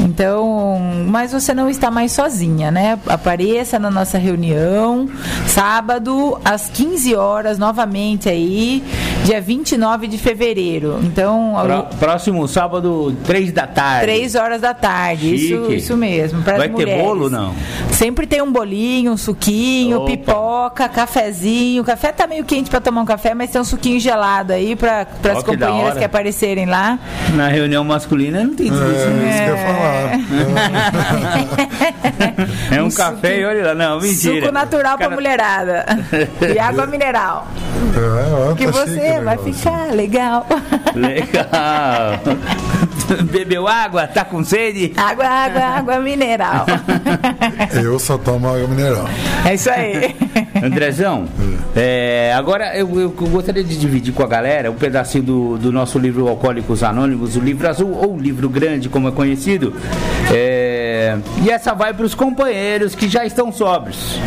Então, 0.00 0.78
mas 1.06 1.32
você 1.32 1.54
não 1.54 1.68
está 1.68 1.90
mais 1.90 2.12
sozinha, 2.12 2.70
né? 2.70 2.98
Apareça 3.06 3.78
na 3.78 3.90
nossa 3.90 4.18
reunião, 4.18 5.08
sábado, 5.46 6.38
às 6.44 6.68
15 6.68 7.14
horas, 7.14 7.58
novamente 7.58 8.28
aí, 8.28 8.82
dia 9.24 9.40
29 9.40 10.06
de 10.06 10.18
fevereiro. 10.18 11.00
Então, 11.02 11.54
Pró- 11.64 11.82
Próximo 11.98 12.46
sábado, 12.46 13.16
três 13.26 13.50
da 13.52 13.66
tarde. 13.66 14.02
3 14.04 14.34
horas 14.34 14.60
da 14.60 14.72
tarde, 14.74 15.34
isso, 15.34 15.46
Chique. 15.64 15.74
isso 15.76 15.96
mesmo. 15.96 16.42
pras 16.42 16.58
Vai 16.58 16.68
ter 16.68 16.72
mulheres. 16.74 17.02
bolo, 17.02 17.30
não? 17.30 17.54
Sempre 17.90 18.26
tem 18.26 18.42
um 18.42 18.52
bolinho, 18.52 19.12
um 19.12 19.16
suquinho, 19.16 19.98
Opa. 19.98 20.10
pipoca, 20.10 20.88
cafezinho. 20.88 21.82
O 21.82 21.84
café 21.84 22.12
tá 22.12 22.26
meio 22.26 22.44
quente 22.44 22.68
para 22.70 22.80
tomar 22.80 23.00
um 23.00 23.06
café, 23.06 23.34
mas 23.34 23.50
tem 23.50 23.60
um 23.60 23.64
suquinho 23.64 23.98
gelado 23.98 24.52
aí 24.52 24.76
para 24.76 25.00
as 25.02 25.38
que 25.38 25.44
companheiras 25.44 25.90
hora. 25.92 25.98
que 25.98 26.04
aparecerem 26.04 26.66
lá. 26.66 26.98
Na 27.34 27.48
reunião 27.48 27.82
masculina 27.82 28.44
não 28.44 28.54
tem 28.54 28.68
É, 28.68 28.70
disso. 28.70 28.82
né? 28.84 29.30
isso 29.30 29.42
que 29.42 29.50
eu 29.50 29.56
ia 29.56 29.66
falar. 29.66 30.10
É 32.76 32.82
um 32.82 32.86
Um 32.86 32.90
café 32.90 33.40
e 33.40 33.44
olha 33.44 33.66
lá. 33.68 33.74
Não, 33.74 34.00
mentira. 34.00 34.40
Suco 34.40 34.52
natural 34.52 34.96
pra 34.98 35.06
Cara- 35.08 35.14
mulherada. 35.14 35.86
e 36.54 36.58
água 36.58 36.86
mineral. 36.86 37.46
É, 37.96 38.50
ó, 38.50 38.54
Que 38.54 38.66
tá 38.66 38.72
você 38.72 39.13
vai 39.20 39.38
ficar 39.38 39.92
legal. 39.92 40.46
Legal. 40.94 42.20
Bebeu 43.30 43.68
água? 43.68 44.06
Tá 44.06 44.24
com 44.24 44.42
sede? 44.42 44.92
água, 44.96 45.26
água, 45.26 45.62
água 45.62 45.98
mineral. 45.98 46.66
Eu 47.74 47.98
só 47.98 48.16
tomo 48.16 48.48
água 48.48 48.66
mineral. 48.66 49.08
É 49.44 49.54
isso 49.54 49.70
aí. 49.70 50.16
Andrezão, 50.62 51.26
é, 51.76 52.32
agora 52.36 52.76
eu, 52.76 53.00
eu 53.00 53.10
gostaria 53.10 53.62
de 53.62 53.76
dividir 53.76 54.14
com 54.14 54.22
a 54.22 54.26
galera 54.26 54.70
um 54.70 54.74
pedacinho 54.74 55.24
do, 55.24 55.58
do 55.58 55.72
nosso 55.72 55.98
livro 55.98 56.28
Alcoólicos 56.28 56.82
Anônimos, 56.82 57.36
o 57.36 57.40
livro 57.40 57.68
azul 57.68 57.92
ou 57.92 58.14
o 58.14 58.18
livro 58.18 58.48
grande, 58.48 58.88
como 58.88 59.08
é 59.08 59.10
conhecido. 59.10 59.74
É, 60.32 61.18
e 61.42 61.50
essa 61.50 61.74
vai 61.74 61.92
para 61.92 62.06
os 62.06 62.14
companheiros 62.14 62.94
que 62.94 63.08
já 63.08 63.24
estão 63.24 63.52
sóbrios. 63.52 64.18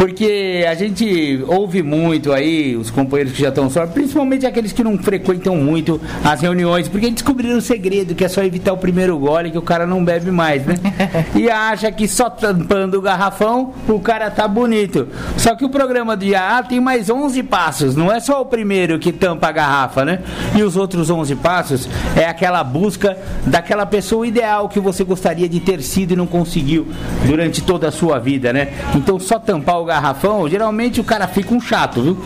Porque 0.00 0.64
a 0.66 0.74
gente 0.74 1.44
ouve 1.46 1.82
muito 1.82 2.32
aí 2.32 2.74
os 2.74 2.90
companheiros 2.90 3.34
que 3.34 3.42
já 3.42 3.50
estão 3.50 3.68
sóbrios, 3.68 3.92
principalmente 3.92 4.46
aqueles 4.46 4.72
que 4.72 4.82
não 4.82 4.96
frequentam 4.96 5.54
muito 5.56 6.00
as 6.24 6.40
reuniões, 6.40 6.88
porque 6.88 7.10
descobriram 7.10 7.58
o 7.58 7.60
segredo, 7.60 8.14
que 8.14 8.24
é 8.24 8.28
só 8.28 8.42
evitar 8.42 8.72
o 8.72 8.78
primeiro 8.78 9.18
gole 9.18 9.50
que 9.50 9.58
o 9.58 9.62
cara 9.62 9.86
não 9.86 10.02
bebe 10.02 10.30
mais, 10.30 10.64
né? 10.64 10.76
e 11.36 11.50
acha 11.50 11.92
que 11.92 12.08
só 12.08 12.30
tampando 12.30 12.94
o 12.94 13.02
garrafão 13.02 13.74
o 13.86 14.00
cara 14.00 14.30
tá 14.30 14.48
bonito. 14.48 15.06
Só 15.36 15.54
que 15.54 15.66
o 15.66 15.68
programa 15.68 16.16
de 16.16 16.34
AA 16.34 16.62
tem 16.62 16.80
mais 16.80 17.10
11 17.10 17.42
passos, 17.42 17.94
não 17.94 18.10
é 18.10 18.20
só 18.20 18.40
o 18.40 18.46
primeiro 18.46 18.98
que 18.98 19.12
tampa 19.12 19.48
a 19.48 19.52
garrafa, 19.52 20.02
né? 20.02 20.20
E 20.56 20.62
os 20.62 20.76
outros 20.76 21.10
11 21.10 21.36
passos 21.36 21.86
é 22.16 22.24
aquela 22.24 22.64
busca 22.64 23.18
daquela 23.44 23.84
pessoa 23.84 24.26
ideal 24.26 24.66
que 24.66 24.80
você 24.80 25.04
gostaria 25.04 25.46
de 25.46 25.60
ter 25.60 25.82
sido 25.82 26.12
e 26.12 26.16
não 26.16 26.26
conseguiu 26.26 26.88
durante 27.26 27.60
toda 27.60 27.88
a 27.88 27.92
sua 27.92 28.18
vida, 28.18 28.50
né? 28.50 28.72
Então 28.94 29.20
só 29.20 29.38
tampar 29.38 29.78
o 29.78 29.89
garrafão, 29.90 30.48
geralmente 30.48 31.00
o 31.00 31.04
cara 31.04 31.26
fica 31.26 31.52
um 31.52 31.60
chato, 31.60 32.00
viu? 32.00 32.18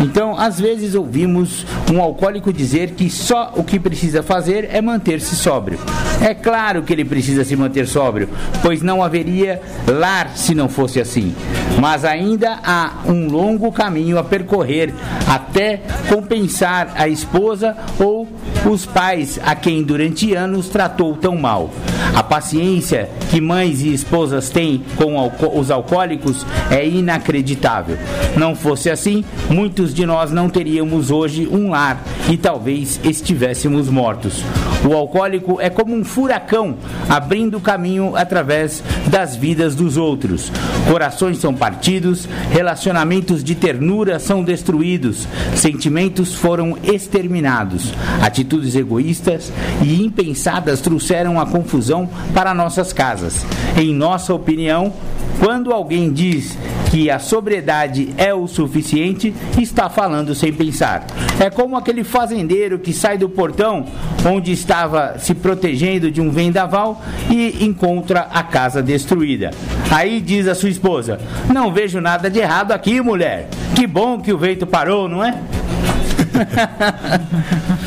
Então, 0.00 0.38
às 0.38 0.60
vezes 0.60 0.94
ouvimos 0.94 1.66
um 1.92 2.00
alcoólico 2.00 2.52
dizer 2.52 2.92
que 2.92 3.10
só 3.10 3.52
o 3.56 3.64
que 3.64 3.80
precisa 3.80 4.22
fazer 4.22 4.68
é 4.70 4.80
manter-se 4.80 5.34
sóbrio. 5.34 5.80
É 6.20 6.32
claro 6.32 6.82
que 6.82 6.92
ele 6.92 7.04
precisa 7.04 7.44
se 7.44 7.56
manter 7.56 7.86
sóbrio, 7.88 8.28
pois 8.62 8.82
não 8.82 9.02
haveria 9.02 9.60
lar 9.86 10.36
se 10.36 10.54
não 10.54 10.68
fosse 10.68 11.00
assim. 11.00 11.34
Mas 11.80 12.04
ainda 12.04 12.58
há 12.62 12.92
um 13.06 13.28
longo 13.28 13.72
caminho 13.72 14.18
a 14.18 14.24
percorrer 14.24 14.94
até 15.28 15.80
compensar 16.08 16.92
a 16.94 17.08
esposa 17.08 17.76
ou 17.98 18.28
os 18.66 18.84
pais 18.84 19.38
a 19.44 19.54
quem 19.54 19.82
durante 19.82 20.34
anos 20.34 20.68
tratou 20.68 21.16
tão 21.16 21.36
mal. 21.36 21.70
A 22.14 22.22
paciência 22.22 23.08
que 23.30 23.40
mães 23.40 23.80
e 23.82 23.92
esposas 23.92 24.50
têm 24.50 24.82
com 24.96 25.16
os 25.58 25.70
alcoólicos 25.70 26.44
é 26.70 26.86
inacreditável. 26.86 27.96
Não 28.36 28.54
fosse 28.54 28.90
assim, 28.90 29.24
muitos 29.48 29.94
de 29.94 30.04
nós 30.04 30.30
não 30.30 30.48
teríamos 30.48 31.10
hoje 31.10 31.48
um 31.50 31.70
lar 31.70 32.02
e 32.28 32.36
talvez 32.36 33.00
estivéssemos 33.04 33.88
mortos. 33.88 34.42
O 34.88 34.94
alcoólico 34.94 35.60
é 35.60 35.70
como 35.70 35.94
um 35.94 36.04
furacão 36.04 36.76
abrindo 37.08 37.60
caminho 37.60 38.16
através 38.16 38.82
das 39.06 39.36
vidas 39.36 39.74
dos 39.74 39.96
outros. 39.96 40.52
Corações 40.90 41.38
são 41.38 41.54
partidos, 41.54 42.28
relacionamentos 42.50 43.42
de 43.42 43.54
ternura 43.54 44.18
são 44.18 44.42
destruídos, 44.42 45.26
sentimentos 45.54 46.34
foram 46.34 46.76
exterminados, 46.82 47.92
atitudes 48.22 48.47
egoístas 48.74 49.52
e 49.82 50.02
impensadas 50.02 50.80
trouxeram 50.80 51.40
a 51.40 51.46
confusão 51.46 52.08
para 52.34 52.54
nossas 52.54 52.92
casas. 52.92 53.44
Em 53.76 53.94
nossa 53.94 54.34
opinião, 54.34 54.92
quando 55.38 55.72
alguém 55.72 56.12
diz 56.12 56.58
que 56.90 57.10
a 57.10 57.18
sobriedade 57.18 58.12
é 58.16 58.32
o 58.34 58.46
suficiente, 58.46 59.34
está 59.58 59.88
falando 59.88 60.34
sem 60.34 60.52
pensar. 60.52 61.06
É 61.38 61.50
como 61.50 61.76
aquele 61.76 62.02
fazendeiro 62.02 62.78
que 62.78 62.92
sai 62.92 63.18
do 63.18 63.28
portão 63.28 63.84
onde 64.26 64.52
estava 64.52 65.16
se 65.18 65.34
protegendo 65.34 66.10
de 66.10 66.20
um 66.20 66.30
vendaval 66.30 67.00
e 67.30 67.64
encontra 67.64 68.28
a 68.32 68.42
casa 68.42 68.82
destruída. 68.82 69.50
Aí 69.90 70.20
diz 70.20 70.48
a 70.48 70.54
sua 70.54 70.70
esposa: 70.70 71.20
Não 71.52 71.72
vejo 71.72 72.00
nada 72.00 72.30
de 72.30 72.40
errado 72.40 72.72
aqui, 72.72 73.00
mulher. 73.00 73.48
Que 73.74 73.86
bom 73.86 74.20
que 74.20 74.32
o 74.32 74.38
vento 74.38 74.66
parou, 74.66 75.08
não 75.08 75.24
é? 75.24 75.40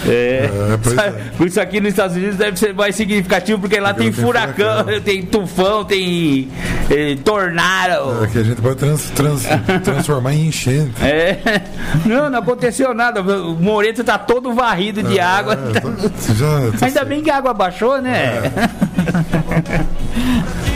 É. 0.07 0.49
é 0.49 1.45
Isso 1.45 1.61
aqui 1.61 1.79
nos 1.79 1.89
Estados 1.89 2.15
Unidos 2.15 2.37
deve 2.37 2.57
ser 2.57 2.73
mais 2.73 2.95
significativo 2.95 3.59
porque 3.59 3.79
lá 3.79 3.93
porque 3.93 4.11
tem, 4.11 4.23
furacão, 4.23 4.83
tem, 4.85 5.01
tem 5.01 5.21
tufão, 5.25 5.83
tem 5.85 6.49
eh, 6.89 7.17
tornado. 7.23 8.23
É 8.23 8.27
que 8.27 8.37
a 8.37 8.43
gente 8.43 8.61
pode 8.61 8.75
trans, 8.75 9.09
trans, 9.11 9.43
transformar 9.83 10.33
em 10.33 10.47
enchente. 10.47 11.03
É. 11.03 11.61
Não, 12.05 12.29
não 12.29 12.39
aconteceu 12.39 12.93
nada. 12.93 13.21
O 13.21 13.55
Moreto 13.55 14.03
tá 14.03 14.17
todo 14.17 14.53
varrido 14.53 15.03
de 15.03 15.19
é, 15.19 15.23
água. 15.23 15.55
Tá... 15.55 15.81
Já, 16.33 16.77
tá 16.77 16.85
Ainda 16.85 17.05
bem 17.05 17.21
que 17.21 17.29
a 17.29 17.37
água 17.37 17.53
baixou, 17.53 18.01
né? 18.01 18.41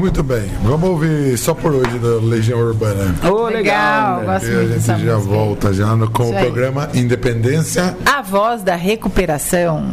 Muito 0.00 0.22
bem, 0.22 0.50
vamos 0.62 0.88
ouvir 0.88 1.36
só 1.36 1.52
por 1.52 1.74
hoje 1.74 1.98
da 1.98 2.26
Legião 2.26 2.58
Urbana. 2.58 3.14
Oh, 3.22 3.44
legal, 3.48 4.20
legal. 4.20 4.40
E 4.42 4.74
a 4.74 4.78
gente 4.78 5.04
já 5.04 5.18
volta 5.18 5.74
já 5.74 5.94
no, 5.94 6.10
com 6.10 6.22
Isso 6.22 6.32
o 6.32 6.36
aí. 6.38 6.44
programa 6.46 6.88
Independência. 6.94 7.94
A 8.06 8.22
voz 8.22 8.62
da 8.62 8.74
recuperação. 8.76 9.92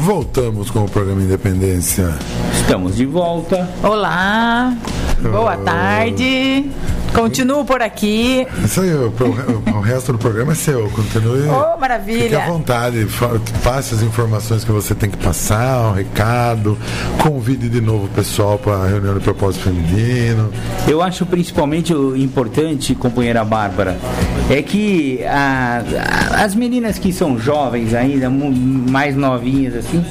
Voltamos 0.00 0.70
com 0.70 0.84
o 0.84 0.88
programa 0.88 1.20
Independência. 1.20 2.14
Estamos 2.54 2.96
de 2.96 3.04
volta. 3.04 3.68
Olá, 3.82 4.74
boa 5.20 5.58
tarde. 5.58 6.70
Continuo 7.14 7.64
por 7.64 7.80
aqui. 7.80 8.46
Isso 8.64 8.80
aí, 8.80 8.92
o, 8.92 9.08
o, 9.08 9.76
o 9.76 9.80
resto 9.80 10.12
do 10.12 10.18
programa 10.18 10.52
é 10.52 10.54
seu. 10.54 10.90
Continue. 10.90 11.48
Oh, 11.48 11.78
maravilha. 11.78 12.22
Fique 12.22 12.34
à 12.34 12.46
vontade. 12.46 13.06
Passe 13.62 13.94
as 13.94 14.02
informações 14.02 14.64
que 14.64 14.72
você 14.72 14.94
tem 14.94 15.08
que 15.08 15.16
passar, 15.16 15.90
um 15.90 15.92
recado. 15.92 16.76
Convide 17.22 17.68
de 17.68 17.80
novo 17.80 18.06
o 18.06 18.08
pessoal 18.08 18.58
para 18.58 18.74
a 18.74 18.88
reunião 18.88 19.14
de 19.14 19.20
propósito 19.20 19.64
feminino. 19.64 20.50
Eu 20.88 21.00
acho 21.00 21.24
principalmente 21.24 21.92
importante, 21.92 22.94
companheira 22.94 23.44
Bárbara, 23.44 23.96
é 24.50 24.60
que 24.62 25.22
a, 25.24 25.82
a, 26.36 26.44
as 26.44 26.54
meninas 26.54 26.98
que 26.98 27.12
são 27.12 27.38
jovens 27.38 27.94
ainda, 27.94 28.28
mais 28.28 29.16
novinhas 29.16 29.76
assim, 29.76 30.04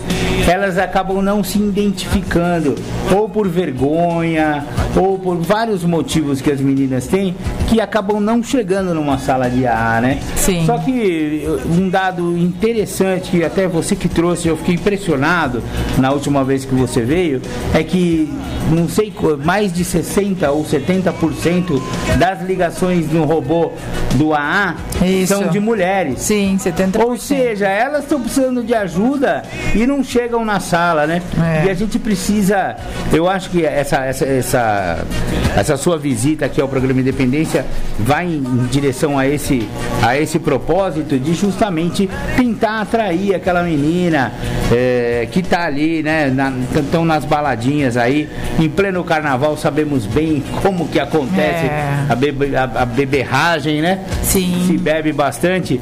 elas 0.48 0.78
acabam 0.78 1.22
não 1.22 1.44
se 1.44 1.58
identificando, 1.58 2.76
ou 3.16 3.30
por 3.30 3.48
vergonha, 3.48 4.66
ou 4.96 5.18
por 5.18 5.38
vários 5.38 5.84
motivos 5.84 6.42
que 6.42 6.52
as 6.52 6.60
meninas 6.60 6.93
têm, 7.02 7.36
que 7.70 7.80
acabam 7.82 8.20
não 8.20 8.44
chegando 8.44 8.94
numa 8.94 9.18
sala 9.18 9.50
de 9.50 9.66
AA, 9.66 10.02
né? 10.02 10.20
Sim. 10.36 10.66
Só 10.66 10.78
que 10.78 11.46
um 11.66 11.90
dado 11.90 12.38
interessante, 12.38 13.32
que 13.32 13.44
até 13.44 13.68
você 13.68 13.96
que 13.96 14.08
trouxe, 14.08 14.48
eu 14.48 14.58
fiquei 14.58 14.76
impressionado 14.76 15.64
na 15.98 16.12
última 16.12 16.44
vez 16.44 16.66
que 16.66 16.74
você 16.76 17.02
veio, 17.02 17.42
é 17.74 17.84
que 17.84 18.30
não 18.70 18.88
sei, 18.88 19.14
mais 19.44 19.74
de 19.74 19.84
60 19.84 20.50
ou 20.52 20.64
70% 20.64 21.82
das 22.18 22.42
ligações 22.42 23.12
no 23.12 23.26
robô 23.26 23.72
do 24.16 24.34
AA 24.34 24.76
Isso. 25.02 25.34
são 25.34 25.48
de 25.48 25.60
mulheres. 25.60 26.20
Sim, 26.20 26.58
70%. 26.58 27.04
Ou 27.04 27.18
seja, 27.18 27.68
elas 27.68 28.04
estão 28.04 28.22
precisando 28.22 28.64
de 28.64 28.74
ajuda 28.74 29.44
e 29.76 29.86
não 29.86 30.04
chegam 30.04 30.46
na 30.46 30.60
sala, 30.60 31.08
né? 31.08 31.22
É. 31.42 31.66
E 31.66 31.70
a 31.70 31.74
gente 31.74 31.98
precisa, 32.00 32.76
eu 33.12 33.28
acho 33.28 33.50
que 33.50 33.66
essa, 33.66 33.98
essa, 34.06 34.26
essa, 34.26 35.06
essa 35.56 35.78
sua 35.78 35.98
visita 35.98 36.46
aqui 36.46 36.62
ao 36.62 36.68
programa 36.68 36.83
Independência 36.92 37.66
vai 38.00 38.26
em, 38.26 38.68
direção 38.70 39.18
a 39.18 39.28
esse, 39.28 39.68
a 40.02 40.18
esse 40.18 40.40
propósito 40.40 41.18
de 41.20 41.34
justamente 41.34 42.10
tentar 42.36 42.82
atrair 42.82 43.36
aquela 43.36 43.64
menina 43.64 44.32
é, 44.72 45.28
que 45.32 45.40
está 45.40 45.66
ali, 45.66 46.04
né? 46.04 46.32
Estão 46.76 47.06
na, 47.06 47.16
nas 47.16 47.26
baladinhas 47.26 47.98
aí, 47.98 48.30
em 48.60 48.70
pleno 48.70 49.04
carnaval, 49.04 49.56
sabemos 49.58 50.06
bem 50.06 50.44
como 50.62 50.88
que 50.88 51.00
acontece 51.00 51.66
é. 51.66 52.06
a, 52.10 52.16
bebe, 52.16 52.56
a, 52.56 52.64
a 52.64 52.86
beberragem, 52.86 53.82
né? 53.82 54.00
Sim. 54.22 54.66
Se 54.68 54.78
bebe 54.78 55.12
bastante. 55.12 55.80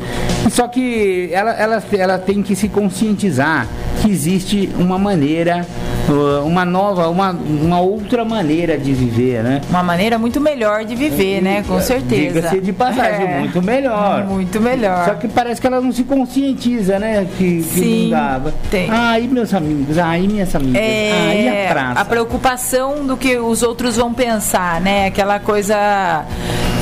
Só 0.49 0.67
que 0.67 1.29
ela, 1.31 1.51
ela, 1.51 1.83
ela 1.93 2.17
tem 2.17 2.41
que 2.41 2.55
se 2.55 2.67
conscientizar 2.67 3.67
que 4.01 4.09
existe 4.09 4.69
uma 4.77 4.97
maneira 4.97 5.65
uma 6.13 6.65
nova, 6.65 7.07
uma, 7.09 7.31
uma 7.31 7.79
outra 7.79 8.23
maneira 8.25 8.77
de 8.77 8.93
viver, 8.93 9.43
né? 9.43 9.61
Uma 9.69 9.83
maneira 9.83 10.17
muito 10.17 10.39
melhor 10.39 10.83
de 10.85 10.95
viver, 10.95 11.41
né? 11.41 11.63
Com 11.67 11.79
certeza. 11.79 12.33
Diga-se 12.33 12.59
de 12.59 12.73
passagem, 12.73 13.27
é. 13.27 13.39
muito 13.39 13.61
melhor. 13.61 14.25
Muito 14.25 14.59
melhor. 14.59 15.05
Só 15.05 15.13
que 15.15 15.27
parece 15.27 15.59
que 15.59 15.67
ela 15.67 15.81
não 15.81 15.91
se 15.91 16.03
conscientiza, 16.03 16.99
né? 16.99 17.27
Que, 17.37 17.57
que 17.57 17.63
Sim, 17.63 18.03
não 18.03 18.09
dava. 18.11 18.53
Tem. 18.69 18.89
E 19.21 19.27
meus 19.27 19.53
amigos? 19.53 19.97
E 19.97 20.27
minhas 20.27 20.55
amigas? 20.55 20.81
É, 20.81 21.43
e 21.43 21.49
a 21.49 21.71
praça? 21.71 21.99
A 22.01 22.05
preocupação 22.05 23.05
do 23.05 23.17
que 23.17 23.37
os 23.37 23.63
outros 23.63 23.97
vão 23.97 24.13
pensar, 24.13 24.81
né? 24.81 25.07
Aquela 25.07 25.39
coisa 25.39 26.25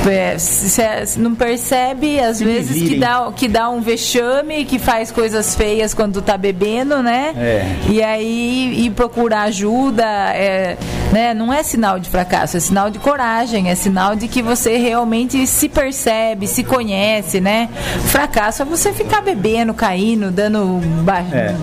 você 0.03 1.03
não 1.17 1.35
percebe, 1.35 2.19
às 2.19 2.37
Se 2.37 2.45
vezes, 2.45 2.89
que 2.89 2.95
dá, 2.97 3.31
que 3.35 3.47
dá 3.47 3.69
um 3.69 3.81
vexame, 3.81 4.65
que 4.65 4.79
faz 4.79 5.11
coisas 5.11 5.55
feias 5.55 5.93
quando 5.93 6.21
tá 6.21 6.37
bebendo, 6.37 7.03
né? 7.03 7.33
É. 7.35 7.75
E 7.89 8.01
aí 8.01 8.85
e 8.85 8.89
procurar 8.89 9.43
ajuda, 9.43 10.03
é, 10.03 10.77
né? 11.11 11.33
não 11.33 11.53
é 11.53 11.63
sinal 11.63 11.99
de 11.99 12.09
fracasso, 12.09 12.57
é 12.57 12.59
sinal 12.59 12.89
de 12.89 12.99
coragem, 12.99 13.69
é 13.69 13.75
sinal 13.75 14.15
de 14.15 14.27
que 14.27 14.41
você 14.41 14.77
realmente 14.77 15.45
se 15.45 15.67
percebe, 15.67 16.47
se 16.47 16.63
conhece, 16.63 17.39
né? 17.41 17.69
Fracasso 18.05 18.61
é 18.61 18.65
você 18.65 18.93
ficar 18.93 19.21
bebendo, 19.21 19.73
caindo, 19.73 20.31
dando 20.31 20.79
ba 21.03 21.19
é. 21.19 21.53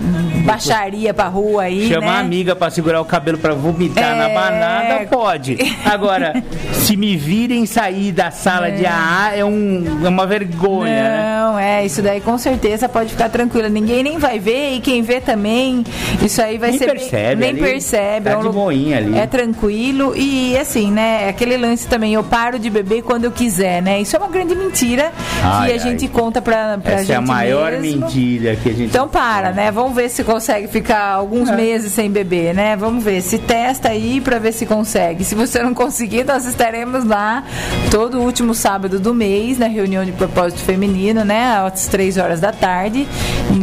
baixaria 0.44 1.14
pra 1.14 1.28
rua 1.28 1.64
aí. 1.64 1.88
Chamar 1.88 2.06
né? 2.06 2.12
a 2.12 2.20
amiga 2.20 2.56
pra 2.56 2.70
segurar 2.70 3.00
o 3.00 3.04
cabelo 3.04 3.38
pra 3.38 3.54
vomitar 3.54 4.12
é... 4.12 4.16
na 4.16 4.28
banana, 4.28 5.06
pode. 5.10 5.56
Agora, 5.84 6.42
se 6.72 6.96
me 6.96 7.16
virem 7.16 7.66
sair 7.66 8.12
da 8.12 8.25
sala 8.30 8.68
é. 8.68 8.70
de 8.72 8.86
AA 8.86 9.36
é, 9.36 9.44
um, 9.44 9.84
é 10.04 10.08
uma 10.08 10.26
vergonha. 10.26 10.86
Né? 10.86 11.36
Não, 11.38 11.56
né? 11.56 11.80
é, 11.80 11.86
isso 11.86 12.02
daí 12.02 12.20
com 12.20 12.36
certeza 12.38 12.88
pode 12.88 13.10
ficar 13.10 13.28
tranquila. 13.28 13.68
Ninguém 13.68 14.02
nem 14.02 14.18
vai 14.18 14.38
ver 14.38 14.74
e 14.74 14.80
quem 14.80 15.02
vê 15.02 15.20
também, 15.20 15.84
isso 16.22 16.40
aí 16.42 16.58
vai 16.58 16.70
nem 16.70 16.78
ser. 16.78 16.86
Percebe, 16.86 17.36
bem, 17.36 17.52
nem 17.52 17.62
percebe. 17.62 18.24
Tá 18.24 18.32
é 18.32 18.36
um. 18.38 19.16
É 19.16 19.26
tranquilo 19.26 20.14
e 20.16 20.56
assim, 20.56 20.90
né? 20.90 21.28
Aquele 21.28 21.56
lance 21.56 21.86
também, 21.86 22.14
eu 22.14 22.24
paro 22.24 22.58
de 22.58 22.70
beber 22.70 23.02
quando 23.02 23.24
eu 23.24 23.30
quiser, 23.30 23.82
né? 23.82 24.00
Isso 24.00 24.16
é 24.16 24.18
uma 24.18 24.28
grande 24.28 24.54
mentira 24.54 25.12
ai, 25.42 25.66
que 25.66 25.72
a 25.72 25.74
ai, 25.74 25.78
gente 25.78 26.08
conta 26.08 26.40
pra, 26.40 26.78
pra 26.78 26.92
essa 26.92 27.02
gente. 27.02 27.12
é 27.12 27.16
a 27.16 27.20
maior 27.20 27.72
mesmo. 27.72 28.06
mentira 28.06 28.56
que 28.56 28.68
a 28.68 28.72
gente. 28.72 28.88
Então 28.88 29.08
para, 29.08 29.52
né? 29.52 29.70
Vamos 29.70 29.94
ver 29.94 30.08
se 30.08 30.24
consegue 30.24 30.68
ficar 30.68 31.10
alguns 31.12 31.48
é. 31.48 31.56
meses 31.56 31.92
sem 31.92 32.10
beber, 32.10 32.54
né? 32.54 32.76
Vamos 32.76 33.02
ver. 33.02 33.20
Se 33.20 33.38
testa 33.38 33.88
aí 33.88 34.20
pra 34.20 34.38
ver 34.38 34.52
se 34.52 34.66
consegue. 34.66 35.24
Se 35.24 35.34
você 35.34 35.62
não 35.62 35.74
conseguir, 35.74 36.24
nós 36.24 36.46
estaremos 36.46 37.04
lá 37.04 37.44
todo 37.90 38.15
último 38.20 38.54
sábado 38.54 38.98
do 38.98 39.14
mês, 39.14 39.58
na 39.58 39.66
reunião 39.66 40.04
de 40.04 40.12
propósito 40.12 40.60
feminino, 40.60 41.24
né? 41.24 41.58
Às 41.58 41.86
três 41.86 42.16
horas 42.16 42.40
da 42.40 42.52
tarde. 42.52 43.06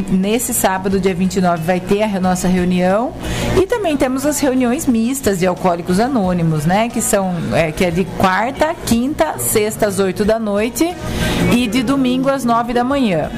Nesse 0.09 0.53
sábado, 0.53 0.99
dia 0.99 1.13
29, 1.13 1.63
vai 1.63 1.80
ter 1.80 2.03
a 2.03 2.19
nossa 2.19 2.47
reunião. 2.47 3.13
E 3.61 3.65
também 3.65 3.95
temos 3.97 4.25
as 4.25 4.39
reuniões 4.39 4.88
mistas 4.88 5.39
de 5.39 5.47
alcoólicos 5.47 5.99
anônimos, 5.99 6.65
né? 6.65 6.89
Que 6.89 7.01
são 7.01 7.34
é, 7.53 7.71
que 7.71 7.85
é 7.85 7.91
de 7.91 8.05
quarta, 8.05 8.75
quinta, 8.85 9.38
sexta 9.38 9.88
às 9.88 9.99
8 9.99 10.25
da 10.25 10.39
noite 10.39 10.95
e 11.55 11.67
de 11.67 11.84
domingo 11.84 12.30
às 12.30 12.43
9 12.43 12.73
da 12.73 12.84
manhã. 12.84 13.30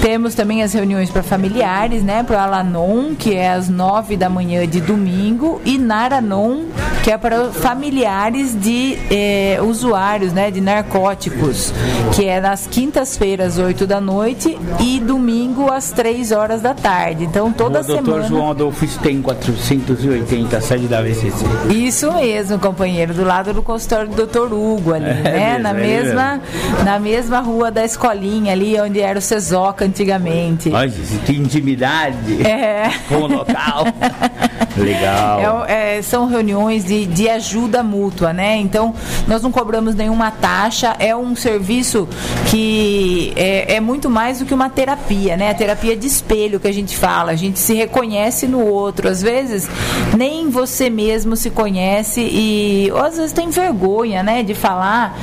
Temos 0.00 0.34
também 0.34 0.62
as 0.62 0.72
reuniões 0.72 1.10
para 1.10 1.22
familiares, 1.22 2.02
né? 2.02 2.22
Para 2.22 2.36
o 2.36 2.40
Alanon, 2.40 3.14
que 3.14 3.34
é 3.34 3.50
às 3.52 3.68
9 3.68 4.16
da 4.16 4.30
manhã 4.30 4.66
de 4.66 4.80
domingo, 4.80 5.60
e 5.64 5.76
Naranon, 5.76 6.64
que 7.04 7.10
é 7.10 7.18
para 7.18 7.50
familiares 7.50 8.58
de 8.58 8.96
eh, 9.10 9.58
usuários, 9.62 10.32
né? 10.32 10.50
De 10.50 10.60
narcóticos, 10.60 11.72
que 12.14 12.24
é 12.24 12.40
nas 12.40 12.66
quintas-feiras, 12.66 13.58
8 13.58 13.86
da 13.86 14.00
noite, 14.00 14.58
e 14.80 14.98
domingo 15.00 15.70
às 15.70 15.90
3 15.92 16.32
horas 16.32 16.62
da 16.62 16.72
tarde. 16.72 17.24
Então, 17.24 17.52
toda 17.52 17.80
o 17.80 17.84
doutor 17.84 18.04
semana. 18.04 18.28
João 18.28 18.50
Adolfo 18.50 18.86
Stein, 18.86 19.20
480, 19.20 20.60
sede 20.62 20.86
da 20.86 21.02
VCC. 21.02 21.44
Isso 21.68 22.10
mesmo, 22.12 22.58
companheiro, 22.58 23.12
do 23.12 23.24
lado 23.24 23.52
do 23.52 23.62
consultório 23.62 24.08
do 24.08 24.26
Dr. 24.26 24.52
Hugo 24.52 24.94
ali, 24.94 25.10
É 25.30 25.58
né? 25.58 25.58
mesmo, 25.58 25.62
na 25.62 25.70
é 25.70 25.72
mesma 25.74 26.40
na 26.84 26.98
mesma 26.98 27.40
rua 27.40 27.70
da 27.70 27.84
escolinha 27.84 28.52
ali 28.52 28.80
onde 28.80 29.00
era 29.00 29.18
o 29.18 29.22
Cesoca 29.22 29.89
antigamente. 29.90 30.70
Olha, 30.70 30.90
que 31.26 31.32
intimidade 31.32 32.46
É. 32.46 32.90
com 33.08 33.16
o 33.16 33.26
local. 33.26 33.84
Legal. 34.76 35.64
É, 35.66 35.98
é, 35.98 36.02
são 36.02 36.26
reuniões 36.26 36.84
de, 36.84 37.04
de 37.06 37.28
ajuda 37.28 37.82
mútua, 37.82 38.32
né? 38.32 38.56
Então, 38.56 38.94
nós 39.26 39.42
não 39.42 39.52
cobramos 39.52 39.94
nenhuma 39.94 40.30
taxa, 40.30 40.96
é 40.98 41.14
um 41.14 41.34
serviço 41.36 42.08
que 42.50 43.32
é, 43.36 43.76
é 43.76 43.80
muito 43.80 44.10
mais 44.10 44.38
do 44.38 44.44
que 44.44 44.52
uma 44.54 44.68
terapia, 44.68 45.36
né? 45.36 45.50
A 45.50 45.54
terapia 45.54 45.96
de 45.96 46.06
espelho 46.06 46.58
que 46.58 46.68
a 46.68 46.72
gente 46.72 46.96
fala, 46.96 47.32
a 47.32 47.36
gente 47.36 47.58
se 47.58 47.74
reconhece 47.74 48.46
no 48.46 48.64
outro. 48.64 49.08
Às 49.08 49.22
vezes, 49.22 49.68
nem 50.16 50.50
você 50.50 50.90
mesmo 50.90 51.36
se 51.36 51.50
conhece 51.50 52.20
e 52.20 52.92
às 52.96 53.16
vezes 53.16 53.32
tem 53.32 53.50
vergonha, 53.50 54.22
né? 54.22 54.42
De 54.42 54.54
falar 54.54 55.16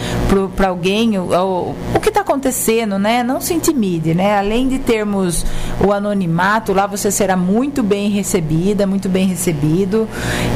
para 0.56 0.70
alguém 0.70 1.18
o, 1.18 1.34
o, 1.34 1.76
o 1.96 2.00
que 2.00 2.10
está 2.10 2.22
acontecendo, 2.22 2.98
né? 2.98 3.24
Não 3.24 3.42
se 3.42 3.54
intimide, 3.54 4.14
né? 4.14 4.38
Além 4.38 4.68
de 4.68 4.80
termos 4.80 5.46
o 5.86 5.92
anonimato, 5.92 6.74
lá 6.74 6.88
você 6.88 7.12
será 7.12 7.36
muito 7.36 7.84
bem 7.84 8.10
recebida, 8.10 8.88
muito 8.88 9.10
bem 9.10 9.28
recebido 9.28 10.08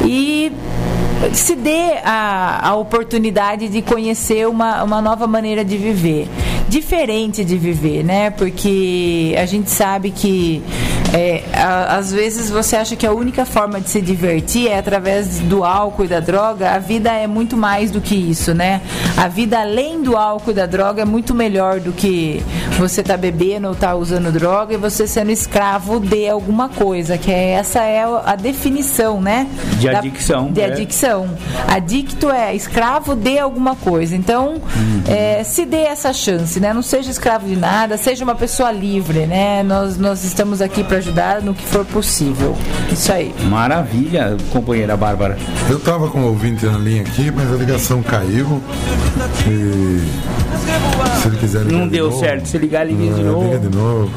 e 0.04 0.52
se 1.32 1.54
dê 1.54 1.98
a, 2.04 2.68
a 2.68 2.76
oportunidade 2.76 3.68
de 3.68 3.82
conhecer 3.82 4.48
uma, 4.48 4.82
uma 4.82 5.00
nova 5.00 5.26
maneira 5.26 5.64
de 5.64 5.76
viver, 5.76 6.28
diferente 6.68 7.44
de 7.44 7.56
viver, 7.56 8.02
né? 8.04 8.30
Porque 8.30 9.34
a 9.38 9.46
gente 9.46 9.70
sabe 9.70 10.10
que 10.10 10.62
é, 11.12 11.42
a- 11.52 11.96
às 11.96 12.10
vezes 12.12 12.48
você 12.50 12.76
acha 12.76 12.96
que 12.96 13.06
a 13.06 13.12
única 13.12 13.44
forma 13.44 13.80
de 13.80 13.88
se 13.90 14.00
divertir 14.00 14.68
é 14.68 14.78
através 14.78 15.38
do 15.40 15.62
álcool 15.64 16.04
e 16.04 16.08
da 16.08 16.20
droga. 16.20 16.70
A 16.72 16.78
vida 16.78 17.12
é 17.12 17.26
muito 17.26 17.56
mais 17.56 17.90
do 17.90 18.00
que 18.00 18.14
isso, 18.14 18.54
né? 18.54 18.80
A 19.16 19.28
vida 19.28 19.60
além 19.60 20.02
do 20.02 20.16
álcool 20.16 20.50
e 20.52 20.54
da 20.54 20.66
droga 20.66 21.02
é 21.02 21.04
muito 21.04 21.34
melhor 21.34 21.80
do 21.80 21.92
que 21.92 22.42
você 22.78 23.02
tá 23.02 23.16
bebendo 23.16 23.68
ou 23.68 23.74
tá 23.74 23.94
usando 23.94 24.32
droga 24.32 24.74
e 24.74 24.76
você 24.76 25.06
sendo 25.06 25.30
escravo 25.30 26.00
de 26.00 26.28
alguma 26.28 26.68
coisa, 26.68 27.18
que 27.18 27.30
é 27.30 27.50
essa 27.52 27.82
é 27.82 28.02
a 28.24 28.34
definição, 28.34 29.20
né? 29.20 29.46
De 29.78 29.88
Da- 29.90 29.98
adicção, 29.98 30.50
De 30.50 30.60
é. 30.60 30.64
adicção. 30.66 31.28
Adicto 31.68 32.30
é 32.30 32.54
escravo 32.54 33.14
de 33.14 33.38
alguma 33.38 33.76
coisa. 33.76 34.16
Então, 34.16 34.54
Uhum. 34.54 35.02
é, 35.06 35.44
se 35.44 35.64
dê 35.66 35.82
essa 35.82 36.12
chance, 36.12 36.58
né? 36.58 36.72
Não 36.72 36.82
seja 36.82 37.10
escravo 37.10 37.46
de 37.46 37.56
nada, 37.56 37.96
seja 37.98 38.24
uma 38.24 38.34
pessoa 38.34 38.70
livre, 38.72 39.26
né? 39.26 39.62
Nós, 39.62 39.98
nós 39.98 40.24
estamos 40.24 40.60
aqui 40.62 40.82
para 40.82 41.01
ajudar 41.02 41.42
no 41.42 41.52
que 41.52 41.66
for 41.66 41.84
possível. 41.84 42.56
Isso 42.90 43.12
aí. 43.12 43.34
Maravilha, 43.44 44.36
companheira 44.50 44.96
Bárbara. 44.96 45.36
Eu 45.68 45.80
tava 45.80 46.08
com 46.08 46.20
o 46.22 46.26
ouvinte 46.28 46.64
na 46.64 46.78
linha 46.78 47.02
aqui, 47.02 47.30
mas 47.30 47.52
a 47.52 47.56
ligação 47.56 48.02
caiu. 48.02 48.62
E 49.46 50.00
se 51.22 51.28
ele 51.28 51.36
quiser 51.36 51.62
ligar 51.62 51.78
Não 51.78 51.84
de 51.86 51.92
deu 51.92 52.06
novo, 52.06 52.18
certo. 52.20 52.46
Se 52.46 52.58
ligar, 52.58 52.84
liga 52.86 53.14
de 53.14 53.20
é, 53.20 53.24
novo. 53.24 53.44
Liga 53.44 53.58
de 53.58 53.76
novo. 53.76 54.10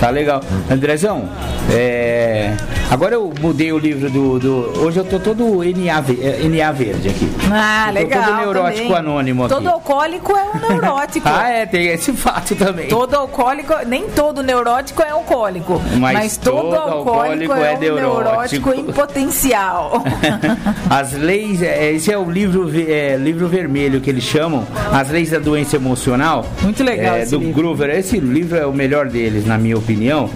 Tá 0.00 0.10
legal. 0.10 0.40
Andrezão, 0.70 1.28
é, 1.72 2.54
agora 2.90 3.14
eu 3.14 3.32
mudei 3.40 3.72
o 3.72 3.78
livro 3.78 4.10
do. 4.10 4.38
do- 4.38 4.80
hoje 4.82 4.98
eu 4.98 5.04
tô 5.04 5.18
todo 5.18 5.62
NA, 5.62 6.04
é, 6.20 6.48
NA 6.48 6.72
verde 6.72 7.08
aqui. 7.08 7.28
Ah, 7.50 7.90
legal. 7.92 8.22
todo 8.24 8.36
neurótico 8.36 8.88
também. 8.88 8.96
anônimo 8.96 9.44
aqui. 9.44 9.54
Todo 9.54 9.68
alcoólico 9.68 10.32
é 10.36 10.44
um 10.44 10.58
neurótico. 10.68 11.28
Ah, 11.28 11.48
é, 11.48 11.66
tem 11.66 11.86
esse 11.88 12.12
fato 12.12 12.54
também. 12.56 12.88
Todo 12.88 13.14
alcoólico, 13.14 13.74
nem 13.86 14.08
todo 14.08 14.42
neurótico 14.42 15.02
é 15.02 15.10
alcoólico, 15.10 15.80
Mas 15.98 16.18
mas, 16.18 16.36
todo, 16.36 16.56
todo 16.62 16.74
alcoólico, 16.74 17.52
alcoólico 17.52 17.54
é, 17.54 17.72
é 17.72 17.76
um 17.76 17.80
neurótico. 17.80 18.70
neurótico 18.70 18.74
em 18.74 18.84
potencial. 18.92 20.02
As 20.90 21.12
leis, 21.12 21.62
esse 21.62 22.12
é 22.12 22.18
o 22.18 22.28
livro, 22.30 22.70
é, 22.88 23.16
livro 23.16 23.46
vermelho 23.48 24.00
que 24.00 24.10
eles 24.10 24.24
chamam, 24.24 24.64
As 24.92 25.10
Leis 25.10 25.30
da 25.30 25.38
Doença 25.38 25.76
Emocional. 25.76 26.44
Muito 26.62 26.82
legal 26.82 27.16
é, 27.16 27.22
esse 27.22 27.30
do 27.30 27.38
livro. 27.38 27.54
Groover. 27.54 27.90
Esse 27.90 28.18
livro 28.18 28.56
é 28.56 28.66
o 28.66 28.72
melhor 28.72 29.08
deles, 29.08 29.46
na 29.46 29.56
minha 29.56 29.76
opinião. 29.76 30.30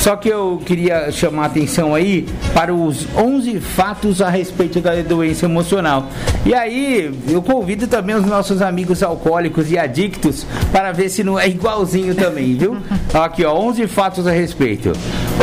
Só 0.00 0.14
que 0.14 0.28
eu 0.28 0.60
queria 0.64 1.10
chamar 1.10 1.44
a 1.44 1.46
atenção 1.46 1.94
aí 1.94 2.26
para 2.54 2.72
os 2.72 3.06
11 3.16 3.58
fatos 3.60 4.22
a 4.22 4.28
respeito 4.28 4.80
da 4.80 4.94
doença 5.02 5.46
emocional. 5.46 6.08
E 6.44 6.54
aí, 6.54 7.12
eu 7.28 7.42
convido 7.42 7.86
também 7.86 8.14
os 8.14 8.24
nossos 8.24 8.62
amigos 8.62 9.02
alcoólicos 9.02 9.70
e 9.70 9.78
adictos 9.78 10.46
para 10.70 10.92
ver 10.92 11.08
se 11.08 11.24
não 11.24 11.38
é 11.38 11.48
igualzinho 11.48 12.14
também, 12.14 12.56
viu? 12.56 12.76
Aqui, 13.12 13.44
ó, 13.44 13.54
11 13.54 13.86
fatos 13.88 14.26
a 14.26 14.30
respeito. 14.30 14.92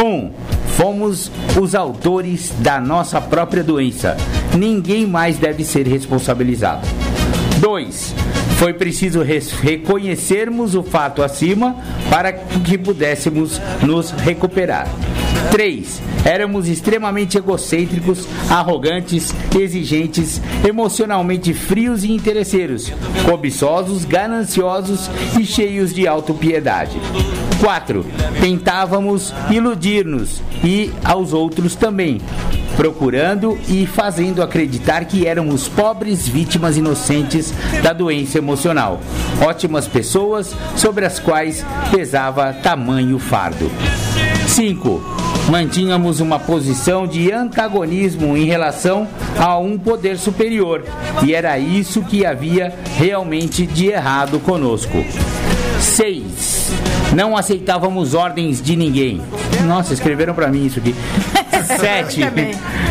1. 0.01 0.05
Um, 0.05 0.31
Fomos 0.77 1.31
os 1.61 1.75
autores 1.75 2.51
da 2.59 2.81
nossa 2.81 3.21
própria 3.21 3.63
doença. 3.63 4.17
Ninguém 4.57 5.05
mais 5.05 5.37
deve 5.37 5.63
ser 5.63 5.87
responsabilizado. 5.87 6.87
2. 7.59 8.15
Foi 8.57 8.73
preciso 8.73 9.21
reconhecermos 9.61 10.75
o 10.75 10.83
fato 10.83 11.21
acima 11.21 11.75
para 12.09 12.31
que 12.31 12.77
pudéssemos 12.77 13.59
nos 13.81 14.11
recuperar. 14.11 14.87
3. 15.51 16.01
Éramos 16.25 16.67
extremamente 16.67 17.37
egocêntricos, 17.37 18.27
arrogantes, 18.49 19.33
exigentes, 19.59 20.41
emocionalmente 20.67 21.53
frios 21.53 22.03
e 22.03 22.11
interesseiros, 22.11 22.91
cobiçosos, 23.29 24.05
gananciosos 24.05 25.09
e 25.39 25.45
cheios 25.45 25.93
de 25.93 26.07
autopiedade. 26.07 26.99
4. 27.59 28.05
Tentávamos 28.39 29.33
iludir-nos 29.51 30.41
e 30.63 30.91
aos 31.03 31.33
outros 31.33 31.75
também, 31.75 32.19
procurando 32.75 33.57
e 33.67 33.85
fazendo 33.85 34.41
acreditar 34.41 35.05
que 35.05 35.25
éramos 35.25 35.67
pobres 35.67 36.27
vítimas 36.27 36.77
inocentes 36.77 37.53
da 37.81 37.93
doença 37.93 38.37
emocional, 38.37 38.99
ótimas 39.41 39.87
pessoas 39.87 40.55
sobre 40.75 41.05
as 41.05 41.19
quais 41.19 41.65
pesava 41.91 42.53
tamanho 42.53 43.19
fardo. 43.19 43.71
5. 44.47 45.01
Mantínhamos 45.49 46.19
uma 46.19 46.39
posição 46.39 47.05
de 47.05 47.31
antagonismo 47.31 48.37
em 48.37 48.45
relação 48.45 49.07
a 49.37 49.57
um 49.57 49.77
poder 49.77 50.17
superior, 50.17 50.83
e 51.23 51.33
era 51.33 51.57
isso 51.59 52.01
que 52.01 52.25
havia 52.25 52.73
realmente 52.97 53.65
de 53.65 53.87
errado 53.87 54.39
conosco. 54.39 55.03
6. 55.79 56.71
Não 57.13 57.35
aceitávamos 57.37 58.13
ordens 58.13 58.61
de 58.61 58.75
ninguém. 58.75 59.21
Nossa, 59.67 59.93
escreveram 59.93 60.33
pra 60.33 60.47
mim 60.47 60.65
isso 60.65 60.79
aqui. 60.79 60.95
7. 61.77 62.21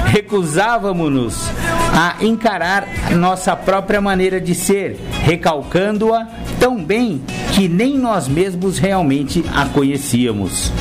Recusávamos-nos 0.06 1.50
a 1.92 2.16
encarar 2.20 2.86
nossa 3.14 3.54
própria 3.56 4.00
maneira 4.00 4.40
de 4.40 4.54
ser, 4.54 4.98
recalcando-a 5.24 6.26
tão 6.58 6.82
bem 6.82 7.22
que 7.52 7.68
nem 7.68 7.98
nós 7.98 8.28
mesmos 8.28 8.78
realmente 8.78 9.44
a 9.54 9.66
conhecíamos. 9.66 10.72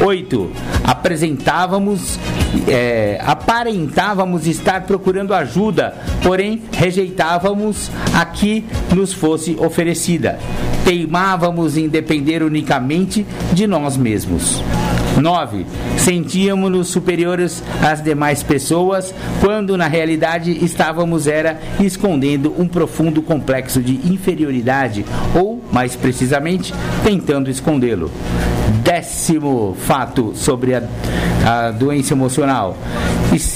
8. 0.00 0.50
Apresentávamos, 0.84 2.18
é, 2.66 3.20
aparentávamos 3.24 4.46
estar 4.46 4.82
procurando 4.84 5.34
ajuda, 5.34 5.94
porém 6.22 6.62
rejeitávamos 6.72 7.90
a 8.14 8.24
que 8.24 8.64
nos 8.94 9.12
fosse 9.12 9.56
oferecida. 9.58 10.38
Teimávamos 10.84 11.76
em 11.76 11.88
depender 11.88 12.42
unicamente 12.42 13.26
de 13.52 13.66
nós 13.66 13.96
mesmos. 13.96 14.62
9. 15.20 15.66
Sentíamos-nos 15.96 16.88
superiores 16.88 17.62
às 17.82 18.02
demais 18.02 18.42
pessoas, 18.42 19.14
quando 19.40 19.76
na 19.76 19.86
realidade 19.86 20.64
estávamos 20.64 21.26
era 21.26 21.60
escondendo 21.78 22.54
um 22.58 22.66
profundo 22.66 23.22
complexo 23.22 23.82
de 23.82 23.94
inferioridade, 24.10 25.04
ou, 25.34 25.59
mais 25.72 25.96
precisamente, 25.96 26.74
tentando 27.04 27.50
escondê-lo. 27.50 28.10
Décimo 28.82 29.76
fato 29.78 30.32
sobre 30.34 30.74
a, 30.74 30.82
a 31.46 31.70
doença 31.70 32.14
emocional. 32.14 32.76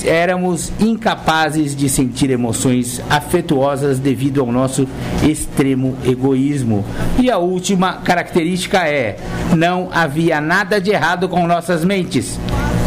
Éramos 0.04 0.72
incapazes 0.78 1.74
de 1.74 1.88
sentir 1.88 2.30
emoções 2.30 3.00
afetuosas 3.10 3.98
devido 3.98 4.40
ao 4.40 4.52
nosso 4.52 4.86
extremo 5.22 5.96
egoísmo. 6.04 6.84
E 7.18 7.28
a 7.28 7.38
última 7.38 7.94
característica 7.94 8.86
é: 8.86 9.16
não 9.56 9.88
havia 9.92 10.40
nada 10.40 10.80
de 10.80 10.90
errado 10.90 11.28
com 11.28 11.46
nossas 11.46 11.84
mentes. 11.84 12.38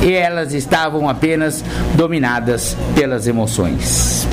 E 0.01 0.13
elas 0.13 0.53
estavam 0.53 1.09
apenas 1.09 1.63
dominadas 1.95 2.77
pelas 2.95 3.27
emoções. 3.27 4.27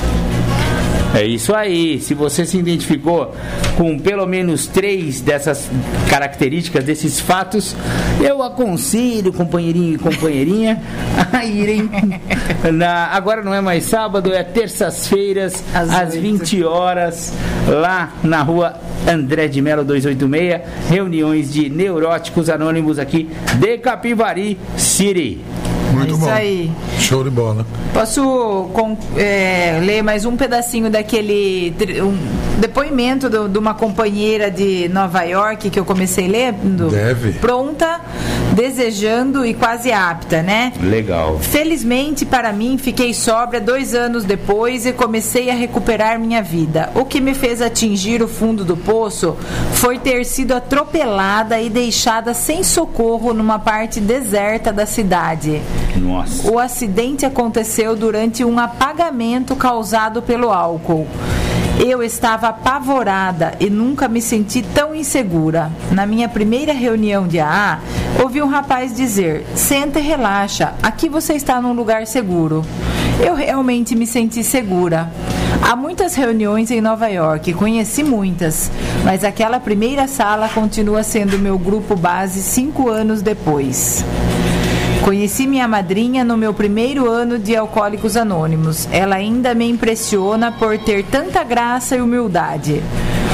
É 1.15 1.25
isso 1.25 1.55
aí. 1.55 2.01
Se 2.01 2.13
você 2.13 2.45
se 2.45 2.59
identificou 2.59 3.33
com 3.77 3.97
pelo 3.99 4.27
menos 4.27 4.67
três 4.67 5.21
dessas 5.21 5.71
características, 6.11 6.85
desses 6.85 7.21
fatos, 7.21 7.77
eu 8.21 8.43
aconselho, 8.43 9.33
companheirinho 9.33 9.95
e 9.95 9.99
companheirinha, 9.99 10.83
a 11.33 11.45
irem. 11.45 11.89
Na, 12.75 13.07
agora 13.13 13.43
não 13.43 13.55
é 13.55 13.61
mais 13.61 13.85
sábado, 13.85 14.33
é 14.33 14.43
terças-feiras, 14.43 15.63
Às 15.73 15.91
às, 15.91 16.15
oito. 16.15 16.23
20 16.23 16.65
horas, 16.65 17.33
lá 17.69 18.13
na 18.23 18.43
rua 18.43 18.75
André 19.09 19.47
de 19.47 19.63
Melo 19.63 19.85
286, 19.85 20.63
reuniões 20.91 21.53
de 21.53 21.69
neuróticos 21.69 22.49
anônimos 22.51 22.99
aqui 22.99 23.31
de 23.61 23.79
Capivari 23.79 24.59
City. 24.77 25.41
Muito 25.95 26.11
É 26.13 26.17
isso 26.17 26.25
bom. 26.25 26.31
aí. 26.33 26.73
Show 26.99 27.25
de 27.25 27.31
bola. 27.31 27.67
Posso 27.93 28.69
com- 28.73 28.97
é, 29.17 29.81
ler 29.83 30.03
mais 30.03 30.25
um 30.25 30.37
pedacinho 30.37 30.91
daquele 30.91 31.75
um 32.03 32.17
depoimento 32.61 33.29
do- 33.29 33.49
de 33.49 33.59
uma 33.59 33.75
companheira 33.75 34.51
de 34.51 34.89
Nova 34.89 35.23
York 35.25 35.71
que 35.71 35.79
eu 35.79 35.85
comecei 35.85 36.27
lendo? 36.29 36.89
Deve. 36.89 37.33
Pronta, 37.35 38.01
desejando 38.55 39.45
e 39.45 39.55
quase 39.55 39.93
apta, 39.93 40.43
né? 40.43 40.73
Legal. 40.81 41.39
Felizmente 41.41 42.25
para 42.25 42.53
mim, 42.53 42.79
fiquei 42.79 43.13
sóbria 43.13 43.61
dois 43.61 43.95
anos 43.95 44.25
depois 44.25 44.87
e 44.87 44.93
comecei 44.93 45.51
a 45.51 45.55
recuperar 45.55 46.19
minha 46.19 46.43
vida. 46.43 46.91
O 46.95 47.05
que 47.05 47.21
me 47.21 47.35
fez 47.35 47.61
atingir 47.61 48.23
o 48.23 48.29
fundo 48.29 48.65
do 48.65 48.77
poço 48.77 49.37
foi 49.75 49.99
ter 49.99 50.25
sido 50.25 50.53
atropelada 50.53 51.61
e 51.61 51.69
deixada 51.69 52.33
sem 52.35 52.63
socorro 52.63 53.33
numa 53.35 53.59
parte 53.59 54.01
deserta 54.01 54.73
da 54.73 54.87
cidade. 54.87 55.61
Nossa. 55.97 56.51
O 56.51 56.59
acidente 56.59 57.25
aconteceu 57.25 57.97
durante 57.97 58.45
um 58.45 58.59
apagamento 58.59 59.55
causado 59.57 60.23
pelo 60.23 60.51
álcool. 60.53 61.07
Eu 61.79 62.03
estava 62.03 62.49
apavorada 62.49 63.55
e 63.59 63.69
nunca 63.69 64.07
me 64.07 64.23
senti 64.23 64.63
tão 64.63 64.95
insegura. 64.95 65.73
Na 65.91 66.07
minha 66.07 66.29
primeira 66.29 66.73
reunião 66.73 67.27
de 67.27 67.41
AA, 67.41 67.81
ouvi 68.23 68.41
um 68.41 68.47
rapaz 68.47 68.95
dizer: 68.95 69.45
Senta 69.57 69.99
e 69.99 70.03
relaxa, 70.03 70.75
aqui 70.83 71.09
você 71.09 71.35
está 71.35 71.61
num 71.61 71.73
lugar 71.73 72.07
seguro. 72.07 72.65
Eu 73.21 73.35
realmente 73.35 73.95
me 73.97 74.07
senti 74.07 74.45
segura. 74.45 75.11
Há 75.63 75.75
muitas 75.75 76.15
reuniões 76.15 76.71
em 76.71 76.81
Nova 76.81 77.09
York, 77.09 77.53
conheci 77.55 78.03
muitas, 78.03 78.71
mas 79.03 79.25
aquela 79.25 79.59
primeira 79.59 80.07
sala 80.07 80.49
continua 80.49 81.03
sendo 81.03 81.39
meu 81.39 81.59
grupo 81.59 81.97
base 81.97 82.43
cinco 82.43 82.89
anos 82.89 83.23
depois. 83.23 84.05
Conheci 85.05 85.47
minha 85.47 85.69
madrinha 85.69 86.25
no 86.25 86.35
meu 86.35 86.55
primeiro 86.55 87.11
ano 87.11 87.39
de 87.39 87.55
Alcoólicos 87.55 88.17
Anônimos. 88.17 88.89
Ela 88.91 89.17
ainda 89.17 89.55
me 89.55 89.69
impressiona 89.69 90.51
por 90.51 90.79
ter 90.79 91.05
tanta 91.05 91.45
graça 91.45 91.95
e 91.95 92.01
humildade. 92.01 92.83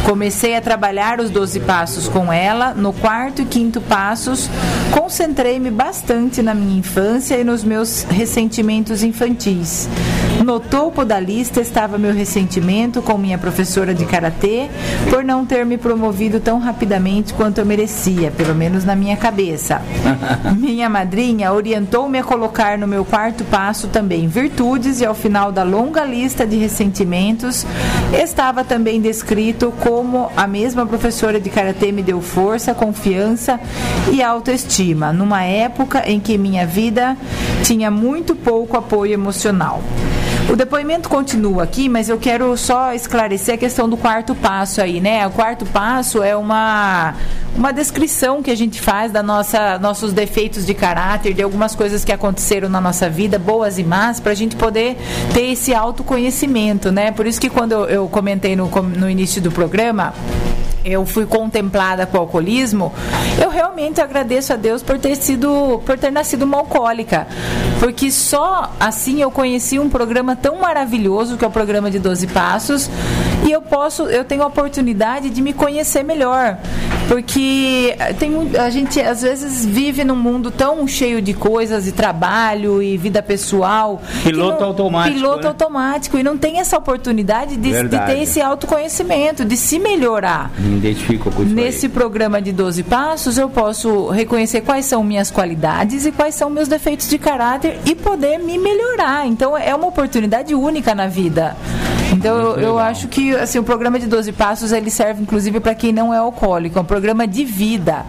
Comecei 0.05 0.57
a 0.57 0.61
trabalhar 0.61 1.21
os 1.21 1.31
12 1.31 1.61
passos 1.61 2.09
com 2.09 2.33
ela. 2.33 2.75
No 2.75 2.93
quarto 2.93 3.43
e 3.43 3.45
quinto 3.45 3.81
passos, 3.81 4.51
concentrei-me 4.91 5.71
bastante 5.71 6.43
na 6.43 6.55
minha 6.55 6.77
infância 6.77 7.37
e 7.37 7.45
nos 7.45 7.63
meus 7.63 8.03
ressentimentos 8.03 9.05
infantis. 9.05 9.89
No 10.45 10.59
topo 10.59 11.05
da 11.05 11.21
lista 11.21 11.61
estava 11.61 11.99
meu 11.99 12.15
ressentimento 12.15 13.03
com 13.03 13.19
minha 13.19 13.37
professora 13.37 13.95
de 13.95 14.07
karatê 14.07 14.71
por 15.11 15.23
não 15.23 15.45
ter 15.45 15.67
me 15.67 15.77
promovido 15.77 16.41
tão 16.41 16.59
rapidamente 16.59 17.35
quanto 17.35 17.59
eu 17.59 17.67
merecia, 17.67 18.31
pelo 18.31 18.55
menos 18.55 18.83
na 18.83 18.97
minha 18.97 19.17
cabeça. 19.17 19.83
Minha 20.57 20.89
madrinha 20.89 21.53
orientou-me 21.53 22.19
a 22.19 22.25
colocar 22.25 22.79
no 22.79 22.87
meu 22.87 23.05
quarto 23.05 23.45
passo 23.45 23.89
também 23.89 24.29
virtudes 24.29 25.01
e 25.01 25.07
ao 25.07 25.15
final 25.15 25.53
da 25.53 25.63
longa 25.63 26.05
lista 26.05 26.47
de 26.47 26.57
ressentimentos 26.57 27.67
estava 28.13 28.65
também 28.65 29.01
descrito 29.01 29.73
como 29.81 30.31
a 30.37 30.47
mesma 30.47 30.87
professora 30.87 31.41
de 31.41 31.51
karatê 31.51 31.93
me 31.93 32.03
deu 32.03 32.21
força, 32.21 32.75
confiança 32.75 33.61
e 34.11 34.23
autoestima 34.23 35.13
numa 35.13 35.43
época 35.43 36.03
em 36.07 36.19
que 36.19 36.39
minha 36.39 36.67
vida 36.67 37.17
tinha 37.63 37.91
muito 37.91 38.35
pouco 38.35 38.77
apoio 38.77 39.13
emocional. 39.13 39.83
O 40.51 40.57
depoimento 40.57 41.09
continua 41.09 41.63
aqui, 41.63 41.89
mas 41.89 42.09
eu 42.09 42.19
quero 42.19 42.57
só 42.57 42.93
esclarecer 42.93 43.55
a 43.55 43.57
questão 43.57 43.89
do 43.89 43.97
quarto 43.97 44.35
passo 44.35 44.83
aí, 44.83 45.01
né? 45.01 45.25
O 45.25 45.31
quarto 45.31 45.65
passo 45.65 46.25
é 46.25 46.35
uma 46.35 47.15
uma 47.55 47.73
descrição 47.73 48.43
que 48.43 48.51
a 48.51 48.57
gente 48.57 48.81
faz 48.81 49.13
da 49.13 49.23
nossa 49.23 49.79
nossos 49.79 50.13
defeitos 50.13 50.67
de 50.67 50.75
caráter, 50.75 51.35
de 51.35 51.43
algumas 51.43 51.77
coisas 51.77 52.05
que 52.05 52.11
aconteceram 52.11 52.69
na 52.69 52.81
nossa 52.81 53.09
vida, 53.09 53.39
boas 53.39 53.79
e 53.79 53.85
más, 53.85 54.19
para 54.19 54.33
a 54.33 54.35
gente 54.35 54.57
poder 54.57 54.97
ter 55.33 55.53
esse 55.53 55.73
autoconhecimento, 55.73 56.91
né? 56.91 57.13
Por 57.13 57.29
isso 57.29 57.41
que 57.41 57.49
quando 57.49 57.71
eu, 57.71 57.85
eu 57.85 58.09
comentei 58.09 58.57
no, 58.57 58.69
no 58.69 59.09
início 59.09 59.41
do 59.41 59.53
programa, 59.53 60.13
eu 60.85 61.05
fui 61.05 61.27
contemplada 61.27 62.07
com 62.07 62.17
o 62.17 62.21
alcoolismo, 62.21 62.93
eu 63.43 63.51
realmente 63.51 64.01
agradeço 64.01 64.53
a 64.53 64.57
Deus 64.57 64.83
por 64.83 64.99
ter 64.99 65.17
sido, 65.17 65.81
por 65.85 65.99
ter 65.99 66.11
nascido 66.11 66.43
uma 66.43 66.59
alcoólica, 66.59 67.27
porque 67.79 68.11
só 68.11 68.71
assim 68.79 69.21
eu 69.21 69.31
conheci 69.31 69.79
um 69.79 69.89
programa 69.89 70.37
tão 70.37 70.61
maravilhoso 70.61 71.37
que 71.37 71.45
é 71.45 71.49
o 71.49 71.51
programa 71.51 71.91
de 71.91 71.99
12 71.99 72.27
passos, 72.29 72.91
e 73.47 73.51
eu 73.53 73.63
posso, 73.63 74.03
eu 74.05 74.25
tenho 74.25 74.43
a 74.43 74.47
oportunidade 74.47 75.31
de 75.31 75.41
me 75.43 75.53
conhecer 75.53 76.03
melhor, 76.03 76.59
porque 77.09 77.97
tem, 78.19 78.35
um- 78.37 78.51
a 78.61 78.71
gente 78.71 79.01
às 79.01 79.23
vezes 79.23 79.65
vive 79.65 80.05
num 80.05 80.15
mundo 80.17 80.51
tão 80.51 80.87
cheio 80.87 81.21
de 81.21 81.35
coisas 81.35 81.87
e 81.89 81.93
trabalho 81.93 82.83
e 82.83 82.97
vida 82.97 83.23
pessoal, 83.23 84.01
Piloto 84.23 84.63
automático, 84.63 85.17
piloto 85.17 85.43
né? 85.43 85.49
automático 85.49 86.19
e 86.19 86.23
não 86.23 86.39
tem 86.39 86.61
essa 86.61 86.79
oportunidade 86.79 87.57
de, 87.57 87.71
de 87.89 87.99
ter 88.07 88.23
esse 88.23 88.41
autoconhecimento, 88.41 89.45
de 89.45 89.57
se 89.57 89.79
melhorar. 89.79 90.51
Me 90.59 90.77
identifico 90.77 91.31
com 91.31 91.43
isso 91.43 91.55
Nesse 91.55 91.87
aí. 91.87 91.93
programa 91.93 92.41
de 92.41 92.53
12 92.53 92.83
passos, 92.85 93.37
eu 93.39 93.49
posso 93.49 94.09
reconhecer 94.11 94.61
quais 94.61 94.87
são 94.87 95.03
minhas 95.03 95.31
qualidades 95.31 96.07
e 96.07 96.13
quais 96.13 96.35
são 96.35 96.49
meus 96.51 96.69
defeitos 96.69 97.09
de 97.09 97.19
caráter 97.19 97.79
e 97.85 97.95
poder 97.95 98.39
me 98.39 98.57
melhorar. 98.59 99.27
Então, 99.27 99.57
é 99.57 99.75
uma 99.75 99.87
oportunidade 99.89 100.55
única 100.55 100.95
na 100.95 101.07
vida. 101.07 101.57
Então, 102.13 102.39
eu, 102.39 102.57
eu 102.61 102.79
acho 102.79 103.07
que 103.09 103.30
assim, 103.37 103.59
o 103.59 103.63
programa 103.63 103.99
de 103.99 104.07
12 104.07 104.33
passos 104.33 104.73
ele 104.73 104.91
serve 104.91 105.23
inclusive 105.23 105.61
para 105.61 105.75
quem 105.75 105.93
não 105.93 106.13
é 106.13 106.19
alcoólico. 106.19 106.79
É 106.79 106.83
um 106.83 106.85
programa 106.85 107.27
de 107.27 107.45
vida. 107.45 108.05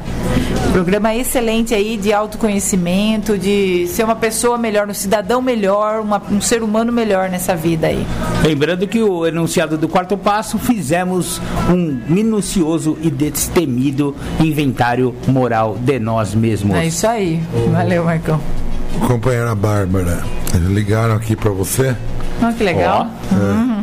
Um 0.68 0.72
programa 0.72 1.14
excelente 1.14 1.74
aí 1.74 1.98
de 1.98 2.14
autoconhecimento, 2.14 3.38
de 3.38 3.88
ser 3.88 4.04
uma 4.06 4.16
pessoa 4.16 4.58
melhor, 4.58 4.88
um 4.90 4.94
cidadão 4.94 5.42
melhor, 5.42 6.00
uma- 6.00 6.22
um 6.32 6.40
ser 6.40 6.64
humano 6.64 6.92
melhor 6.94 7.30
nessa 7.30 7.56
vida 7.56 7.88
aí. 7.88 8.06
Lembrando 8.44 8.88
que 8.88 9.02
o 9.02 9.26
enunciado 9.28 9.78
do 9.78 9.90
quarto 9.90 10.18
passo 10.18 10.58
fizemos 10.58 11.42
um 11.70 12.00
minucioso 12.08 12.98
e 13.02 13.10
destemido 13.12 14.16
inventário 14.40 15.14
moral 15.28 15.78
de 15.80 16.00
nós 16.00 16.34
mesmos. 16.34 16.76
É 16.78 16.86
isso 16.86 17.06
aí. 17.06 17.42
Valeu, 17.72 18.06
Marcão. 18.06 18.40
Companheira 19.08 19.54
Bárbara, 19.56 20.24
eles 20.54 20.70
ligaram 20.70 21.16
aqui 21.16 21.36
pra 21.36 21.50
você. 21.52 21.96
Olha 22.42 22.54
que 22.54 22.64
legal. 22.64 23.08
É, 23.32 23.81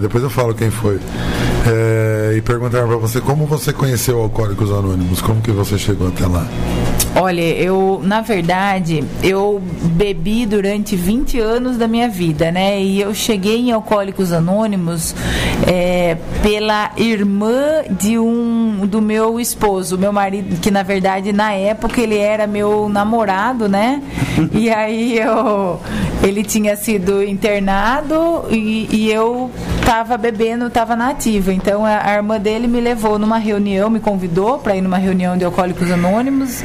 depois 0.00 0.22
eu 0.22 0.30
falo 0.30 0.54
quem 0.54 0.70
foi. 0.70 0.98
É, 1.66 2.34
e 2.36 2.40
perguntaram 2.40 2.88
pra 2.88 2.96
você 2.96 3.20
como 3.20 3.46
você 3.46 3.72
conheceu 3.72 4.20
Alcoólicos 4.20 4.70
Anônimos, 4.70 5.20
como 5.20 5.40
que 5.40 5.50
você 5.50 5.78
chegou 5.78 6.08
até 6.08 6.26
lá. 6.26 6.46
Olha, 7.14 7.42
eu, 7.42 8.00
na 8.02 8.22
verdade, 8.22 9.04
eu 9.22 9.60
bebi 9.84 10.46
durante 10.46 10.96
20 10.96 11.38
anos 11.38 11.76
da 11.76 11.86
minha 11.86 12.08
vida, 12.08 12.50
né? 12.50 12.80
E 12.80 13.02
eu 13.02 13.14
cheguei 13.14 13.58
em 13.58 13.70
Alcoólicos 13.70 14.32
Anônimos 14.32 15.14
é, 15.66 16.16
pela 16.42 16.90
irmã 16.96 17.82
de 17.90 18.18
um 18.18 18.86
do 18.86 19.02
meu 19.02 19.38
esposo, 19.38 19.98
meu 19.98 20.12
marido, 20.12 20.58
que 20.58 20.70
na 20.70 20.82
verdade 20.82 21.32
na 21.32 21.52
época 21.52 22.00
ele 22.00 22.16
era 22.16 22.46
meu 22.46 22.88
namorado, 22.88 23.68
né? 23.68 24.02
E 24.52 24.70
aí 24.70 25.18
eu 25.18 25.80
ele 26.22 26.42
tinha 26.42 26.76
sido 26.76 27.22
internado 27.22 28.44
e, 28.50 28.88
e 28.90 29.10
eu 29.10 29.50
tava 29.84 30.16
bebendo, 30.16 30.70
tava 30.70 30.96
na 30.96 31.10
ativa. 31.10 31.52
Então 31.52 31.84
a, 31.84 32.10
a 32.10 32.14
irmã 32.14 32.38
dele 32.38 32.66
me 32.66 32.80
levou 32.80 33.18
numa 33.18 33.38
reunião, 33.38 33.90
me 33.90 34.00
convidou 34.00 34.58
para 34.58 34.76
ir 34.76 34.80
numa 34.80 34.98
reunião 34.98 35.36
de 35.36 35.44
Alcoólicos 35.44 35.90
Anônimos. 35.90 36.62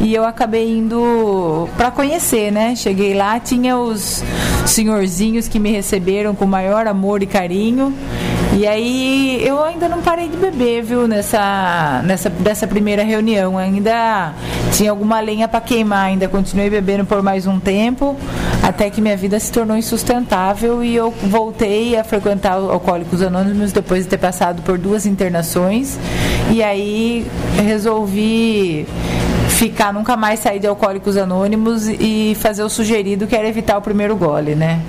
E 0.00 0.14
eu 0.14 0.24
acabei 0.24 0.76
indo 0.78 1.68
para 1.76 1.90
conhecer, 1.90 2.50
né? 2.52 2.76
Cheguei 2.76 3.14
lá, 3.14 3.40
tinha 3.40 3.78
os 3.78 4.22
senhorzinhos 4.66 5.48
que 5.48 5.58
me 5.58 5.70
receberam 5.70 6.34
com 6.34 6.46
maior 6.46 6.86
amor 6.86 7.22
e 7.22 7.26
carinho. 7.26 7.94
E 8.58 8.66
aí 8.66 9.42
eu 9.46 9.62
ainda 9.62 9.88
não 9.88 10.00
parei 10.00 10.28
de 10.28 10.36
beber, 10.36 10.82
viu, 10.82 11.06
nessa, 11.06 12.02
nessa 12.04 12.30
dessa 12.30 12.66
primeira 12.66 13.02
reunião. 13.02 13.58
Ainda 13.58 14.32
tinha 14.72 14.90
alguma 14.90 15.20
lenha 15.20 15.46
para 15.46 15.60
queimar, 15.60 16.06
ainda 16.06 16.28
continuei 16.28 16.70
bebendo 16.70 17.04
por 17.04 17.22
mais 17.22 17.46
um 17.46 17.58
tempo, 17.60 18.16
até 18.62 18.88
que 18.88 19.00
minha 19.00 19.16
vida 19.16 19.38
se 19.38 19.52
tornou 19.52 19.76
insustentável 19.76 20.82
e 20.82 20.94
eu 20.94 21.10
voltei 21.24 21.98
a 21.98 22.04
frequentar 22.04 22.54
Alcoólicos 22.54 23.20
Anônimos 23.22 23.72
depois 23.72 24.04
de 24.04 24.10
ter 24.10 24.18
passado 24.18 24.62
por 24.62 24.78
duas 24.78 25.04
internações. 25.04 25.98
E 26.50 26.62
aí 26.62 27.26
resolvi 27.56 28.86
ficar, 29.56 29.92
nunca 29.92 30.16
mais 30.16 30.40
sair 30.40 30.60
de 30.60 30.66
Alcoólicos 30.66 31.16
Anônimos 31.16 31.88
e 31.88 32.36
fazer 32.38 32.62
o 32.62 32.68
sugerido 32.68 33.26
que 33.26 33.34
era 33.34 33.48
evitar 33.48 33.78
o 33.78 33.80
primeiro 33.80 34.14
gole, 34.14 34.54
né? 34.54 34.80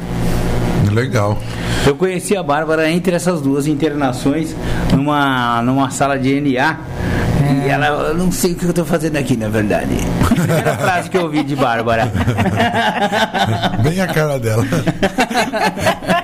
Legal. 0.92 1.38
Eu 1.86 1.96
conheci 1.96 2.36
a 2.36 2.44
Bárbara 2.44 2.90
entre 2.92 3.16
essas 3.16 3.42
duas 3.42 3.66
internações 3.66 4.54
numa, 4.92 5.62
numa 5.62 5.90
sala 5.90 6.20
de 6.20 6.42
NA. 6.42 6.80
E 7.66 7.70
ela, 7.70 7.88
eu 8.10 8.14
não 8.16 8.30
sei 8.30 8.52
o 8.52 8.56
que 8.56 8.66
eu 8.66 8.74
tô 8.74 8.84
fazendo 8.84 9.16
aqui, 9.16 9.38
na 9.38 9.48
verdade. 9.48 9.96
Primeira 10.28 10.76
frase 10.84 11.10
que 11.10 11.18
eu 11.18 11.24
ouvi 11.24 11.44
de 11.44 11.56
Bárbara. 11.56 12.12
Bem 13.82 14.02
a 14.02 14.08
cara 14.08 14.38
dela. 14.38 14.66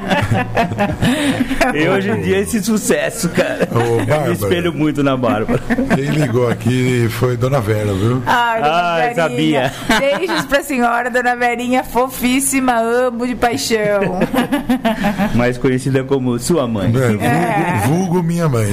E 1.74 1.88
hoje 1.88 2.10
em 2.12 2.22
dia 2.22 2.40
esse 2.40 2.62
sucesso, 2.64 3.30
cara. 3.30 3.68
Ô, 3.74 3.80
eu 3.80 3.98
Bárbara. 4.06 4.28
me 4.28 4.34
espelho 4.34 4.74
muito 4.74 5.02
na 5.02 5.16
Bárbara. 5.18 5.62
Quem 5.96 6.06
ligou 6.06 6.48
aqui 6.50 7.08
foi 7.10 7.36
Dona 7.38 7.60
Vera, 7.62 7.94
viu? 7.94 8.22
Ai, 8.26 8.62
dona 8.62 8.76
Ai, 8.76 9.14
Verinha. 9.14 9.74
Beijos 10.00 10.46
pra 10.46 10.62
senhora, 10.62 11.10
dona 11.10 11.36
Verinha, 11.36 11.84
fofíssima, 11.84 12.74
amo 12.80 13.26
de 13.26 13.36
paixão. 13.36 14.20
Mais 15.36 15.58
conhecida 15.58 16.04
como 16.04 16.38
sua 16.38 16.68
mãe. 16.68 16.92
É, 16.96 17.88
vulgo, 17.88 17.88
vulgo 17.88 18.24
minha 18.24 18.48
mãe. 18.50 18.68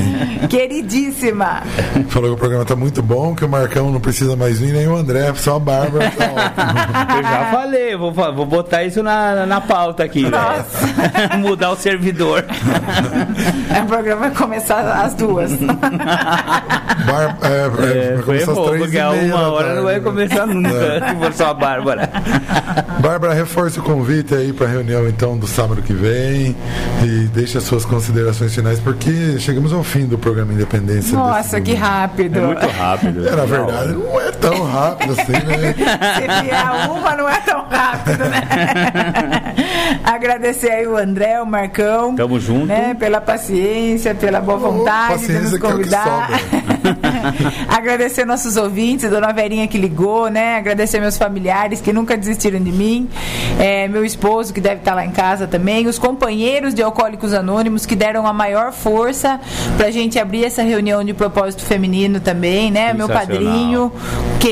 Queridíssima. 0.49 1.63
Falou 2.09 2.31
que 2.31 2.35
o 2.35 2.39
programa 2.39 2.65
tá 2.65 2.77
muito 2.77 3.03
bom, 3.03 3.35
que 3.35 3.45
o 3.45 3.49
Marcão 3.49 3.91
não 3.91 4.01
precisa 4.01 4.37
mais 4.37 4.59
vir, 4.59 4.73
nem 4.73 4.89
o 4.89 4.97
André, 4.97 5.33
só 5.37 5.57
a 5.57 5.61
Bárbara. 5.61 6.11
Tá 6.11 6.25
ótimo. 6.27 7.17
Eu 7.17 7.23
já 7.23 7.51
falei, 7.51 7.97
vou, 7.97 8.13
vou 8.13 8.47
botar 8.47 8.85
isso 8.85 9.03
na, 9.03 9.47
na 9.47 9.61
pauta 9.61 10.05
aqui, 10.05 10.23
velho. 10.23 10.35
Mudar 11.61 11.73
o 11.73 11.77
servidor. 11.77 12.45
O 13.71 13.87
programa 13.87 14.21
vai 14.23 14.31
começar 14.33 14.81
às 14.81 15.15
duas. 15.15 15.53
Bar- 15.57 17.37
é, 17.43 17.49
é, 17.49 18.07
É, 18.07 18.15
vai 18.15 18.23
foi 18.23 18.23
começar 18.25 18.53
às 18.53 18.59
três 18.69 18.83
porque 18.83 18.99
a 18.99 19.11
uma 19.11 19.53
hora 19.53 19.75
não 19.75 19.83
vai 19.85 20.01
tarde. 20.01 20.07
começar 20.07 20.47
nunca, 20.47 21.09
se 21.09 21.15
for 21.17 21.33
só 21.33 21.47
a 21.51 21.55
Bárbara. 21.55 22.11
Bárbara, 23.01 23.35
reforce 23.35 23.79
o 23.79 23.83
convite 23.83 24.35
aí 24.35 24.53
para 24.53 24.67
a 24.67 24.69
reunião 24.71 25.09
então 25.09 25.37
do 25.39 25.47
sábado 25.47 25.83
que 25.83 25.93
vem 25.93 26.55
e 27.05 27.29
deixe 27.33 27.57
as 27.59 27.65
suas 27.65 27.85
considerações 27.85 28.55
finais, 28.55 28.79
porque 28.81 29.39
chegamos 29.39 29.73
ao 29.73 29.83
fim 29.83 30.07
do 30.07 30.19
programa 30.19 30.53
Independência. 30.53 31.17
Nossa, 31.17 31.61
que 31.61 31.75
rápido. 31.75 32.39
É 32.39 32.43
muito 32.47 32.67
rápido. 32.69 33.27
É, 33.29 33.35
na 33.37 33.45
verdade, 33.45 33.93
não 33.93 34.21
é 34.21 34.31
tão 34.33 34.65
rápido 34.65 35.13
assim, 35.13 35.33
né? 35.33 35.75
Se 36.17 36.43
vier 36.43 36.91
uma, 36.91 37.17
não 37.17 37.29
é 37.29 37.39
tão 37.41 37.65
rápido, 37.69 38.25
né? 38.25 38.41
Agradecer 40.05 40.71
aí 40.71 40.87
o 40.87 40.97
André, 40.97 41.41
o 41.41 41.47
Marcão. 41.51 42.15
Tamo 42.15 42.39
junto. 42.39 42.67
Né, 42.67 42.95
pela 42.95 43.21
paciência, 43.21 44.15
pela 44.15 44.41
boa 44.41 44.59
vontade 44.59 45.27
de 45.27 45.33
nos 45.33 45.51
paciência 45.51 45.57
é 45.57 45.59
convidar. 45.59 46.31
Agradecer 47.69 48.25
nossos 48.25 48.57
ouvintes, 48.57 49.09
Dona 49.11 49.33
Verinha 49.33 49.67
que 49.67 49.79
ligou, 49.79 50.29
né? 50.29 50.57
Agradecer 50.57 51.01
meus 51.01 51.17
familiares 51.17 51.81
que 51.81 51.93
nunca 51.93 52.17
desistiram 52.17 52.61
de 52.61 52.73
mim. 52.73 53.09
É, 53.59 53.89
meu 53.89 54.05
esposo 54.05 54.53
que 54.53 54.61
deve 54.61 54.77
estar 54.77 54.95
lá 54.95 55.05
em 55.05 55.11
casa 55.11 55.47
também. 55.47 55.87
Os 55.87 55.99
companheiros 55.99 56.75
de 56.75 56.83
Alcoólicos 56.83 57.33
Anônimos 57.33 57.87
que 57.87 57.95
deram 57.97 58.27
a 58.27 58.33
maior 58.33 58.73
força 58.73 59.41
pra 59.77 59.91
gente 59.91 60.19
abrir 60.19 60.45
essa 60.45 60.63
reunião 60.63 61.03
de 61.05 61.13
propósito 61.15 61.63
feminino 61.65 62.21
também, 62.21 62.71
né? 62.71 62.93
Meu 62.93 63.09
padrinho, 63.09 63.93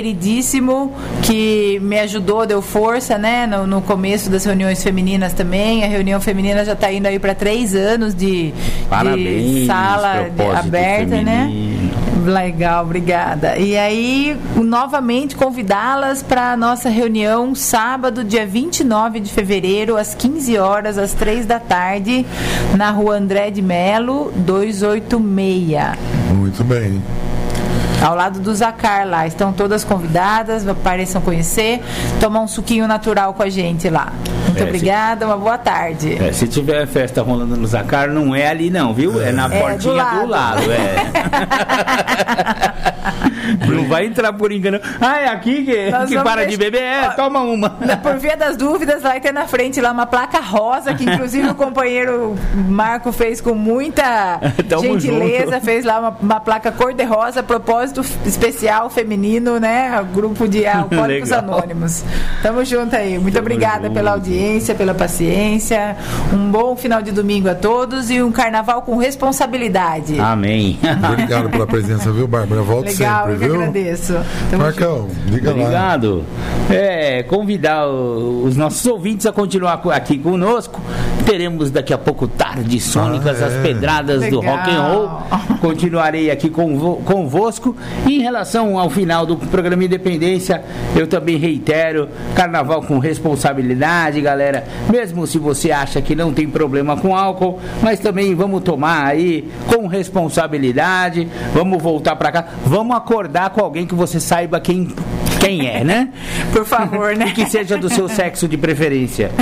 queridíssimo, 0.02 0.92
que 1.22 1.78
me 1.82 1.98
ajudou, 2.00 2.46
deu 2.46 2.62
força, 2.62 3.18
né? 3.18 3.46
No, 3.46 3.66
no 3.66 3.80
começo 3.82 4.30
das 4.30 4.44
reuniões 4.44 4.82
femininas 4.82 5.32
também. 5.32 5.84
A 5.84 5.86
reunião 5.88 6.20
feminina 6.20 6.64
já 6.64 6.72
está 6.72 6.92
indo 6.92 7.06
aí 7.06 7.18
para 7.18 7.34
três 7.34 7.74
anos 7.74 8.14
de, 8.14 8.52
Parabéns, 8.88 9.54
de 9.60 9.66
sala 9.66 10.24
de- 10.24 10.30
propósito 10.30 10.66
aberta, 10.66 11.22
né? 11.22 11.50
Legal, 12.28 12.84
obrigada. 12.84 13.56
E 13.56 13.74
aí, 13.74 14.38
novamente 14.54 15.34
convidá-las 15.34 16.22
para 16.22 16.52
a 16.52 16.56
nossa 16.58 16.90
reunião 16.90 17.54
sábado, 17.54 18.22
dia 18.22 18.46
29 18.46 19.18
de 19.18 19.32
fevereiro, 19.32 19.96
às 19.96 20.14
15 20.14 20.58
horas, 20.58 20.98
às 20.98 21.14
3 21.14 21.46
da 21.46 21.58
tarde, 21.58 22.26
na 22.76 22.90
rua 22.90 23.16
André 23.16 23.50
de 23.50 23.62
Melo, 23.62 24.30
286. 24.36 25.98
Muito 26.34 26.62
bem. 26.64 27.02
Ao 28.02 28.14
lado 28.14 28.40
do 28.40 28.54
Zacar 28.54 29.08
lá. 29.08 29.26
Estão 29.26 29.50
todas 29.50 29.82
convidadas, 29.82 30.68
apareçam 30.68 31.22
conhecer, 31.22 31.80
tomar 32.20 32.40
um 32.40 32.48
suquinho 32.48 32.86
natural 32.86 33.32
com 33.32 33.42
a 33.42 33.48
gente 33.48 33.88
lá. 33.88 34.12
Muito 34.48 34.60
É, 34.60 34.64
obrigada, 34.64 35.26
uma 35.26 35.36
boa 35.36 35.58
tarde. 35.58 36.16
É, 36.22 36.32
se 36.32 36.46
tiver 36.48 36.86
festa 36.86 37.22
rolando 37.22 37.56
no 37.56 37.66
Zacar, 37.66 38.08
não 38.08 38.34
é 38.34 38.48
ali 38.48 38.70
não, 38.70 38.92
viu? 38.94 39.20
É 39.22 39.30
na 39.32 39.46
É, 39.46 39.60
portinha 39.60 39.78
do 39.78 40.20
do 40.20 40.26
lado, 40.26 40.28
lado. 40.28 40.72
é. 40.72 40.96
não 43.68 43.88
vai 43.88 44.06
entrar 44.06 44.32
por 44.32 44.52
engano. 44.52 44.80
Ah, 45.00 45.18
é 45.20 45.28
aqui 45.28 45.64
que, 45.64 45.90
Nós 45.90 46.08
que 46.08 46.18
para 46.20 46.46
de 46.46 46.56
deixar- 46.56 46.70
beber? 46.70 46.82
É, 46.82 47.08
toma 47.10 47.40
uma. 47.40 47.70
Por 48.02 48.16
via 48.18 48.36
das 48.36 48.56
dúvidas, 48.56 49.02
vai 49.02 49.20
ter 49.20 49.32
na 49.32 49.46
frente 49.46 49.80
lá 49.80 49.92
uma 49.92 50.06
placa 50.06 50.40
rosa, 50.40 50.94
que 50.94 51.04
inclusive 51.04 51.48
o 51.48 51.54
companheiro 51.56 52.36
Marco 52.54 53.12
fez 53.12 53.40
com 53.40 53.54
muita 53.54 54.40
gentileza, 54.80 55.52
junto. 55.52 55.64
fez 55.64 55.84
lá 55.84 55.98
uma, 56.00 56.16
uma 56.20 56.40
placa 56.40 56.70
cor-de-rosa, 56.72 57.42
propósito 57.42 58.00
especial 58.24 58.90
feminino, 58.90 59.58
né? 59.58 60.04
Grupo 60.14 60.46
de 60.48 60.66
Alcoólicos. 60.66 61.32
Anônimos. 61.32 62.04
Tamo 62.42 62.64
junto 62.64 62.94
aí. 62.96 63.18
Muito 63.18 63.34
Tamo 63.34 63.46
obrigada 63.46 63.84
junto. 63.84 63.94
pela 63.94 64.12
audiência, 64.12 64.37
pela 64.76 64.94
paciência. 64.94 65.96
Um 66.32 66.50
bom 66.50 66.76
final 66.76 67.02
de 67.02 67.10
domingo 67.10 67.48
a 67.48 67.54
todos 67.54 68.08
e 68.10 68.22
um 68.22 68.30
carnaval 68.30 68.82
com 68.82 68.96
responsabilidade. 68.96 70.18
Amém. 70.20 70.78
Obrigado 71.12 71.48
pela 71.50 71.66
presença, 71.66 72.12
viu, 72.12 72.28
Bárbara? 72.28 72.62
Volte 72.62 72.90
Legal, 72.92 73.26
sempre, 73.28 73.32
eu 73.32 73.38
viu? 73.52 73.60
agradeço. 73.60 74.12
Tamo 74.12 74.24
junto. 74.50 74.58
Marcão, 74.58 75.08
diga 75.26 75.50
lá. 75.50 75.56
Obrigado. 75.60 76.24
É, 76.70 77.22
convidar 77.24 77.88
os 77.88 78.56
nossos 78.56 78.84
ouvintes 78.86 79.26
a 79.26 79.32
continuar 79.32 79.78
co- 79.78 79.90
aqui 79.90 80.18
conosco. 80.18 80.80
Teremos 81.26 81.70
daqui 81.70 81.92
a 81.92 81.98
pouco 81.98 82.26
tarde 82.26 82.80
sônicas, 82.80 83.42
Ah, 83.42 83.46
as 83.46 83.52
é. 83.54 83.62
pedradas 83.62 84.20
do 84.30 84.40
Legal. 84.40 84.56
rock 84.56 84.70
and 84.70 84.80
roll. 84.82 85.10
Continuarei 85.60 86.30
aqui 86.30 86.48
convo- 86.48 86.96
convosco. 87.04 87.76
E 88.06 88.18
em 88.18 88.22
relação 88.22 88.78
ao 88.78 88.88
final 88.88 89.26
do 89.26 89.36
programa 89.36 89.84
Independência, 89.84 90.62
eu 90.96 91.06
também 91.06 91.36
reitero: 91.36 92.08
carnaval 92.34 92.82
com 92.82 92.98
responsabilidade, 92.98 94.20
galera. 94.28 94.64
Mesmo 94.90 95.26
se 95.26 95.38
você 95.38 95.70
acha 95.70 96.02
que 96.02 96.14
não 96.14 96.32
tem 96.32 96.48
problema 96.48 96.96
com 96.96 97.16
álcool, 97.16 97.58
mas 97.82 97.98
também 97.98 98.34
vamos 98.34 98.62
tomar 98.62 99.06
aí 99.06 99.50
com 99.66 99.86
responsabilidade. 99.86 101.28
Vamos 101.54 101.82
voltar 101.82 102.14
pra 102.16 102.30
cá. 102.30 102.44
Vamos 102.64 102.96
acordar 102.96 103.50
com 103.50 103.62
alguém 103.62 103.86
que 103.86 103.94
você 103.94 104.20
saiba 104.20 104.60
quem, 104.60 104.94
quem 105.40 105.66
é, 105.66 105.82
né? 105.82 106.10
Por 106.52 106.64
favor, 106.66 107.16
né? 107.16 107.28
E 107.28 107.32
que 107.38 107.46
seja 107.46 107.78
do 107.78 107.88
seu 107.88 108.08
sexo 108.08 108.46
de 108.46 108.58
preferência. 108.58 109.30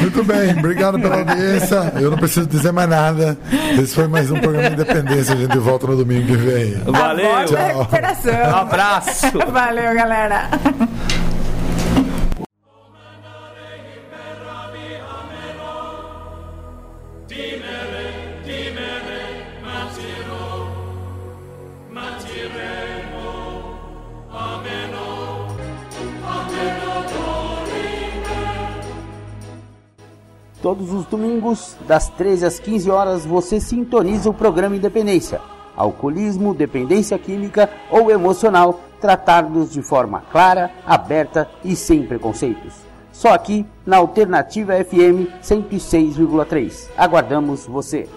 Muito 0.00 0.24
bem, 0.24 0.50
obrigado 0.58 0.98
pela 0.98 1.18
audiência. 1.18 1.92
Eu 2.00 2.10
não 2.10 2.18
preciso 2.18 2.46
dizer 2.46 2.72
mais 2.72 2.88
nada. 2.88 3.38
Esse 3.78 3.94
foi 3.94 4.08
mais 4.08 4.30
um 4.30 4.38
programa 4.38 4.68
Independência. 4.68 5.34
A 5.34 5.36
gente 5.36 5.58
volta 5.58 5.86
no 5.86 5.96
domingo 5.96 6.26
que 6.26 6.36
vem. 6.36 6.74
Valeu. 6.84 7.44
Tchau. 7.46 7.88
Um 8.50 8.56
abraço. 8.56 9.38
Valeu, 9.50 9.94
galera. 9.94 10.48
Todos 30.64 30.94
os 30.94 31.04
domingos, 31.04 31.76
das 31.86 32.08
13 32.08 32.46
às 32.46 32.58
15 32.58 32.90
horas, 32.90 33.26
você 33.26 33.60
sintoniza 33.60 34.30
o 34.30 34.32
programa 34.32 34.74
Independência. 34.74 35.38
Alcoolismo, 35.76 36.54
dependência 36.54 37.18
química 37.18 37.68
ou 37.90 38.10
emocional, 38.10 38.80
tratados 38.98 39.70
de 39.70 39.82
forma 39.82 40.22
clara, 40.32 40.70
aberta 40.86 41.50
e 41.62 41.76
sem 41.76 42.06
preconceitos. 42.06 42.72
Só 43.12 43.34
aqui 43.34 43.66
na 43.84 43.98
Alternativa 43.98 44.72
FM 44.82 45.28
106,3. 45.42 46.88
Aguardamos 46.96 47.66
você. 47.66 48.08